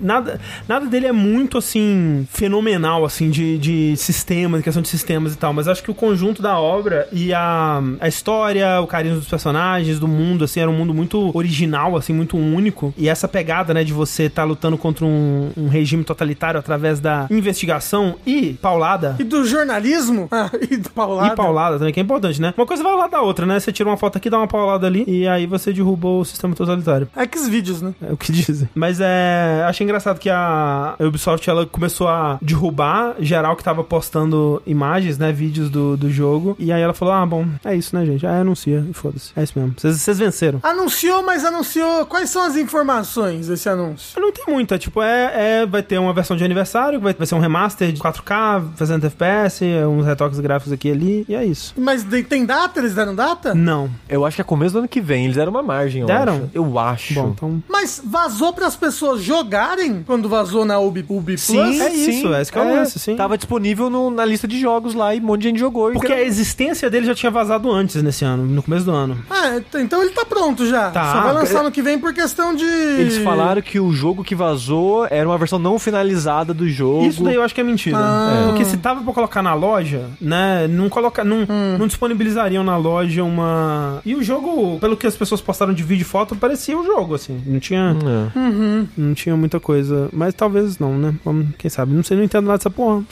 [0.00, 5.36] nada, nada dele é muito, assim, fenomenal, assim, de, de sistemas, questão de sistemas e
[5.36, 5.52] tal.
[5.52, 9.98] Mas acho que o conjunto da obra e a, a história, o carinho dos personagens,
[9.98, 12.92] do mundo, assim, era um mundo muito original, assim, muito único.
[12.96, 17.26] E essa pegada, né, de você estar lutando contra um, um regime totalitário através da
[17.30, 19.16] investigação e paulada.
[19.18, 20.28] E do jornalismo?
[20.34, 21.32] Ah, e do paulada.
[21.32, 22.54] E paulada também, que é importante, né?
[22.56, 23.58] Uma coisa vai lado da outra, né?
[23.60, 26.54] Você tira uma foto aqui, dá uma paulada ali, e aí você derrubou o sistema
[26.54, 27.08] totalitário.
[27.16, 27.94] X vídeos, né?
[28.02, 28.68] É o que dizem.
[28.74, 29.64] Mas é.
[29.66, 35.32] Achei engraçado que a Ubisoft ela começou a derrubar geral que tava postando imagens, né?
[35.32, 36.56] Vídeos do, do jogo.
[36.58, 38.26] E aí ela falou: Ah, bom, é isso, né, gente?
[38.26, 39.32] Aí anuncia e foda-se.
[39.36, 39.74] É isso mesmo.
[39.76, 40.60] Vocês venceram.
[40.62, 42.06] Anunciou, mas anunciou.
[42.06, 44.20] Quais são as informações desse anúncio?
[44.20, 47.34] Não tem muita, tipo, é, é- vai ter uma versão de aniversário, vai, vai ser
[47.34, 51.74] um remaster de 4K, 60 FPS, uns retoques gráficos aqui e ali, e é isso.
[51.76, 52.78] Mas tem data?
[52.80, 53.54] Eles deram data?
[53.54, 53.90] Não.
[54.08, 55.24] Eu acho que é começo do ano que vem.
[55.24, 56.34] Eles deram uma margem, eu Deram?
[56.34, 56.50] acho.
[56.54, 57.14] Eu acho.
[57.14, 57.62] Bom, então.
[57.68, 61.80] Mas vazou para as pessoas jogarem quando vazou na Ubi, Ubi Sim, Plus?
[61.80, 63.16] É isso, é esse que é o lance, sim.
[63.16, 65.90] Tava disponível no- na lista de jogos lá e um monte de gente jogou.
[65.90, 69.18] e Porque a existência dele já tinha vazado antes nesse ano, no começo do ano.
[69.30, 70.90] Ah, ent- então ele tá pronto já.
[70.90, 71.12] Tá.
[71.12, 72.64] Só vai lançar no que vem por questão de.
[72.64, 77.06] Eles falaram que o jogo que vazou era uma versão não finalizada do jogo.
[77.06, 77.96] Isso daí eu acho que é mentira.
[77.98, 78.44] Ah.
[78.48, 80.66] Porque se tava pra colocar na loja, né?
[80.68, 81.76] Não coloca, não, Hum.
[81.78, 84.00] não disponibilizariam na loja uma.
[84.04, 87.14] E o jogo, pelo que as pessoas postaram de vídeo e foto, parecia o jogo,
[87.14, 87.40] assim.
[87.46, 87.96] Não tinha,
[88.34, 88.86] É.
[88.96, 90.08] não tinha muita coisa.
[90.12, 91.14] Mas talvez não, né?
[91.24, 91.92] Vamos, quem sabe?
[91.94, 93.02] Não sei, não entendo nada dessa porra.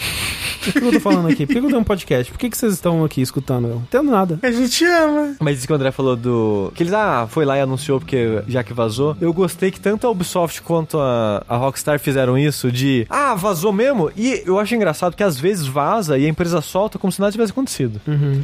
[0.64, 1.44] Por que eu tô falando aqui?
[1.46, 2.30] Por que eu tenho um podcast?
[2.30, 3.66] Por que, que vocês estão aqui escutando?
[3.66, 4.38] Eu não entendo nada.
[4.42, 5.34] A gente ama.
[5.40, 6.72] Mas isso que o André falou do.
[6.74, 9.16] Que eles, ah, foi lá e anunciou porque já que vazou.
[9.20, 13.06] Eu gostei que tanto a Ubisoft quanto a, a Rockstar fizeram isso de.
[13.10, 14.10] Ah, vazou mesmo?
[14.16, 17.32] E eu acho engraçado que às vezes vaza e a empresa solta como se nada
[17.32, 18.00] tivesse acontecido.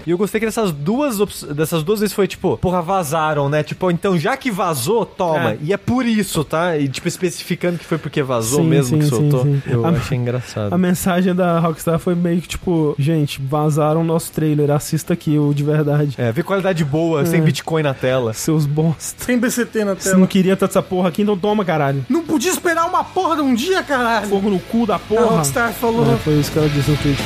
[0.06, 3.62] E eu gostei que dessas duas, dessas duas vezes foi tipo, porra, vazaram, né?
[3.62, 5.52] Tipo, então já que vazou, toma.
[5.52, 5.58] É.
[5.62, 6.76] E é por isso, tá?
[6.76, 9.42] E tipo, especificando que foi porque vazou Sim, mesmo sim, que soltou.
[9.44, 9.62] sim.
[9.66, 10.72] Eu A- achei engraçado.
[10.74, 15.52] A mensagem da Rockstar foi meio que tipo, gente, vazaram nosso trailer, assista aqui o
[15.54, 16.14] de verdade.
[16.18, 18.32] É, ver qualidade boa, sem Bitcoin na tela.
[18.32, 19.24] Seus bosta.
[19.24, 20.18] Sem BCT na Você tela.
[20.20, 22.04] não queria ter essa porra aqui, então toma, caralho.
[22.08, 24.26] Não podia esperar uma porra de um dia, caralho.
[24.28, 25.26] Fogo no cu da A porra.
[25.36, 26.12] Rockstar falou.
[26.12, 27.18] É, foi isso que ela disse no tweet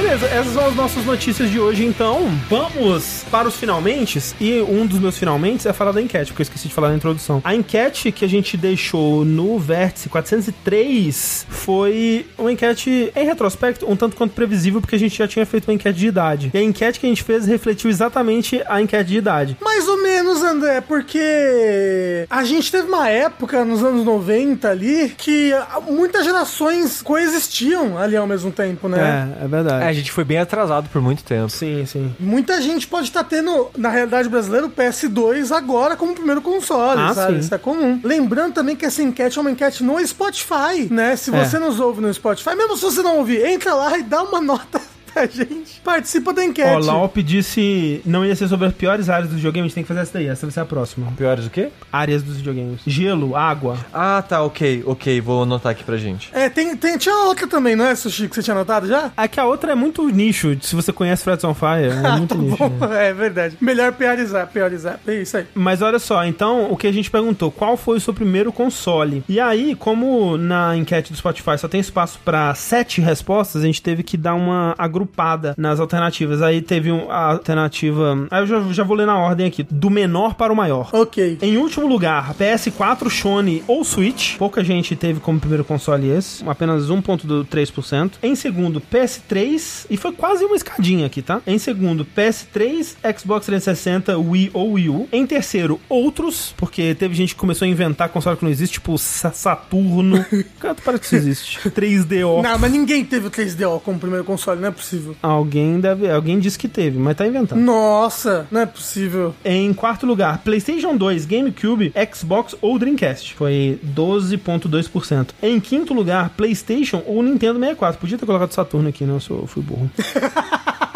[0.00, 2.26] Beleza, essas são as nossas notícias de hoje, então.
[2.48, 4.18] Vamos para os finalmente.
[4.40, 6.94] E um dos meus finalmente é falar da enquete, porque eu esqueci de falar na
[6.94, 7.42] introdução.
[7.44, 13.94] A enquete que a gente deixou no Vértice 403 foi uma enquete, em retrospecto, um
[13.94, 16.50] tanto quanto previsível, porque a gente já tinha feito uma enquete de idade.
[16.54, 19.58] E a enquete que a gente fez refletiu exatamente a enquete de idade.
[19.60, 25.52] Mais ou menos, André, porque a gente teve uma época nos anos 90 ali que
[25.86, 29.30] muitas gerações coexistiam ali ao mesmo tempo, né?
[29.38, 29.84] É, é verdade.
[29.84, 31.48] É, a gente foi bem atrasado por muito tempo.
[31.50, 32.14] Sim, sim.
[32.18, 37.14] Muita gente pode estar tendo, na realidade brasileira, o PS2 agora como primeiro console, Ah,
[37.14, 37.34] sabe?
[37.34, 37.38] sim.
[37.40, 38.00] Isso é comum.
[38.02, 41.16] Lembrando também que essa enquete é uma enquete no Spotify, né?
[41.16, 41.44] Se É.
[41.44, 44.40] você nos ouve no Spotify, mesmo se você não ouvir, entra lá e dá uma
[44.40, 44.80] nota
[45.12, 45.80] pra gente.
[45.84, 46.70] Participa da enquete.
[46.70, 49.84] Ó, Laop disse não ia ser sobre as piores áreas do videogame, a gente tem
[49.84, 51.12] que fazer essa daí, essa vai ser a próxima.
[51.16, 51.68] Piores o quê?
[51.92, 52.80] Áreas dos videogames.
[52.86, 53.78] Gelo, água.
[53.92, 56.30] Ah, tá, ok, ok, vou anotar aqui pra gente.
[56.32, 59.12] É, tem, tem, tinha outra também, não é, Sushi, que você tinha notado já?
[59.16, 62.34] É que a outra é muito nicho, se você conhece Freds on Fire, é muito
[62.36, 62.56] nicho.
[62.56, 63.56] Bom, é verdade.
[63.60, 65.00] Melhor priorizar, priorizar.
[65.06, 65.46] É isso aí.
[65.54, 69.22] Mas olha só, então o que a gente perguntou, qual foi o seu primeiro console?
[69.28, 73.82] E aí, como na enquete do Spotify só tem espaço pra sete respostas, a gente
[73.82, 76.42] teve que dar uma agrupada nas alternativas.
[76.42, 78.26] Aí teve um, a alternativa.
[78.30, 80.90] Aí eu já, já vou ler na ordem aqui: do menor para o maior.
[80.92, 81.38] Ok.
[81.40, 84.36] Em último lugar, PS4, Sony ou Switch.
[84.36, 88.12] Pouca gente teve como primeiro console esse, apenas 1.3%.
[88.22, 91.40] Em segundo, PS3, e foi quase uma escadinha aqui, tá?
[91.46, 95.08] Em segundo, PS3, Xbox 360, Wii ou Wii U.
[95.12, 98.96] Em terceiro, outros, porque teve gente que começou a inventar console que não existe, tipo
[98.98, 100.24] Sa- Saturno.
[100.60, 101.58] Cara, parece que isso existe.
[101.70, 102.42] 3DO.
[102.42, 104.89] Não, mas ninguém teve o 3DO como primeiro console, não é possível.
[105.22, 107.60] Alguém deve, alguém disse que teve, mas tá inventando.
[107.60, 109.34] Nossa, não é possível.
[109.44, 113.34] Em quarto lugar, PlayStation 2, GameCube, Xbox ou Dreamcast.
[113.34, 115.28] Foi 12,2%.
[115.42, 118.00] Em quinto lugar, PlayStation ou Nintendo 64.
[118.00, 119.14] Podia ter colocado Saturno aqui, né?
[119.14, 119.90] Eu sou, fui burro.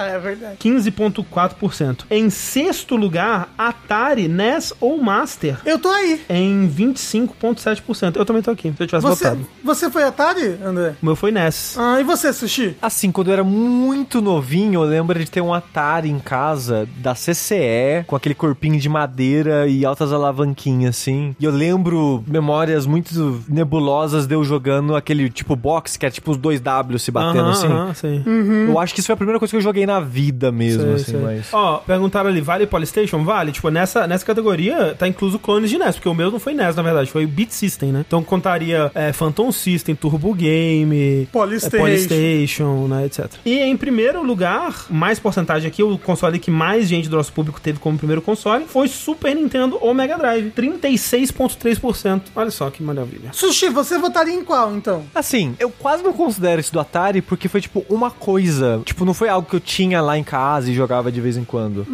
[0.00, 0.56] Ah, é verdade.
[0.58, 2.04] 15,4%.
[2.10, 6.20] Em sexto lugar, Atari, NES ou Master, Eu tô aí.
[6.28, 8.16] em 25,7%.
[8.16, 9.46] Eu também tô aqui, se eu tivesse Você, votado.
[9.62, 10.94] você foi Atari, André?
[11.02, 11.76] O meu foi NES.
[11.78, 12.76] Ah, e você, Sushi?
[12.80, 17.14] Assim, quando eu era muito novinho, eu lembro de ter um Atari em casa da
[17.14, 21.34] CCE, com aquele corpinho de madeira e altas alavanquinhas, assim.
[21.38, 26.30] E eu lembro memórias muito nebulosas de eu jogando aquele tipo box, que é tipo
[26.30, 27.66] os dois W se batendo Aham, assim.
[27.66, 28.24] aham, sim.
[28.68, 30.92] Eu acho que isso foi a primeira coisa que eu joguei na vida mesmo, Sei,
[30.94, 31.20] assim, sei.
[31.20, 31.46] mas.
[31.52, 33.24] Ó, perguntaram ali, vale Polystation?
[33.24, 33.52] Vale.
[33.52, 36.76] Tipo, nessa, nessa categoria tá incluso clones de NES, porque o meu não foi NES,
[36.76, 38.04] na verdade, foi Beat System, né?
[38.06, 41.76] Então contaria é, Phantom System, Turbo Game, Polystation.
[41.76, 43.26] é, Polystation, né, etc.
[43.44, 47.60] E em primeiro lugar, mais porcentagem aqui, o console que mais gente do nosso público
[47.60, 52.22] teve como primeiro console foi Super Nintendo ou Mega Drive, 36,3%.
[52.34, 53.30] Olha só que maravilha.
[53.32, 55.04] Sushi, você votaria em qual, então?
[55.14, 58.80] Assim, eu quase não considero isso do Atari porque foi tipo uma coisa.
[58.84, 61.44] Tipo, não foi algo que eu tinha lá em casa e jogava de vez em
[61.44, 61.86] quando.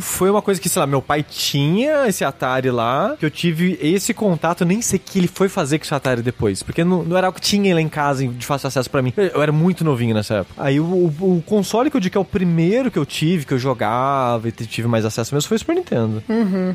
[0.00, 3.78] Foi uma coisa que, sei lá, meu pai tinha esse Atari lá, que eu tive
[3.80, 6.62] esse contato, eu nem sei o que ele foi fazer com esse Atari depois.
[6.62, 9.12] Porque não, não era algo que tinha lá em casa de fácil acesso pra mim.
[9.16, 10.54] Eu, eu era muito novinho nessa época.
[10.62, 13.44] Aí o, o- o console que eu digo que é o primeiro que eu tive,
[13.44, 16.22] que eu jogava e tive mais acesso mesmo, foi o Super Nintendo.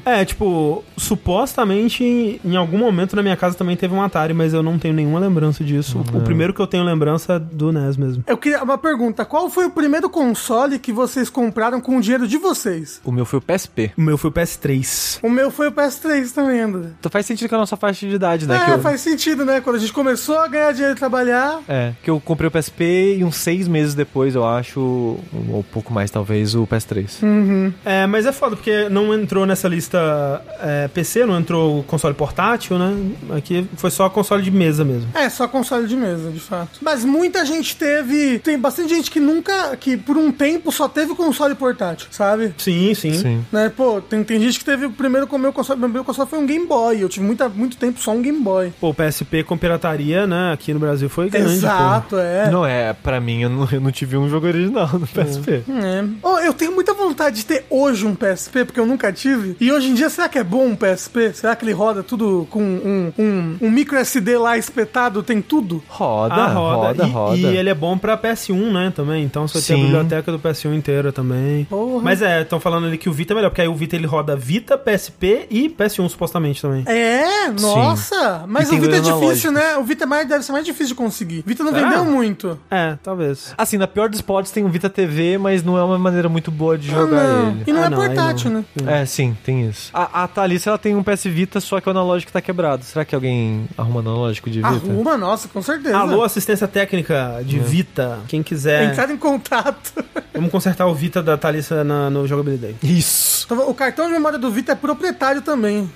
[0.05, 4.61] É, tipo, supostamente em algum momento na minha casa também teve um Atari, mas eu
[4.63, 6.03] não tenho nenhuma lembrança disso.
[6.13, 8.23] O primeiro que eu tenho lembrança é do NES mesmo.
[8.27, 9.23] Eu queria uma pergunta.
[9.25, 12.99] Qual foi o primeiro console que vocês compraram com o dinheiro de vocês?
[13.06, 13.91] O meu foi o PSP.
[13.98, 15.19] O meu foi o PS3.
[15.23, 16.90] O meu foi o PS3 também, André.
[16.99, 18.57] Então faz sentido com a nossa faixa de idade, né?
[18.57, 18.80] é, que eu...
[18.80, 19.61] faz sentido, né?
[19.61, 21.61] Quando a gente começou a ganhar dinheiro e trabalhar.
[21.68, 25.64] É, que eu comprei o PSP e uns seis meses depois, eu acho, ou um
[25.64, 27.23] pouco mais talvez, o PS3.
[27.86, 32.77] É, mas é foda, porque não entrou nessa lista é, PC, não entrou console portátil,
[32.77, 33.11] né?
[33.38, 35.10] Aqui foi só console de mesa mesmo.
[35.14, 36.80] É, só console de mesa, de fato.
[36.81, 38.40] Mas muita gente teve.
[38.40, 39.76] Tem bastante gente que nunca.
[39.77, 42.53] que por um tempo só teve console portátil, sabe?
[42.57, 43.13] Sim, sim.
[43.13, 43.45] Sim.
[43.51, 45.79] Né, pô, tem, tem gente que teve o primeiro com o meu console.
[45.87, 47.03] Meu console foi um Game Boy.
[47.03, 48.71] Eu tive muita, muito tempo só um Game Boy.
[48.79, 50.53] Pô, o PSP com pirataria, né?
[50.53, 51.55] Aqui no Brasil foi grande.
[51.55, 52.49] Exato, é.
[52.49, 55.63] Não é, pra mim, eu não, eu não tive um jogo original no PSP.
[55.69, 56.03] É.
[56.23, 59.57] Oh, eu tenho muita vontade de ter hoje um PSP, porque eu nunca tive.
[59.59, 61.33] E hoje em dia, será que é bom um PSP?
[61.33, 65.21] Será que ele roda tudo com um, um, um micro SD lá espetado?
[65.21, 65.83] Tem tudo?
[65.87, 67.05] Roda, Ah, roda, roda.
[67.05, 67.37] roda.
[67.37, 68.93] E, e ele é bom pra PS1, né?
[68.95, 69.23] Também.
[69.23, 69.91] Então você tem a Sim.
[70.30, 71.65] Biblioteca do PS1 inteira também.
[71.65, 72.03] Porra.
[72.03, 74.06] Mas é, estão falando ali que o Vita é melhor, porque aí o Vita ele
[74.07, 76.84] roda Vita, PSP e PS1 supostamente também.
[76.88, 78.45] É, nossa!
[78.47, 79.77] Mas E tem o Vita é difícil, né?
[79.77, 81.43] O Vita é mais, deve ser mais difícil de conseguir.
[81.45, 81.89] Vita não Será?
[81.89, 82.60] vendeu muito.
[82.69, 83.53] É, talvez.
[83.57, 86.51] Assim, na pior dos pods tem o Vita TV, mas não é uma maneira muito
[86.51, 87.49] boa de jogar não.
[87.51, 87.64] ele.
[87.68, 88.65] E não Ah, é não, portátil, não.
[88.84, 89.01] né?
[89.01, 89.89] É, sim, tem isso.
[89.93, 92.84] A, a Thalissa, ela tem um PS Vita, só que o analógico tá quebrado.
[92.84, 94.69] Será que alguém arruma analógico de Vita?
[94.69, 95.97] Arruma, nossa, com certeza.
[95.97, 98.19] Alô, assistência técnica de Vita.
[98.27, 99.93] Quem quiser, Entrar em contato.
[100.33, 102.75] Vamos consertar o Vita da Thalissa na, no Jogabilidade.
[102.83, 103.45] Isso!
[103.45, 105.89] Então, o cartão de memória do Vita é proprietário também.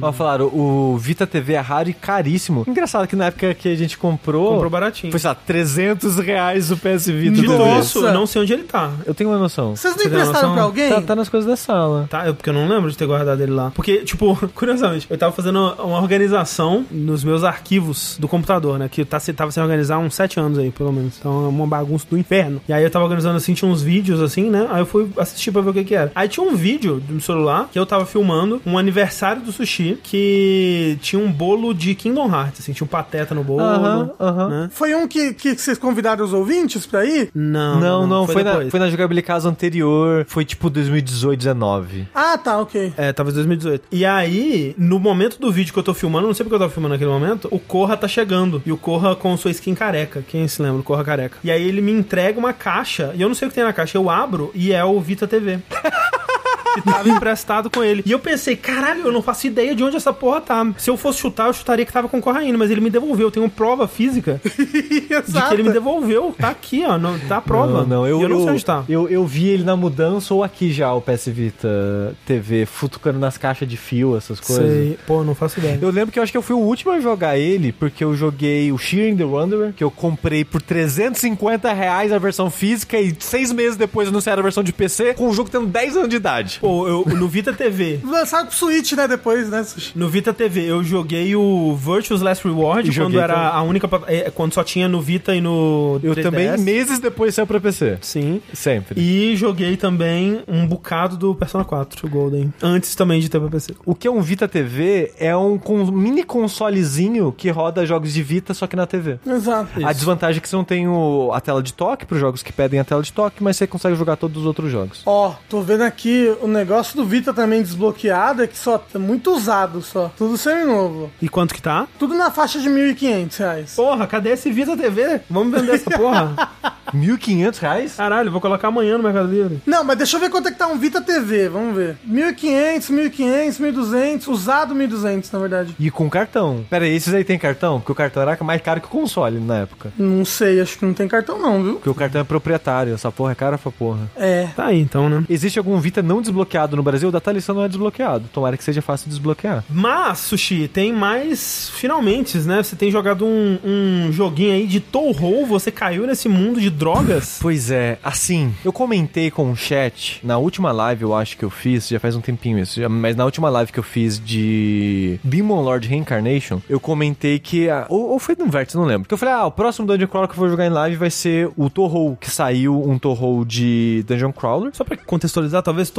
[0.00, 2.64] Ó, falaram, o Vita TV é raro e caríssimo.
[2.68, 5.10] Engraçado que na época que a gente comprou, Comprou baratinho.
[5.10, 7.42] foi, sei lá, 300 reais o PS Vita.
[7.42, 8.12] Nossa.
[8.12, 8.92] não sei onde ele tá.
[9.04, 9.74] Eu tenho uma noção.
[9.74, 10.88] Vocês não Você emprestaram pra alguém?
[10.88, 12.06] Tá, tá nas coisas da sala.
[12.08, 13.70] Tá, eu, porque eu não lembro de ter guardado ele lá.
[13.74, 18.88] Porque, tipo, curiosamente, eu tava fazendo uma organização nos meus arquivos do computador, né?
[18.88, 21.16] Que tá, tava sem organizar há uns sete anos aí, pelo menos.
[21.18, 22.60] Então é uma bagunça do inferno.
[22.68, 24.66] E aí eu tava organizando assim, tinha uns vídeos assim, né?
[24.70, 26.10] Aí eu fui assistir pra ver o que que era.
[26.14, 30.98] Aí tinha um vídeo do celular que eu tava filmando um aniversário do sushi que
[31.00, 33.60] tinha um bolo de Kingdom Hearts, assim, tinha um pateta no bolo.
[33.62, 34.48] Aham, aham.
[34.48, 34.70] Né?
[34.72, 37.30] Foi um que, que vocês convidaram os ouvintes pra ir?
[37.34, 38.70] Não, Não, não, foi, na, depois.
[38.70, 40.24] foi na jogabilidade anterior.
[40.28, 42.08] Foi tipo 2018, 19.
[42.14, 42.92] Ah, tá, ok.
[42.96, 43.84] É, talvez 2018.
[43.92, 46.70] E aí, no momento do vídeo que eu tô filmando, não sei porque eu tava
[46.72, 48.62] filmando naquele momento, o Corra tá chegando.
[48.66, 50.24] E o Corra com sua skin careca.
[50.26, 50.80] Quem se lembra?
[50.80, 51.38] O Corra careca.
[51.44, 53.72] E aí ele me entrega uma caixa, e eu não sei o que tem na
[53.72, 53.98] caixa.
[53.98, 55.58] Eu abro e é o Vita TV.
[56.74, 58.02] que tava emprestado com ele.
[58.06, 60.66] E eu pensei, caralho, eu não faço ideia de onde essa porra tá.
[60.78, 62.90] Se eu fosse chutar, eu chutaria que tava com o Corra ainda, mas ele me
[62.90, 63.28] devolveu.
[63.28, 65.48] Eu tenho prova física de Exato.
[65.48, 66.34] que ele me devolveu.
[66.38, 66.98] Tá aqui, ó.
[66.98, 67.80] Não, tá a prova.
[67.80, 68.84] Não, não, eu, E eu não sei eu, onde tá.
[68.88, 73.36] eu, eu vi ele na mudança ou aqui já, o PS Vita TV, futucando nas
[73.36, 74.66] caixas de fio, essas coisas.
[74.66, 74.98] Sei.
[75.06, 75.78] Pô, não faço ideia.
[75.80, 78.14] Eu lembro que eu acho que eu fui o último a jogar ele, porque eu
[78.14, 83.14] joguei o Shearing the Wanderer, que eu comprei por 350 reais a versão física e
[83.18, 86.16] seis meses depois anunciaram a versão de PC, com o jogo tendo 10 anos de
[86.16, 86.58] idade.
[86.60, 88.00] Pô, eu- no Vita TV.
[88.04, 89.92] Lançaram pro Switch, né, depois, né, Sushi?
[89.96, 93.48] No Vita TV, eu joguei o Virtuous Last Reward E quando era também.
[93.50, 93.88] a única.
[94.06, 95.98] é, Quando só tinha no Vita e no.
[96.02, 96.22] Eu 3DS.
[96.22, 97.98] também, meses depois saiu pra PC.
[98.02, 98.42] Sim.
[98.52, 99.00] Sempre.
[99.00, 102.52] E joguei também um bocado do Persona 4, o Golden.
[102.62, 103.74] Antes também de ter pra PC.
[103.86, 105.58] O que é um Vita TV é um
[105.90, 109.18] mini consolezinho que roda jogos de Vita, só que na TV.
[109.26, 109.84] Exato.
[109.84, 112.52] A desvantagem é que você não tem o- a tela de toque para jogos que
[112.52, 115.02] pedem a tela de toque, mas você consegue jogar todos os outros jogos.
[115.06, 119.32] Ó, tô vendo aqui o negócio do Vita também desbloqueado, é que só tá muito
[119.32, 120.10] usado só.
[120.16, 121.10] Tudo semi-novo.
[121.20, 121.86] E quanto que tá?
[121.98, 123.74] Tudo na faixa de 1.500 reais.
[123.74, 125.20] Porra, cadê esse Vita TV?
[125.28, 126.34] Vamos vender essa porra.
[126.94, 127.94] 1.500 reais?
[127.94, 129.60] Caralho, vou colocar amanhã no Mercado Livre.
[129.64, 131.96] Não, mas deixa eu ver quanto é que tá um Vita TV, vamos ver.
[132.08, 135.76] 1.500, 1.500, 1.200, usado 1.200, na verdade.
[135.78, 136.64] E com cartão.
[136.68, 137.78] Pera aí, esses aí tem cartão?
[137.78, 139.92] Porque o cartão era mais caro que o console na época.
[139.96, 141.74] Não sei, acho que não tem cartão não, viu?
[141.74, 144.10] Porque o cartão é proprietário, essa porra é cara pra porra.
[144.16, 144.48] É.
[144.56, 145.24] Tá aí então, né?
[145.28, 146.39] Existe algum Vita não desbloqueado
[146.76, 147.08] no Brasil?
[147.08, 148.24] O da Thalissa não é desbloqueado.
[148.32, 149.64] Tomara que seja fácil de desbloquear.
[149.70, 152.62] Mas, Sushi, tem mais finalmente, né?
[152.62, 157.38] Você tem jogado um, um joguinho aí de Touhou, você caiu nesse mundo de drogas.
[157.50, 161.50] Pois é, assim, eu comentei com o chat na última live, eu acho que eu
[161.50, 165.62] fiz, já faz um tempinho isso, mas na última live que eu fiz de Demon
[165.62, 167.68] Lord Reincarnation, eu comentei que.
[167.68, 169.08] a- ou, ou foi no Vértice, não lembro.
[169.08, 171.10] Que eu falei, ah, o próximo Dungeon Crawler que eu vou jogar em live vai
[171.10, 174.70] ser o Torrou, que saiu um Torrou de Dungeon Crawler.
[174.74, 175.90] Só pra contextualizar, talvez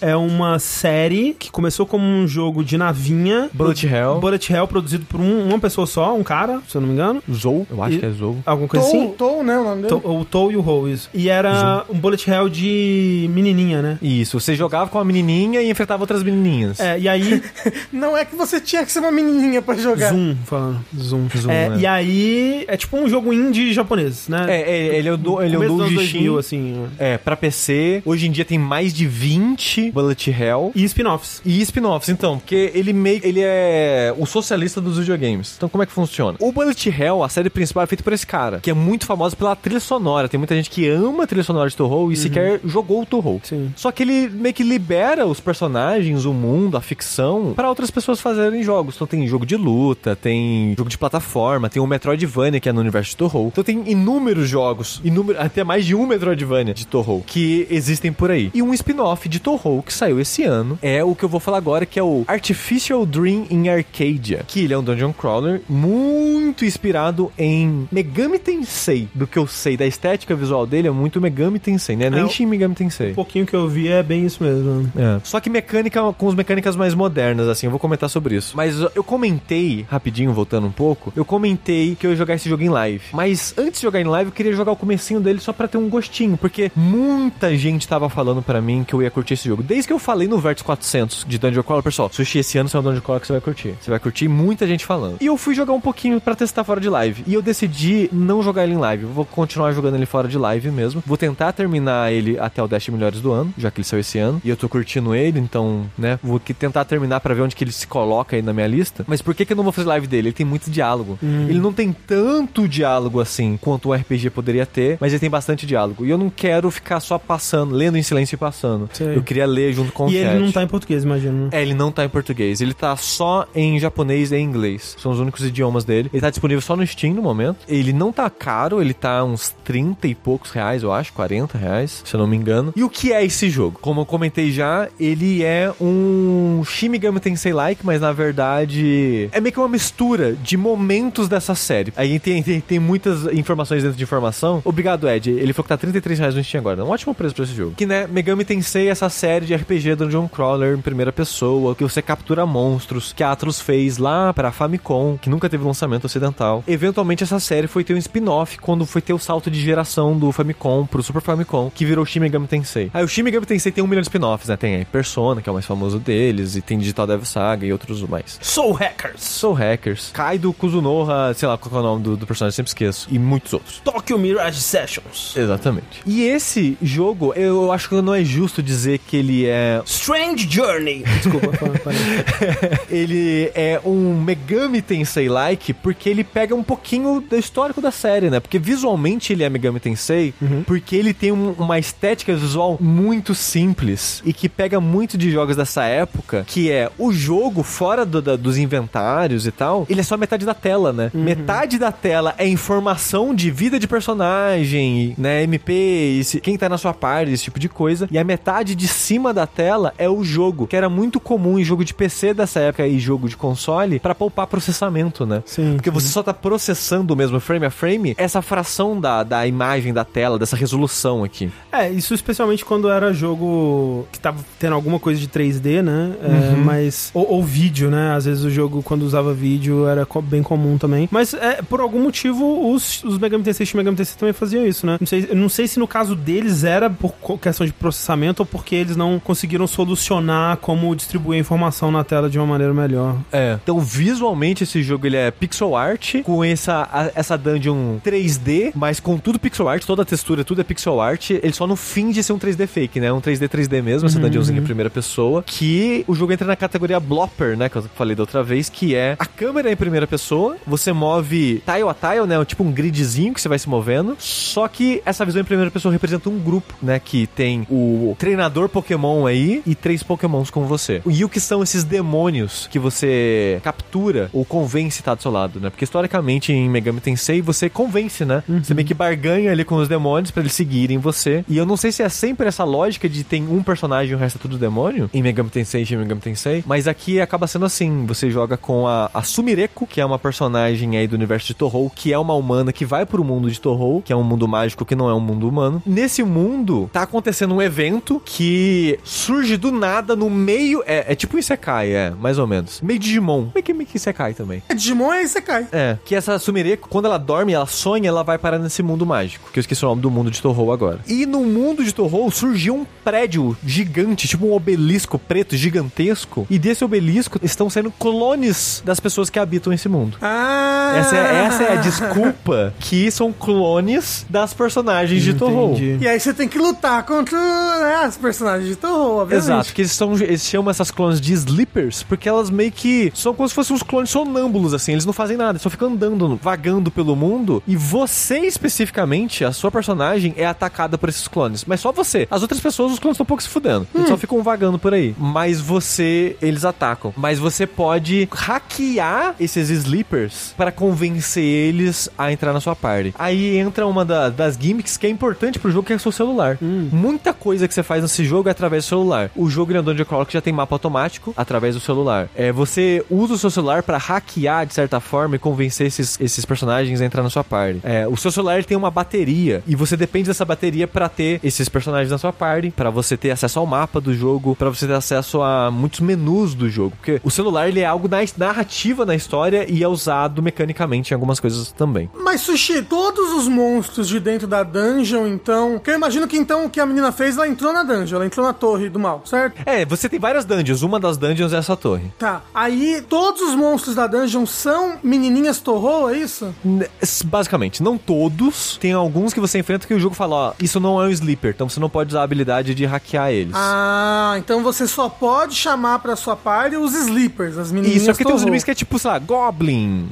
[0.00, 3.48] É uma série que começou como um jogo de navinha.
[3.52, 4.18] Bullet Hell.
[4.20, 7.22] Bullet Hell, produzido por um- uma pessoa só, um cara, se eu não me engano.
[7.32, 8.36] Zou, eu acho E- que é Zou.
[8.44, 9.08] Alguma coisa assim.
[9.16, 9.94] Tou, né, o nome dele?
[10.04, 11.08] O e o Ho, isso.
[11.14, 13.98] E era um Bullet Hell de menininha, né?
[14.02, 16.80] Isso, você jogava com uma menininha e enfrentava outras menininhas.
[16.80, 17.42] É, e aí.
[17.92, 20.10] Não é que você tinha que ser uma menininha pra jogar.
[20.12, 20.84] zoom, falando.
[20.96, 21.28] Zoom.
[21.36, 21.76] Zoom, É, é.
[21.78, 22.64] E aí.
[22.68, 24.46] É tipo um jogo indie japonês, né?
[24.48, 25.94] É, é, ele é o do, ele é o Doujin.
[25.94, 26.86] 2000, assim.
[26.98, 28.02] É, pra PC.
[28.04, 29.53] Hoje em dia tem mais de 20
[29.92, 30.72] Bullet Hell.
[30.74, 31.40] E spin-offs.
[31.44, 35.54] E spin-offs, então, porque ele meio ele é o socialista dos videogames.
[35.56, 36.36] Então, como é que funciona?
[36.40, 39.36] O Bullet Hell, a série principal, é feita por esse cara, que é muito famoso
[39.36, 40.28] pela trilha sonora.
[40.28, 43.40] Tem muita gente que ama a trilha sonora de Torro e sequer jogou o Torro.
[43.42, 43.72] Sim.
[43.76, 48.20] Só que ele meio que libera os personagens, o mundo, a ficção, para outras pessoas
[48.20, 48.94] fazerem jogos.
[48.96, 52.80] Então tem jogo de luta, tem jogo de plataforma, tem o Metroidvania, que é no
[52.80, 53.48] universo de Torro.
[53.48, 58.30] Então tem inúmeros jogos, inúmero, até mais de um Metroidvania de Torro, que existem por
[58.30, 58.50] aí.
[58.54, 61.58] E um spin-off de Torro que saiu esse ano é o que eu vou falar
[61.58, 64.42] agora, que é o Artificial Dream in Arcadia.
[64.46, 69.06] Que ele é um dungeon crawler muito inspirado em Megami Tensei.
[69.14, 72.08] Do que eu sei da estética visual dele, é muito Megami Tensei, né?
[72.08, 73.10] Nem É, o- Shin Megami Tensei.
[73.10, 74.90] Um pouquinho que eu vi é bem isso mesmo.
[74.96, 75.20] É.
[75.22, 78.56] Só que mecânica com as mecânicas mais modernas, assim, eu vou comentar sobre isso.
[78.56, 82.62] Mas eu comentei, rapidinho, voltando um pouco, eu comentei que eu ia jogar esse jogo
[82.62, 83.02] em live.
[83.12, 85.76] Mas antes de jogar em live, eu queria jogar o comecinho dele só pra ter
[85.76, 89.62] um gostinho, porque muita gente tava falando pra mim que eu ia curtir esse jogo.
[89.62, 92.78] Desde que eu falei no Vertus 400 de Dungeon Crawler, pessoal, Sushi, esse ano é
[92.78, 93.74] um Dungeon Crawler que você vai curtir.
[93.80, 95.16] Você vai curtir muita gente falando.
[95.20, 97.24] E eu fui jogar um pouquinho pra testar fora de live.
[97.26, 99.04] E eu decidi não jogar ele em live.
[99.04, 101.02] Eu vou continuar jogando ele fora de live mesmo.
[101.06, 104.18] Vou tentar terminar ele até o 10 melhores do ano, já que ele saiu esse
[104.18, 104.40] ano.
[104.44, 107.72] E eu tô curtindo ele, então, né, vou tentar terminar pra ver onde que ele
[107.72, 109.04] se coloca aí na minha lista.
[109.06, 110.28] Mas por que que eu não vou fazer live dele?
[110.28, 111.18] Ele tem muito diálogo.
[111.22, 115.66] Ele não tem tanto diálogo assim quanto um RPG poderia ter, mas ele tem bastante
[115.66, 116.04] diálogo.
[116.04, 118.88] E eu não quero ficar só passando, lendo em silêncio e passando.
[119.14, 120.26] Eu queria ler junto com o E chat.
[120.34, 121.48] ele não tá em português, imagino.
[121.52, 122.60] É, ele não tá em português.
[122.60, 124.96] Ele tá só em japonês e inglês.
[124.98, 126.10] São os únicos idiomas dele.
[126.12, 127.58] Ele tá disponível só no Steam no momento.
[127.68, 132.02] Ele não tá caro, ele tá uns 30 e poucos reais, eu acho, 40 reais,
[132.04, 132.72] se eu não me engano.
[132.76, 133.78] E o que é esse jogo?
[133.80, 139.52] Como eu comentei já, ele é um Shin Megami Tensei-like, mas na verdade é meio
[139.52, 141.92] que uma mistura de momentos dessa série.
[141.96, 144.60] Aí tem, tem, tem muitas informações dentro de informação.
[144.64, 145.30] Obrigado, Ed.
[145.30, 146.84] Ele falou que tá 33 reais no Steam agora.
[146.84, 147.74] Um ótimo preço pra esse jogo.
[147.76, 151.82] Que, né, Megami Tensei é essa série de RPG Dungeon Crawler em primeira pessoa, que
[151.82, 156.64] você captura monstros, que a Atlus fez lá pra Famicom, que nunca teve lançamento ocidental.
[156.66, 160.32] Eventualmente essa série foi ter um spin-off quando foi ter o salto de geração do
[160.32, 162.90] Famicom pro Super Famicom, que virou Shin Megami Tensei.
[162.94, 164.56] Aí o Shin Megami Tensei tem um milhão de spin-offs, né?
[164.56, 167.72] Tem aí Persona, que é o mais famoso deles, e tem Digital Devil Saga e
[167.72, 168.38] outros mais.
[168.40, 169.22] Soul Hackers.
[169.22, 173.06] Soul Hackers, Kaido Kuzunoha, sei lá qual é o nome do, do personagem, sempre esqueço,
[173.10, 173.82] e muitos outros.
[173.84, 175.34] Tokyo Mirage Sessions.
[175.36, 176.00] Exatamente.
[176.06, 179.80] E esse jogo, eu acho que não é justo dizer que ele é.
[179.84, 181.02] Strange Journey.
[181.22, 181.50] Desculpa,
[182.90, 188.40] ele é um Megami Tensei-like, porque ele pega um pouquinho do histórico da série, né?
[188.40, 190.34] Porque visualmente ele é Megami Tensei,
[190.66, 195.56] porque ele tem um- uma estética visual muito simples e que pega muito de jogos
[195.56, 200.04] dessa época, que é o jogo fora do- da- dos inventários e tal, ele é
[200.04, 201.10] só metade da tela, né?
[201.14, 205.42] Metade da tela é informação de vida de personagem, né?
[205.42, 208.08] MP, esse- quem tá na sua parte, esse tipo de coisa.
[208.10, 211.64] E a metade de cima da tela é o jogo, que era muito comum em
[211.64, 215.42] jogo de PC dessa época e jogo de console, pra poupar processamento, né?
[215.46, 219.92] Sim, Porque você só tá processando mesmo frame a frame essa fração da, da imagem
[219.92, 221.50] da tela, dessa resolução aqui.
[221.70, 226.14] É, isso especialmente quando era jogo que tava tendo alguma coisa de 3D, né?
[226.22, 227.10] É, mas.
[227.14, 228.14] Ou, ou vídeo, né?
[228.14, 231.08] Às vezes o jogo, quando usava vídeo, era bem comum também.
[231.10, 234.16] Mas é, por algum motivo, os, os Mega Man Tensei e Shin Mega Man Tensei
[234.18, 234.96] também faziam isso, né?
[235.00, 238.73] Não sei, não sei se no caso deles era por questão de processamento ou porque
[238.74, 243.16] eles não conseguiram solucionar como distribuir a informação na tela de uma maneira melhor.
[243.32, 243.58] É.
[243.62, 249.00] Então, visualmente, esse jogo ele é pixel art, com essa, a- essa dungeon 3D, mas
[249.00, 251.30] com tudo pixel art, toda a textura, tudo é pixel art.
[251.30, 253.12] Ele só não finge ser um 3D fake, né?
[253.12, 255.42] Um 3D 3D mesmo, essa dungeonzinha em primeira pessoa.
[255.46, 257.68] Que o jogo entra na categoria Blopper, né?
[257.68, 261.62] Que eu falei da outra vez, que é a câmera em primeira pessoa, você move
[261.64, 262.44] tile a tile, né?
[262.44, 264.16] Tipo um gridzinho que você vai se movendo.
[264.18, 266.98] Só que essa visão em primeira pessoa representa um grupo, né?
[266.98, 271.02] Que tem o treinador Pokémon aí e três Pokémons com você.
[271.06, 275.60] E o que são esses demônios que você captura ou convence tá do seu lado,
[275.60, 275.70] né?
[275.70, 278.42] Porque historicamente em Megami Tensei você convence, né?
[278.62, 281.44] Você meio que barganha ali com os demônios pra eles seguirem você.
[281.48, 284.18] E eu não sei se é sempre essa lógica de tem um personagem e o
[284.18, 288.04] resto é tudo demônio em Megami Tensei e Megami Tensei, mas aqui acaba sendo assim,
[288.06, 291.90] você joga com a, a Sumireko, que é uma personagem aí do universo de Torrou,
[291.90, 294.84] que é uma humana que vai pro mundo de Torrou, que é um mundo mágico
[294.84, 295.82] que não é um mundo humano.
[295.86, 298.53] Nesse mundo tá acontecendo um evento que
[299.02, 302.80] surge do nada no meio, é, é tipo Isekai, é, mais ou menos.
[302.80, 304.62] Meio Digimon, meio que, meio que Isekai também.
[304.68, 305.66] É Digimon você cai.
[305.72, 309.50] É, que essa Sumireko, quando ela dorme, ela sonha, ela vai parar nesse mundo mágico.
[309.52, 311.00] Que eu esqueci o nome do mundo de Torrou agora.
[311.06, 316.46] E no mundo de Torrou surgiu um prédio gigante, tipo um obelisco preto gigantesco.
[316.50, 320.16] E desse obelisco estão saindo clones das pessoas que habitam esse mundo.
[320.20, 320.94] Ah!
[320.96, 325.72] Essa é, essa é a desculpa que são clones das personagens de Torrou.
[325.72, 326.04] Entendi.
[326.04, 329.44] E aí você tem que lutar contra né, os personagens de terror, obviamente.
[329.44, 333.34] Exato, que eles, são, eles chamam essas clones de sleepers, porque elas meio que são
[333.34, 336.38] como se fossem uns clones sonâmbulos, assim, eles não fazem nada, eles só ficam andando,
[336.42, 341.64] vagando pelo mundo, e você especificamente, a sua personagem, é atacada por esses clones.
[341.64, 342.26] Mas só você.
[342.30, 343.86] As outras pessoas, os clones estão um pouco se fudendo.
[343.94, 345.14] Eles só ficam vagando por aí.
[345.18, 347.12] Mas você, eles atacam.
[347.16, 353.14] Mas você pode hackear esses sleepers para convencer eles a entrar na sua party.
[353.18, 356.12] Aí entra uma da- das gimmicks que é importante pro jogo, que é o seu
[356.12, 356.58] celular.
[356.60, 359.30] Muita coisa que você faz nesse jogo é através do celular.
[359.36, 362.28] O jogo ele é um Dungeon Crawl que já tem mapa automático através do celular.
[362.34, 366.44] É, você usa o seu celular para hackear, de certa forma, e convencer esses, esses
[366.44, 367.80] personagens a entrar na sua party.
[367.82, 371.68] É, o seu celular tem uma bateria e você depende dessa bateria para ter esses
[371.68, 374.94] personagens na sua party, para você ter acesso ao mapa do jogo, para você ter
[374.94, 376.96] acesso a muitos menus do jogo.
[376.96, 381.14] Porque o celular ele é algo na narrativa na história e é usado mecanicamente em
[381.14, 382.10] algumas coisas também.
[382.14, 385.78] Mas, Sushi, todos os monstros de dentro da dungeon, então...
[385.78, 388.26] Que eu imagino que, então, o que a menina fez, ela entrou na dungeon, ela
[388.26, 389.60] entrou na torre do mal, certo?
[389.66, 390.82] É, você tem várias dungeons.
[390.82, 392.12] Uma das dungeons é essa torre.
[392.18, 392.42] Tá.
[392.54, 396.54] Aí, todos os monstros da dungeon são menininhas Torro, é isso?
[396.64, 396.86] N-
[397.26, 398.76] Basicamente, não todos.
[398.80, 401.52] Tem alguns que você enfrenta que o jogo fala, ó, isso não é um sleeper,
[401.54, 403.54] então você não pode usar a habilidade de hackear eles.
[403.56, 408.12] Ah, então você só pode chamar pra sua party os sleepers, as menininhas Isso, é
[408.12, 408.48] porque tem uns Torro.
[408.48, 410.08] inimigos que é tipo, sei lá, Goblin.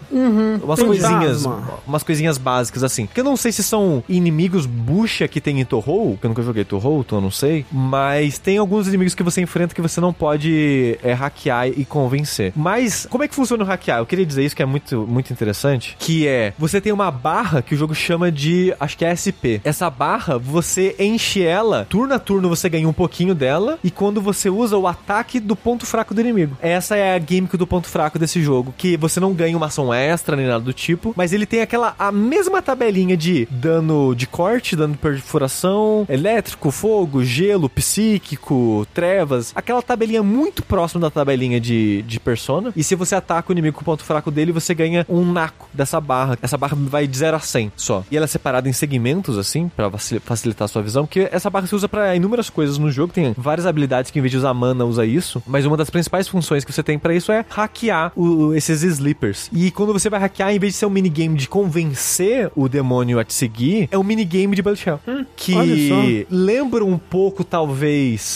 [0.62, 1.42] umas Tem coisinhas.
[1.42, 1.78] Fantasma.
[1.86, 3.06] Umas coisinhas básicas assim.
[3.06, 6.42] Que eu não sei se são inimigos bucha que tem em Torrou, que eu nunca
[6.42, 7.64] joguei Torrou, então eu não sei.
[7.92, 12.50] Mas tem alguns inimigos que você enfrenta que você não pode é, hackear e convencer.
[12.56, 13.98] Mas, como é que funciona o hackear?
[13.98, 15.94] Eu queria dizer isso que é muito, muito interessante.
[15.98, 19.60] Que é, você tem uma barra que o jogo chama de, acho que é SP.
[19.62, 24.22] Essa barra, você enche ela, turno a turno você ganha um pouquinho dela, e quando
[24.22, 26.56] você usa o ataque do ponto fraco do inimigo.
[26.62, 29.92] Essa é a gimmick do ponto fraco desse jogo, que você não ganha uma ação
[29.92, 34.26] extra nem nada do tipo, mas ele tem aquela, a mesma tabelinha de dano de
[34.26, 41.60] corte, dano de perfuração, elétrico, fogo, gelo, psíquico, trevas, aquela tabelinha muito próxima da tabelinha
[41.60, 44.74] de, de persona, e se você ataca o inimigo com o ponto fraco dele, você
[44.74, 46.38] ganha um naco dessa barra.
[46.42, 48.04] Essa barra vai de 0 a 100 só.
[48.10, 51.48] E ela é separada em segmentos, assim, pra facil- facilitar a sua visão, porque essa
[51.50, 54.38] barra se usa pra inúmeras coisas no jogo, tem várias habilidades que em vez de
[54.38, 57.44] usar mana, usa isso, mas uma das principais funções que você tem pra isso é
[57.48, 59.48] hackear o- esses sleepers.
[59.52, 63.18] E quando você vai hackear, em vez de ser um minigame de convencer o demônio
[63.18, 65.00] a te seguir, é um minigame de Bullet Shell.
[65.06, 67.71] olha que lembra um pouco, talvez,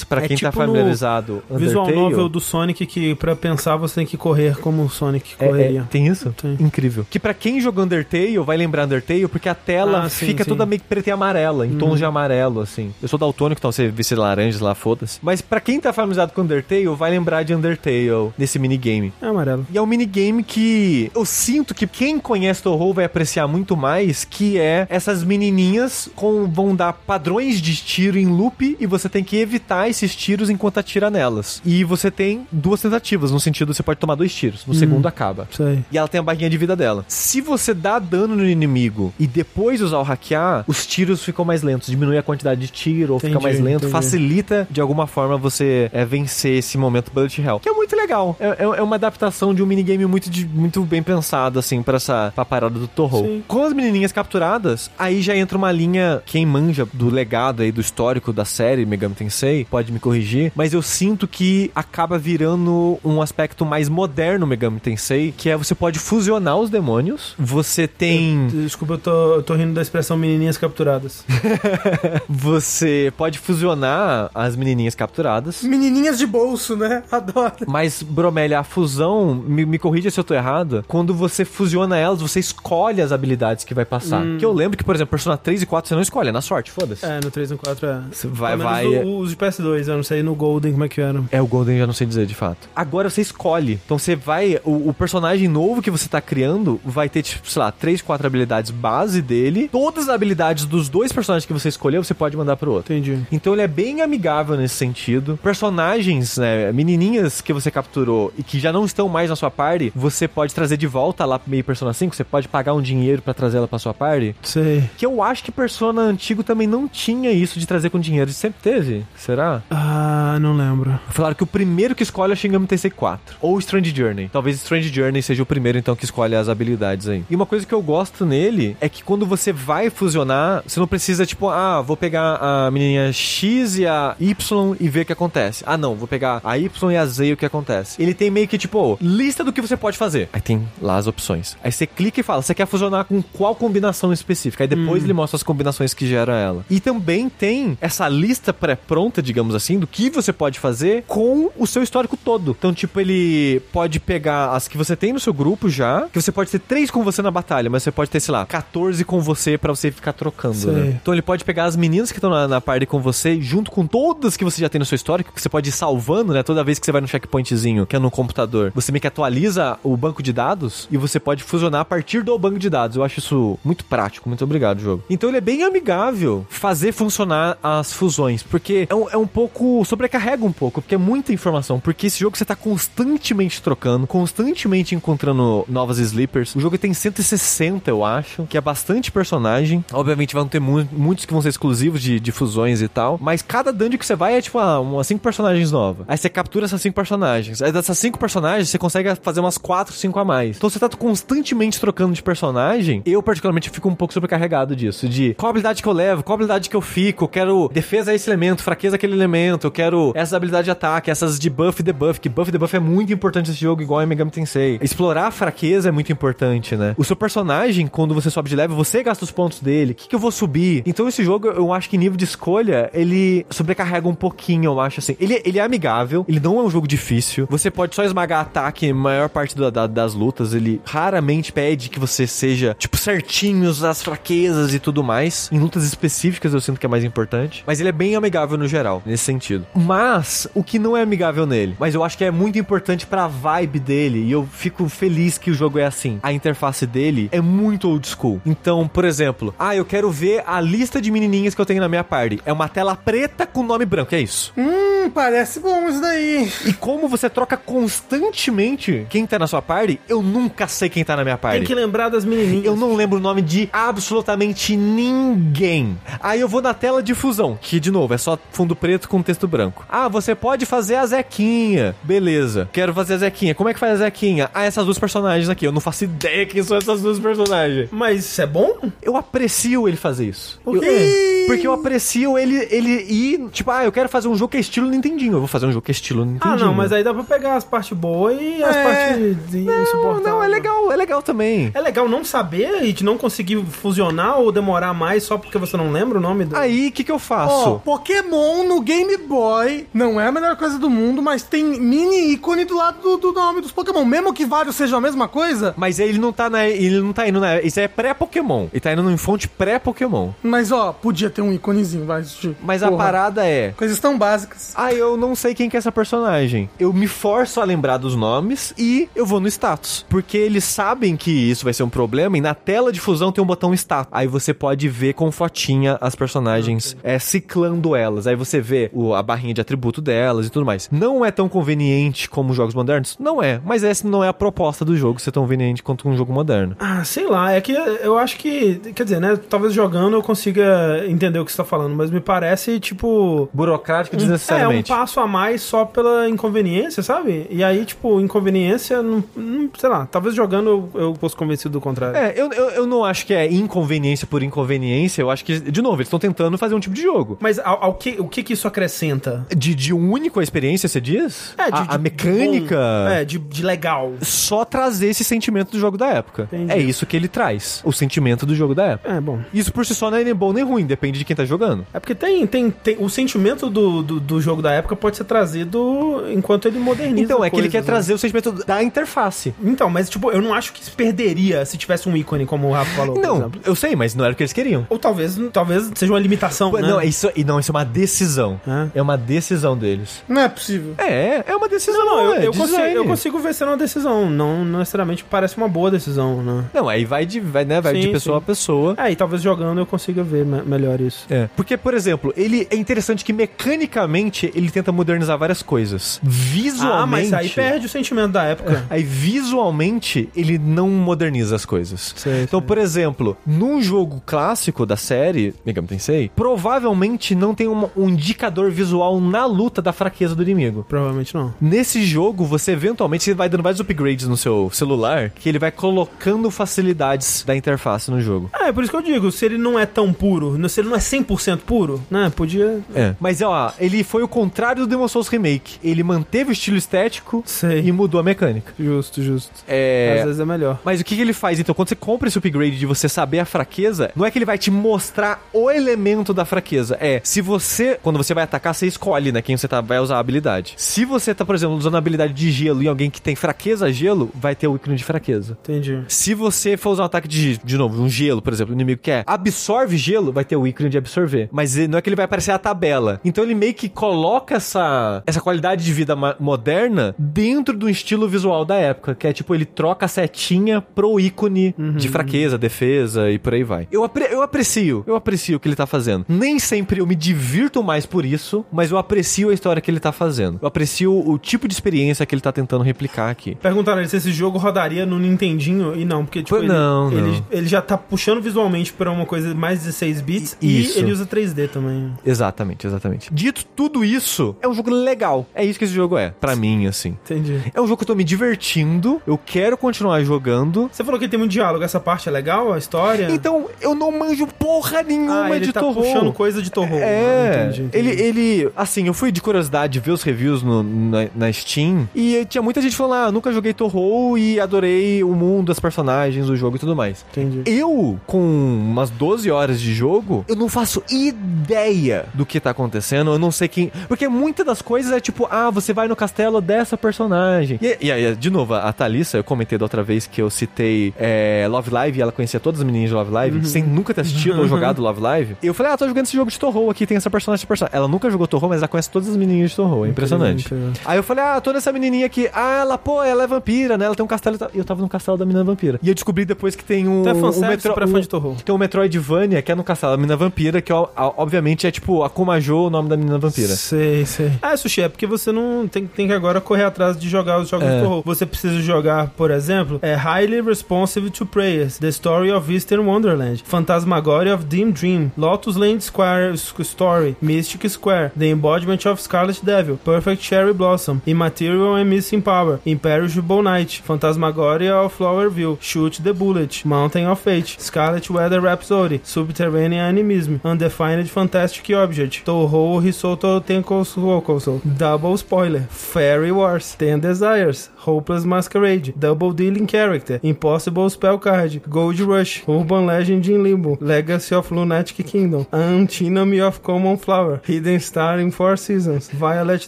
[0.08, 2.10] pra É quem tá tipo no familiarizado, Visual Undertale.
[2.10, 5.80] novel do Sonic que pra pensar você tem que correr como o Sonic É, correria.
[5.80, 6.34] é, tem isso?
[6.40, 6.56] Tem.
[6.60, 7.06] Incrível.
[7.08, 10.42] Que pra quem jogou Undertale, vai lembrar Undertale, porque a tela ela Ah, sim, fica
[10.44, 10.50] sim.
[10.50, 10.56] Uhum.
[10.56, 12.92] toda meio que preta e amarela, em tons de amarelo, assim.
[13.02, 15.18] Eu sou daltônico, então você vê se laranjas lá, foda-se.
[15.22, 19.12] Mas pra quem tá familiarizado com Undertale, vai lembrar de Undertale nesse minigame.
[19.20, 19.66] É amarelo.
[19.72, 24.24] E é um minigame que eu sinto que quem conhece Toho vai apreciar muito mais,
[24.24, 29.22] que é essas menininhas com vão dar padrões de tiro em loop e você tem
[29.24, 31.60] que evitar esses tiros enquanto atira nelas.
[31.64, 35.48] E você tem duas tentativas, no sentido você pode tomar dois tiros, no segundo acaba.
[35.58, 35.82] Aí.
[35.90, 37.04] E ela tem a barrinha de vida dela.
[37.08, 41.62] Se você dá dano no inimigo e depois usar o hackear, os tiros ficam mais
[41.62, 43.92] lentos, diminui a quantidade de tiro ou fica Entendi, mais lento, entendi.
[43.92, 47.58] facilita de alguma forma você é, vencer esse momento bullet hell.
[47.60, 48.36] Que é muito legal.
[48.38, 51.96] É, é- é uma adaptação de um minigame muito, de- muito bem pensado, assim, pra
[51.96, 52.86] essa pra parada do.
[52.96, 53.42] Sim.
[53.48, 57.80] Com as menininhas capturadas, aí já entra uma linha, quem manja do legado aí, do
[57.80, 63.20] histórico da série Megami Tensei, pode me corrigir, mas eu sinto que acaba virando um
[63.22, 68.46] aspecto mais moderno Megami Tensei, que é você pode fusionar os demônios, você tem...
[68.48, 71.24] Desculpa, eu tô, eu tô rindo da expressão menininhas capturadas.
[72.28, 75.62] Você pode fusionar as menininhas capturadas.
[75.62, 77.02] Menininhas de bolso, né?
[77.10, 77.52] Adoro.
[77.66, 82.20] Mas, Bromélia, a fusão, me, me corrija se eu tô errado, quando você fusiona elas,
[82.20, 84.22] você escolhe as habilidades que vai passar.
[84.38, 86.40] Que eu lembro que, por exemplo, Persona 3 e 4 você não escolhe, é na
[86.40, 87.04] sorte, foda-se.
[87.04, 88.00] É, no 3 e no 4 é.
[88.12, 88.86] Você vai, vai...
[88.86, 91.22] o- Os de PS2, eu não sei no Golden como é que era.
[91.30, 92.68] É, o Golden já não sei dizer de fato.
[92.74, 93.78] Agora você escolhe.
[93.84, 94.60] Então você vai.
[94.64, 98.26] O, o personagem novo que você tá criando vai ter, tipo, sei lá, três, quatro
[98.26, 99.68] habilidades base dele.
[99.70, 102.92] Todas as habilidades dos dois personagens que você escolheu, você pode mandar pro outro.
[102.92, 103.18] Entendi.
[103.30, 105.38] Então ele é bem amigável nesse sentido.
[105.42, 109.92] Personagens, né, menininhas que você capturou e que já não estão mais na sua party,
[109.94, 113.22] você pode trazer de volta lá pro meio Persona 5, você pode pagar um dinheiro
[113.22, 114.34] pra trazer ela pra sua party.
[114.42, 114.84] Sei.
[114.96, 118.30] Que eu acho que Persona antigo também não tinha isso de trazer com dinheiro.
[118.30, 118.85] Sempre teve?
[119.16, 119.62] Será?
[119.70, 120.98] Ah, não lembro.
[121.08, 123.36] Falaram que o primeiro que escolhe é o Shin Tensei 4.
[123.40, 124.28] Ou Strange Journey.
[124.28, 127.24] Talvez Strange Journey seja o primeiro, então, que escolhe as habilidades aí.
[127.28, 130.86] E uma coisa que eu gosto nele é que quando você vai fusionar, você não
[130.86, 135.12] precisa, tipo, ah, vou pegar a menininha X e a Y e ver o que
[135.12, 135.64] acontece.
[135.66, 138.00] Ah, não, vou pegar a Y e a Z e o que acontece.
[138.02, 140.28] Ele tem meio que, tipo, lista do que você pode fazer.
[140.32, 141.56] Aí tem lá as opções.
[141.62, 144.64] Aí você clica e fala, você quer fusionar com qual combinação específica?
[144.64, 146.64] Aí depois ele mostra as combinações que gera ela.
[146.70, 151.66] E também tem essa lista pré-pronta, digamos assim, do que você pode fazer com o
[151.66, 152.54] seu histórico todo.
[152.56, 156.30] Então, tipo, ele pode pegar as que você tem no seu grupo já, que você
[156.30, 159.20] pode ter três com você na batalha, mas você pode ter, sei lá, 14 com
[159.20, 160.98] você pra você ficar trocando, né?
[161.00, 163.86] Então ele pode pegar as meninas que estão na, na party com você, junto com
[163.86, 166.42] todas que você já tem no seu histórico, que você pode ir salvando, né?
[166.42, 169.78] Toda vez que você vai no checkpointzinho, que é no computador, você meio que atualiza
[169.82, 172.96] o banco de dados e você pode fusionar a partir do banco de dados.
[172.96, 174.28] Eu acho isso muito prático.
[174.28, 175.02] Muito obrigado, jogo.
[175.08, 179.84] Então ele é bem amigável fazer funcionar as fusões, porque é um, é um pouco.
[179.84, 181.78] sobrecarrega um pouco, porque é muita informação.
[181.80, 186.54] Porque esse jogo você tá constantemente trocando, constantemente encontrando novas sleepers.
[186.54, 189.84] O jogo tem 160, eu acho, que é bastante personagem.
[189.92, 193.42] Obviamente vão ter mu- muitos que vão ser exclusivos de, de fusões e tal, mas
[193.42, 196.04] cada dungeon que você vai é tipo ah, umas 5 personagens novas.
[196.08, 197.60] Aí você captura essas 5 personagens.
[197.62, 200.56] Aí dessas 5 personagens você consegue fazer umas 4, 5 a mais.
[200.56, 203.02] Então você tá constantemente trocando de personagem.
[203.04, 205.08] Eu, particularmente, fico um pouco sobrecarregado disso.
[205.08, 207.28] De qual habilidade que eu levo, qual habilidade que eu fico.
[207.28, 209.66] Quero defesa a esse elemento, fraqueza aquele elemento.
[209.66, 212.20] Eu quero essa habilidade de ataque, essas de buff e debuff.
[212.20, 214.78] Que buff e debuff é muito importante nesse jogo, igual em Megami Tensei.
[214.82, 216.94] Explorar a fraqueza é muito importante, né?
[216.98, 219.92] O seu personagem, quando você sobe de level, você gasta os pontos dele.
[219.92, 220.82] O que, que eu vou subir?
[220.86, 225.00] Então esse jogo, eu acho que nível de escolha, ele sobrecarrega um pouquinho, eu acho
[225.00, 225.16] assim.
[225.20, 227.46] Ele, ele é amigável, ele não é um jogo difícil.
[227.50, 230.52] Você pode só esmagar ataque maior parte da- da- das lutas.
[230.54, 235.48] Ele raramente pede que você seja, tipo, certinhos as fraquezas e tudo mais.
[235.50, 237.64] Em lutas específicas eu sinto que é mais importante.
[237.66, 239.66] Mas ele é bem amigável no geral, nesse sentido.
[239.74, 243.26] Mas, o que não é amigável nele, mas eu acho que é muito importante pra
[243.26, 246.18] vibe dele, e eu fico feliz que o jogo é assim.
[246.22, 248.40] A interface dele é muito old school.
[248.44, 251.88] Então, por exemplo, ah, eu quero ver a lista de menininhas que eu tenho na
[251.88, 252.40] minha party.
[252.44, 254.52] É uma tela preta com nome branco, é isso.
[254.56, 256.50] Hum, parece bom isso daí.
[256.66, 261.16] E como você troca constantemente quem tá na sua party, eu nunca sei quem tá
[261.16, 261.58] na minha party.
[261.58, 262.66] Tem que lembrar das menininhas.
[262.66, 265.98] Eu não lembro o nome de absolutamente ninguém.
[266.20, 269.22] Aí eu vou na tela de fusão, que de novo é só fundo preto com
[269.22, 269.84] texto branco.
[269.88, 271.94] Ah, você pode fazer a Zequinha.
[272.02, 272.68] Beleza.
[272.72, 273.54] Quero fazer a Zequinha.
[273.54, 274.50] Como é que faz a Zequinha?
[274.54, 275.64] Ah, essas duas personagens aqui.
[275.66, 277.88] Eu não faço ideia quem são essas duas personagens.
[277.90, 278.76] Mas isso é bom?
[279.02, 280.60] Eu aprecio ele fazer isso.
[280.64, 281.44] Por quê?
[281.46, 284.60] porque eu aprecio ele, ele ir, tipo, ah, eu quero fazer um jogo que é
[284.60, 285.34] estilo Nintendinho.
[285.34, 286.66] Eu vou fazer um jogo que é estilo Ah, Nintendinho.
[286.66, 288.82] não, mas aí dá pra pegar as partes boas e as É.
[288.82, 289.54] partes
[289.94, 291.70] Não, não, é legal, é legal também.
[291.72, 295.76] É legal não saber e de não conseguir fusionar ou demorar mais só porque você
[295.76, 296.56] não lembra o nome do.
[296.56, 297.80] Aí, o que que eu faço?
[298.26, 302.64] Pokémon no Game Boy não é a melhor coisa do mundo, mas tem mini ícone
[302.64, 304.04] do lado do, do nome dos Pokémon.
[304.04, 306.66] Mesmo que vários sejam a mesma coisa, Mas ele não tá na.
[306.66, 307.60] Ele não tá indo na.
[307.60, 308.66] Isso é pré-Pokémon.
[308.72, 310.30] Ele tá indo em fonte pré-Pokémon.
[310.42, 312.22] mas ó, podia ter um íconezinho, vai.
[312.22, 313.04] tipo, Mas a porra.
[313.04, 313.70] parada é.
[313.76, 314.72] Coisas tão básicas.
[314.74, 316.68] Ah, eu não sei quem que é essa personagem.
[316.80, 320.04] Eu me forço a lembrar dos nomes e eu vou no status.
[320.08, 323.42] Porque eles sabem que isso vai ser um problema e na tela de fusão tem
[323.42, 324.12] um botão status.
[324.12, 328.26] Aí você pode ver com fotinha as personagens é, ciclando elas.
[328.26, 330.88] Aí você vê o- a barrinha de atributo delas e tudo mais.
[330.90, 333.16] Não é tão conveniente como jogos modernos?
[333.20, 333.60] Não é.
[333.64, 336.74] Mas essa não é a proposta do jogo ser tão conveniente quanto um jogo moderno.
[336.80, 341.04] Ah, sei lá, é que eu acho que, quer dizer, né, talvez jogando eu consiga
[341.06, 345.26] entender o que você tá falando, mas me parece, tipo, Burocrático é, um passo a
[345.26, 347.46] mais só pela inconveniência, sabe?
[347.50, 351.80] E aí, tipo, inconveniência, não, não- sei lá, talvez jogando eu, eu fosse convencido do
[351.80, 352.16] contrário.
[352.16, 355.22] É, eu, eu, eu não acho que é inconveniência por inconveniência.
[355.22, 357.36] Eu acho que, de novo, eles estão tentando fazer um tipo de jogo.
[357.40, 359.46] Mas ao, ao que, o que que isso acrescenta?
[359.56, 361.54] De, de único a experiência, você diz?
[361.58, 362.76] É, de, a, de- a mecânica.
[362.76, 364.14] bom, é, de, de legal.
[364.22, 366.48] Só trazer esse sentimento do jogo da época.
[366.52, 366.72] Entendi.
[366.72, 367.80] É isso que ele traz.
[367.84, 369.12] O sentimento do jogo da época.
[369.12, 369.40] É, bom.
[369.52, 371.86] Isso por si só não é nem bom nem ruim, depende de quem tá jogando.
[371.92, 375.24] É porque tem, tem, tem o sentimento do, do, do jogo da época pode ser
[375.24, 377.22] trazido enquanto ele moderniza.
[377.22, 377.86] Então, é que ele coisas, quer né?
[377.86, 379.54] trazer o sentimento da interface.
[379.62, 382.72] Então, mas tipo, eu não acho que se perderia se tivesse um ícone, como o
[382.72, 384.86] Rafa falou, Não, eu sei, mas não era o que eles queriam.
[384.88, 386.80] Ou talvez, talvez seja uma limitação, né?
[386.82, 388.60] Não, isso, não, isso é uma decisão.
[388.66, 388.98] É.
[388.98, 390.22] É uma decisão deles.
[390.28, 390.94] Não é possível.
[390.98, 392.04] É, é uma decisão.
[392.04, 394.28] Não, não, eu, é eu, consigo, eu consigo ver sendo uma decisão.
[394.30, 396.64] Não, não necessariamente parece uma boa decisão, né?
[396.74, 398.42] Não, aí vai de, vai, né, vai de Sim, pessoa sim.
[398.42, 398.94] a pessoa.
[398.98, 401.26] É, e talvez jogando eu consiga ver me- melhor isso.
[401.30, 406.20] É, porque, por exemplo, ele é interessante que mecanicamente ele tenta modernizar várias coisas.
[406.22, 407.02] Visualmente.
[407.02, 408.84] Ah, mas aí perde o sentimento da época.
[408.90, 412.14] Aí visualmente ele não moderniza as coisas.
[412.16, 412.66] Sei, então, sei.
[412.66, 418.70] por exemplo, num jogo clássico da série Megami Tensei, provavelmente não tem uma- um indicador
[418.70, 420.84] visual na luta da fraqueza do inimigo.
[420.88, 421.54] Provavelmente não.
[421.60, 425.70] Nesse jogo, você eventualmente você vai dando vários upgrades no seu celular que ele vai
[425.70, 428.50] colocando facilidades da interface no jogo.
[428.54, 430.96] É, por isso que eu digo, se ele não é tão puro, se ele não
[430.96, 432.80] é 100% puro, né, podia...
[432.94, 433.14] É.
[433.20, 435.78] Mas ó, ele foi o contrário do Demon Souls Remake.
[435.82, 437.80] Ele manteve o estilo estético Sei.
[437.86, 438.72] e mudou a mecânica.
[438.78, 439.52] Justo, justo.
[439.66, 440.16] É.
[440.18, 440.80] Às vezes é melhor.
[440.84, 441.74] Mas o que, que ele faz então?
[441.74, 444.58] Quando você compra esse upgrade de você saber a fraqueza, não é que ele vai
[444.58, 446.96] te mostrar o elemento da fraqueza.
[447.00, 447.65] É, se você,
[448.02, 450.74] quando você vai atacar, você escolhe, né, quem você tá, vai usar a habilidade.
[450.76, 453.86] Se você tá, por exemplo, usando a habilidade de gelo e alguém que tem fraqueza
[453.86, 455.56] a gelo, vai ter o ícone de fraqueza.
[455.62, 456.02] Entendi.
[456.08, 459.00] Se você for usar um ataque de, de novo, um gelo, por exemplo, o inimigo
[459.02, 461.48] quer absorve gelo, vai ter o ícone de absorver.
[461.52, 463.20] Mas ele- não é que ele vai aparecer a tabela.
[463.24, 466.14] Então ele meio que coloca essa, essa qualidade de vida
[466.50, 471.18] moderna dentro do estilo visual da época, que é tipo, ele troca a setinha pro
[471.20, 473.88] ícone de fraqueza, defesa e por aí vai.
[473.90, 476.24] Eu, apre- eu aprecio, eu aprecio o que ele tá fazendo.
[476.28, 477.14] Nem sempre eu me
[477.56, 480.58] divirto mais por isso, mas eu aprecio a história que ele tá fazendo.
[480.60, 483.54] Eu aprecio o tipo de experiência que ele tá tentando replicar aqui.
[483.54, 487.18] Perguntaram ele se esse jogo rodaria no Nintendinho e não, porque tipo, ele, não, não.
[487.18, 490.98] Ele, ele já tá puxando visualmente pra uma coisa mais 16 bits Isso.
[490.98, 492.12] e ele usa 3D também.
[492.24, 493.32] Exatamente, exatamente.
[493.32, 495.46] Dito tudo isso, é um jogo legal.
[495.54, 497.16] É isso que esse jogo é, pra mim, assim.
[497.24, 497.60] Entendi.
[497.72, 500.90] É um jogo que eu tô me divertindo, eu quero continuar jogando.
[500.92, 503.28] Você falou que tem muito diálogo, essa parte é legal, a história?
[503.30, 506.02] Então, eu não manjo porra nenhuma ah, ele de tá Torro.
[506.02, 506.96] puxando coisa de Torro.
[506.96, 508.08] É, Ah, entendi, entendi.
[508.08, 512.44] ele, ele, assim, eu fui de curiosidade ver os reviews no- na, na Steam e
[512.48, 516.56] tinha muita gente falando, ah, nunca joguei Torro e adorei o mundo, as personagens, o
[516.56, 517.24] jogo e tudo mais.
[517.32, 517.62] Entendi.
[517.66, 523.30] Eu, com umas 12 horas de jogo, eu não faço ideia do que tá acontecendo,
[523.32, 523.92] eu não sei quem.
[524.08, 527.78] Porque muitas das coisas é tipo, ah, você vai no castelo dessa personagem.
[528.00, 531.66] E, aí, de novo, a Thalissa, eu comentei da outra vez que eu citei é,
[531.68, 534.58] Love Live e ela conhecia todas as meninas de Love Live, sem nunca ter assistido
[534.60, 535.56] ou jogado Love Live.
[535.62, 537.66] E eu falei, ah, tô jogando esse jogo de Torro aqui, tem essa personagem, essa
[537.66, 537.96] personagem.
[537.96, 540.64] Ela nunca jogou Torro, mas ela conhece todas as menininhas de Torro, é impressionante.
[540.66, 540.92] Incrível.
[541.04, 542.48] Aí eu falei, ah, tô nessa menininha aqui.
[542.52, 544.06] Ah, ela, pô, ela é vampira, né?
[544.06, 545.98] Ela tem um castelo e eu tava no castelo da menina vampira.
[546.02, 547.22] E eu descobri depois que tem um.
[547.22, 548.56] Tu é um metro- é fã de Torro?
[548.64, 552.30] Tem um Metroidvania que é no castelo da menina vampira, que obviamente é tipo a
[552.30, 553.68] Kumajo, o nome da menina vampira.
[553.74, 554.52] Sei, sei.
[554.62, 557.68] Ah, Sushi, é porque você não tem, tem que agora correr atrás de jogar os
[557.68, 557.94] jogos É.
[557.96, 558.22] de terror.
[558.24, 563.62] Você precisa jogar, por exemplo, é Highly Responsive to Prayers, The Story of Eastern Wonderland,
[563.66, 566.80] Phantasmagoria of Dim Dream, Lotus Land Square Sc-
[567.26, 572.80] Story, Mystic Square, The Embodiment of Scarlet Devil, Perfect Cherry Blossom, Immaterial and Missing Power,
[572.84, 580.04] Imperishable Night, Phantasmagoria of Flowerville, Shoot the Bullet, Mountain of Fate, Scarlet Weather Rhapsody, Subterranean
[580.10, 589.14] Animism, Undefined Fantastic Object, Toho Hisoto Tenkosu Double Spoiler, Fairy Wars, Ten Desires, Hopeless Masquerade,
[589.18, 595.26] Double Dealing Character, Impossible Spell Card, Gold Rush, Urban Legend in Limbo, Legacy of Lunatic
[595.26, 599.86] Kingdom, Antinomy of Common Flower, Hidden Star in Four Seasons, Violet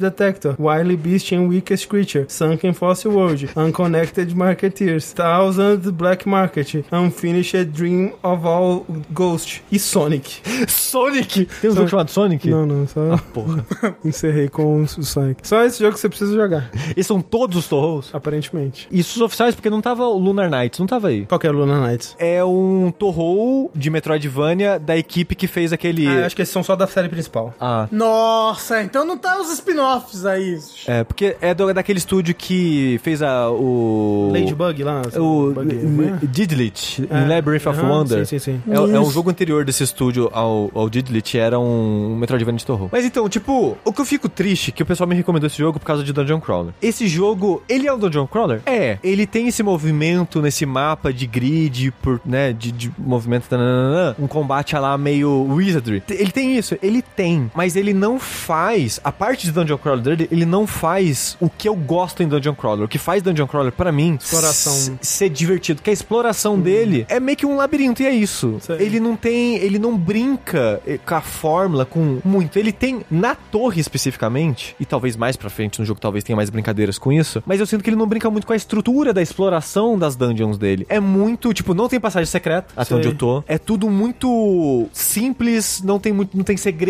[0.00, 7.64] Detector, Wily Beast and Weakest Creature, Sunken Fossil World, Unconnected Marketeers, Thousand Black Market, Unfinished
[7.72, 10.40] Dream of All Ghost e Sonic.
[10.68, 11.46] Sonic!
[11.60, 12.48] Tem um jogo chamado Sonic?
[12.50, 13.64] Não, não, só Porra.
[14.04, 15.46] encerrei com o Sonic.
[15.46, 18.10] Só esse jogo que você precisa jogar, Esses são todos os Torros?
[18.12, 18.86] aparentemente.
[18.90, 21.26] Isso os oficiais, porque não tava o Lunar Knights, não tava aí.
[21.26, 22.16] Qual que é o Luna Knights?
[22.18, 26.06] É um Torrou de Metroidvania da equipe que fez aquele...
[26.06, 27.54] Ah, acho que esses são só da série principal.
[27.60, 30.58] Ah, Nossa, então não tá os spin-offs aí.
[30.86, 34.30] é, porque é do- daquele estúdio que fez a, o...
[34.32, 35.02] Ladybug lá.
[35.18, 36.18] O né?
[36.22, 37.18] Didlit, É.
[37.24, 38.26] em Labyrinth of Wonder.
[38.26, 38.72] Sim, sim, sim.
[38.72, 42.88] É, é um jogo anterior desse estúdio ao, ao Didlit, era um Metroidvania de terror.
[42.92, 45.78] Mas então, tipo, o que eu fico triste, que o pessoal me recomendou esse jogo
[45.78, 46.72] por causa de Dungeon Crawler.
[46.80, 48.60] Esse jogo, ele é um Dungeon Crawler?
[48.66, 48.98] É.
[49.02, 54.26] Ele tem esse movimento nesse mapa de grid, por, né, de, de movimento, tananana, um
[54.26, 56.02] combate lá meio wizardry.
[56.08, 60.28] Ele tem isso, ele tem, mas ele não faz, a parte de Dungeon Crawler dele,
[60.30, 62.84] ele não faz o que eu gosto em Dungeon Crawler.
[62.84, 64.98] O que faz Dungeon Crawler, pra mim, Exploração.
[65.00, 68.58] ser divertido, que a exploração dele é meio que um labirinto, e é isso.
[68.60, 68.76] Sei.
[68.80, 72.58] Ele não tem, ele não brinca eh, com a fórmula, com muito.
[72.58, 76.50] Ele tem, na torre especificamente, e talvez mais pra frente no jogo, talvez tenha mais
[76.50, 79.22] brincadeiras com isso, mas eu sinto que ele não brinca muito com a estrutura da
[79.22, 80.86] exploração das dungeons dele.
[80.88, 82.96] É muito, tipo, não tem passagem secreta, até Sei.
[82.96, 83.44] onde eu tô.
[83.46, 86.87] É tudo muito simples, não tem muito, não tem segredo,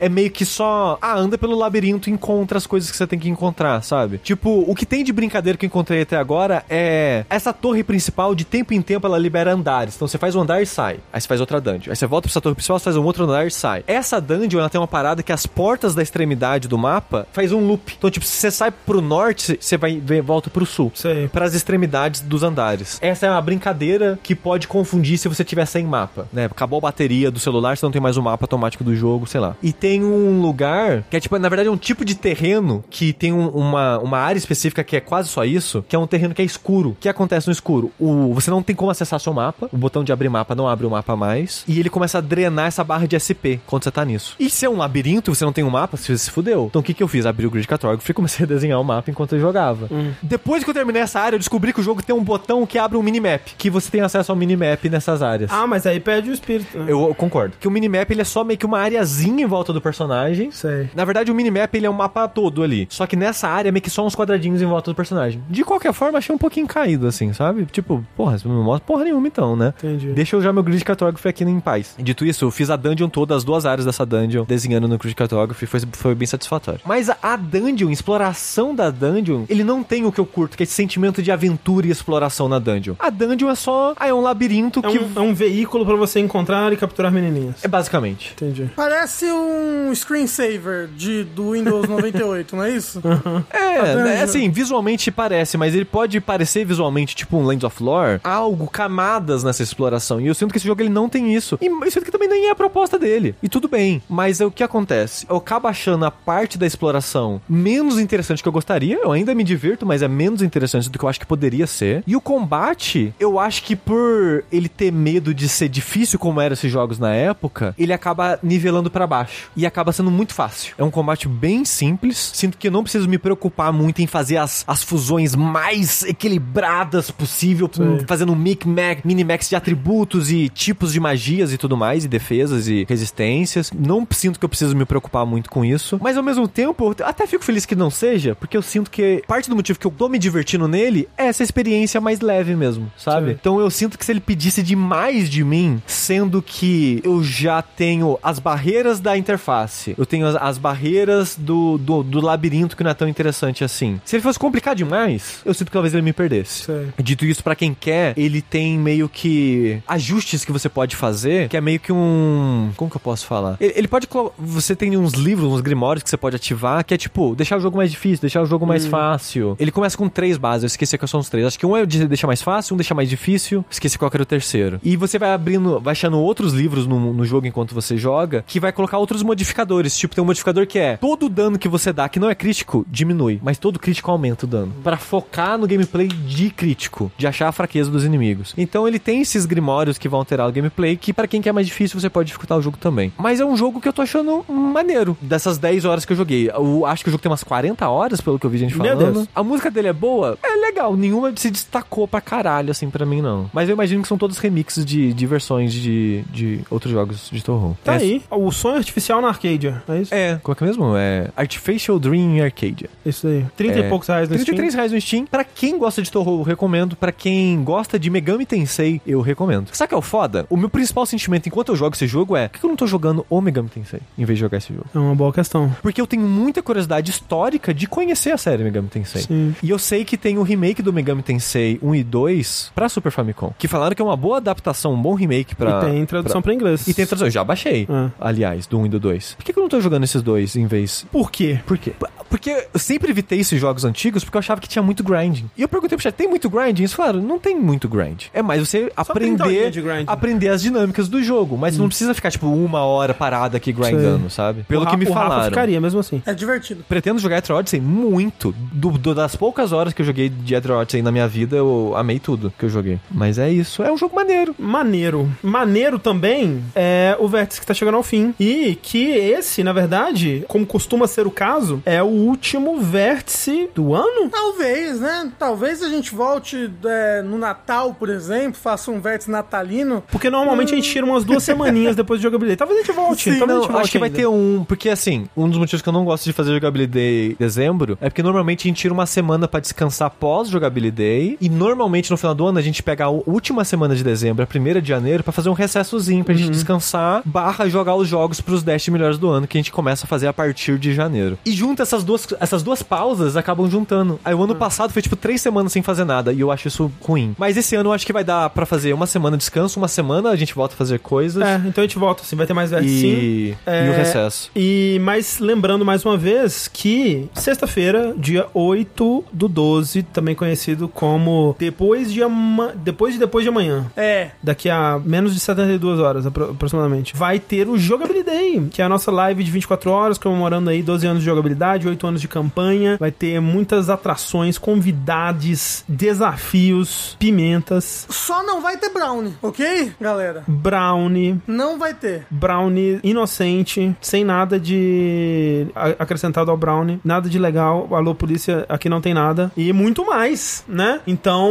[0.00, 3.18] é meio que só, ah, anda pelo labirinto e encontra as coisas que você tem
[3.18, 4.18] que encontrar, sabe?
[4.18, 8.34] Tipo, o que tem de brincadeira que eu encontrei até agora é essa torre principal,
[8.34, 9.96] de tempo em tempo ela libera andares.
[9.96, 10.98] Então você faz um andar e sai.
[11.12, 11.90] Aí você faz outra dungeon.
[11.90, 13.84] Aí você volta pra essa torre principal, você faz um outro andar e sai.
[13.86, 17.66] Essa dungeon, ela tem uma parada que as portas da extremidade do mapa faz um
[17.66, 17.94] loop.
[17.98, 20.92] Então, tipo, se você sai pro norte, você vai volta pro sul.
[20.94, 21.28] Sei.
[21.28, 22.98] Para as extremidades dos andares.
[23.00, 26.46] Essa é uma brincadeira que pode confundir se você tiver sem mapa, né?
[26.46, 29.40] Acabou a bateria do celular, você não tem mais o mapa automático do jogo, sei
[29.40, 29.56] lá.
[29.60, 33.12] E tem um lugar que é tipo, na verdade, é um tipo de terreno que
[33.12, 36.32] tem um- uma, uma área específica que é quase só isso, que é um terreno
[36.32, 36.90] que é escuro.
[36.90, 37.90] O que acontece no escuro?
[37.98, 40.86] O, você não tem como acessar seu mapa, o botão de abrir mapa não abre
[40.86, 44.04] o mapa mais, e ele começa a drenar essa barra de SP quando você tá
[44.04, 44.36] nisso.
[44.38, 46.66] E se é um labirinto, você não tem um mapa, você se fudeu.
[46.70, 47.26] Então o que que eu fiz?
[47.26, 49.88] Abri o grid cartography e comecei a desenhar o mapa enquanto eu jogava.
[50.22, 52.78] Depois que eu terminei essa área, eu descobri que o jogo tem um botão que
[52.78, 55.50] abre um minimap, que você tem acesso ao minimap nessas áreas.
[55.52, 56.78] Ah, mas aí perde o espírito.
[56.78, 56.84] né?
[56.88, 57.56] Eu, eu concordo.
[57.58, 60.50] Que o minimap ele é só meio que uma areazinha em volta do personagem.
[60.50, 60.88] Sei.
[60.94, 62.86] Na verdade, o minimap ele é um mapa todo ali.
[62.90, 65.42] Só que nessa área é meio que só uns quadradinhos em volta do personagem.
[65.48, 67.66] De qualquer forma, achei um pouquinho caído, assim, sabe?
[67.66, 69.72] Tipo, porra, você não mostra porra nenhuma então, né?
[69.78, 70.08] Entendi.
[70.12, 71.94] Deixa eu já meu grid cartography aqui em paz.
[71.98, 75.14] Dito isso, eu fiz a dungeon toda, as duas áreas dessa dungeon, desenhando no grid
[75.14, 76.80] cartography, foi, foi bem satisfatório.
[76.84, 80.62] Mas a, a dungeon, exploração da dungeon, ele não tem o que eu curto, que
[80.62, 82.94] é esse sentimento de aventura e exploração na dungeon.
[82.98, 84.98] A dungeon é só, ah, é um labirinto É que...
[84.98, 87.62] um, é um veículo pra você encontrar e capturar menininhas.
[87.64, 88.32] É basicamente.
[88.36, 88.70] Entendi.
[88.74, 93.00] Parece um screensaver de, do Windows 98, não é isso?
[93.50, 94.04] É, dungeon.
[94.04, 98.68] né, assim, visualmente parece, mas ele pode parecer visualmente tipo um Lands of Lore, algo,
[98.68, 100.20] camadas nessa exploração.
[100.20, 101.58] E eu sinto que esse jogo ele não tem isso.
[101.60, 103.34] E eu sinto que também nem é a proposta dele.
[103.42, 105.26] E tudo bem, mas é o que acontece?
[105.28, 108.98] Eu acabo achando a parte da exploração menos interessante que eu gostaria.
[109.02, 112.02] Eu ainda me divirto, mas é menos interessante do que eu acho que poderia ser.
[112.06, 116.54] E o combate, eu acho que por ele ter medo de ser difícil como eram
[116.54, 119.48] esses jogos na época, ele acaba nivelando pra baixo.
[119.56, 120.74] E acaba sendo muito fácil.
[120.78, 122.32] É um combate bem simples.
[122.34, 126.02] Sinto que eu não preciso me preocupar muito em fazer as, as fusões mais
[126.38, 131.76] equilibradas possível, com- fazendo um mic-mac, minimax de atributos e tipos de magias e tudo
[131.76, 133.70] mais, e defesas e resistências.
[133.72, 135.98] Não sinto que eu preciso me preocupar muito com isso.
[136.02, 139.22] Mas ao mesmo tempo, eu até fico feliz que não seja, porque eu sinto que
[139.26, 142.90] parte do motivo que eu tô me divertindo nele é essa experiência mais leve mesmo,
[142.96, 143.30] sabe?
[143.30, 143.36] Sim.
[143.40, 148.18] Então eu sinto que se ele pedisse demais de mim, sendo que eu já tenho
[148.22, 152.90] as barreiras da interface, eu tenho as, as barreiras do, do, do labirinto que não
[152.90, 154.00] é tão interessante assim.
[154.04, 156.64] Se ele fosse complicar demais, eu sinto que talvez ele me perdesse.
[156.64, 156.88] Sei.
[157.02, 161.56] Dito isso, pra quem quer, ele tem meio que ajustes que você pode fazer, que
[161.56, 162.70] é meio que um.
[162.76, 163.56] Como que eu posso falar?
[163.60, 164.08] Ele, ele pode.
[164.38, 167.60] Você tem uns livros, uns grimórios que você pode ativar, que é tipo, deixar o
[167.60, 169.56] jogo mais difícil, deixar o jogo mais fácil.
[169.58, 171.46] Ele começa com três bases, eu esqueci quais são os três.
[171.46, 174.16] Acho que um é de deixar mais fácil, um deixar mais difícil, esqueci qual que
[174.16, 174.80] era o terceiro.
[174.82, 178.60] E você vai abrindo, vai achando outros livros no, no jogo enquanto você joga, que
[178.60, 179.96] vai colocar outros modificadores.
[179.96, 182.84] Tipo, tem um modificador que é todo dano que você dá, que não é crítico,
[182.88, 184.72] diminui, mas todo crítico aumenta o dano.
[184.82, 188.54] Pra focar no gameplay de crítico, de achar a fraqueza dos inimigos.
[188.56, 191.66] Então ele tem esses grimórios que vão alterar o gameplay, que pra quem quer mais
[191.66, 193.12] difícil, você pode dificultar o jogo também.
[193.18, 195.16] Mas é um jogo que eu tô achando maneiro.
[195.20, 196.50] Dessas 10 horas que eu joguei.
[196.50, 198.92] Eu acho que o jogo tem umas 40 horas, pelo que eu vi gente Meu
[198.92, 199.12] falando.
[199.12, 199.28] Deus.
[199.34, 200.38] A música dele é boa?
[200.42, 200.96] É legal.
[200.96, 203.50] Nenhuma se destacou pra caralho, assim, pra mim, não.
[203.52, 207.42] Mas eu imagino que são todos remixes de, de versões de, de outros jogos de
[207.42, 207.74] terror.
[207.84, 208.22] Tá é, aí.
[208.30, 209.82] O sonho artificial na Arcadia.
[209.88, 210.14] É isso?
[210.14, 210.96] É, qual que é mesmo?
[210.96, 212.88] É Artificial Dream Arcadia.
[213.04, 213.44] Isso aí.
[213.56, 214.44] 30 É, e poucos reais no Steam.
[214.46, 215.26] 33 reais no Steam.
[215.26, 216.96] Pra quem gosta de terror, eu recomendo.
[216.96, 219.68] Pra quem gosta de Megami Tensei, eu recomendo.
[219.72, 220.46] Sabe o que é o foda?
[220.48, 222.86] O meu principal sentimento enquanto eu jogo esse jogo é: por que eu não tô
[222.86, 224.86] jogando o Megami Tensei em vez de jogar esse jogo?
[224.94, 225.70] É uma boa questão.
[225.82, 229.22] Porque eu tenho muita curiosidade histórica de conhecer a série Megami Tensei.
[229.22, 229.54] Sim.
[229.62, 233.10] E eu sei que tem o remake do Megami Tensei 1 e 2 pra Super
[233.12, 233.52] Famicom.
[233.58, 235.80] Que falaram que é uma boa adaptação, um bom remake pra.
[235.82, 236.86] e tem tradução pra, inglês.
[236.88, 237.26] E tem tradução.
[237.26, 238.10] Eu já baixei, Ah.
[238.20, 239.34] aliás, do 1 e do 2.
[239.34, 241.58] Por que que eu não tô jogando esses dois em vez Por quê?
[241.66, 241.92] por quê?
[242.30, 245.48] Porque eu sempre evitei esses jogos antigos porque eu achava que tinha muito grinding.
[245.56, 246.82] E eu perguntei pro chat, tem muito grinding?
[246.82, 248.24] Eles falaram, não tem muito grind.
[248.32, 251.56] É mais você 30 aprender, aprender as dinâmicas do jogo.
[251.56, 254.64] Mas não precisa ficar, tipo, uma hora parada aqui grindando, sabe?
[254.64, 255.50] Pelo O que me o Rafa falaram.
[255.50, 256.22] ficaria mesmo assim.
[256.26, 256.84] É divertido.
[256.88, 258.52] Pretendo jogar Etro Odyssey muito.
[258.72, 261.94] Do, do- das poucas horas que eu joguei de Etro Odyssey na minha vida, eu
[261.96, 262.98] amei tudo que eu joguei.
[263.10, 264.54] Mas é isso, é um jogo maneiro.
[264.58, 265.30] Maneiro.
[265.42, 268.34] Maneiro também é o vértice que tá chegando ao fim.
[268.44, 273.94] E que esse, na verdade, como costuma ser o caso, é o último vértice do
[273.94, 274.28] ano?
[274.30, 275.32] Talvez, né?
[275.38, 280.02] Talvez a gente volte é, no Natal, por exemplo, faça um vértice natalino.
[280.10, 282.58] Porque normalmente a gente tira umas duas semaninhas depois de jogabilidade.
[282.58, 283.30] Talvez a gente volte.
[283.30, 284.18] Sim, talvez a Não, gente volte acho que vai ainda.
[284.18, 284.64] ter um.
[284.66, 288.10] Porque assim, um dos motivos que eu não gosto de fazer jogabilidade em dezembro é
[288.10, 291.38] porque normalmente a gente tira uma semana pra descansar pós jogabilidade.
[291.40, 294.46] E normalmente no final do ano a gente pega a última semana de dezembro, a
[294.46, 298.62] primeira de janeiro, pra fazer um recessozinho pra gente descansar, barra jogar os jogos pros
[298.62, 301.38] 10 melhores do ano que a gente começa a fazer a partir de janeiro.
[301.44, 304.18] E junta essas duas, essas duas pausas, acabam juntando.
[304.24, 306.90] Aí o ano passado foi tipo três semanas sem fazer nada, e eu acho isso
[307.00, 307.34] ruim.
[307.38, 309.88] Mas esse ano eu acho que vai dar pra fazer uma semana de descanso, uma
[309.88, 311.42] semana a gente volta a fazer coisas.
[311.42, 313.06] É, então a gente volta assim, vai ter mais vértice sim.
[313.06, 314.50] E, É, e o recesso.
[314.54, 321.54] E, mas lembrando mais uma vez que sexta-feira, dia 8 do 12, também conhecido como
[321.58, 322.72] depois de, ama...
[322.74, 324.30] depois de depois de amanhã, É.
[324.42, 328.23] daqui a menos de 72 horas apro- aproximadamente, vai ter o Jogabilidade,
[328.70, 332.06] que é a nossa live de 24 horas, comemorando aí 12 anos de jogabilidade, 8
[332.06, 332.96] anos de campanha.
[332.98, 340.42] Vai ter muitas atrações, convidades, desafios, pimentas, Só não vai ter brownie, ok, galera?
[340.46, 342.26] brownie, Não vai ter.
[342.30, 345.66] Brownie inocente, sem nada de
[345.98, 347.88] acrescentado ao Brownie, nada de legal.
[347.92, 349.52] Alô, polícia, aqui não tem nada.
[349.56, 351.00] E muito mais, né?
[351.06, 351.50] Então,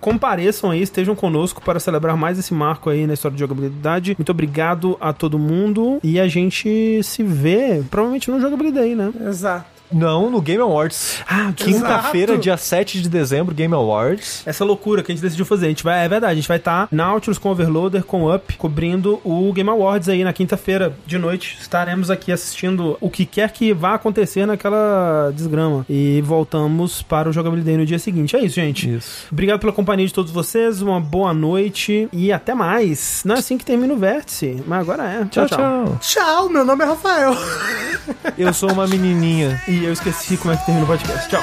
[0.00, 4.14] compareçam aí, estejam conosco para celebrar mais esse marco aí na história de jogabilidade.
[4.18, 9.12] Muito obrigado a todo mundo e a gente se vê provavelmente no jogabilidade, né?
[9.28, 9.81] Exato.
[9.92, 11.22] Não, no Game Awards.
[11.28, 14.42] Ah, que Quinta-feira, dia 7 de dezembro, Game Awards.
[14.46, 15.66] essa loucura que a gente decidiu fazer.
[15.66, 19.20] A gente vai, é verdade, a gente vai estar Nautilus com Overloader, com Up, cobrindo
[19.24, 21.58] o Game Awards aí na quinta-feira de noite.
[21.60, 25.84] Estaremos aqui assistindo o que quer que vá acontecer naquela desgrama.
[25.88, 28.36] E voltamos para o Jogabilidade no dia seguinte.
[28.36, 28.94] É isso, gente.
[28.94, 29.26] Isso.
[29.30, 33.22] Obrigado pela companhia de todos vocês, uma boa noite e até mais.
[33.24, 35.24] Não é assim que termina o vértice, mas agora é.
[35.26, 35.98] Tchau, tchau.
[36.00, 37.36] Tchau, meu nome é Rafael.
[38.36, 39.62] Eu sou uma menininha.
[39.68, 41.28] E eu esqueci como é que termina o podcast.
[41.28, 41.42] Tchau.